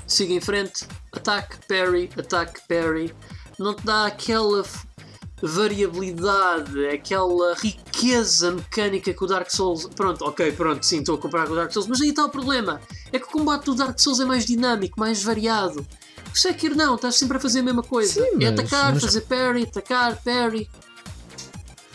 siga 0.07 0.33
em 0.33 0.41
frente, 0.41 0.85
ataque, 1.11 1.57
parry, 1.67 2.09
ataque, 2.17 2.61
parry. 2.67 3.13
Não 3.59 3.75
te 3.75 3.85
dá 3.85 4.07
aquela 4.07 4.63
variabilidade, 5.47 6.87
aquela 6.87 7.53
riqueza 7.55 8.51
mecânica 8.51 9.13
que 9.13 9.23
o 9.23 9.27
Dark 9.27 9.49
Souls. 9.49 9.87
Pronto, 9.95 10.23
ok, 10.25 10.51
pronto, 10.53 10.83
sim, 10.85 10.99
estou 10.99 11.15
a 11.15 11.17
comparar 11.17 11.45
com 11.47 11.53
o 11.53 11.55
Dark 11.55 11.71
Souls, 11.71 11.87
mas 11.87 12.01
aí 12.01 12.09
está 12.09 12.25
o 12.25 12.29
problema: 12.29 12.79
é 13.11 13.19
que 13.19 13.25
o 13.25 13.29
combate 13.29 13.65
do 13.65 13.75
Dark 13.75 13.99
Souls 13.99 14.19
é 14.19 14.25
mais 14.25 14.45
dinâmico, 14.45 14.99
mais 14.99 15.23
variado. 15.23 15.85
O 16.33 16.37
Sekiro 16.37 16.75
não, 16.75 16.95
estás 16.95 17.15
sempre 17.15 17.37
a 17.37 17.39
fazer 17.39 17.59
a 17.59 17.63
mesma 17.63 17.83
coisa. 17.83 18.13
Sim, 18.23 18.43
é 18.43 18.49
mas- 18.51 18.59
atacar, 18.59 18.93
mas- 18.93 19.03
fazer 19.03 19.21
parry, 19.21 19.63
atacar, 19.63 20.15
parry. 20.23 20.67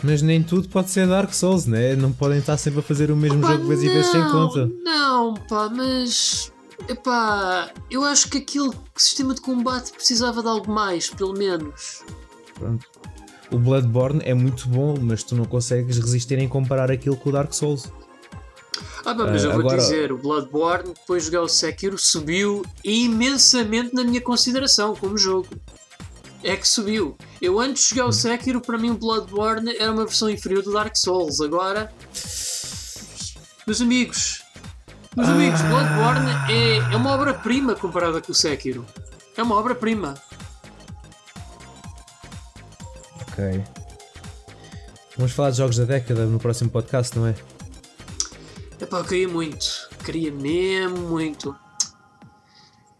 Mas 0.01 0.21
nem 0.21 0.41
tudo 0.41 0.69
pode 0.69 0.89
ser 0.91 1.05
Dark 1.07 1.33
Souls, 1.33 1.65
né? 1.65 1.93
Não 1.95 2.13
podem 2.13 2.39
estar 2.39 2.55
sempre 2.55 2.79
a 2.79 2.83
fazer 2.83 3.11
o 3.11 3.17
mesmo 3.17 3.41
Pá, 3.41 3.51
jogo 3.51 3.67
vezes 3.67 3.83
e 3.83 3.89
vezes 3.89 4.11
sem 4.11 4.23
conta. 4.29 4.69
Não, 4.83 5.33
pá, 5.33 5.69
mas. 5.69 6.53
Epá, 6.87 7.69
eu 7.91 8.05
acho 8.05 8.29
que 8.29 8.37
aquele 8.37 8.71
sistema 8.95 9.33
de 9.33 9.41
combate 9.41 9.91
precisava 9.91 10.41
de 10.41 10.47
algo 10.47 10.71
mais, 10.71 11.09
pelo 11.09 11.33
menos. 11.33 12.01
Pronto. 12.57 12.87
O 13.51 13.57
Bloodborne 13.57 14.21
é 14.23 14.33
muito 14.33 14.67
bom, 14.69 14.95
mas 15.01 15.23
tu 15.23 15.35
não 15.35 15.45
consegues 15.45 15.97
resistir 15.97 16.37
em 16.37 16.47
comparar 16.47 16.91
aquilo 16.91 17.17
com 17.17 17.29
o 17.29 17.31
Dark 17.31 17.51
Souls. 17.53 17.91
Ah, 19.05 19.15
pá, 19.15 19.25
mas 19.25 19.43
Ah, 19.43 19.47
eu 19.47 19.51
vou 19.53 19.61
agora- 19.61 19.77
dizer, 19.77 20.11
o 20.11 20.17
Bloodborne, 20.17 20.93
depois 20.93 21.23
de 21.23 21.31
jogar 21.31 21.43
o 21.43 21.47
Sekiro, 21.49 21.97
subiu 21.97 22.63
imensamente 22.83 23.93
na 23.95 24.03
minha 24.03 24.21
consideração 24.21 24.95
como 24.95 25.17
jogo. 25.17 25.47
É 26.43 26.55
que 26.55 26.67
subiu. 26.67 27.17
Eu 27.41 27.59
antes 27.59 27.83
de 27.83 27.89
jogar 27.95 28.05
Hum. 28.05 28.09
o 28.09 28.13
Sekiro, 28.13 28.61
para 28.61 28.77
mim 28.77 28.91
o 28.91 28.97
Bloodborne 28.97 29.75
era 29.77 29.91
uma 29.91 30.05
versão 30.05 30.29
inferior 30.29 30.61
do 30.63 30.71
Dark 30.71 30.95
Souls. 30.95 31.41
Agora, 31.41 31.91
meus 33.65 33.81
amigos, 33.81 34.41
meus 35.17 35.27
amigos, 35.27 35.59
Bloodborne 35.61 36.29
é, 36.49 36.77
é 36.93 36.95
uma 36.95 37.11
obra-prima 37.13 37.75
comparada 37.75 38.21
com 38.21 38.31
o 38.31 38.35
Sekiro. 38.35 38.85
É 39.35 39.41
uma 39.43 39.55
obra-prima. 39.55 40.15
Ok. 43.39 43.63
Vamos 45.15 45.31
falar 45.31 45.51
de 45.51 45.57
jogos 45.57 45.77
da 45.77 45.85
década 45.85 46.25
no 46.25 46.39
próximo 46.39 46.69
podcast, 46.69 47.17
não 47.17 47.27
é? 47.27 47.35
Epá, 48.81 48.99
eu 48.99 49.05
queria 49.05 49.29
muito. 49.29 49.89
Queria 50.03 50.31
mesmo 50.31 50.97
muito. 51.07 51.55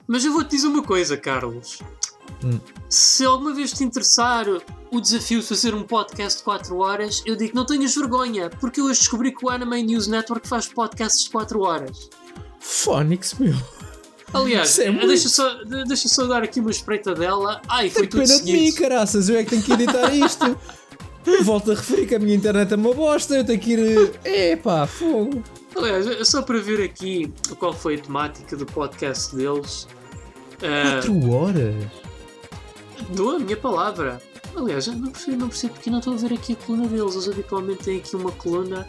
Mas 0.08 0.24
eu 0.24 0.32
vou-te 0.32 0.52
dizer 0.52 0.68
uma 0.68 0.82
coisa, 0.82 1.18
Carlos. 1.18 1.80
Hum. 2.44 2.60
Se 2.90 3.26
alguma 3.26 3.54
vez 3.54 3.74
te 3.74 3.84
interessar 3.84 4.46
o 4.92 5.02
desafio 5.02 5.42
de 5.42 5.46
fazer 5.46 5.74
um 5.74 5.84
podcast 5.84 6.40
de 6.40 6.46
4 6.46 6.78
horas, 6.78 7.22
eu 7.26 7.36
digo 7.36 7.52
que 7.52 7.56
não 7.56 7.66
tenhas 7.66 7.94
vergonha, 7.94 8.50
porque 8.50 8.80
eu 8.80 8.86
hoje 8.86 9.00
descobri 9.00 9.34
que 9.34 9.46
o 9.46 9.50
Anime 9.50 9.84
News 9.84 10.08
Network 10.08 10.48
faz 10.48 10.68
podcasts 10.68 11.26
de 11.26 11.30
4 11.32 11.62
horas. 11.62 12.10
Phonics, 12.60 13.34
meu. 13.34 13.56
Aliás, 14.34 14.78
é 14.80 14.90
muito. 14.92 15.08
deixa, 15.08 15.28
só, 15.30 15.64
de- 15.64 15.84
deixa 15.86 16.08
só 16.08 16.26
dar 16.28 16.44
aqui 16.44 16.60
uma 16.60 16.72
espreita 16.72 17.14
dela. 17.16 17.62
Ai, 17.68 17.90
foi 17.90 18.02
Tem 18.08 18.10
tudo 18.10 18.22
pena 18.28 18.44
de 18.44 18.52
mim, 18.52 18.60
seguido. 18.72 18.78
caraças. 18.78 19.30
Eu 19.30 19.38
é 19.38 19.44
que 19.44 19.50
tenho 19.52 19.64
que 19.64 19.74
editar 19.74 20.14
isto. 20.14 20.58
Volto 21.44 21.72
a 21.72 21.76
referir 21.76 22.08
que 22.08 22.16
a 22.16 22.20
minha 22.20 22.36
internet 22.36 22.72
é 22.72 22.76
uma 22.76 22.94
bosta. 22.94 23.36
Eu 23.36 23.44
tenho 23.44 23.60
que 23.60 23.74
ir. 23.74 24.12
Epá, 24.24 24.88
fogo. 24.88 25.44
Aliás, 25.76 26.08
é 26.08 26.24
só 26.24 26.42
para 26.42 26.60
ver 26.60 26.84
aqui 26.84 27.32
qual 27.60 27.74
foi 27.74 27.96
a 27.96 28.00
temática 28.00 28.56
do 28.56 28.66
podcast 28.66 29.36
deles. 29.36 29.88
Ah, 30.64 30.94
4 31.02 31.32
horas? 31.32 31.76
Dou 33.10 33.36
a 33.36 33.40
minha 33.40 33.58
palavra. 33.58 34.22
Aliás, 34.56 34.88
eu 34.88 34.94
não 34.94 35.12
percebo, 35.12 35.38
não 35.38 35.48
percebo 35.50 35.74
porque 35.76 35.90
não 35.90 36.00
estou 36.00 36.14
a 36.14 36.18
ver 36.18 36.34
aqui 36.34 36.54
a 36.54 36.56
coluna 36.66 36.88
deles. 36.88 37.14
Eles 37.14 37.30
habitualmente 37.30 37.84
têm 37.84 37.98
aqui 38.00 38.16
uma 38.16 38.32
coluna. 38.32 38.88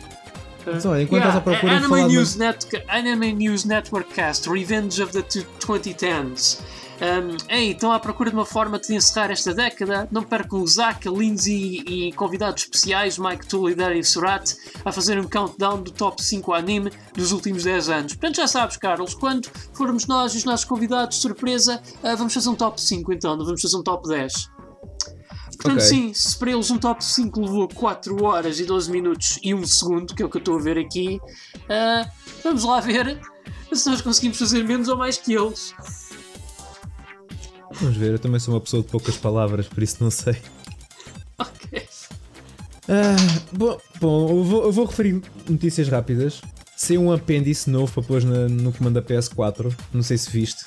Uh, 0.70 0.88
olha, 0.88 1.02
enquanto 1.02 1.22
estás 1.22 1.36
à 1.36 1.40
procura 1.40 1.72
Anime, 1.72 1.88
falar 1.88 2.08
de 2.08 2.14
News 2.14 2.36
Net, 2.36 2.84
Anime 2.88 3.32
News 3.32 3.64
Network 3.64 4.12
Cast 4.14 4.48
Revenge 4.48 5.02
of 5.02 5.12
the 5.12 5.22
2010s. 5.22 6.60
Um, 7.00 7.34
ei, 7.48 7.70
estão 7.70 7.90
à 7.92 7.98
procura 7.98 8.28
de 8.28 8.36
uma 8.36 8.44
forma 8.44 8.78
de 8.78 8.94
encerrar 8.94 9.30
esta 9.30 9.54
década? 9.54 10.06
Não 10.10 10.22
percam 10.22 10.60
o 10.60 10.66
Zack, 10.66 11.08
a 11.08 11.10
Lindsay 11.10 11.82
e 11.86 12.12
convidados 12.12 12.64
especiais, 12.64 13.16
Mike 13.16 13.46
Tully 13.46 13.72
e 13.72 13.74
Darius 13.74 14.10
Surat, 14.10 14.54
a 14.84 14.92
fazer 14.92 15.18
um 15.18 15.24
countdown 15.26 15.82
do 15.82 15.90
top 15.90 16.22
5 16.22 16.52
anime 16.52 16.92
dos 17.14 17.32
últimos 17.32 17.64
10 17.64 17.88
anos. 17.88 18.12
Portanto, 18.12 18.36
já 18.36 18.46
sabes, 18.46 18.76
Carlos, 18.76 19.14
quando 19.14 19.48
formos 19.72 20.06
nós 20.06 20.34
e 20.34 20.38
os 20.38 20.44
nossos 20.44 20.66
convidados 20.66 21.16
de 21.16 21.22
surpresa, 21.22 21.80
ah, 22.02 22.14
vamos 22.14 22.34
fazer 22.34 22.50
um 22.50 22.54
top 22.54 22.78
5 22.78 23.12
então, 23.14 23.34
não 23.34 23.46
vamos 23.46 23.62
fazer 23.62 23.76
um 23.78 23.82
top 23.82 24.06
10. 24.06 24.59
Portanto, 25.62 25.78
Ok. 25.82 25.88
sim, 25.88 26.14
se 26.14 26.36
para 26.38 26.52
eles 26.52 26.70
um 26.70 26.78
top 26.78 27.04
5 27.04 27.38
levou 27.40 27.68
4 27.68 28.24
horas 28.24 28.58
e 28.58 28.64
12 28.64 28.90
minutos 28.90 29.38
e 29.42 29.52
1 29.54 29.66
segundo, 29.66 30.14
que 30.14 30.22
é 30.22 30.26
o 30.26 30.30
que 30.30 30.38
eu 30.38 30.40
estou 30.40 30.58
a 30.58 30.62
ver 30.62 30.78
aqui, 30.78 31.20
ah, 31.68 32.08
vamos 32.42 32.64
lá 32.64 32.80
ver 32.80 33.20
se 33.72 33.88
nós 33.90 34.00
conseguimos 34.00 34.38
fazer 34.38 34.64
menos 34.64 34.88
ou 34.88 34.96
mais 34.96 35.18
que 35.18 35.34
eles. 35.34 35.74
Vamos 37.74 37.96
ver, 37.96 38.12
eu 38.12 38.18
também 38.18 38.40
sou 38.40 38.54
uma 38.54 38.60
pessoa 38.60 38.82
de 38.82 38.88
poucas 38.88 39.16
palavras, 39.16 39.66
por 39.68 39.82
isso 39.82 39.96
não 40.02 40.10
sei. 40.10 40.36
Ok. 41.38 41.88
Ah, 42.88 43.16
bom, 43.52 43.78
bom 44.00 44.28
eu, 44.30 44.44
vou, 44.44 44.62
eu 44.64 44.72
vou 44.72 44.84
referir 44.84 45.22
notícias 45.48 45.88
rápidas. 45.88 46.40
Saiu 46.76 47.00
um 47.02 47.12
apêndice 47.12 47.70
novo 47.70 47.90
para 47.92 48.02
pôr 48.02 48.22
na- 48.24 48.48
no 48.48 48.72
comando 48.72 48.94
da 48.94 49.02
PS4. 49.02 49.74
Não 49.92 50.02
sei 50.02 50.18
se 50.18 50.28
viste. 50.30 50.64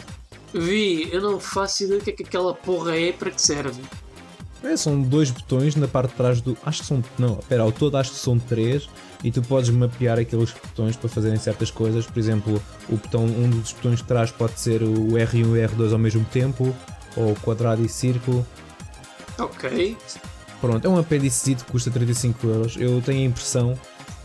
Vi, 0.51 1.09
eu 1.13 1.21
não 1.21 1.39
faço 1.39 1.83
ideia 1.83 1.99
do 1.99 2.03
que 2.03 2.09
é 2.11 2.13
que 2.13 2.23
aquela 2.23 2.53
porra 2.55 2.95
é 2.97 3.11
para 3.11 3.29
que 3.29 3.39
serve. 3.41 3.81
É, 4.63 4.77
são 4.77 5.01
dois 5.01 5.29
botões 5.29 5.75
na 5.75 5.87
parte 5.87 6.11
de 6.11 6.15
trás 6.15 6.41
do. 6.41 6.57
Acho 6.65 6.81
que 6.81 6.87
são. 6.87 7.03
Não, 7.19 7.37
espera, 7.39 7.63
ao 7.63 7.71
todo 7.71 7.97
acho 7.97 8.11
que 8.11 8.17
são 8.17 8.39
três. 8.39 8.89
E 9.23 9.31
tu 9.31 9.41
podes 9.41 9.69
mapear 9.69 10.19
aqueles 10.19 10.51
botões 10.51 10.95
para 10.95 11.09
fazerem 11.09 11.37
certas 11.37 11.71
coisas. 11.71 12.05
Por 12.05 12.19
exemplo, 12.19 12.61
o 12.89 12.97
botão, 12.97 13.23
um 13.23 13.49
dos 13.49 13.71
botões 13.73 13.99
de 13.99 14.05
trás 14.05 14.31
pode 14.31 14.59
ser 14.59 14.83
o 14.83 15.11
R1 15.11 15.35
e 15.35 15.43
o 15.43 15.53
R2 15.53 15.93
ao 15.93 15.99
mesmo 15.99 16.25
tempo, 16.25 16.75
ou 17.15 17.33
quadrado 17.35 17.83
e 17.83 17.89
círculo. 17.89 18.45
Ok. 19.37 19.97
Pronto, 20.59 20.85
é 20.85 20.89
um 20.89 20.97
apêndice 20.97 21.55
que 21.55 21.63
custa 21.65 21.91
35 21.91 22.47
euros. 22.47 22.75
Eu 22.77 23.01
tenho 23.01 23.19
a 23.19 23.23
impressão, 23.23 23.77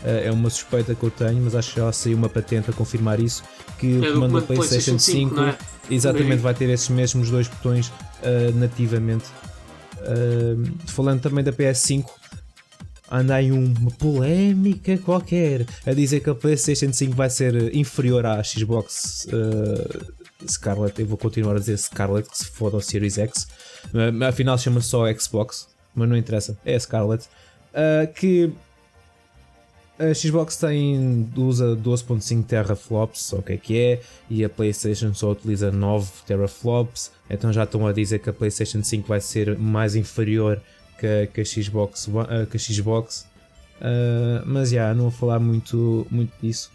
eh, 0.03 0.27
é 0.27 0.31
uma 0.31 0.49
suspeita 0.49 0.95
que 0.95 1.03
eu 1.03 1.11
tenho, 1.11 1.41
mas 1.41 1.55
acho 1.55 1.73
que 1.73 1.79
já 1.79 1.91
saiu 1.91 2.17
uma 2.17 2.29
patente 2.29 2.69
a 2.69 2.73
confirmar 2.73 3.19
isso, 3.19 3.43
que 3.77 3.95
É 3.95 3.97
o 3.97 4.01
do 4.01 4.13
comando 4.13 4.39
do 4.39 4.45
PlayStation, 4.45 4.91
PlayStation 4.91 4.99
5, 4.99 5.29
5 5.29 5.35
não 5.35 5.47
é? 5.49 5.57
exatamente 5.89 6.37
vai 6.37 6.53
ter 6.53 6.69
esses 6.69 6.87
mesmos 6.89 7.29
dois 7.29 7.47
botões 7.47 7.91
eh, 8.23 8.51
nativamente. 8.55 9.25
Falando 10.87 11.21
também 11.21 11.43
da 11.43 11.51
PS5, 11.51 12.05
anda 13.11 13.35
aí 13.35 13.51
uma 13.51 13.91
polémica 13.91 14.97
qualquer 14.97 15.65
a 15.85 15.93
dizer 15.93 16.19
que 16.19 16.29
a 16.29 16.35
PlayStation 16.35 16.93
5 16.93 17.15
vai 17.15 17.29
ser 17.29 17.75
inferior 17.75 18.25
à 18.25 18.43
Xbox 18.43 19.27
eh, 19.31 20.19
Scarlet, 20.47 20.99
eu 20.99 21.05
vou 21.05 21.17
continuar 21.17 21.55
a 21.55 21.59
dizer 21.59 21.77
Scarlet, 21.77 22.29
que 22.29 22.37
se 22.37 22.45
foda 22.45 22.77
ao 22.77 22.81
Series 22.81 23.17
X. 23.17 23.47
Uh, 23.93 24.23
afinal 24.23 24.57
chama 24.57 24.81
só 24.81 25.11
Xbox, 25.13 25.67
mas 25.93 26.07
não 26.07 26.15
interessa, 26.15 26.57
é 26.65 26.77
Scarlet. 26.77 27.25
Uh, 27.73 28.11
que 28.13 28.51
a 29.99 30.13
Xbox 30.13 30.55
tem, 30.55 31.29
usa 31.35 31.75
12.5 31.75 32.45
teraflops, 32.45 33.33
o 33.33 33.41
que 33.41 33.53
é 33.53 33.57
que 33.57 33.77
é, 33.77 34.01
e 34.29 34.45
a 34.45 34.49
PlayStation 34.49 35.13
só 35.13 35.31
utiliza 35.31 35.71
9 35.71 36.09
teraflops, 36.25 37.11
então 37.29 37.51
já 37.51 37.65
estão 37.65 37.85
a 37.85 37.91
dizer 37.91 38.19
que 38.19 38.29
a 38.29 38.33
PlayStation 38.33 38.81
5 38.81 39.07
vai 39.07 39.19
ser 39.19 39.57
mais 39.57 39.97
inferior 39.97 40.61
que, 40.97 41.27
que 41.27 41.41
a 41.41 41.45
Xbox, 41.45 42.07
uh, 42.07 42.45
que 42.49 42.57
a 42.57 42.59
Xbox. 42.59 43.27
Uh, 43.79 44.43
mas 44.45 44.71
já, 44.71 44.93
não 44.93 45.03
vou 45.03 45.11
falar 45.11 45.39
muito, 45.39 46.05
muito 46.11 46.31
disso. 46.41 46.71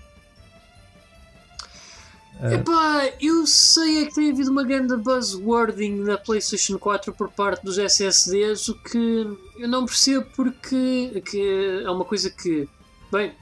Uh, 2.41 2.55
Epá, 2.55 3.11
eu 3.21 3.47
sei 3.47 4.03
é 4.03 4.07
que 4.07 4.15
tem 4.15 4.31
havido 4.31 4.51
uma 4.51 4.65
grande 4.65 4.97
buzzwording 4.97 6.01
na 6.01 6.19
PlayStation 6.19 6.79
4 6.79 7.13
por 7.13 7.29
parte 7.31 7.65
dos 7.65 7.79
SSDs, 7.79 8.69
o 8.69 8.75
que 8.75 9.39
eu 9.59 9.69
não 9.69 9.85
percebo 9.87 10.27
porque 10.35 11.23
que 11.25 11.83
é 11.85 11.91
uma 11.91 12.05
coisa 12.05 12.29
que, 12.31 12.69
bem, 13.17 13.33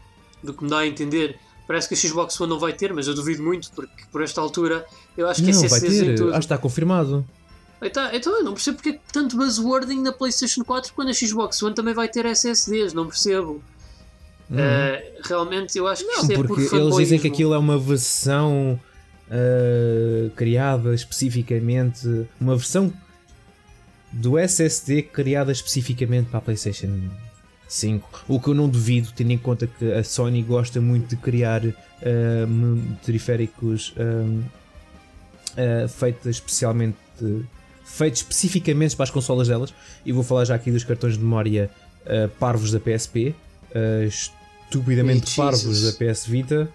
do 0.42 0.52
que 0.54 0.64
me 0.64 0.70
dá 0.70 0.78
a 0.78 0.86
entender, 0.86 1.38
parece 1.66 1.88
que 1.88 1.94
a 1.94 1.96
Xbox 1.96 2.40
One 2.40 2.50
não 2.50 2.58
vai 2.58 2.72
ter, 2.72 2.92
mas 2.92 3.06
eu 3.06 3.14
duvido 3.14 3.42
muito 3.42 3.70
porque 3.72 4.04
por 4.10 4.22
esta 4.22 4.40
altura 4.40 4.84
eu 5.16 5.28
acho 5.28 5.42
que 5.42 5.52
não, 5.52 5.64
SSDs 5.64 5.70
vai 5.70 5.80
ter. 5.80 6.12
em 6.12 6.14
tudo. 6.14 6.30
Acho 6.30 6.38
que 6.38 6.44
está 6.44 6.58
confirmado. 6.58 7.24
Então, 7.80 8.08
então 8.12 8.38
eu 8.38 8.44
não 8.44 8.52
percebo 8.54 8.76
porque 8.76 8.90
é 8.90 8.98
tanto 9.12 9.36
buzzwording 9.36 10.00
na 10.00 10.12
PlayStation 10.12 10.62
4 10.62 10.92
quando 10.94 11.08
a 11.08 11.12
Xbox 11.12 11.60
One 11.62 11.74
também 11.74 11.94
vai 11.94 12.08
ter 12.08 12.24
SSDs, 12.26 12.92
não 12.92 13.06
percebo. 13.06 13.62
Uhum. 14.48 14.56
Uh, 14.56 15.22
realmente 15.24 15.78
eu 15.78 15.86
acho 15.86 16.02
que 16.02 16.08
não, 16.08 16.20
isto 16.20 16.32
é 16.32 16.36
porque 16.36 16.64
por 16.68 16.76
eles 16.78 16.96
dizem 16.96 17.18
que 17.18 17.26
aquilo 17.26 17.54
é 17.54 17.58
uma 17.58 17.78
versão 17.78 18.78
uh, 19.28 20.30
criada 20.36 20.94
especificamente, 20.94 22.26
uma 22.40 22.54
versão 22.54 22.92
do 24.12 24.38
SSD 24.38 25.02
criada 25.02 25.50
especificamente 25.50 26.28
para 26.28 26.38
a 26.38 26.42
PlayStation 26.42 27.08
5. 27.74 28.24
O 28.28 28.40
que 28.40 28.48
eu 28.48 28.54
não 28.54 28.68
duvido, 28.68 29.10
tendo 29.14 29.32
em 29.32 29.38
conta 29.38 29.66
que 29.66 29.92
a 29.92 30.04
Sony 30.04 30.42
gosta 30.42 30.80
muito 30.80 31.08
de 31.08 31.16
criar 31.16 31.64
uh, 31.64 31.74
periféricos 33.04 33.94
feitos 35.88 36.26
especialmente 36.36 36.96
feitos 37.84 38.20
especificamente 38.20 38.96
para 38.96 39.04
as 39.04 39.10
consolas 39.10 39.48
delas. 39.48 39.74
E 40.04 40.12
vou 40.12 40.22
falar 40.22 40.44
já 40.44 40.54
aqui 40.54 40.70
dos 40.70 40.84
cartões 40.84 41.14
de 41.14 41.22
memória 41.22 41.70
uh, 42.06 42.28
parvos 42.38 42.72
da 42.72 42.80
PSP, 42.80 43.34
uh, 43.74 44.04
estupidamente 44.04 45.36
parvos 45.36 45.82
da 45.82 45.92
PS 45.92 46.26
Vita, 46.26 46.68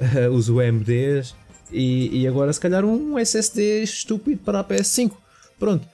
uh, 0.00 0.30
os 0.30 0.48
UMDs 0.48 1.34
e, 1.70 2.22
e 2.22 2.28
agora 2.28 2.52
se 2.52 2.60
calhar 2.60 2.84
um 2.84 3.18
SSD 3.18 3.82
estúpido 3.82 4.40
para 4.42 4.60
a 4.60 4.64
PS5. 4.64 5.12
Pronto. 5.58 5.86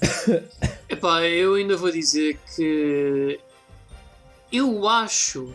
Epá, 0.88 1.22
eu 1.24 1.54
ainda 1.54 1.76
vou 1.76 1.90
dizer 1.90 2.38
que 2.54 3.38
eu 4.52 4.88
acho 4.88 5.54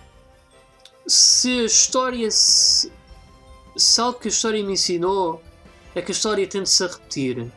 se 1.07 1.61
a 1.61 1.63
história 1.63 2.29
se, 2.29 2.91
se 3.75 4.01
algo 4.01 4.19
que 4.19 4.27
a 4.27 4.31
história 4.31 4.63
me 4.63 4.73
ensinou 4.73 5.41
é 5.95 6.01
que 6.01 6.11
a 6.11 6.15
história 6.15 6.47
tende-se 6.47 6.83
a 6.83 6.87
repetir 6.87 7.51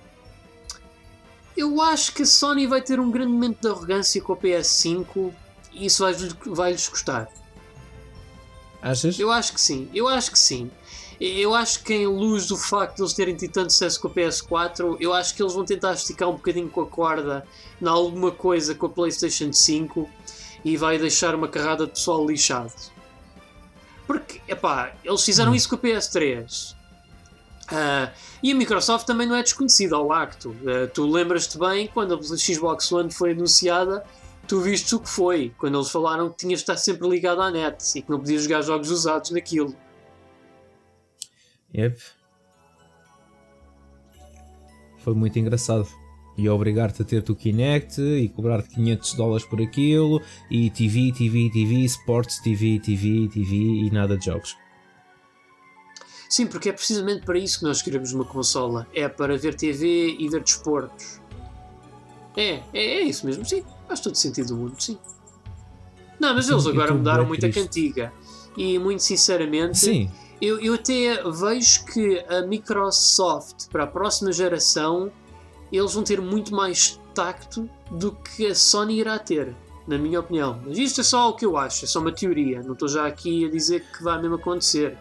eu 1.56 1.80
acho 1.80 2.12
que 2.12 2.22
a 2.22 2.26
Sony 2.26 2.66
vai 2.66 2.82
ter 2.82 2.98
um 2.98 3.10
grande 3.10 3.32
momento 3.32 3.60
de 3.60 3.68
arrogância 3.68 4.20
com 4.20 4.32
a 4.32 4.36
PS5 4.36 5.32
e 5.72 5.86
isso 5.86 6.02
vai-lhes 6.02 6.36
vai 6.46 6.72
custar. 6.72 7.28
Achas? 8.82 9.18
Eu 9.18 9.30
acho 9.30 9.52
que 9.54 9.60
sim, 9.60 9.88
eu 9.94 10.08
acho 10.08 10.32
que 10.32 10.38
sim. 10.38 10.70
Eu 11.20 11.54
acho 11.54 11.84
que 11.84 11.94
em 11.94 12.06
luz 12.06 12.48
do 12.48 12.56
facto 12.56 12.96
de 12.96 13.02
eles 13.02 13.14
terem 13.14 13.36
tido 13.36 13.52
tanto 13.52 13.72
sucesso 13.72 14.00
com 14.00 14.08
a 14.08 14.10
PS4, 14.10 14.96
eu 15.00 15.12
acho 15.12 15.34
que 15.34 15.42
eles 15.42 15.54
vão 15.54 15.64
tentar 15.64 15.92
esticar 15.92 16.28
um 16.28 16.32
bocadinho 16.32 16.68
com 16.68 16.80
a 16.80 16.86
corda 16.86 17.46
em 17.80 17.86
alguma 17.86 18.32
coisa 18.32 18.74
com 18.74 18.86
a 18.86 18.88
PlayStation 18.88 19.52
5 19.52 20.10
e 20.64 20.76
vai 20.76 20.98
deixar 20.98 21.34
uma 21.34 21.48
carrada 21.48 21.86
de 21.86 21.92
pessoal 21.92 22.26
lixado. 22.26 22.72
Porque, 24.06 24.40
epá, 24.48 24.94
eles 25.04 25.22
fizeram 25.22 25.52
hum. 25.52 25.54
isso 25.54 25.68
com 25.68 25.76
a 25.76 25.78
PS3. 25.78 26.74
Uh, 27.64 28.10
e 28.42 28.52
a 28.52 28.54
Microsoft 28.54 29.06
também 29.06 29.26
não 29.26 29.36
é 29.36 29.42
desconhecida 29.42 29.96
ao 29.96 30.12
acto. 30.12 30.50
Uh, 30.50 30.88
tu 30.92 31.06
lembras-te 31.06 31.58
bem 31.58 31.88
quando 31.88 32.14
a 32.14 32.22
Xbox 32.22 32.90
One 32.92 33.10
foi 33.10 33.32
anunciada, 33.32 34.04
tu 34.46 34.60
viste 34.60 34.94
o 34.94 35.00
que 35.00 35.08
foi, 35.08 35.54
quando 35.58 35.78
eles 35.78 35.90
falaram 35.90 36.30
que 36.30 36.36
tinhas 36.36 36.60
de 36.60 36.64
estar 36.64 36.76
sempre 36.76 37.08
ligado 37.08 37.40
à 37.40 37.50
net 37.50 37.82
e 37.96 38.02
que 38.02 38.10
não 38.10 38.18
podias 38.18 38.42
jogar 38.42 38.62
jogos 38.62 38.90
usados 38.90 39.30
naquilo. 39.30 39.74
Yep. 41.74 42.00
Foi 44.98 45.14
muito 45.14 45.38
engraçado. 45.38 46.03
E 46.36 46.48
obrigar-te 46.48 47.02
a 47.02 47.04
ter 47.04 47.24
o 47.28 47.34
Kinect 47.34 48.00
e 48.00 48.28
cobrar-te 48.28 48.68
500 48.70 49.14
dólares 49.14 49.46
por 49.46 49.60
aquilo, 49.62 50.20
e 50.50 50.68
TV, 50.70 51.12
TV, 51.12 51.50
TV, 51.52 51.74
Sports 51.84 52.40
TV, 52.40 52.80
TV, 52.80 53.28
TV 53.28 53.54
e 53.54 53.90
nada 53.90 54.16
de 54.16 54.24
jogos. 54.24 54.56
Sim, 56.28 56.46
porque 56.46 56.70
é 56.70 56.72
precisamente 56.72 57.24
para 57.24 57.38
isso 57.38 57.60
que 57.60 57.64
nós 57.64 57.80
queremos 57.80 58.12
uma 58.12 58.24
consola. 58.24 58.86
É 58.92 59.08
para 59.08 59.38
ver 59.38 59.54
TV 59.54 60.16
e 60.18 60.28
ver 60.28 60.42
desportos. 60.42 61.20
É, 62.36 62.60
é, 62.72 62.84
é 62.98 63.02
isso 63.02 63.24
mesmo, 63.24 63.44
sim. 63.44 63.62
Faz 63.86 64.00
todo 64.00 64.16
sentido 64.16 64.48
do 64.48 64.56
mundo, 64.56 64.74
sim. 64.80 64.98
Não, 66.18 66.34
mas 66.34 66.48
eles 66.48 66.66
agora 66.66 66.92
mudaram 66.92 67.24
muito 67.24 67.46
a 67.46 67.50
cantiga. 67.50 68.12
E 68.56 68.78
muito 68.78 69.02
sinceramente, 69.02 69.78
sim. 69.78 70.10
Eu, 70.40 70.60
eu 70.60 70.74
até 70.74 71.22
vejo 71.30 71.84
que 71.86 72.18
a 72.28 72.42
Microsoft, 72.42 73.68
para 73.70 73.84
a 73.84 73.86
próxima 73.86 74.32
geração, 74.32 75.12
eles 75.76 75.94
vão 75.94 76.02
ter 76.02 76.20
muito 76.20 76.54
mais 76.54 77.00
tacto 77.14 77.68
do 77.90 78.12
que 78.12 78.46
a 78.46 78.54
Sony 78.54 79.00
irá 79.00 79.18
ter, 79.18 79.54
na 79.86 79.98
minha 79.98 80.20
opinião. 80.20 80.60
Mas 80.66 80.78
isto 80.78 81.00
é 81.00 81.04
só 81.04 81.30
o 81.30 81.34
que 81.34 81.44
eu 81.44 81.56
acho, 81.56 81.84
é 81.84 81.88
só 81.88 82.00
uma 82.00 82.12
teoria. 82.12 82.62
Não 82.62 82.72
estou 82.72 82.88
já 82.88 83.06
aqui 83.06 83.44
a 83.44 83.50
dizer 83.50 83.84
que 83.92 84.02
vai 84.02 84.20
mesmo 84.20 84.36
acontecer. 84.36 84.98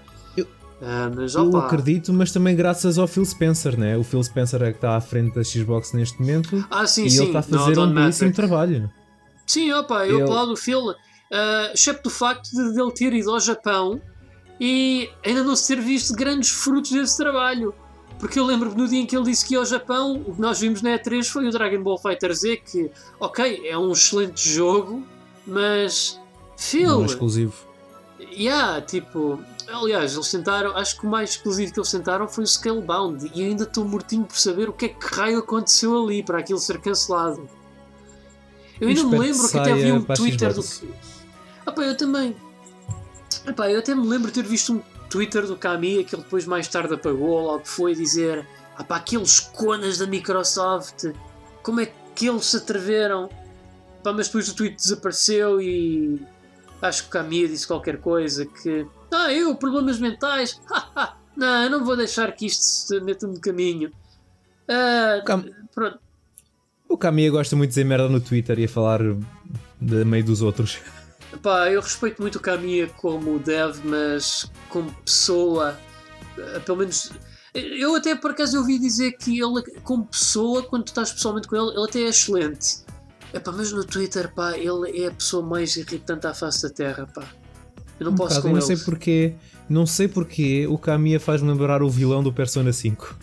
Uh, 0.84 1.16
mas, 1.16 1.34
eu 1.34 1.56
acredito, 1.56 2.12
mas 2.12 2.34
também 2.34 2.58
graças 2.58 2.98
ao 2.98 3.08
Phil 3.08 3.26
Spencer, 3.26 3.80
né? 3.80 3.96
O 3.96 4.04
Phil 4.04 4.22
Spencer 4.22 4.62
é 4.64 4.72
que 4.72 4.78
está 4.78 4.98
à 4.98 5.02
frente 5.02 5.34
da 5.34 5.42
Xbox 5.42 5.94
neste 5.94 6.20
momento 6.20 6.66
ah, 6.70 6.86
sim, 6.86 7.06
e 7.06 7.10
sim. 7.10 7.20
ele 7.20 7.28
está 7.28 7.40
a 7.40 7.44
fazer 7.44 7.80
um 7.80 7.94
belíssimo 7.94 8.34
trabalho. 8.34 8.92
Sim, 9.48 9.72
opa, 9.72 10.06
eu 10.06 10.18
ele... 10.18 10.24
aplaudo 10.24 10.54
o 10.54 10.58
Phil, 10.58 10.90
uh, 10.90 10.96
excepto 11.74 12.10
o 12.10 12.12
facto 12.12 12.50
de 12.52 12.82
ele 12.82 12.92
ter 12.92 13.14
ido 13.14 13.32
ao 13.32 13.40
Japão 13.40 14.02
e 14.60 15.10
ainda 15.26 15.44
não 15.44 15.56
se 15.56 15.74
ter 15.74 15.82
visto 15.82 16.14
grandes 16.14 16.50
frutos 16.50 16.92
desse 16.92 17.16
trabalho. 17.16 17.74
Porque 18.20 18.40
eu 18.40 18.46
lembro-me 18.46 18.76
no 18.76 18.88
dia 18.88 19.00
em 19.02 19.06
que 19.06 19.16
ele 19.16 19.26
disse 19.26 19.46
que 19.46 19.54
ia 19.54 19.60
ao 19.60 19.66
Japão, 19.66 20.24
o 20.26 20.36
que 20.36 20.42
nós 20.42 20.60
vimos 20.60 20.82
na 20.82 20.98
E3 20.98 21.26
foi 21.26 21.48
o 21.48 21.52
Dragon 21.52 21.82
Ball 21.84 21.98
Fighter 21.98 22.34
Z, 22.34 22.58
que, 22.58 22.90
ok, 23.20 23.68
é 23.68 23.78
um 23.78 23.92
excelente 23.92 24.50
jogo, 24.50 25.04
mas. 25.46 26.20
Phil. 26.58 26.90
Não 26.90 27.04
é 27.04 27.06
exclusivo. 27.06 27.54
Yeah, 28.20 28.82
tipo, 28.82 29.40
Aliás, 29.68 30.14
eles 30.14 30.30
tentaram, 30.30 30.76
acho 30.76 31.00
que 31.00 31.06
o 31.06 31.10
mais 31.10 31.32
exclusivo 31.32 31.74
que 31.74 31.80
eles 31.80 31.90
tentaram 31.90 32.28
foi 32.28 32.44
o 32.44 32.48
Scalebound 32.48 33.32
e 33.34 33.44
ainda 33.44 33.64
estou 33.64 33.86
mortinho 33.86 34.26
por 34.26 34.38
saber 34.38 34.70
o 34.70 34.74
que 34.74 34.86
é 34.86 34.90
que 34.90 35.16
raio 35.16 35.40
aconteceu 35.40 36.04
ali 36.04 36.22
para 36.22 36.40
aquilo 36.40 36.60
ser 36.60 36.80
cancelado. 36.80 37.50
Eu 38.80 38.90
ainda 38.90 39.04
me 39.04 39.18
lembro 39.18 39.50
que, 39.50 39.58
até 39.58 39.74
vi 39.74 39.92
um 39.92 40.02
Twitter 40.04 40.54
do. 40.54 40.64
Ah, 41.66 41.72
pá, 41.72 41.84
eu 41.84 41.96
também. 41.96 42.36
Ah, 43.46 43.54
pá, 43.54 43.70
eu 43.70 43.80
até 43.80 43.96
me 43.96 44.06
lembro 44.06 44.28
de 44.28 44.42
ter 44.42 44.48
visto 44.48 44.74
um 44.74 44.82
Twitter 45.14 45.46
do 45.46 45.56
Kami 45.56 46.04
que 46.04 46.16
ele 46.16 46.24
depois 46.24 46.44
mais 46.48 46.68
tarde 46.68 46.96
apagou, 46.96 47.30
ou 47.30 47.42
logo 47.42 47.66
foi 47.66 47.94
dizer: 47.94 48.48
Ah, 48.76 48.84
pá, 48.84 48.96
aqueles 48.96 49.40
conas 49.40 50.00
da 50.00 50.08
Microsoft, 50.08 51.14
como 51.62 51.82
é 51.82 51.94
que 52.16 52.28
eles 52.28 52.46
se 52.46 52.58
atreveram? 52.58 53.30
Pá, 54.04 54.12
mas 54.12 54.26
depois 54.26 54.50
o 54.50 54.56
tweet 54.56 54.76
desapareceu 54.76 55.62
e 55.62 56.20
acho 56.82 57.04
que 57.04 57.10
o 57.10 57.12
Kami 57.12 57.48
disse 57.48 57.68
qualquer 57.68 58.02
coisa 58.02 58.44
que 58.44 58.88
ah, 59.12 59.32
eu, 59.32 59.56
problemas 59.56 60.00
mentais? 60.00 60.60
não, 61.38 61.64
eu 61.64 61.70
não 61.70 61.86
vou 61.86 61.96
deixar 61.96 62.32
que 62.32 62.48
isto 62.48 62.64
se 62.64 63.00
meta 63.00 63.28
no 63.28 63.40
caminho. 63.40 63.92
Uh, 64.68 65.22
o, 65.22 65.26
Cam... 65.26 65.46
pronto. 65.76 66.00
o 66.90 66.98
Camille 66.98 67.30
gosta 67.30 67.56
muito 67.56 67.70
de 67.70 67.76
dizer 67.76 67.84
merda 67.84 68.10
no 68.10 68.20
Twitter 68.20 68.58
e 68.58 68.66
a 68.66 68.68
falar 68.68 69.00
de 69.80 70.06
meio 70.06 70.24
dos 70.24 70.42
outros. 70.42 70.80
Pá, 71.42 71.70
eu 71.70 71.82
respeito 71.82 72.22
muito 72.22 72.38
o 72.38 72.40
Camille 72.40 72.92
como 72.98 73.40
dev, 73.40 73.80
mas 73.84 74.50
como 74.70 74.92
pessoa, 75.06 75.78
ah, 76.38 76.60
pelo 76.60 76.80
menos. 76.80 77.12
Eu 77.54 77.96
até 77.96 78.16
por 78.16 78.32
acaso 78.32 78.58
ouvi 78.58 78.80
dizer 78.80 79.12
que 79.14 79.40
ele, 79.40 79.62
como 79.84 80.06
pessoa, 80.06 80.64
quando 80.64 80.86
tu 80.86 80.88
estás 80.88 81.12
pessoalmente 81.12 81.48
com 81.48 81.56
ele, 81.56 81.76
ele 81.76 81.86
até 81.88 82.00
é 82.02 82.10
excelente. 82.10 82.84
Epá, 83.34 83.52
mas 83.52 83.72
no 83.72 83.84
Twitter, 83.84 84.32
pá, 84.34 84.58
ele 84.58 85.04
é 85.04 85.08
a 85.08 85.12
pessoa 85.12 85.46
mais 85.46 85.76
irritante 85.76 86.28
à 86.28 86.34
face 86.34 86.64
da 86.64 86.70
Terra, 86.70 87.08
pá. 87.14 87.28
Eu 88.00 88.06
não 88.06 88.14
um 88.14 88.16
posso 88.16 88.36
bocado, 88.36 88.48
com 88.48 88.54
não 88.56 88.62
sei 88.62 88.78
porquê, 88.78 89.36
não 89.70 89.86
sei 89.86 90.08
porquê 90.08 90.68
o 90.68 90.78
Kamiya 90.78 91.20
faz-me 91.20 91.50
lembrar 91.50 91.84
o 91.84 91.90
vilão 91.90 92.24
do 92.24 92.34
Persona 92.34 92.74
5. 92.74 93.16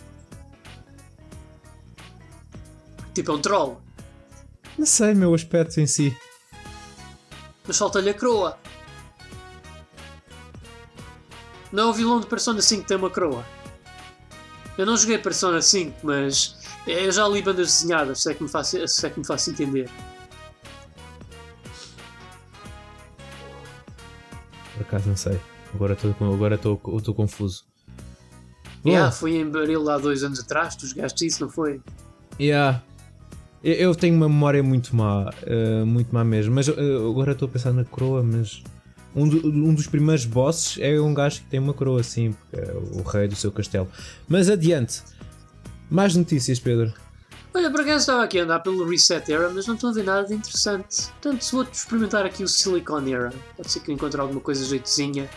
Tipo, 3.15 3.33
é 3.33 3.35
um 3.35 3.41
troll. 3.41 3.81
Não 4.79 4.87
sei, 4.87 5.15
meu 5.15 5.35
aspecto 5.35 5.81
em 5.81 5.87
si. 5.87 6.17
Mas 7.71 7.79
falta-lhe 7.79 8.11
a 8.11 8.15
croa. 8.15 8.59
Não 11.71 11.85
é 11.85 11.87
o 11.87 11.93
vilão 11.93 12.19
do 12.19 12.27
Persona 12.27 12.61
5 12.61 12.83
que 12.83 12.89
tem 12.89 12.97
uma 12.97 13.11
croa. 13.11 13.47
Eu 14.77 14.85
não 14.85 14.97
joguei 14.97 15.19
Persona 15.19 15.63
5, 15.63 16.05
mas 16.05 16.57
eu 16.85 17.13
já 17.13 17.29
li 17.29 17.41
bandas 17.41 17.69
desenhadas, 17.69 18.23
se 18.23 18.33
é 18.33 18.35
que 18.35 18.43
me 18.43 18.49
faço, 18.49 18.89
se 18.89 19.07
é 19.07 19.11
que 19.11 19.21
me 19.21 19.25
faço 19.25 19.51
entender. 19.51 19.89
Por 24.75 24.83
acaso 24.83 25.09
não 25.09 25.17
sei. 25.17 25.41
Agora 25.73 25.93
estou 25.93 26.11
agora 26.11 26.57
estou 26.57 27.15
confuso. 27.15 27.67
Yeah, 28.85 29.13
foi 29.13 29.37
em 29.37 29.49
Baril 29.49 29.89
há 29.89 29.97
dois 29.97 30.25
anos 30.25 30.41
atrás, 30.41 30.75
tu 30.75 30.89
jogaste 30.89 31.25
isso, 31.25 31.45
não 31.45 31.49
foi? 31.49 31.81
Yeah. 32.41 32.83
Eu 33.63 33.95
tenho 33.95 34.17
uma 34.17 34.29
memória 34.29 34.63
muito 34.63 34.97
má, 34.97 35.31
uh, 35.31 35.85
muito 35.85 36.15
má 36.15 36.25
mesmo. 36.25 36.55
Mas 36.55 36.69
uh, 36.69 37.11
agora 37.11 37.33
estou 37.33 37.47
a 37.47 37.51
pensar 37.51 37.73
na 37.73 37.85
coroa, 37.85 38.23
mas 38.23 38.63
um, 39.15 39.29
do, 39.29 39.47
um, 39.47 39.75
dos 39.75 39.87
primeiros 39.87 40.25
bosses 40.25 40.79
é 40.81 40.99
um 41.01 41.13
gajo 41.13 41.41
que 41.41 41.47
tem 41.47 41.61
uma 41.61 41.75
coroa 41.75 42.01
assim, 42.01 42.33
porque 42.33 42.57
é 42.57 42.73
o 42.73 43.03
rei 43.03 43.29
do 43.29 43.37
seu 43.37 43.53
castelo. 43.53 43.89
Mas 44.29 44.49
adiante. 44.49 45.03
Mais 45.91 46.15
notícias, 46.15 46.59
Pedro. 46.59 46.93
Olha, 47.53 47.69
por 47.71 47.81
acaso 47.81 47.99
estava 47.99 48.23
aqui 48.23 48.39
a 48.39 48.45
andar 48.45 48.61
pelo 48.61 48.89
Reset 48.89 49.31
Era, 49.31 49.51
mas 49.51 49.67
não 49.67 49.75
estou 49.75 49.91
a 49.91 49.93
ver 49.93 50.05
nada 50.05 50.27
de 50.27 50.35
interessante. 50.35 51.09
Portanto, 51.21 51.51
vou 51.51 51.63
experimentar 51.65 52.25
aqui 52.25 52.45
o 52.45 52.49
Silicon 52.49 53.05
Era. 53.09 53.33
Pode 53.57 53.71
ser 53.71 53.81
que 53.81 53.91
eu 53.91 53.95
encontre 53.95 54.21
alguma 54.21 54.41
coisa 54.41 54.65
jeitozinha. 54.65 55.29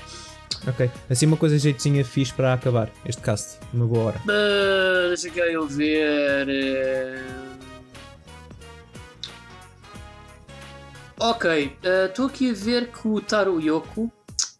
Ok, 0.67 0.89
assim 1.09 1.25
uma 1.25 1.35
coisa 1.35 1.57
jeitozinha 1.57 2.05
fixe 2.05 2.31
para 2.33 2.53
acabar 2.53 2.89
este 3.05 3.21
cast. 3.21 3.57
Uma 3.73 3.87
boa 3.87 4.05
hora. 4.05 4.21
Uh, 4.23 5.07
deixa 5.07 5.29
cá 5.31 5.41
eu 5.47 5.67
ver. 5.67 6.47
Uh... 6.47 7.52
Ok, 11.19 11.77
estou 12.07 12.25
uh, 12.25 12.29
aqui 12.29 12.49
a 12.49 12.53
ver 12.53 12.91
que 12.91 13.07
o 13.07 13.21
Taro 13.21 13.59
Yoko 13.61 14.11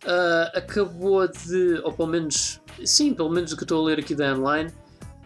uh, 0.03 0.57
acabou 0.57 1.27
de, 1.27 1.81
ou 1.84 1.91
pelo 1.91 2.09
menos, 2.09 2.61
sim, 2.85 3.13
pelo 3.13 3.30
menos 3.30 3.51
o 3.51 3.57
que 3.57 3.63
estou 3.63 3.81
a 3.81 3.85
ler 3.88 3.99
aqui 3.99 4.15
da 4.15 4.34
online, 4.34 4.71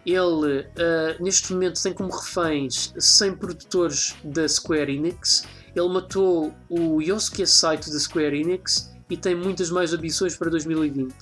ele 0.06 0.60
uh, 0.60 1.22
neste 1.22 1.52
momento 1.52 1.82
tem 1.82 1.92
como 1.92 2.10
reféns 2.10 2.94
100 2.98 3.36
produtores 3.36 4.16
da 4.24 4.48
Square 4.48 4.90
Enix. 4.94 5.44
Ele 5.74 5.88
matou 5.88 6.54
o 6.68 7.02
Yosuke 7.02 7.46
Saito 7.46 7.90
da 7.90 7.98
Square 7.98 8.40
Enix 8.40 8.90
e 9.10 9.16
tem 9.16 9.34
muitas 9.34 9.70
mais 9.70 9.92
ambições 9.92 10.36
para 10.36 10.50
2020. 10.50 11.14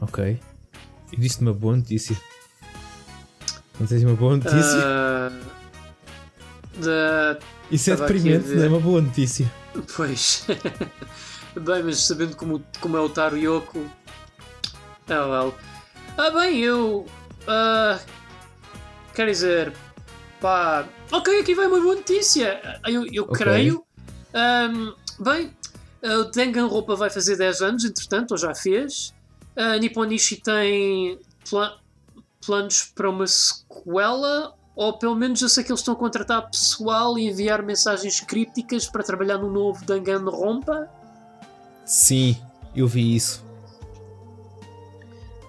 Ok. 0.00 0.40
E 1.12 1.16
disse 1.20 1.40
uma 1.40 1.52
boa 1.52 1.76
notícia. 1.76 2.16
Não 3.78 3.86
tens 3.86 4.02
uma 4.02 4.14
boa 4.14 4.36
notícia? 4.36 4.78
Uh, 4.78 5.55
Isso 7.70 7.90
é 7.90 7.96
deprimente, 7.96 8.48
não 8.48 8.64
é 8.64 8.68
uma 8.68 8.80
boa 8.80 9.00
notícia. 9.00 9.50
Pois. 9.96 10.46
bem, 11.60 11.82
mas 11.82 11.98
sabendo 12.00 12.36
como, 12.36 12.62
como 12.80 12.96
é 12.96 13.00
o 13.00 13.08
Taro 13.08 13.36
Yoko. 13.36 13.84
Ah, 15.08 15.26
well. 15.26 15.54
Ah, 16.18 16.30
bem, 16.30 16.60
eu. 16.60 17.06
Uh, 17.42 18.00
quer 19.14 19.26
dizer. 19.26 19.72
Pá. 20.40 20.86
Ok, 21.12 21.40
aqui 21.40 21.54
vai 21.54 21.66
uma 21.66 21.80
boa 21.80 21.94
notícia. 21.94 22.60
Eu, 22.86 23.06
eu 23.12 23.24
okay. 23.24 23.38
creio. 23.38 23.84
Um, 24.34 24.94
bem, 25.22 25.52
o 26.02 26.24
Danganronpa 26.24 26.94
vai 26.94 27.10
fazer 27.10 27.36
10 27.36 27.62
anos, 27.62 27.84
entretanto, 27.84 28.32
ou 28.32 28.38
já 28.38 28.54
fez. 28.54 29.14
A 29.56 29.78
Nipponishi 29.78 30.36
tem 30.36 31.18
pla 31.48 31.78
planos 32.44 32.84
para 32.94 33.10
uma 33.10 33.26
sequela 33.26 34.54
ou 34.76 34.92
pelo 34.92 35.16
menos 35.16 35.40
eu 35.40 35.48
sei 35.48 35.64
que 35.64 35.72
eles 35.72 35.80
estão 35.80 35.94
a 35.94 35.96
contratar 35.96 36.50
pessoal 36.50 37.18
e 37.18 37.26
enviar 37.26 37.62
mensagens 37.62 38.20
crípticas 38.20 38.86
para 38.86 39.02
trabalhar 39.02 39.38
no 39.38 39.50
novo 39.50 39.82
Danganronpa. 39.86 40.88
Sim, 41.82 42.36
eu 42.74 42.86
vi 42.86 43.16
isso. 43.16 43.42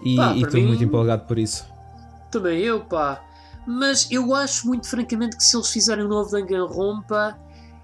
E 0.01 0.15
estou 0.41 0.61
muito 0.61 0.81
empolgado 0.81 1.25
por 1.25 1.37
isso. 1.37 1.67
Também 2.31 2.59
eu, 2.61 2.79
pá. 2.79 3.21
Mas 3.65 4.09
eu 4.09 4.33
acho 4.33 4.65
muito 4.65 4.87
francamente 4.87 5.35
que 5.35 5.43
se 5.43 5.57
eles 5.57 5.69
fizerem 5.69 6.05
um 6.05 6.07
novo 6.07 6.31
Danganronpa 6.31 7.37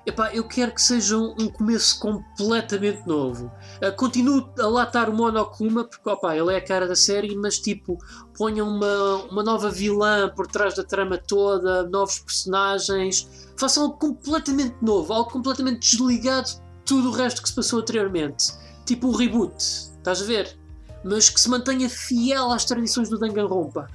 Epá, 0.06 0.34
eu 0.34 0.44
quero 0.44 0.74
que 0.74 0.82
seja 0.82 1.18
um, 1.18 1.48
começo 1.48 1.98
completamente 1.98 3.08
novo. 3.08 3.50
Uh, 3.82 3.96
continuo 3.96 4.50
a 4.60 4.68
lá 4.68 4.84
estar 4.84 5.10
o 5.10 5.14
Monokuma, 5.14 5.86
porque 5.86 6.10
opa, 6.10 6.36
ele 6.36 6.54
é 6.54 6.58
a 6.58 6.62
cara 6.62 6.86
da 6.86 6.96
série, 6.96 7.34
mas 7.38 7.58
tipo, 7.58 7.98
ponham 8.38 8.68
uma, 8.68 9.16
uma 9.32 9.44
nova 9.44 9.72
vilã 9.72 10.30
por 10.36 10.46
trás 10.46 10.76
da 10.76 10.84
trama 10.84 11.18
toda, 11.18 11.84
novos 11.84 12.20
personagens, 12.20 13.48
façam 13.56 13.84
algo 13.84 13.98
completamente 13.98 14.76
novo, 14.82 15.14
algo 15.14 15.32
completamente 15.32 15.92
desligado 15.92 16.50
de 16.50 16.62
tudo 16.86 17.10
o 17.10 17.14
resto 17.14 17.42
que 17.42 17.48
se 17.48 17.56
passou 17.56 17.80
anteriormente. 17.80 18.52
Tipo 18.86 19.08
um 19.08 19.16
reboot, 19.16 19.56
estás 19.56 20.22
a 20.22 20.26
ver? 20.26 20.58
Mas 21.02 21.30
que 21.30 21.40
se 21.40 21.50
mantenha 21.50 21.90
fiel 21.90 22.52
às 22.52 22.66
tradições 22.66 23.08
do 23.08 23.18
Danganronpa. 23.18 23.88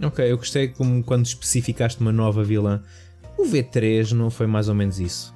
Ok, 0.00 0.30
eu 0.30 0.36
gostei 0.36 0.68
como 0.68 1.02
quando 1.02 1.26
especificaste 1.26 2.00
uma 2.00 2.12
nova 2.12 2.44
vilã 2.44 2.84
o 3.38 3.44
V3 3.44 4.12
não 4.12 4.30
foi 4.30 4.46
mais 4.46 4.68
ou 4.68 4.74
menos 4.74 4.98
isso? 4.98 5.34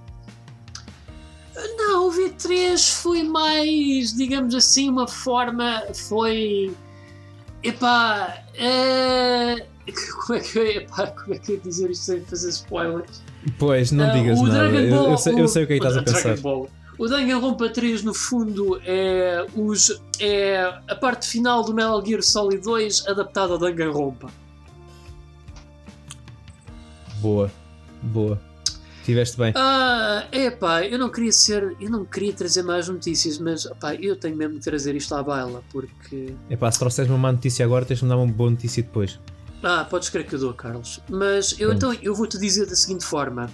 Não, 1.76 2.08
o 2.08 2.10
V3 2.10 3.00
foi 3.00 3.22
mais, 3.22 4.12
digamos 4.14 4.54
assim, 4.54 4.90
uma 4.90 5.06
forma. 5.06 5.82
Foi. 6.08 6.74
Epá. 7.62 8.42
É... 8.54 9.66
Como, 10.26 10.38
é 10.38 10.40
que 10.40 10.58
eu, 10.58 10.66
epá, 10.66 11.08
como 11.08 11.34
é 11.34 11.38
que 11.38 11.52
eu 11.52 11.56
ia 11.56 11.60
dizer 11.60 11.90
isto 11.90 12.04
sem 12.04 12.20
fazer 12.20 12.50
spoilers? 12.50 13.20
Pois, 13.58 13.90
não 13.90 14.08
uh, 14.08 14.12
digas 14.12 14.40
nada. 14.40 14.70
Ball, 14.70 14.78
eu, 14.78 15.10
eu, 15.10 15.18
sei, 15.18 15.40
eu, 15.40 15.48
sei, 15.48 15.64
o 15.64 15.66
que 15.66 15.72
é 15.72 15.78
que 15.80 15.84
estás 15.84 15.96
a 15.96 16.02
pensar. 16.04 16.36
Ball. 16.38 16.70
O 16.96 17.08
Danganronpa 17.08 17.68
3, 17.68 18.04
no 18.04 18.14
fundo, 18.14 18.80
é, 18.84 19.44
os, 19.56 20.00
é 20.20 20.72
a 20.88 20.94
parte 20.94 21.26
final 21.26 21.64
do 21.64 21.74
Metal 21.74 22.04
Gear 22.06 22.22
Solid 22.22 22.62
2 22.62 23.08
adaptada 23.08 23.54
ao 23.54 23.58
Danganronpa. 23.58 24.30
Boa. 27.20 27.50
Boa. 28.02 28.40
Tiveste 29.04 29.36
bem. 29.36 29.52
Ah, 29.56 30.26
é 30.30 30.50
pá, 30.50 30.84
eu 30.84 30.98
não 30.98 31.10
queria 31.10 31.32
ser. 31.32 31.76
Eu 31.80 31.90
não 31.90 32.04
queria 32.04 32.32
trazer 32.32 32.62
mais 32.62 32.88
notícias, 32.88 33.38
mas 33.38 33.66
pá, 33.80 33.94
eu 33.94 34.14
tenho 34.16 34.36
mesmo 34.36 34.54
de 34.54 34.60
trazer 34.60 34.94
isto 34.94 35.12
à 35.14 35.22
baila, 35.22 35.62
porque. 35.72 36.34
É 36.48 36.56
pá, 36.56 36.70
se 36.70 36.78
trouxeres 36.78 37.10
uma 37.10 37.18
má 37.18 37.32
notícia 37.32 37.64
agora, 37.64 37.84
tens 37.84 37.98
de 37.98 38.04
me 38.04 38.10
dar 38.10 38.16
uma 38.16 38.32
boa 38.32 38.50
notícia 38.50 38.82
depois. 38.82 39.18
Ah, 39.62 39.84
podes 39.88 40.08
crer 40.08 40.26
que 40.26 40.34
eu 40.34 40.38
dou, 40.38 40.54
Carlos. 40.54 41.00
Mas 41.08 41.58
eu 41.58 41.72
então 41.72 41.92
eu 42.00 42.14
vou-te 42.14 42.38
dizer 42.38 42.66
da 42.66 42.76
seguinte 42.76 43.04
forma: 43.04 43.50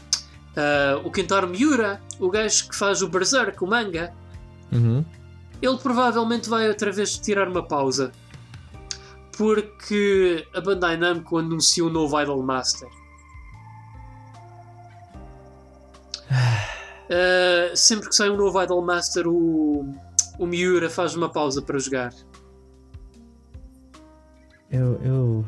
uh, 0.52 1.06
o 1.06 1.10
Kentaro 1.10 1.48
Miura, 1.48 2.00
o 2.18 2.30
gajo 2.30 2.68
que 2.68 2.76
faz 2.76 3.00
o 3.00 3.08
Berserk, 3.08 3.62
o 3.62 3.66
manga, 3.66 4.12
uhum. 4.70 5.04
ele 5.62 5.78
provavelmente 5.78 6.48
vai 6.48 6.68
outra 6.68 6.92
vez 6.92 7.18
tirar 7.18 7.48
uma 7.48 7.62
pausa. 7.62 8.12
Porque 9.36 10.44
a 10.52 10.60
Bandai 10.60 10.96
Namco 10.96 11.38
anunciou 11.38 11.88
o 11.88 11.92
novo 11.92 12.20
Idol 12.20 12.42
Master. 12.42 12.88
Uh, 16.30 17.74
sempre 17.74 18.08
que 18.08 18.14
sai 18.14 18.28
um 18.30 18.36
novo 18.36 18.62
Idol 18.62 18.84
Master, 18.84 19.26
o, 19.26 19.94
o 20.38 20.46
Miura 20.46 20.90
faz 20.90 21.14
uma 21.14 21.30
pausa 21.30 21.62
para 21.62 21.78
jogar. 21.78 22.12
Eu. 24.70 25.00
eu... 25.02 25.44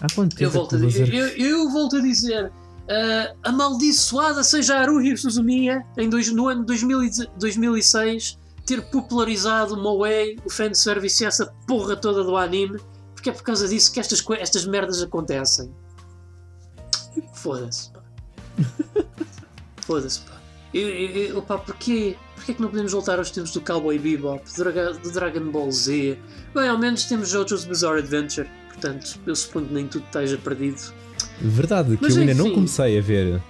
Há 0.00 0.06
quanto 0.14 0.34
tempo? 0.34 0.44
Eu 0.44 0.50
volto, 0.50 0.76
a, 0.76 0.78
dizer, 0.78 1.12
eu, 1.12 1.28
eu 1.28 1.70
volto 1.70 1.96
a 1.96 2.00
dizer. 2.00 2.46
Uh, 2.82 3.36
amaldiçoada 3.44 4.42
seja 4.42 4.76
a 4.76 4.80
Haruhi 4.80 5.16
Suzumiya 5.16 5.86
em 5.96 6.10
dois, 6.10 6.32
no 6.32 6.48
ano 6.48 6.64
2000, 6.64 7.28
2006 7.38 8.36
ter 8.66 8.82
popularizado 8.90 9.74
o 9.74 9.82
Moe, 9.82 10.36
o 10.44 10.50
fanservice 10.50 11.22
e 11.22 11.26
essa 11.26 11.54
porra 11.66 11.96
toda 11.96 12.24
do 12.24 12.36
anime, 12.36 12.80
porque 13.14 13.30
é 13.30 13.32
por 13.32 13.42
causa 13.42 13.68
disso 13.68 13.92
que 13.92 14.00
estas, 14.00 14.24
estas 14.38 14.66
merdas 14.66 15.00
acontecem. 15.00 15.72
Foda-se. 17.34 17.91
Foda-se, 19.82 20.20
pá. 20.20 20.40
Eu, 20.74 21.42
porquê, 21.42 22.16
porquê 22.34 22.54
que 22.54 22.62
não 22.62 22.70
podemos 22.70 22.92
voltar 22.92 23.18
aos 23.18 23.30
tempos 23.30 23.52
do 23.52 23.60
Cowboy 23.60 23.98
Bebop, 23.98 24.42
do, 24.56 25.12
Dragon 25.12 25.50
Ball 25.50 25.70
Z? 25.70 26.18
Bem, 26.54 26.68
ao 26.68 26.78
menos 26.78 27.04
temos 27.04 27.28
JoJo's 27.28 27.64
Bizarre 27.66 27.98
Adventure, 27.98 28.48
portanto, 28.68 29.20
eu 29.26 29.36
suponho 29.36 29.66
que 29.66 29.74
nem 29.74 29.86
tudo 29.86 30.04
esteja 30.06 30.38
perdido. 30.38 30.80
Verdade, 31.40 31.96
que 31.96 32.02
Mas, 32.02 32.16
eu 32.16 32.22
ainda 32.22 32.32
enfim, 32.32 32.42
não 32.42 32.54
comecei 32.54 32.98
a 32.98 33.02
ver. 33.02 33.42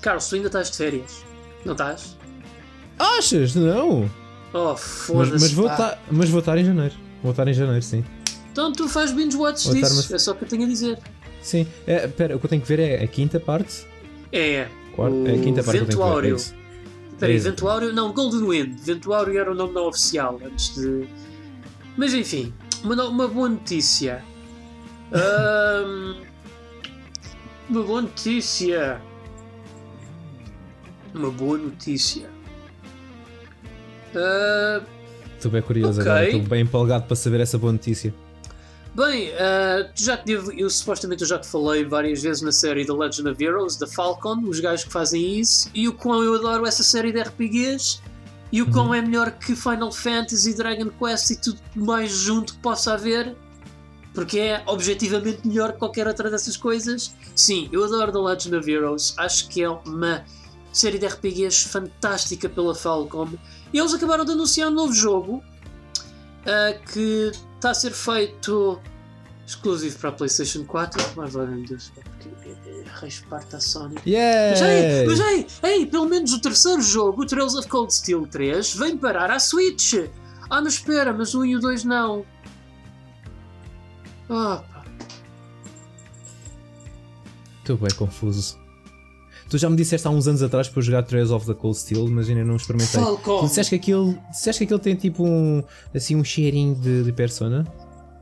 Carlos, 0.00 0.28
tu 0.28 0.36
ainda 0.36 0.46
estás 0.46 0.70
de 0.70 0.76
férias, 0.78 1.24
não 1.64 1.72
estás? 1.72 2.16
Achas? 2.98 3.54
Não! 3.54 4.10
Oh, 4.52 4.76
foda-se. 4.76 5.32
Mas, 5.32 5.42
mas, 5.42 5.52
vou 5.52 5.66
estar, 5.70 6.02
mas 6.10 6.28
vou 6.30 6.40
estar 6.40 6.56
em 6.56 6.64
janeiro. 6.64 6.94
Vou 7.22 7.32
estar 7.32 7.46
em 7.46 7.52
janeiro, 7.52 7.82
sim. 7.82 8.02
Então 8.50 8.72
tu 8.72 8.88
faz 8.88 9.12
binge 9.12 9.36
watch 9.36 9.70
disso, 9.70 9.96
mas... 9.96 10.12
é 10.12 10.18
só 10.18 10.32
o 10.32 10.34
que 10.34 10.44
eu 10.44 10.48
tenho 10.48 10.64
a 10.64 10.66
dizer. 10.66 10.98
Sim, 11.42 11.66
é, 11.86 12.06
pera, 12.08 12.34
o 12.34 12.38
que 12.38 12.46
eu 12.46 12.50
tenho 12.50 12.62
que 12.62 12.68
ver 12.68 12.78
é 12.78 13.04
a 13.04 13.06
quinta 13.06 13.38
parte. 13.38 13.86
É, 14.32 14.68
Quarto, 14.94 15.26
é 15.26 15.34
a 15.34 15.38
quinta 15.38 15.62
parte 15.62 15.80
Ventuário. 15.80 16.36
Espera 16.36 17.32
aí, 17.32 17.38
Ventuário. 17.38 17.92
Não, 17.92 18.12
Golden 18.12 18.48
Wind. 18.48 18.78
Ventuário 18.80 19.38
era 19.38 19.50
o 19.50 19.54
nome 19.54 19.72
não 19.72 19.86
oficial 19.88 20.40
antes 20.44 20.74
de. 20.74 21.06
Mas 21.96 22.14
enfim, 22.14 22.52
uma, 22.82 22.94
uma 23.08 23.28
boa 23.28 23.48
notícia. 23.48 24.24
um, 25.12 26.22
uma 27.68 27.82
boa 27.82 28.02
notícia. 28.02 29.00
Uma 31.14 31.30
boa 31.30 31.58
notícia. 31.58 32.30
Uh, 34.14 34.84
Estou 35.36 35.50
bem 35.50 35.62
curioso 35.62 36.00
Ok. 36.00 36.10
agora, 36.10 36.26
estou 36.28 36.42
bem 36.42 36.62
empolgado 36.62 37.06
para 37.06 37.16
saber 37.16 37.40
essa 37.40 37.58
boa 37.58 37.72
notícia. 37.72 38.14
Bem, 39.00 39.30
uh, 39.30 39.88
já 39.94 40.14
te 40.14 40.26
devo, 40.26 40.52
eu 40.52 40.68
supostamente 40.68 41.22
eu 41.22 41.28
já 41.28 41.38
te 41.38 41.46
falei 41.46 41.86
várias 41.86 42.22
vezes 42.22 42.42
na 42.42 42.52
série 42.52 42.84
The 42.84 42.92
Legend 42.92 43.30
of 43.30 43.42
Heroes, 43.42 43.76
da 43.76 43.86
Falcon, 43.86 44.42
os 44.46 44.60
gajos 44.60 44.84
que 44.84 44.92
fazem 44.92 45.38
isso, 45.38 45.70
e 45.72 45.88
o 45.88 45.94
quão 45.94 46.22
eu 46.22 46.34
adoro 46.34 46.66
essa 46.66 46.82
série 46.82 47.10
de 47.10 47.18
RPGs, 47.18 48.02
e 48.52 48.60
o 48.60 48.70
quão 48.70 48.92
é 48.92 49.00
melhor 49.00 49.30
que 49.30 49.56
Final 49.56 49.90
Fantasy, 49.90 50.52
Dragon 50.52 50.90
Quest 50.90 51.30
e 51.30 51.36
tudo 51.36 51.58
mais 51.74 52.12
junto 52.12 52.52
que 52.52 52.58
possa 52.58 52.92
haver, 52.92 53.34
porque 54.12 54.38
é 54.38 54.62
objetivamente 54.66 55.48
melhor 55.48 55.72
que 55.72 55.78
qualquer 55.78 56.06
outra 56.06 56.30
dessas 56.30 56.58
coisas. 56.58 57.14
Sim, 57.34 57.70
eu 57.72 57.82
adoro 57.82 58.12
The 58.12 58.18
Legend 58.18 58.56
of 58.56 58.70
Heroes, 58.70 59.14
acho 59.16 59.48
que 59.48 59.62
é 59.62 59.70
uma 59.70 60.26
série 60.74 60.98
de 60.98 61.06
RPGs 61.06 61.70
fantástica 61.70 62.50
pela 62.50 62.74
Falcom, 62.74 63.30
e 63.72 63.78
eles 63.78 63.94
acabaram 63.94 64.26
de 64.26 64.32
anunciar 64.32 64.68
um 64.68 64.74
novo 64.74 64.92
jogo 64.92 65.42
uh, 66.42 66.92
que 66.92 67.32
está 67.56 67.70
a 67.70 67.74
ser 67.74 67.92
feito 67.92 68.78
exclusivo 69.50 69.98
para 69.98 70.10
a 70.10 70.12
PlayStation 70.12 70.64
4. 70.64 71.02
Mas 71.16 71.34
olha, 71.36 71.50
meu 71.50 71.66
Deus, 71.66 71.92
é 71.96 72.00
porque 72.02 72.30
resparta 73.00 73.56
a 73.56 73.60
Sony. 73.60 73.94
Mas 73.96 74.04
ei, 74.06 75.06
mas 75.06 75.18
Yeah! 75.18 75.32
ei, 75.32 75.46
ei, 75.62 75.86
pelo 75.86 76.08
menos 76.08 76.32
o 76.32 76.40
terceiro 76.40 76.80
jogo, 76.80 77.22
o 77.22 77.26
Trails 77.26 77.54
of 77.54 77.68
Cold 77.68 77.92
Steel 77.92 78.26
3, 78.26 78.74
vem 78.76 78.96
parar 78.96 79.30
à 79.30 79.38
Switch. 79.38 79.94
Ah, 80.48 80.60
mas 80.60 80.74
espera, 80.74 81.12
mas 81.12 81.34
o 81.34 81.40
1 81.40 81.44
e 81.46 81.56
o 81.56 81.60
2 81.60 81.84
não. 81.84 82.24
Ah, 84.28 84.62
pá. 84.72 84.84
Estou 87.60 87.76
bem 87.76 87.90
confuso. 87.96 88.58
Tu 89.48 89.58
já 89.58 89.68
me 89.68 89.76
disseste 89.76 90.06
há 90.06 90.10
uns 90.10 90.28
anos 90.28 90.42
atrás 90.44 90.68
para 90.68 90.78
eu 90.78 90.82
jogar 90.82 91.02
Trails 91.02 91.32
of 91.32 91.44
the 91.44 91.54
Cold 91.54 91.76
Steel, 91.76 92.06
mas 92.08 92.28
ainda 92.28 92.44
não 92.44 92.54
experimentei. 92.54 93.00
Falcom. 93.00 93.40
Tu 93.40 93.46
disseste 93.46 93.70
que 93.70 93.76
aquilo, 93.76 94.18
disseste 94.30 94.58
que 94.60 94.64
aquilo 94.64 94.78
tem 94.78 94.94
tipo 94.94 95.24
um, 95.24 95.62
assim, 95.92 96.14
um 96.14 96.22
cheirinho 96.22 96.76
de, 96.76 97.02
de 97.02 97.12
persona? 97.12 97.66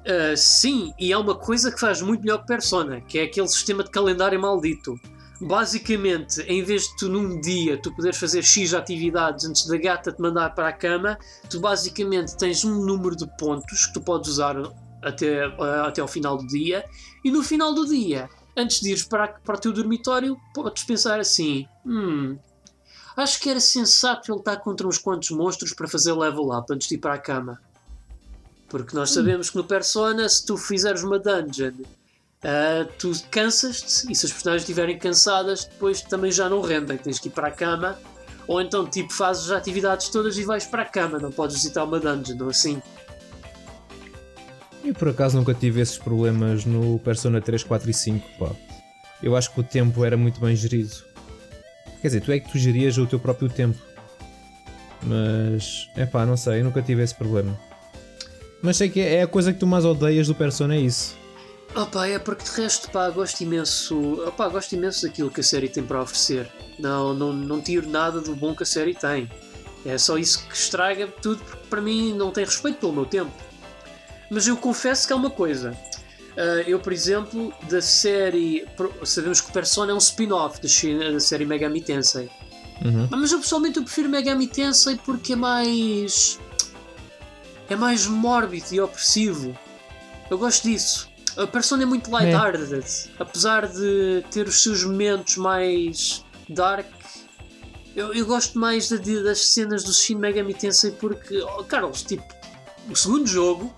Uh, 0.09 0.35
sim, 0.35 0.95
e 0.99 1.13
há 1.13 1.19
uma 1.19 1.35
coisa 1.35 1.71
que 1.71 1.79
faz 1.79 2.01
muito 2.01 2.23
melhor 2.23 2.39
que 2.39 2.47
Persona, 2.47 3.03
que 3.03 3.19
é 3.19 3.25
aquele 3.25 3.47
sistema 3.47 3.85
de 3.85 3.91
calendário 3.91 4.41
maldito. 4.41 4.99
Basicamente, 5.39 6.41
em 6.49 6.65
vez 6.65 6.85
de 6.85 6.97
tu 6.97 7.09
num 7.11 7.39
dia 7.43 7.81
tu 7.81 7.95
poderes 7.95 8.17
fazer 8.17 8.43
X 8.43 8.73
atividades 8.73 9.45
antes 9.45 9.67
da 9.67 9.77
gata 9.77 10.11
te 10.11 10.21
mandar 10.21 10.55
para 10.55 10.69
a 10.69 10.73
cama, 10.73 11.19
tu 11.51 11.61
basicamente 11.61 12.35
tens 12.39 12.65
um 12.65 12.87
número 12.87 13.15
de 13.15 13.27
pontos 13.37 13.87
que 13.87 13.93
tu 13.93 14.01
podes 14.01 14.31
usar 14.31 14.57
até, 15.03 15.47
uh, 15.47 15.85
até 15.87 16.01
ao 16.01 16.09
final 16.09 16.39
do 16.39 16.47
dia, 16.47 16.83
e 17.23 17.31
no 17.31 17.43
final 17.43 17.75
do 17.75 17.87
dia, 17.87 18.31
antes 18.57 18.81
de 18.81 18.91
ires 18.91 19.05
para, 19.05 19.29
para 19.29 19.57
o 19.57 19.61
teu 19.61 19.73
dormitório, 19.75 20.39
podes 20.55 20.85
pensar 20.85 21.21
assim: 21.21 21.69
hum, 21.85 22.39
acho 23.15 23.39
que 23.41 23.51
era 23.51 23.61
sensato 23.61 24.33
ele 24.33 24.39
estar 24.39 24.57
contra 24.57 24.89
uns 24.89 24.97
quantos 24.97 25.31
monstros 25.31 25.75
para 25.75 25.87
fazer 25.87 26.15
level 26.15 26.51
up 26.51 26.73
antes 26.73 26.89
de 26.89 26.95
ir 26.95 26.99
para 26.99 27.13
a 27.13 27.19
cama. 27.19 27.61
Porque 28.69 28.95
nós 28.95 29.11
sabemos 29.11 29.51
que 29.51 29.57
no 29.57 29.65
Persona, 29.65 30.29
se 30.29 30.45
tu 30.45 30.57
fizeres 30.57 31.03
uma 31.03 31.19
dungeon, 31.19 31.73
ah, 32.43 32.87
tu 32.99 33.13
cansas-te 33.31 34.13
e 34.13 34.15
se 34.15 34.27
as 34.27 34.33
personagens 34.33 34.63
estiverem 34.63 34.99
cansadas, 34.99 35.65
depois 35.65 36.03
também 36.03 36.31
já 36.31 36.49
não 36.49 36.61
rendem, 36.61 36.97
tens 36.97 37.19
que 37.19 37.29
ir 37.29 37.33
para 37.33 37.49
a 37.49 37.51
cama. 37.51 37.99
Ou 38.47 38.61
então, 38.63 38.87
tipo, 38.87 39.13
fazes 39.13 39.51
as 39.51 39.59
atividades 39.59 40.09
todas 40.09 40.39
e 40.39 40.45
vais 40.45 40.65
para 40.65 40.83
a 40.83 40.87
cama, 40.87 41.19
não 41.19 41.31
podes 41.31 41.57
visitar 41.57 41.85
uma 41.85 41.99
dungeon, 41.99 42.43
ou 42.43 42.51
assim. 42.51 42.81
Eu 44.85 44.95
por 44.95 45.09
acaso 45.09 45.37
nunca 45.37 45.53
tive 45.53 45.81
esses 45.81 45.99
problemas 45.99 46.65
no 46.65 46.99
Persona 47.01 47.41
3, 47.41 47.63
4 47.65 47.91
e 47.91 47.95
5, 47.95 48.27
pá. 48.39 48.51
Eu 49.23 49.37
acho 49.37 49.53
que 49.53 49.61
o 49.61 49.65
tempo 49.65 50.05
era 50.05 50.17
muito 50.17 50.41
bem 50.41 50.55
gerido. 50.55 50.95
Quer 52.01 52.09
dizer, 52.09 52.21
tu 52.21 52.33
é 52.33 52.39
que 52.39 52.51
tu 52.51 52.59
gerias 52.59 52.97
o 52.97 53.07
teu 53.07 53.19
próprio 53.19 53.49
tempo. 53.49 53.79
Mas, 55.03 55.89
é 55.97 56.07
pá, 56.07 56.25
não 56.25 56.37
sei, 56.37 56.61
eu 56.61 56.65
nunca 56.65 56.81
tive 56.81 57.03
esse 57.03 57.15
problema. 57.15 57.68
Mas 58.63 58.77
sei 58.77 58.89
que 58.89 59.01
é 59.01 59.23
a 59.23 59.27
coisa 59.27 59.53
que 59.53 59.59
tu 59.59 59.67
mais 59.67 59.85
odeias 59.85 60.27
do 60.27 60.35
Persona 60.35 60.75
é 60.75 60.81
isso. 60.81 61.17
Opa, 61.75 62.07
é 62.07 62.19
porque 62.19 62.45
de 62.45 62.51
resto, 62.51 62.91
pá, 62.91 63.09
gosto 63.11 63.41
imenso. 63.43 64.23
Opa, 64.27 64.49
gosto 64.49 64.73
imenso 64.75 65.07
daquilo 65.07 65.31
que 65.31 65.41
a 65.41 65.45
série 65.45 65.69
tem 65.69 65.83
para 65.83 66.03
oferecer. 66.03 66.51
Não, 66.79 67.15
não, 67.15 67.33
não 67.33 67.61
tiro 67.61 67.89
nada 67.89 68.21
do 68.21 68.35
bom 68.35 68.55
que 68.55 68.63
a 68.63 68.67
série 68.67 68.95
tem. 68.95 69.31
É 69.87 69.97
só 69.97 70.19
isso 70.19 70.47
que 70.49 70.57
estraga 70.57 71.07
tudo, 71.07 71.43
porque 71.45 71.67
para 71.69 71.81
mim 71.81 72.13
não 72.15 72.31
tem 72.31 72.45
respeito 72.45 72.79
pelo 72.79 72.93
meu 72.93 73.07
tempo. 73.07 73.33
Mas 74.31 74.47
eu 74.47 74.57
confesso 74.57 75.07
que 75.07 75.13
há 75.13 75.17
uma 75.17 75.31
coisa. 75.31 75.77
Ah, 76.39 76.63
eu, 76.67 76.79
por 76.79 76.93
exemplo, 76.93 77.53
da 77.69 77.83
série. 77.83 78.65
Sabemos 79.05 79.41
que 79.41 79.51
o 79.51 79.53
Persona 79.53 79.91
é 79.91 79.95
um 79.95 79.99
spin-off 79.99 80.61
da 80.63 81.21
série 81.21 81.45
Megami 81.45 81.81
Tensei. 81.81 82.31
Uhum. 82.85 83.09
Mas 83.11 83.33
eu 83.33 83.41
pessoalmente 83.41 83.79
eu 83.79 83.83
prefiro 83.83 84.09
Megami 84.09 84.47
Tensei 84.47 84.97
porque 85.05 85.33
é 85.33 85.37
mais. 85.37 86.39
É 87.69 87.77
mais 87.77 88.07
mórbido 88.07 88.67
e 88.75 88.81
opressivo. 88.81 89.57
Eu 90.31 90.39
gosto 90.39 90.65
disso. 90.65 91.09
A 91.37 91.47
Persona 91.47 91.85
é 91.85 91.87
muito 91.87 92.11
light-hearted, 92.11 93.11
apesar 93.19 93.67
de 93.69 94.25
ter 94.31 94.47
os 94.49 94.63
seus 94.63 94.83
momentos 94.85 95.37
mais 95.37 96.25
dark. 96.49 96.87
Eu, 97.95 98.13
eu 98.13 98.27
gosto 98.27 98.59
mais 98.59 98.89
da- 98.89 98.97
de- 98.97 99.23
das 99.23 99.51
cenas 99.53 99.85
do 99.85 99.93
Shin 99.93 100.17
Megami 100.17 100.55
Tensei 100.55 100.91
porque, 100.93 101.41
oh, 101.43 101.65
Carlos, 101.65 102.03
tipo, 102.03 102.25
o 102.91 102.97
segundo 102.97 103.27
jogo, 103.27 103.75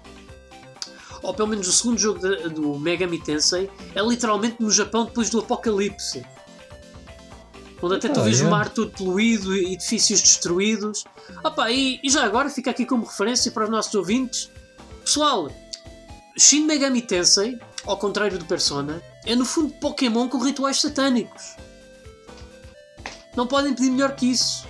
ou 1.23 1.35
pelo 1.35 1.49
menos 1.49 1.69
o 1.69 1.73
segundo 1.73 1.99
jogo 1.99 2.19
de- 2.19 2.49
do 2.49 2.79
Megami 2.79 3.21
Tensei, 3.23 3.71
é 3.95 4.01
literalmente 4.03 4.57
no 4.61 4.71
Japão 4.71 5.05
depois 5.05 5.29
do 5.31 5.39
apocalipse. 5.41 6.25
Onde 7.83 7.97
até 7.97 8.09
tu 8.09 8.21
Ah, 8.21 8.25
vês 8.25 8.41
o 8.41 8.51
mar 8.51 8.69
todo 8.69 8.91
poluído 8.91 9.57
e 9.57 9.73
edifícios 9.73 10.21
destruídos. 10.21 11.05
Opa, 11.43 11.71
e, 11.71 11.99
e 12.03 12.11
já 12.11 12.25
agora 12.25 12.51
fica 12.51 12.71
aqui 12.71 12.85
como 12.85 13.07
referência 13.07 13.51
para 13.51 13.65
os 13.65 13.71
nossos 13.71 13.95
ouvintes. 13.95 14.51
Pessoal, 15.05 15.51
Shin 16.39 16.67
Megami 16.67 17.01
Tensei, 17.03 17.59
ao 17.87 17.97
contrário 17.97 18.39
do 18.39 18.45
Persona, 18.45 19.03
é 19.25 19.35
no 19.35 19.45
fundo 19.47 19.73
Pokémon 19.75 20.29
com 20.29 20.39
rituais 20.39 20.81
satânicos. 20.81 21.57
Não 23.37 23.47
podem 23.47 23.73
pedir 23.75 23.91
melhor 23.91 24.15
que 24.15 24.27
isso. 24.31 24.67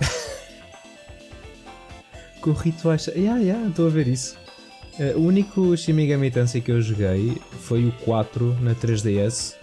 Com 2.40 2.52
rituais. 2.52 3.06
Yeah, 3.08 3.40
yeah, 3.40 3.68
estou 3.68 3.86
a 3.86 3.90
ver 3.90 4.08
isso. 4.08 4.36
Eh, 4.98 5.14
o 5.16 5.20
único 5.20 5.76
Shin 5.76 5.92
Megami 5.92 6.30
Tensei 6.30 6.60
que 6.60 6.70
eu 6.72 6.80
joguei 6.80 7.40
foi 7.62 7.84
o 7.86 7.92
4 8.04 8.56
na 8.60 8.74
3DS. 8.74 9.54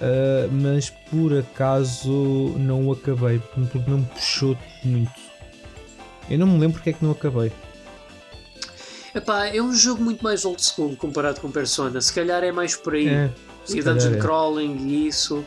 Eh, 0.00 0.48
mas 0.50 0.88
por 1.10 1.36
acaso 1.36 2.54
não 2.58 2.86
o 2.88 2.92
acabei, 2.92 3.38
porque 3.54 3.78
não 3.90 3.98
me 3.98 4.06
puxou 4.06 4.56
muito. 4.82 5.12
Eu 6.28 6.38
não 6.38 6.46
me 6.46 6.58
lembro 6.58 6.74
porque 6.78 6.90
é 6.90 6.92
que 6.92 7.04
não 7.04 7.12
acabei. 7.12 7.52
Epá, 9.14 9.46
é 9.46 9.60
um 9.60 9.72
jogo 9.74 10.02
muito 10.02 10.22
mais 10.22 10.44
old 10.44 10.62
school 10.64 10.96
comparado 10.96 11.40
com 11.40 11.50
Persona. 11.50 12.00
Se 12.00 12.12
calhar 12.12 12.42
é 12.44 12.52
mais 12.52 12.76
por 12.76 12.94
aí. 12.94 13.08
É, 13.08 13.30
e 13.68 13.82
dungeon 13.82 14.14
é. 14.14 14.18
crawling 14.18 14.76
e 14.88 15.08
isso. 15.08 15.44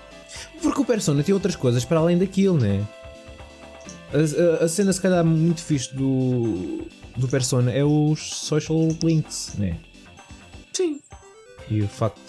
Porque 0.62 0.82
o 0.82 0.86
Persona 0.86 1.24
tem 1.24 1.34
outras 1.34 1.56
coisas 1.56 1.84
para 1.86 2.00
além 2.00 2.18
daquilo, 2.18 2.58
né? 2.60 2.86
A, 4.14 4.62
a- 4.62 4.66
a 4.66 4.68
cena, 4.68 4.92
se 4.94 5.02
calhar, 5.02 5.24
muito 5.26 5.62
fixe 5.64 5.96
do, 5.96 6.86
do 7.16 7.28
Persona 7.28 7.72
é 7.72 7.84
os 7.84 8.20
social 8.20 8.88
links, 9.02 9.54
né? 9.58 9.78
Sim. 10.74 11.00
E 11.70 11.82
o 11.82 11.88
facto 11.88 12.20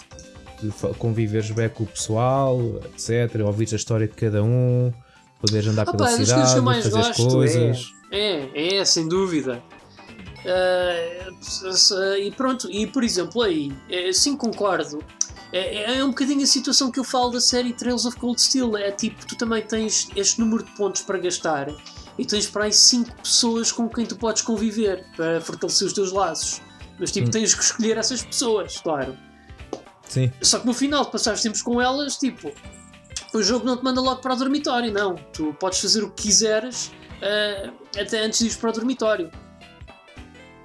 conviveres 0.99 1.51
bem 1.51 1.69
com 1.69 1.83
o 1.83 1.87
pessoal, 1.87 2.59
etc. 2.85 3.41
Ouvires 3.45 3.73
a 3.73 3.75
história 3.75 4.07
de 4.07 4.13
cada 4.13 4.43
um, 4.43 4.91
poderes 5.39 5.67
andar 5.67 5.83
Ah 5.87 5.91
pela 5.91 6.07
cidade, 6.09 6.55
eu 6.57 6.63
mais 6.63 6.83
fazer 6.83 6.95
gosto 6.97 7.27
coisas. 7.29 7.91
é, 8.11 8.49
é, 8.53 8.75
é, 8.77 8.85
sem 8.85 9.07
dúvida. 9.07 9.61
Se- 11.41 12.17
e 12.19 12.31
pronto, 12.31 12.69
e 12.71 12.85
por 12.87 13.03
exemplo, 13.03 13.41
aí, 13.41 13.71
é, 13.89 14.11
sim 14.13 14.35
concordo. 14.35 15.03
É, 15.51 15.97
é 15.99 16.03
um 16.03 16.09
bocadinho 16.09 16.43
a 16.43 16.47
situação 16.47 16.91
que 16.91 16.99
eu 16.99 17.03
falo 17.03 17.31
da 17.31 17.39
série 17.39 17.71
Trails 17.73 18.05
of 18.05 18.17
Cold 18.17 18.41
Steel. 18.41 18.75
É 18.77 18.91
tipo, 18.91 19.25
tu 19.25 19.37
também 19.37 19.61
tens 19.61 20.09
este 20.15 20.39
número 20.39 20.63
de 20.63 20.71
pontos 20.71 21.01
para 21.01 21.17
gastar 21.17 21.67
e 22.17 22.25
tens 22.25 22.47
para 22.47 22.65
aí 22.65 22.73
5 22.73 23.15
pessoas 23.21 23.71
com 23.71 23.87
quem 23.87 24.05
tu 24.05 24.15
podes 24.17 24.41
conviver 24.41 25.05
para 25.15 25.39
fortalecer 25.41 25.87
os 25.87 25.93
teus 25.93 26.11
laços. 26.11 26.61
Mas 26.99 27.11
tipo, 27.11 27.27
Hum. 27.27 27.31
tens 27.31 27.53
que 27.53 27.63
escolher 27.63 27.97
essas 27.97 28.23
pessoas, 28.23 28.77
claro. 28.77 29.17
Sim. 30.07 30.31
Só 30.41 30.59
que 30.59 30.65
no 30.65 30.73
final 30.73 31.05
de 31.05 31.11
passares 31.11 31.41
tempos 31.41 31.61
com 31.61 31.81
elas, 31.81 32.17
tipo, 32.17 32.51
o 33.33 33.41
jogo 33.43 33.65
não 33.65 33.75
te 33.77 33.83
manda 33.83 33.99
logo 34.01 34.21
para 34.21 34.33
o 34.33 34.37
dormitório, 34.37 34.91
não. 34.91 35.15
Tu 35.33 35.53
podes 35.59 35.79
fazer 35.79 36.03
o 36.03 36.11
que 36.11 36.23
quiseres 36.23 36.91
eh, 37.21 37.69
até 37.99 38.19
antes 38.23 38.39
de 38.39 38.47
ir 38.47 38.55
para 38.55 38.69
o 38.69 38.73
dormitório. 38.73 39.31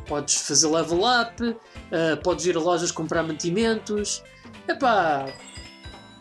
Podes 0.06 0.34
fazer 0.36 0.66
level 0.68 1.00
up, 1.04 1.56
eh, 1.92 2.16
podes 2.16 2.44
ir 2.46 2.56
a 2.56 2.60
lojas 2.60 2.90
comprar 2.90 3.22
mantimentos. 3.22 4.22
Epá, 4.68 5.26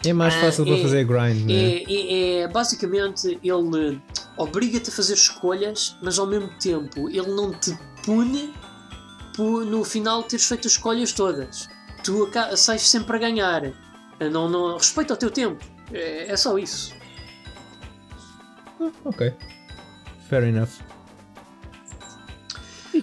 É 0.05 0.13
mais 0.13 0.33
Ah, 0.35 0.41
fácil 0.41 0.63
para 0.65 0.75
é- 0.75 0.81
fazer 0.81 1.03
grind, 1.03 1.45
né? 1.45 1.53
é, 1.53 1.83
é- 1.83 2.39
é- 2.43 2.47
basicamente 2.47 3.37
ele 3.43 4.01
obriga-te 4.37 4.89
a 4.89 4.93
fazer 4.93 5.13
escolhas, 5.15 5.97
mas 6.01 6.17
ao 6.17 6.25
mesmo 6.25 6.49
tempo 6.57 7.09
ele 7.09 7.27
não 7.27 7.51
te 7.51 7.77
pune 8.05 8.53
por 9.35 9.65
no 9.65 9.83
final 9.83 10.23
teres 10.23 10.45
feito 10.45 10.67
as 10.67 10.73
escolhas 10.73 11.11
todas. 11.11 11.67
Tu 12.03 12.29
sais 12.55 12.81
sempre 12.81 13.17
a 13.17 13.19
ganhar. 13.19 13.71
Não, 14.31 14.49
não, 14.49 14.77
respeita 14.77 15.13
o 15.13 15.17
teu 15.17 15.31
tempo. 15.31 15.63
É, 15.91 16.31
é 16.31 16.37
só 16.37 16.57
isso. 16.57 16.93
Ah, 18.81 18.91
ok. 19.05 19.33
Fair 20.29 20.43
enough. 20.43 20.69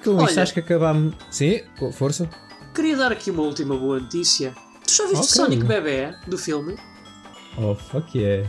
com 0.02 0.24
isto 0.24 0.40
acho 0.40 0.52
que 0.55 0.60
acabámos. 0.60 1.14
Sim, 1.31 1.62
com 1.78 1.93
força. 1.93 2.28
Queria 2.74 2.97
dar 2.97 3.12
aqui 3.12 3.31
uma 3.31 3.43
última 3.43 3.77
boa 3.77 4.01
notícia. 4.01 4.55
Tu 4.86 4.94
já 4.94 5.05
viste 5.05 5.16
o 5.16 5.24
Ok. 5.24 5.28
Sonic 5.28 5.64
Bebé 5.64 6.18
do 6.27 6.39
filme? 6.39 6.77
Oh, 7.59 7.74
fuck 7.74 8.16
yeah. 8.16 8.48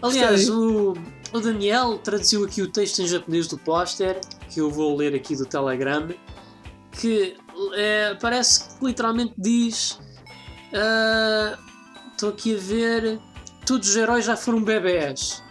Aliás, 0.00 0.48
o, 0.48 0.94
o 1.32 1.40
Daniel 1.40 1.98
traduziu 1.98 2.44
aqui 2.44 2.62
o 2.62 2.70
texto 2.70 3.00
em 3.00 3.06
japonês 3.06 3.46
do 3.46 3.58
póster, 3.58 4.20
que 4.48 4.60
eu 4.60 4.70
vou 4.70 4.96
ler 4.96 5.14
aqui 5.14 5.36
do 5.36 5.44
Telegram, 5.44 6.08
que 6.92 7.36
é, 7.74 8.14
parece 8.20 8.68
que 8.78 8.84
literalmente 8.84 9.34
diz. 9.36 9.98
ah, 10.74 11.58
Estou 12.12 12.30
aqui 12.30 12.54
a 12.54 12.58
ver. 12.58 13.18
Todos 13.66 13.88
os 13.88 13.96
heróis 13.96 14.24
já 14.24 14.36
foram 14.36 14.62
bebés. 14.62 15.42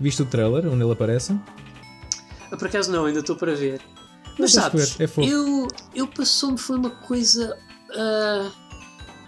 Viste 0.00 0.22
o 0.22 0.26
trailer 0.26 0.66
onde 0.66 0.82
ele 0.82 0.92
aparece? 0.92 1.38
Ah, 2.50 2.56
Por 2.56 2.66
acaso 2.68 2.90
não, 2.92 3.06
ainda 3.06 3.20
estou 3.20 3.36
para 3.36 3.54
ver. 3.54 3.80
Mas 4.38 4.52
sabes, 4.52 4.98
é 5.00 5.04
eu, 5.18 5.68
eu 5.94 6.08
passou-me 6.08 6.58
foi 6.58 6.76
uma 6.76 6.90
coisa 6.90 7.56
ah, 7.96 8.50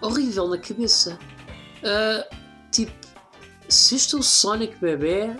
horrível 0.02 0.48
na 0.48 0.58
cabeça. 0.58 1.18
Ah, 1.84 2.26
tipo, 2.72 2.92
se 3.68 3.94
este 3.94 4.14
é 4.16 4.18
o 4.18 4.22
Sonic 4.22 4.76
bebê, 4.80 5.36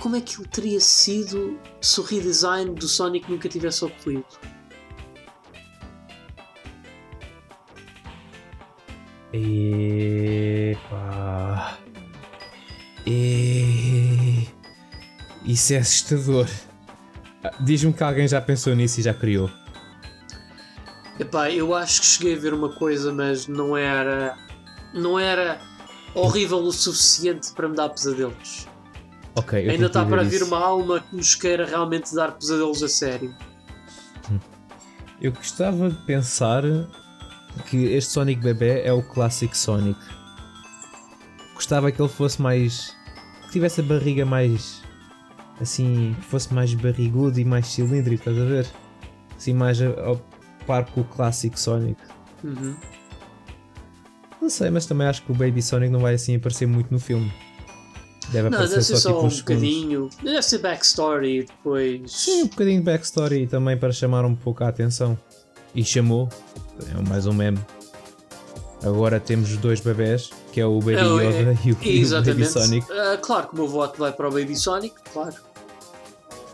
como 0.00 0.16
é 0.16 0.20
que 0.20 0.38
ele 0.38 0.48
teria 0.48 0.80
sido 0.80 1.58
se 1.80 2.00
o 2.00 2.02
redesign 2.02 2.74
do 2.74 2.86
Sonic 2.88 3.30
nunca 3.30 3.48
tivesse 3.48 3.84
ocorrido? 3.84 4.24
Epá. 10.72 11.78
E... 13.06 14.48
Isso 15.44 15.74
é 15.74 15.78
assustador. 15.78 16.48
Ah, 17.42 17.52
Diz-me 17.60 17.92
que 17.92 18.02
alguém 18.02 18.26
já 18.28 18.40
pensou 18.40 18.74
nisso 18.74 19.00
e 19.00 19.02
já 19.02 19.14
criou. 19.14 19.50
Epá, 21.18 21.50
eu 21.50 21.74
acho 21.74 22.00
que 22.00 22.06
cheguei 22.06 22.34
a 22.34 22.38
ver 22.38 22.52
uma 22.52 22.74
coisa, 22.74 23.12
mas 23.12 23.46
não 23.46 23.76
era. 23.76 24.36
Não 24.92 25.18
era 25.18 25.60
horrível 26.14 26.58
o 26.58 26.72
suficiente 26.72 27.52
para 27.52 27.68
me 27.68 27.74
dar 27.74 27.88
pesadelos. 27.88 28.66
Ok, 29.36 29.66
eu 29.66 29.70
Ainda 29.70 29.86
está 29.86 30.04
para 30.04 30.22
vir 30.22 30.36
isso. 30.36 30.46
uma 30.46 30.58
alma 30.58 31.00
que 31.00 31.14
nos 31.14 31.34
queira 31.34 31.66
realmente 31.66 32.14
dar 32.14 32.32
pesadelos 32.32 32.82
a 32.82 32.88
sério. 32.88 33.34
Eu 35.20 35.32
gostava 35.32 35.90
de 35.90 35.96
pensar 36.04 36.62
que 37.66 37.84
este 37.84 38.12
Sonic 38.12 38.40
bebê 38.40 38.82
é 38.82 38.92
o 38.92 39.02
clássico 39.02 39.56
Sonic. 39.56 39.98
Gostava 41.54 41.90
que 41.92 42.00
ele 42.00 42.08
fosse 42.08 42.40
mais. 42.40 42.94
que 43.44 43.52
tivesse 43.52 43.80
a 43.80 43.84
barriga 43.84 44.24
mais. 44.24 44.82
assim. 45.60 46.14
que 46.18 46.24
fosse 46.26 46.52
mais 46.52 46.72
barrigudo 46.74 47.38
e 47.38 47.44
mais 47.44 47.66
cilíndrico, 47.66 48.28
estás 48.28 48.38
a 48.38 48.44
ver? 48.44 48.66
Assim, 49.36 49.52
mais 49.52 49.80
ao 49.82 50.16
par 50.66 50.86
com 50.86 51.02
o 51.02 51.04
clássico 51.04 51.58
Sonic. 51.58 52.00
Uhum. 52.42 52.74
Não 54.40 54.50
sei, 54.50 54.70
mas 54.70 54.86
também 54.86 55.06
acho 55.06 55.22
que 55.22 55.32
o 55.32 55.34
Baby 55.34 55.62
Sonic 55.62 55.90
não 55.90 56.00
vai 56.00 56.14
assim 56.14 56.36
aparecer 56.36 56.66
muito 56.66 56.90
no 56.90 57.00
filme. 57.00 57.32
Deve 58.32 58.48
Não, 58.50 58.58
aparecer 58.58 58.74
deve 58.74 58.84
ser 58.84 58.96
só, 58.96 59.00
só 59.00 59.08
tipo 59.10 59.22
um 59.22 59.26
uns 59.26 59.36
segundos. 59.36 59.60
bocadinho. 59.60 60.10
Deve 60.22 60.42
ser 60.42 60.58
backstory 60.58 61.44
depois. 61.44 62.10
Sim, 62.12 62.42
um 62.42 62.46
bocadinho 62.48 62.78
de 62.80 62.84
backstory 62.84 63.46
também 63.46 63.76
para 63.76 63.92
chamar 63.92 64.24
um 64.24 64.34
pouco 64.34 64.64
a 64.64 64.68
atenção. 64.68 65.16
E 65.74 65.84
chamou. 65.84 66.28
É 66.94 67.08
mais 67.08 67.26
um 67.26 67.32
meme. 67.32 67.58
Agora 68.82 69.18
temos 69.20 69.50
os 69.52 69.56
dois 69.58 69.80
bebés, 69.80 70.30
que 70.52 70.60
é 70.60 70.66
o 70.66 70.78
Baby 70.80 70.94
É, 70.96 71.00
é, 71.00 71.02
Yoda 71.04 71.58
e 71.64 71.66
o, 71.66 71.68
e 71.68 71.72
o 71.72 71.74
Baby 71.76 72.00
Exatamente. 72.00 72.48
Sonic. 72.52 72.86
Ah, 72.92 73.18
claro 73.20 73.48
que 73.48 73.54
o 73.54 73.56
meu 73.56 73.68
voto 73.68 73.98
vai 73.98 74.12
para 74.12 74.28
o 74.28 74.30
Baby 74.30 74.54
Sonic, 74.56 74.94
claro. 75.12 75.34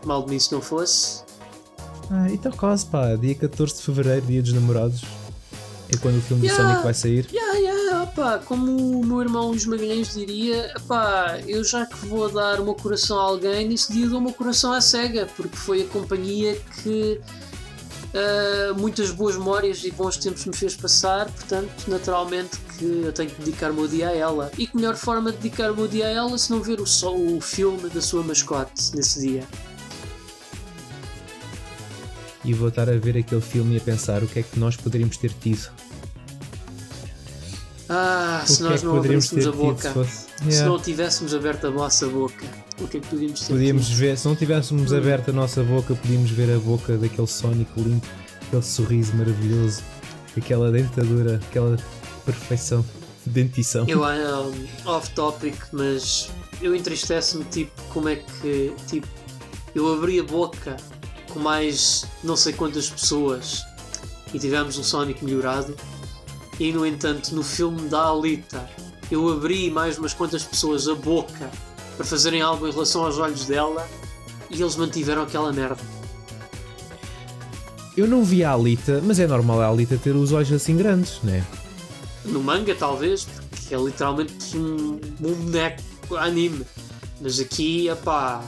Mal 0.05 0.23
de 0.23 0.31
mim 0.31 0.39
se 0.39 0.51
não 0.51 0.61
fosse. 0.61 1.21
Ah, 2.09 2.29
e 2.29 2.35
está 2.35 2.51
quase, 2.51 2.85
pá. 2.85 3.15
Dia 3.15 3.35
14 3.35 3.75
de 3.75 3.81
Fevereiro, 3.81 4.25
dia 4.25 4.41
dos 4.41 4.53
namorados. 4.53 5.01
É 5.93 5.97
quando 5.97 6.17
o 6.17 6.21
filme 6.21 6.43
Yeah. 6.47 6.63
do 6.63 6.69
Sonic 6.69 6.83
vai 6.83 6.93
sair. 6.93 7.27
Yeah, 7.31 7.57
yeah, 7.59 7.72
opá, 8.13 8.39
como 8.39 8.99
o 8.99 9.05
meu 9.05 9.21
irmão 9.21 9.49
Luís 9.49 9.65
Magalhães 9.65 10.13
diria, 10.13 10.71
opá, 10.77 11.39
eu 11.47 11.63
já 11.63 11.85
que 11.85 12.05
vou 12.05 12.29
dar 12.31 12.59
o 12.59 12.63
meu 12.63 12.75
coração 12.75 13.19
a 13.19 13.23
alguém, 13.23 13.67
nesse 13.67 13.91
dia 13.91 14.07
dou 14.07 14.19
o 14.19 14.21
meu 14.21 14.33
coração 14.33 14.71
à 14.71 14.79
SEGA, 14.79 15.27
porque 15.35 15.55
foi 15.55 15.81
a 15.81 15.87
companhia 15.87 16.55
que 16.83 17.19
ah, 18.13 18.73
muitas 18.77 19.09
boas 19.09 19.35
memórias 19.35 19.83
e 19.83 19.91
bons 19.91 20.17
tempos 20.17 20.45
me 20.45 20.55
fez 20.55 20.75
passar, 20.75 21.25
portanto, 21.25 21.71
naturalmente 21.87 22.57
que 22.77 22.85
eu 22.85 23.11
tenho 23.11 23.31
que 23.31 23.41
dedicar 23.41 23.71
o 23.71 23.73
meu 23.73 23.87
dia 23.87 24.09
a 24.09 24.15
ela. 24.15 24.51
E 24.57 24.67
que 24.67 24.75
melhor 24.75 24.95
forma 24.95 25.31
de 25.31 25.37
dedicar 25.37 25.71
o 25.71 25.75
meu 25.75 25.87
dia 25.87 26.05
a 26.05 26.09
ela 26.09 26.37
se 26.37 26.51
não 26.51 26.61
ver 26.61 26.79
o, 26.79 26.85
só, 26.85 27.15
o 27.15 27.41
filme 27.41 27.89
da 27.89 28.01
sua 28.01 28.23
mascote 28.23 28.95
nesse 28.95 29.19
dia. 29.19 29.43
E 32.45 32.53
vou 32.53 32.67
estar 32.67 32.89
a 32.89 32.97
ver 32.97 33.17
aquele 33.17 33.41
filme 33.41 33.75
e 33.75 33.77
a 33.77 33.81
pensar 33.81 34.21
o 34.21 34.27
que 34.27 34.39
é 34.39 34.43
que 34.43 34.59
nós 34.59 34.75
poderíamos 34.75 35.17
ter 35.17 35.31
tido. 35.33 35.71
Ah, 37.95 38.41
O 38.43 38.47
se 38.47 38.61
é 38.61 38.65
nós 38.65 38.79
que 38.79 38.85
não 38.87 38.97
abríssemos 38.97 39.45
a 39.47 39.51
tido 39.51 39.61
boca, 39.61 39.87
se 39.87 39.93
fosse. 39.93 40.11
se 40.11 40.43
Yeah. 40.49 40.67
não 40.69 40.79
tivéssemos 40.79 41.33
aberto 41.35 41.67
a 41.67 41.71
nossa 41.71 42.07
boca, 42.07 42.45
o 42.81 42.87
que 42.87 42.97
é 42.97 42.99
que 42.99 43.07
podíamos 43.07 43.39
ter 43.41 43.53
Podíamos 43.53 43.87
tido? 43.87 43.95
ver, 43.97 44.17
se 44.17 44.27
não 44.27 44.35
tivéssemos 44.35 44.91
Hum. 44.91 44.97
aberto 44.97 45.29
a 45.29 45.33
nossa 45.33 45.63
boca, 45.63 45.95
podíamos 45.95 46.31
ver 46.31 46.53
a 46.55 46.59
boca 46.59 46.97
daquele 46.97 47.27
Sonic 47.27 47.69
limpo, 47.79 48.07
aquele 48.47 48.61
sorriso 48.63 49.15
maravilhoso, 49.15 49.81
aquela 50.35 50.71
dentadura, 50.71 51.39
aquela 51.49 51.77
perfeição 52.25 52.83
de 53.25 53.31
dentição. 53.31 53.85
Eu 53.87 54.03
um, 54.03 54.53
off 54.89 55.09
topic, 55.11 55.55
mas 55.71 56.29
eu 56.61 56.75
entristece-me 56.75 57.43
tipo 57.45 57.71
como 57.93 58.09
é 58.09 58.15
que 58.17 58.73
tipo 58.87 59.07
eu 59.75 59.93
abri 59.93 60.19
a 60.19 60.23
boca 60.23 60.75
com 61.31 61.39
mais 61.39 62.05
não 62.23 62.35
sei 62.35 62.53
quantas 62.53 62.89
pessoas 62.89 63.63
e 64.33 64.39
tivemos 64.39 64.77
um 64.77 64.83
Sonic 64.83 65.23
melhorado 65.23 65.75
e 66.59 66.71
no 66.71 66.85
entanto 66.85 67.33
no 67.33 67.43
filme 67.43 67.89
da 67.89 68.07
Alita 68.07 68.69
eu 69.11 69.29
abri 69.29 69.69
mais 69.69 69.97
umas 69.97 70.13
quantas 70.13 70.43
pessoas 70.43 70.87
a 70.87 70.95
boca 70.95 71.49
para 71.95 72.05
fazerem 72.05 72.41
algo 72.41 72.67
em 72.67 72.71
relação 72.71 73.05
aos 73.05 73.17
olhos 73.17 73.45
dela 73.45 73.87
e 74.49 74.61
eles 74.61 74.75
mantiveram 74.75 75.23
aquela 75.23 75.51
merda. 75.51 75.81
Eu 77.95 78.07
não 78.07 78.23
vi 78.23 78.43
a 78.43 78.51
Alita, 78.51 79.01
mas 79.03 79.19
é 79.19 79.27
normal 79.27 79.61
a 79.61 79.67
Alita 79.67 79.97
ter 79.97 80.15
os 80.15 80.31
olhos 80.31 80.51
assim 80.51 80.75
grandes, 80.75 81.21
né? 81.21 81.45
No 82.25 82.41
manga, 82.41 82.73
talvez, 82.73 83.27
porque 83.49 83.75
é 83.75 83.77
literalmente 83.77 84.57
um, 84.57 84.99
um 85.21 85.33
boneco 85.35 86.15
anime. 86.17 86.65
Mas 87.21 87.39
aqui, 87.39 87.87
epá. 87.89 88.43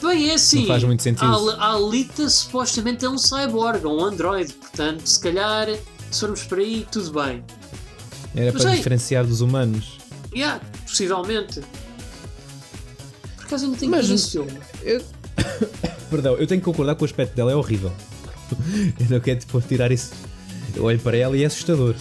Bem, 0.00 0.30
é 0.30 0.34
assim. 0.34 0.60
Não 0.60 0.66
faz 0.66 0.84
muito 0.84 1.02
sentido. 1.02 1.50
A, 1.50 1.54
a 1.54 1.72
Alita 1.74 2.28
supostamente 2.28 3.04
é 3.04 3.08
um 3.08 3.18
cyborg, 3.18 3.84
um 3.84 4.04
android. 4.04 4.52
Portanto, 4.52 5.04
se 5.06 5.18
calhar, 5.18 5.66
se 6.14 6.20
formos 6.20 6.42
por 6.44 6.58
aí, 6.58 6.86
tudo 6.90 7.10
bem. 7.22 7.42
Era 8.34 8.52
Mas 8.52 8.62
para 8.62 8.70
ei. 8.72 8.76
diferenciar 8.78 9.24
dos 9.26 9.40
humanos. 9.40 9.98
Yeah, 10.34 10.60
possivelmente. 10.86 11.60
Por 13.36 13.44
acaso 13.46 13.64
ainda 13.66 13.76
tenho 13.76 13.90
Mas- 13.90 14.08
esse 14.10 14.30
filme. 14.32 14.58
Eu... 14.82 15.02
Perdão, 16.10 16.34
eu 16.36 16.46
tenho 16.46 16.60
que 16.60 16.64
concordar 16.64 16.94
que 16.96 17.02
o 17.02 17.04
aspecto 17.04 17.34
dela 17.34 17.52
é 17.52 17.54
horrível. 17.54 17.92
eu 19.00 19.06
não 19.10 19.20
quero 19.20 19.40
tipo, 19.40 19.60
tirar 19.60 19.90
isso. 19.92 20.12
Eu 20.74 20.84
olho 20.84 20.98
para 21.00 21.16
ela 21.16 21.36
e 21.36 21.42
é 21.42 21.46
assustador. 21.46 21.94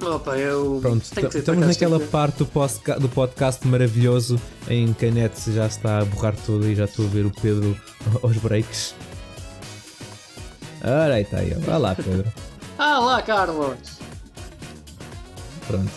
Opa, 0.00 0.36
eu. 0.36 0.78
Pronto, 0.82 1.04
estamos 1.04 1.66
naquela 1.66 2.00
que 2.00 2.06
parte 2.08 2.38
do, 2.38 2.46
posca- 2.46 2.98
do 2.98 3.08
podcast 3.08 3.66
maravilhoso 3.68 4.40
em 4.68 4.92
que 4.92 5.06
a 5.06 5.10
net 5.12 5.34
já 5.52 5.66
está 5.66 6.00
a 6.00 6.04
borrar 6.04 6.34
toda 6.44 6.66
e 6.66 6.74
já 6.74 6.86
estou 6.86 7.06
a 7.06 7.08
ver 7.08 7.24
o 7.24 7.30
Pedro 7.30 7.76
aos 8.22 8.36
breaks. 8.38 8.94
Ora, 10.84 11.14
aí 11.14 11.22
está 11.22 11.38
aí. 11.38 11.50
Vai 11.54 11.78
lá, 11.78 11.94
Pedro. 11.94 12.24
Ah 12.78 12.98
lá, 12.98 13.22
Carlos! 13.22 13.76
Pronto. 15.68 15.90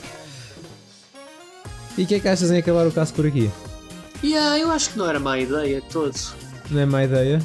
E 1.98 2.04
o 2.04 2.06
que 2.06 2.16
é 2.16 2.20
que 2.20 2.28
achas 2.28 2.52
em 2.52 2.58
acabar 2.60 2.86
o 2.86 2.92
caso 2.92 3.14
por 3.14 3.26
aqui? 3.26 3.50
Yeah, 4.24 4.60
eu 4.60 4.70
acho 4.70 4.92
que 4.92 4.98
não 4.98 5.10
era 5.10 5.20
má 5.20 5.40
ideia 5.40 5.82
todo. 5.92 6.14
Não 6.70 6.82
é 6.82 6.86
má 6.86 7.04
ideia? 7.04 7.42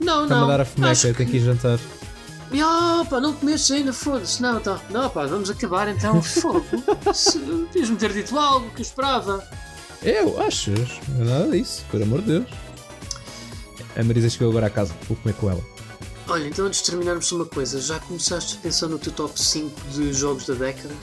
Não, 0.00 0.22
Está-me 0.22 0.40
não. 0.40 0.48
a 0.48 0.52
dar 0.52 0.60
a 0.62 0.64
fomeca, 0.64 1.08
eu 1.08 1.14
tenho 1.14 1.28
que 1.28 1.36
ir 1.36 1.40
jantar. 1.40 1.78
Ah, 2.62 3.04
pá, 3.10 3.20
não 3.20 3.34
comeste 3.34 3.72
ainda, 3.72 3.92
foda-se. 3.92 4.40
Não, 4.40 4.60
tá. 4.60 4.80
Não, 4.90 5.10
pá, 5.10 5.26
vamos 5.26 5.50
acabar 5.50 5.88
então. 5.88 6.20
Fogo. 6.22 6.64
Devias-me 7.72 7.96
ter 7.96 8.12
dito 8.12 8.38
algo 8.38 8.70
que 8.70 8.80
eu 8.80 8.84
esperava. 8.84 9.46
Eu? 10.02 10.40
Achas? 10.40 11.00
Não 11.08 11.26
é 11.26 11.28
nada 11.40 11.50
disso, 11.50 11.84
por 11.90 12.00
amor 12.00 12.20
de 12.22 12.28
Deus. 12.38 12.46
A 13.96 14.02
Marisa 14.04 14.30
chegou 14.30 14.50
agora 14.50 14.66
à 14.68 14.70
casa, 14.70 14.94
vou 15.08 15.16
comer 15.18 15.34
com 15.34 15.50
ela. 15.50 15.62
Olha, 16.28 16.46
então 16.48 16.66
antes 16.66 16.80
de 16.80 16.86
terminarmos 16.90 17.30
uma 17.32 17.44
coisa, 17.44 17.80
já 17.80 17.98
começaste 18.00 18.56
a 18.56 18.60
pensar 18.60 18.88
no 18.88 18.98
teu 18.98 19.12
top 19.12 19.38
5 19.40 19.90
de 19.90 20.12
jogos 20.12 20.46
da 20.46 20.54
década? 20.54 20.94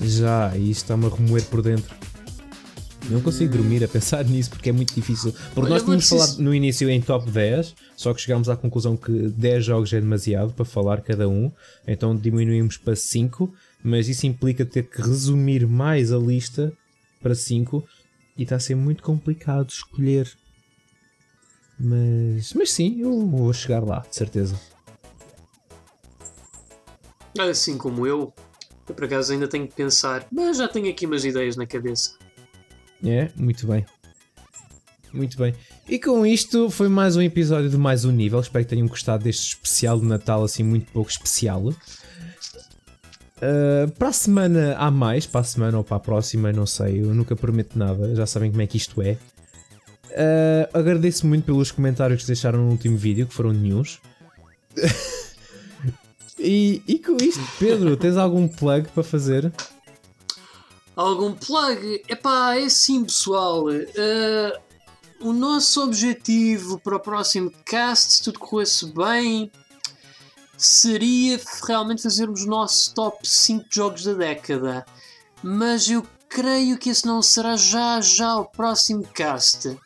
Já, 0.00 0.56
e 0.56 0.70
isto 0.70 0.82
está-me 0.84 1.06
a 1.06 1.08
remoer 1.08 1.44
por 1.46 1.60
dentro. 1.62 1.94
Não 3.10 3.20
consigo 3.20 3.56
dormir 3.56 3.82
a 3.84 3.88
pensar 3.88 4.24
nisso 4.28 4.50
porque 4.50 4.70
é 4.70 4.72
muito 4.72 4.94
difícil. 4.94 5.32
Porque 5.54 5.60
Olha, 5.62 5.70
nós 5.70 5.82
tínhamos 5.82 6.06
preciso- 6.08 6.26
falado 6.34 6.42
no 6.44 6.54
início 6.54 6.88
em 6.88 7.00
top 7.00 7.30
10, 7.30 7.74
só 7.96 8.14
que 8.14 8.20
chegámos 8.20 8.48
à 8.48 8.56
conclusão 8.56 8.96
que 8.96 9.10
10 9.28 9.64
jogos 9.64 9.92
é 9.92 10.00
demasiado 10.00 10.52
para 10.52 10.64
falar 10.64 11.02
cada 11.02 11.28
um, 11.28 11.50
então 11.86 12.16
diminuímos 12.16 12.76
para 12.76 12.94
5, 12.94 13.52
mas 13.82 14.08
isso 14.08 14.26
implica 14.26 14.64
ter 14.64 14.84
que 14.88 15.02
resumir 15.02 15.66
mais 15.66 16.12
a 16.12 16.16
lista 16.18 16.72
para 17.20 17.34
5 17.34 17.84
e 18.38 18.44
está 18.44 18.56
a 18.56 18.60
ser 18.60 18.76
muito 18.76 19.02
complicado 19.02 19.68
escolher. 19.68 20.30
Mas, 21.84 22.52
mas 22.52 22.70
sim, 22.70 23.00
eu 23.00 23.26
vou 23.26 23.52
chegar 23.52 23.82
lá, 23.82 24.04
de 24.08 24.14
certeza. 24.14 24.54
Assim 27.36 27.76
como 27.76 28.06
eu, 28.06 28.32
eu 28.88 28.94
por 28.94 29.04
acaso 29.04 29.32
ainda 29.32 29.48
tenho 29.48 29.66
que 29.66 29.74
pensar, 29.74 30.24
mas 30.30 30.58
já 30.58 30.68
tenho 30.68 30.88
aqui 30.88 31.06
umas 31.06 31.24
ideias 31.24 31.56
na 31.56 31.66
cabeça. 31.66 32.16
É, 33.04 33.30
muito 33.34 33.66
bem. 33.66 33.84
Muito 35.12 35.36
bem. 35.36 35.54
E 35.88 35.98
com 35.98 36.24
isto 36.24 36.70
foi 36.70 36.88
mais 36.88 37.16
um 37.16 37.20
episódio 37.20 37.68
de 37.68 37.76
mais 37.76 38.04
um 38.04 38.12
nível. 38.12 38.38
Espero 38.38 38.64
que 38.64 38.70
tenham 38.70 38.86
gostado 38.86 39.24
deste 39.24 39.48
especial 39.48 39.98
de 39.98 40.06
Natal, 40.06 40.44
assim, 40.44 40.62
muito 40.62 40.90
pouco 40.92 41.10
especial. 41.10 41.66
Uh, 43.42 43.90
para 43.98 44.08
a 44.08 44.12
semana 44.12 44.76
há 44.78 44.88
mais, 44.88 45.26
para 45.26 45.40
a 45.40 45.44
semana 45.44 45.78
ou 45.78 45.82
para 45.82 45.96
a 45.96 46.00
próxima, 46.00 46.52
não 46.52 46.64
sei, 46.64 47.00
eu 47.00 47.12
nunca 47.12 47.34
prometo 47.34 47.76
nada, 47.76 48.14
já 48.14 48.24
sabem 48.24 48.52
como 48.52 48.62
é 48.62 48.68
que 48.68 48.76
isto 48.76 49.02
é. 49.02 49.18
Uh, 50.12 50.78
agradeço 50.78 51.26
muito 51.26 51.44
pelos 51.44 51.70
comentários 51.70 52.22
que 52.22 52.26
deixaram 52.26 52.60
no 52.60 52.70
último 52.70 52.96
vídeo, 52.96 53.26
que 53.26 53.34
foram 53.34 53.52
news. 53.52 54.00
e, 56.38 56.82
e 56.86 56.98
com 56.98 57.16
isto, 57.16 57.40
Pedro, 57.58 57.96
tens 57.96 58.16
algum 58.16 58.46
plug 58.46 58.88
para 58.88 59.02
fazer? 59.02 59.52
Algum 60.94 61.32
plug? 61.32 62.02
Epá, 62.08 62.56
é 62.56 62.68
sim, 62.68 63.04
pessoal. 63.04 63.64
Uh, 63.66 64.52
o 65.20 65.32
nosso 65.32 65.82
objetivo 65.82 66.78
para 66.78 66.96
o 66.96 67.00
próximo 67.00 67.50
cast, 67.64 68.12
se 68.12 68.24
tudo 68.24 68.38
corresse 68.38 68.92
bem, 68.92 69.50
seria 70.58 71.40
realmente 71.66 72.02
fazermos 72.02 72.42
o 72.42 72.48
nosso 72.48 72.94
top 72.94 73.26
5 73.26 73.66
jogos 73.70 74.04
da 74.04 74.12
década. 74.12 74.84
Mas 75.42 75.88
eu 75.88 76.06
creio 76.28 76.76
que 76.76 76.90
esse 76.90 77.06
não 77.06 77.22
será 77.22 77.56
já 77.56 78.00
já 78.00 78.36
o 78.36 78.44
próximo 78.44 79.02
cast. 79.14 79.78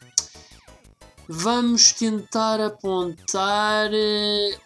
Vamos 1.28 1.92
tentar 1.92 2.60
apontar. 2.60 3.90
Eh, 3.92 4.58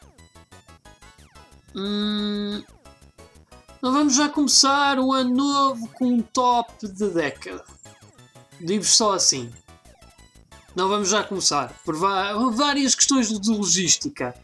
hum, 1.74 2.62
não 3.80 3.92
vamos 3.92 4.14
já 4.14 4.28
começar 4.28 4.98
o 4.98 5.12
ano 5.12 5.34
novo 5.34 5.88
com 5.94 6.06
um 6.06 6.20
top 6.20 6.86
de 6.86 7.08
década. 7.08 7.64
Digo 8.60 8.84
só 8.84 9.14
assim. 9.14 9.50
Não 10.76 10.88
vamos 10.88 11.08
já 11.08 11.24
começar. 11.24 11.72
Por 11.84 11.96
várias 11.96 12.94
questões 12.94 13.28
de 13.28 13.50
logística. 13.50 14.34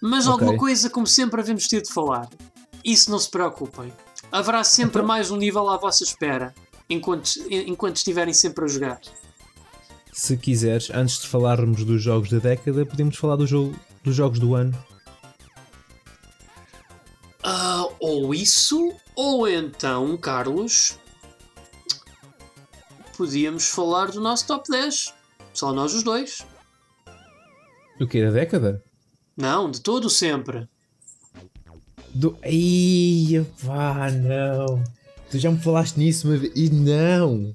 Mas 0.00 0.26
okay. 0.26 0.32
alguma 0.32 0.58
coisa, 0.58 0.90
como 0.90 1.06
sempre, 1.06 1.40
havemos 1.40 1.66
ter 1.66 1.82
de 1.82 1.92
falar. 1.92 2.28
Isso 2.84 3.10
não 3.10 3.18
se 3.18 3.28
preocupem. 3.28 3.92
Haverá 4.30 4.62
sempre 4.62 5.00
então... 5.00 5.06
mais 5.06 5.30
um 5.30 5.36
nível 5.36 5.68
à 5.68 5.76
vossa 5.76 6.04
espera. 6.04 6.54
Enquanto, 6.90 7.30
enquanto 7.50 7.96
estiverem 7.96 8.34
sempre 8.34 8.64
a 8.64 8.68
jogar. 8.68 9.00
Se 10.18 10.36
quiseres, 10.36 10.90
antes 10.90 11.20
de 11.20 11.28
falarmos 11.28 11.84
dos 11.84 12.02
jogos 12.02 12.28
da 12.28 12.40
década, 12.40 12.84
podemos 12.84 13.16
falar 13.16 13.36
do 13.36 13.46
jogo, 13.46 13.78
dos 14.02 14.16
jogos 14.16 14.40
do 14.40 14.56
ano. 14.56 14.76
Uh, 17.46 17.94
ou 18.00 18.34
isso, 18.34 18.96
ou 19.14 19.46
então, 19.46 20.16
Carlos, 20.16 20.98
podíamos 23.16 23.68
falar 23.68 24.10
do 24.10 24.20
nosso 24.20 24.44
top 24.48 24.68
10. 24.68 25.14
Só 25.54 25.72
nós 25.72 25.94
os 25.94 26.02
dois. 26.02 26.44
Do 27.96 28.08
que? 28.08 28.20
Da 28.20 28.32
década? 28.32 28.82
Não, 29.36 29.70
de 29.70 29.80
todo 29.80 30.10
sempre. 30.10 30.68
Do. 32.12 32.36
Ih, 32.44 33.46
pá, 33.64 34.10
não. 34.10 34.82
Tu 35.30 35.38
já 35.38 35.48
me 35.48 35.60
falaste 35.60 35.96
nisso, 35.96 36.26
mas. 36.26 36.42
E 36.56 36.70
não! 36.70 37.54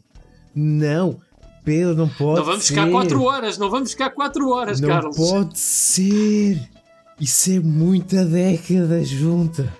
Não! 0.55 1.21
Pedro, 1.63 1.95
não 1.95 2.09
pode 2.09 2.39
Não 2.39 2.45
vamos 2.45 2.63
ser. 2.65 2.73
ficar 2.73 2.89
4 2.89 3.23
horas, 3.23 3.57
não 3.57 3.69
vamos 3.69 3.91
ficar 3.91 4.09
4 4.09 4.49
horas, 4.49 4.79
não 4.79 4.89
Carlos. 4.89 5.17
Não 5.17 5.27
pode 5.27 5.59
ser! 5.59 6.69
Isso 7.19 7.51
é 7.51 7.59
muita 7.59 8.25
década 8.25 9.03
junta. 9.03 9.71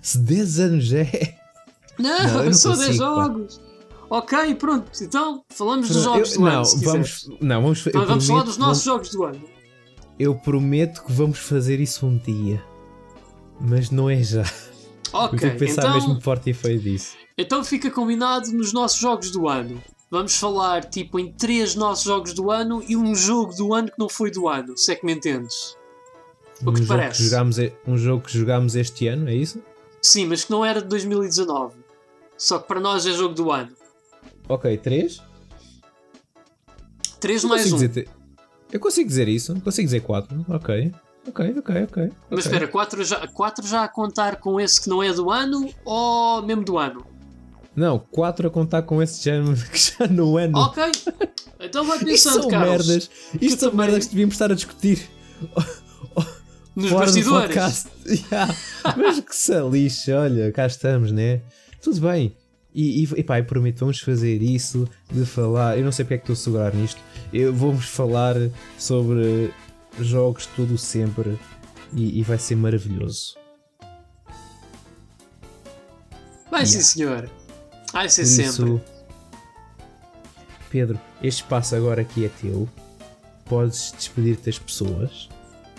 Se 0.00 0.18
10 0.18 0.60
anos 0.60 0.92
é. 0.92 1.36
Não, 1.98 2.28
não, 2.28 2.44
não 2.44 2.52
só 2.52 2.76
10 2.76 2.96
jogos. 2.96 3.58
Pá. 3.58 3.72
Ok, 4.18 4.54
pronto, 4.56 4.90
então 5.02 5.42
falamos 5.48 5.88
dos 5.88 6.02
jogos 6.02 6.32
eu, 6.32 6.38
do 6.38 6.44
não, 6.44 6.52
ano. 6.52 6.64
Vamos, 6.82 7.30
não, 7.40 7.62
vamos, 7.62 7.86
então, 7.86 8.06
vamos 8.06 8.26
prometo, 8.26 8.26
falar 8.26 8.42
dos 8.42 8.58
nossos 8.58 8.84
vamos, 8.84 9.06
jogos 9.06 9.10
do 9.10 9.24
ano. 9.24 9.48
Eu 10.18 10.34
prometo 10.34 11.02
que 11.02 11.12
vamos 11.12 11.38
fazer 11.38 11.80
isso 11.80 12.06
um 12.06 12.18
dia. 12.18 12.62
Mas 13.58 13.90
não 13.90 14.10
é 14.10 14.22
já. 14.22 14.44
Ok, 15.14 15.34
eu 15.34 15.40
tenho 15.40 15.52
que 15.52 15.58
pensar 15.58 15.82
então, 15.82 15.94
mesmo 15.94 16.20
forte 16.22 16.48
e 16.48 16.54
feio 16.54 16.80
disso. 16.80 17.14
Então 17.36 17.62
fica 17.62 17.90
combinado 17.90 18.50
nos 18.52 18.72
nossos 18.72 18.98
jogos 18.98 19.30
do 19.30 19.46
ano. 19.46 19.78
Vamos 20.12 20.36
falar 20.36 20.84
tipo 20.84 21.18
em 21.18 21.32
três 21.32 21.74
nossos 21.74 22.04
jogos 22.04 22.34
do 22.34 22.50
ano 22.50 22.84
e 22.86 22.94
um 22.94 23.14
jogo 23.14 23.54
do 23.54 23.72
ano 23.72 23.90
que 23.90 23.98
não 23.98 24.10
foi 24.10 24.30
do 24.30 24.46
ano, 24.46 24.76
se 24.76 24.92
é 24.92 24.94
que 24.94 25.06
me 25.06 25.14
entendes. 25.14 25.74
O 26.62 26.68
um 26.68 26.74
que 26.74 26.82
te 26.82 26.86
parece? 26.86 27.16
Que 27.16 27.30
jogámos, 27.30 27.56
um 27.86 27.96
jogo 27.96 28.22
que 28.22 28.36
jogámos 28.36 28.76
este 28.76 29.08
ano, 29.08 29.26
é 29.26 29.34
isso? 29.34 29.62
Sim, 30.02 30.26
mas 30.26 30.44
que 30.44 30.50
não 30.50 30.62
era 30.62 30.82
de 30.82 30.88
2019. 30.88 31.76
Só 32.36 32.58
que 32.58 32.68
para 32.68 32.78
nós 32.78 33.06
é 33.06 33.12
jogo 33.14 33.34
do 33.34 33.50
ano. 33.50 33.72
Ok, 34.50 34.76
três? 34.76 35.22
Três 37.18 37.42
mais 37.44 37.72
um. 37.72 37.78
Dizer, 37.78 38.06
eu 38.70 38.80
consigo 38.80 39.08
dizer 39.08 39.28
isso, 39.28 39.58
consigo 39.62 39.86
dizer 39.86 40.00
quatro. 40.00 40.44
Ok. 40.46 40.92
Ok, 41.26 41.54
ok, 41.56 41.84
ok. 41.84 42.02
Mas 42.02 42.12
okay. 42.12 42.52
espera, 42.52 42.68
quatro 42.68 43.02
já, 43.02 43.26
quatro 43.28 43.66
já 43.66 43.84
a 43.84 43.88
contar 43.88 44.36
com 44.36 44.60
esse 44.60 44.78
que 44.78 44.90
não 44.90 45.02
é 45.02 45.10
do 45.10 45.30
ano 45.30 45.72
ou 45.86 46.42
mesmo 46.42 46.64
do 46.64 46.76
ano? 46.76 47.11
Não, 47.74 47.98
4 47.98 48.48
a 48.48 48.50
contar 48.50 48.82
com 48.82 49.02
esse 49.02 49.22
género 49.22 49.56
que 49.70 49.78
já 49.78 50.06
não 50.06 50.38
é 50.38 50.46
no. 50.46 50.58
Ok. 50.58 50.84
Então 51.60 51.84
vai 51.84 51.98
pensando, 51.98 52.14
Isto 52.14 52.32
são 52.32 52.48
Carlos, 52.48 52.86
merdas. 52.86 53.10
Isto 53.40 53.60
são 53.60 53.70
também... 53.70 53.86
merdas 53.86 54.04
que 54.04 54.10
devíamos 54.10 54.34
estar 54.34 54.50
a 54.50 54.54
discutir. 54.54 55.08
Nos 56.74 56.90
bastidores. 56.90 57.86
yeah. 58.06 58.54
Mas 58.96 59.20
que 59.20 59.36
se 59.36 59.60
lixa, 59.70 60.18
olha, 60.18 60.50
cá 60.52 60.66
estamos, 60.66 61.12
né? 61.12 61.40
Tudo 61.80 62.00
bem. 62.00 62.36
E, 62.74 63.04
e, 63.04 63.08
e 63.16 63.22
pá, 63.22 63.38
eu 63.38 63.44
prometo, 63.44 63.80
vamos 63.80 64.00
fazer 64.00 64.42
isso 64.42 64.88
de 65.10 65.26
falar. 65.26 65.78
Eu 65.78 65.84
não 65.84 65.92
sei 65.92 66.04
porque 66.04 66.14
é 66.14 66.18
que 66.18 66.22
estou 66.24 66.34
a 66.34 66.36
segurar 66.36 66.74
nisto. 66.74 67.00
Eu, 67.32 67.54
vamos 67.54 67.84
falar 67.84 68.34
sobre 68.78 69.52
jogos 70.00 70.46
tudo 70.46 70.78
sempre 70.78 71.38
e, 71.92 72.18
e 72.18 72.22
vai 72.22 72.38
ser 72.38 72.56
maravilhoso. 72.56 73.36
Vai 76.50 76.62
yeah. 76.62 76.66
sim, 76.66 76.80
senhor. 76.80 77.30
Vai 77.92 78.08
ser 78.08 78.22
Por 78.22 78.28
sempre. 78.28 78.48
Isso, 78.48 78.80
Pedro, 80.70 80.98
este 81.22 81.42
espaço 81.42 81.76
agora 81.76 82.00
aqui 82.00 82.24
é 82.24 82.30
teu. 82.40 82.68
Podes 83.44 83.92
despedir-te 83.96 84.46
das 84.46 84.58
pessoas. 84.58 85.28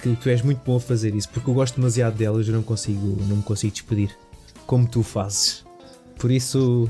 Que 0.01 0.15
tu 0.15 0.29
és 0.29 0.41
muito 0.41 0.61
bom 0.63 0.75
a 0.75 0.79
fazer 0.79 1.15
isso, 1.15 1.29
porque 1.29 1.49
eu 1.49 1.53
gosto 1.53 1.75
demasiado 1.75 2.15
delas 2.15 2.47
e 2.47 2.51
não 2.51 2.61
consigo, 2.61 3.17
não 3.27 3.37
me 3.37 3.43
consigo 3.43 3.73
despedir 3.73 4.15
como 4.67 4.87
tu 4.87 5.01
fazes. 5.01 5.65
Por 6.19 6.29
isso. 6.29 6.89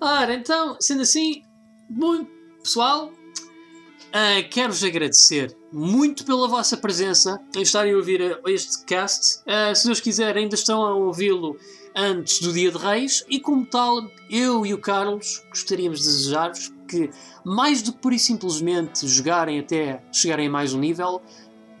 Ora, 0.00 0.34
então, 0.34 0.76
sendo 0.80 1.02
assim, 1.02 1.42
bom 1.88 2.26
pessoal, 2.62 3.06
uh, 3.08 4.48
quero-vos 4.50 4.82
agradecer 4.82 5.54
muito 5.70 6.24
pela 6.24 6.48
vossa 6.48 6.76
presença 6.76 7.40
em 7.54 7.62
estarem 7.62 7.92
a 7.92 7.96
ouvir 7.96 8.40
este 8.46 8.84
cast. 8.84 9.40
Uh, 9.40 9.74
se 9.74 9.86
Deus 9.86 10.00
quiser, 10.00 10.36
ainda 10.36 10.54
estão 10.54 10.82
a 10.82 10.94
ouvi-lo 10.94 11.56
antes 11.94 12.40
do 12.40 12.52
Dia 12.52 12.70
de 12.70 12.78
Reis 12.78 13.24
e, 13.28 13.38
como 13.38 13.64
tal, 13.64 14.10
eu 14.28 14.66
e 14.66 14.74
o 14.74 14.78
Carlos 14.78 15.44
gostaríamos 15.48 16.00
de 16.00 16.06
desejar-vos 16.06 16.72
que, 16.88 17.10
mais 17.44 17.82
do 17.82 17.92
que 17.92 17.98
por 17.98 18.12
e 18.12 18.18
simplesmente 18.18 19.06
jogarem 19.06 19.60
até 19.60 20.02
chegarem 20.12 20.48
a 20.48 20.50
mais 20.50 20.74
um 20.74 20.80
nível, 20.80 21.22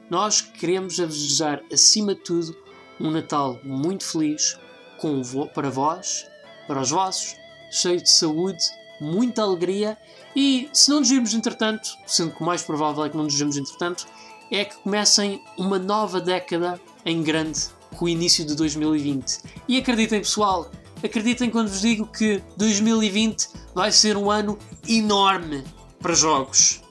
nós 0.08 0.40
queremos 0.40 0.96
desejar, 0.96 1.62
acima 1.72 2.14
de 2.14 2.20
tudo, 2.20 2.56
um 3.00 3.10
Natal 3.10 3.58
muito 3.64 4.04
feliz 4.04 4.58
com, 4.98 5.20
para 5.52 5.70
vós, 5.70 6.26
para 6.66 6.80
os 6.80 6.90
vossos, 6.90 7.34
cheio 7.70 8.00
de 8.00 8.08
saúde, 8.08 8.62
muita 9.00 9.42
alegria 9.42 9.98
e, 10.36 10.68
se 10.72 10.90
não 10.90 11.00
nos 11.00 11.10
virmos 11.10 11.34
entretanto, 11.34 11.88
sendo 12.06 12.34
que 12.34 12.42
o 12.42 12.46
mais 12.46 12.62
provável 12.62 13.04
é 13.04 13.08
que 13.08 13.16
não 13.16 13.24
nos 13.24 13.34
virmos 13.34 13.56
entretanto, 13.56 14.06
é 14.50 14.64
que 14.64 14.76
comecem 14.76 15.42
uma 15.58 15.78
nova 15.78 16.20
década 16.20 16.80
em 17.04 17.22
grande 17.22 17.73
com 17.94 18.04
o 18.04 18.08
início 18.08 18.44
de 18.44 18.54
2020. 18.54 19.38
E 19.68 19.78
acreditem, 19.78 20.20
pessoal, 20.20 20.70
acreditem 21.02 21.50
quando 21.50 21.68
vos 21.68 21.80
digo 21.80 22.06
que 22.06 22.42
2020 22.56 23.48
vai 23.74 23.90
ser 23.90 24.16
um 24.16 24.30
ano 24.30 24.58
enorme 24.88 25.64
para 26.00 26.14
jogos. 26.14 26.82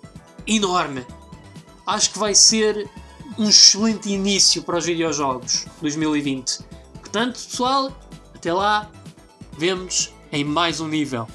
Enorme. 0.47 1.05
Acho 1.85 2.11
que 2.11 2.19
vai 2.19 2.33
ser 2.33 2.89
um 3.37 3.49
excelente 3.49 4.09
início 4.09 4.63
para 4.63 4.77
os 4.77 4.85
videojogos 4.85 5.65
2020. 5.81 6.59
Portanto, 6.99 7.33
pessoal, 7.33 7.97
até 8.35 8.53
lá, 8.53 8.89
vemos 9.57 10.13
em 10.31 10.43
mais 10.43 10.79
um 10.79 10.87
nível. 10.87 11.27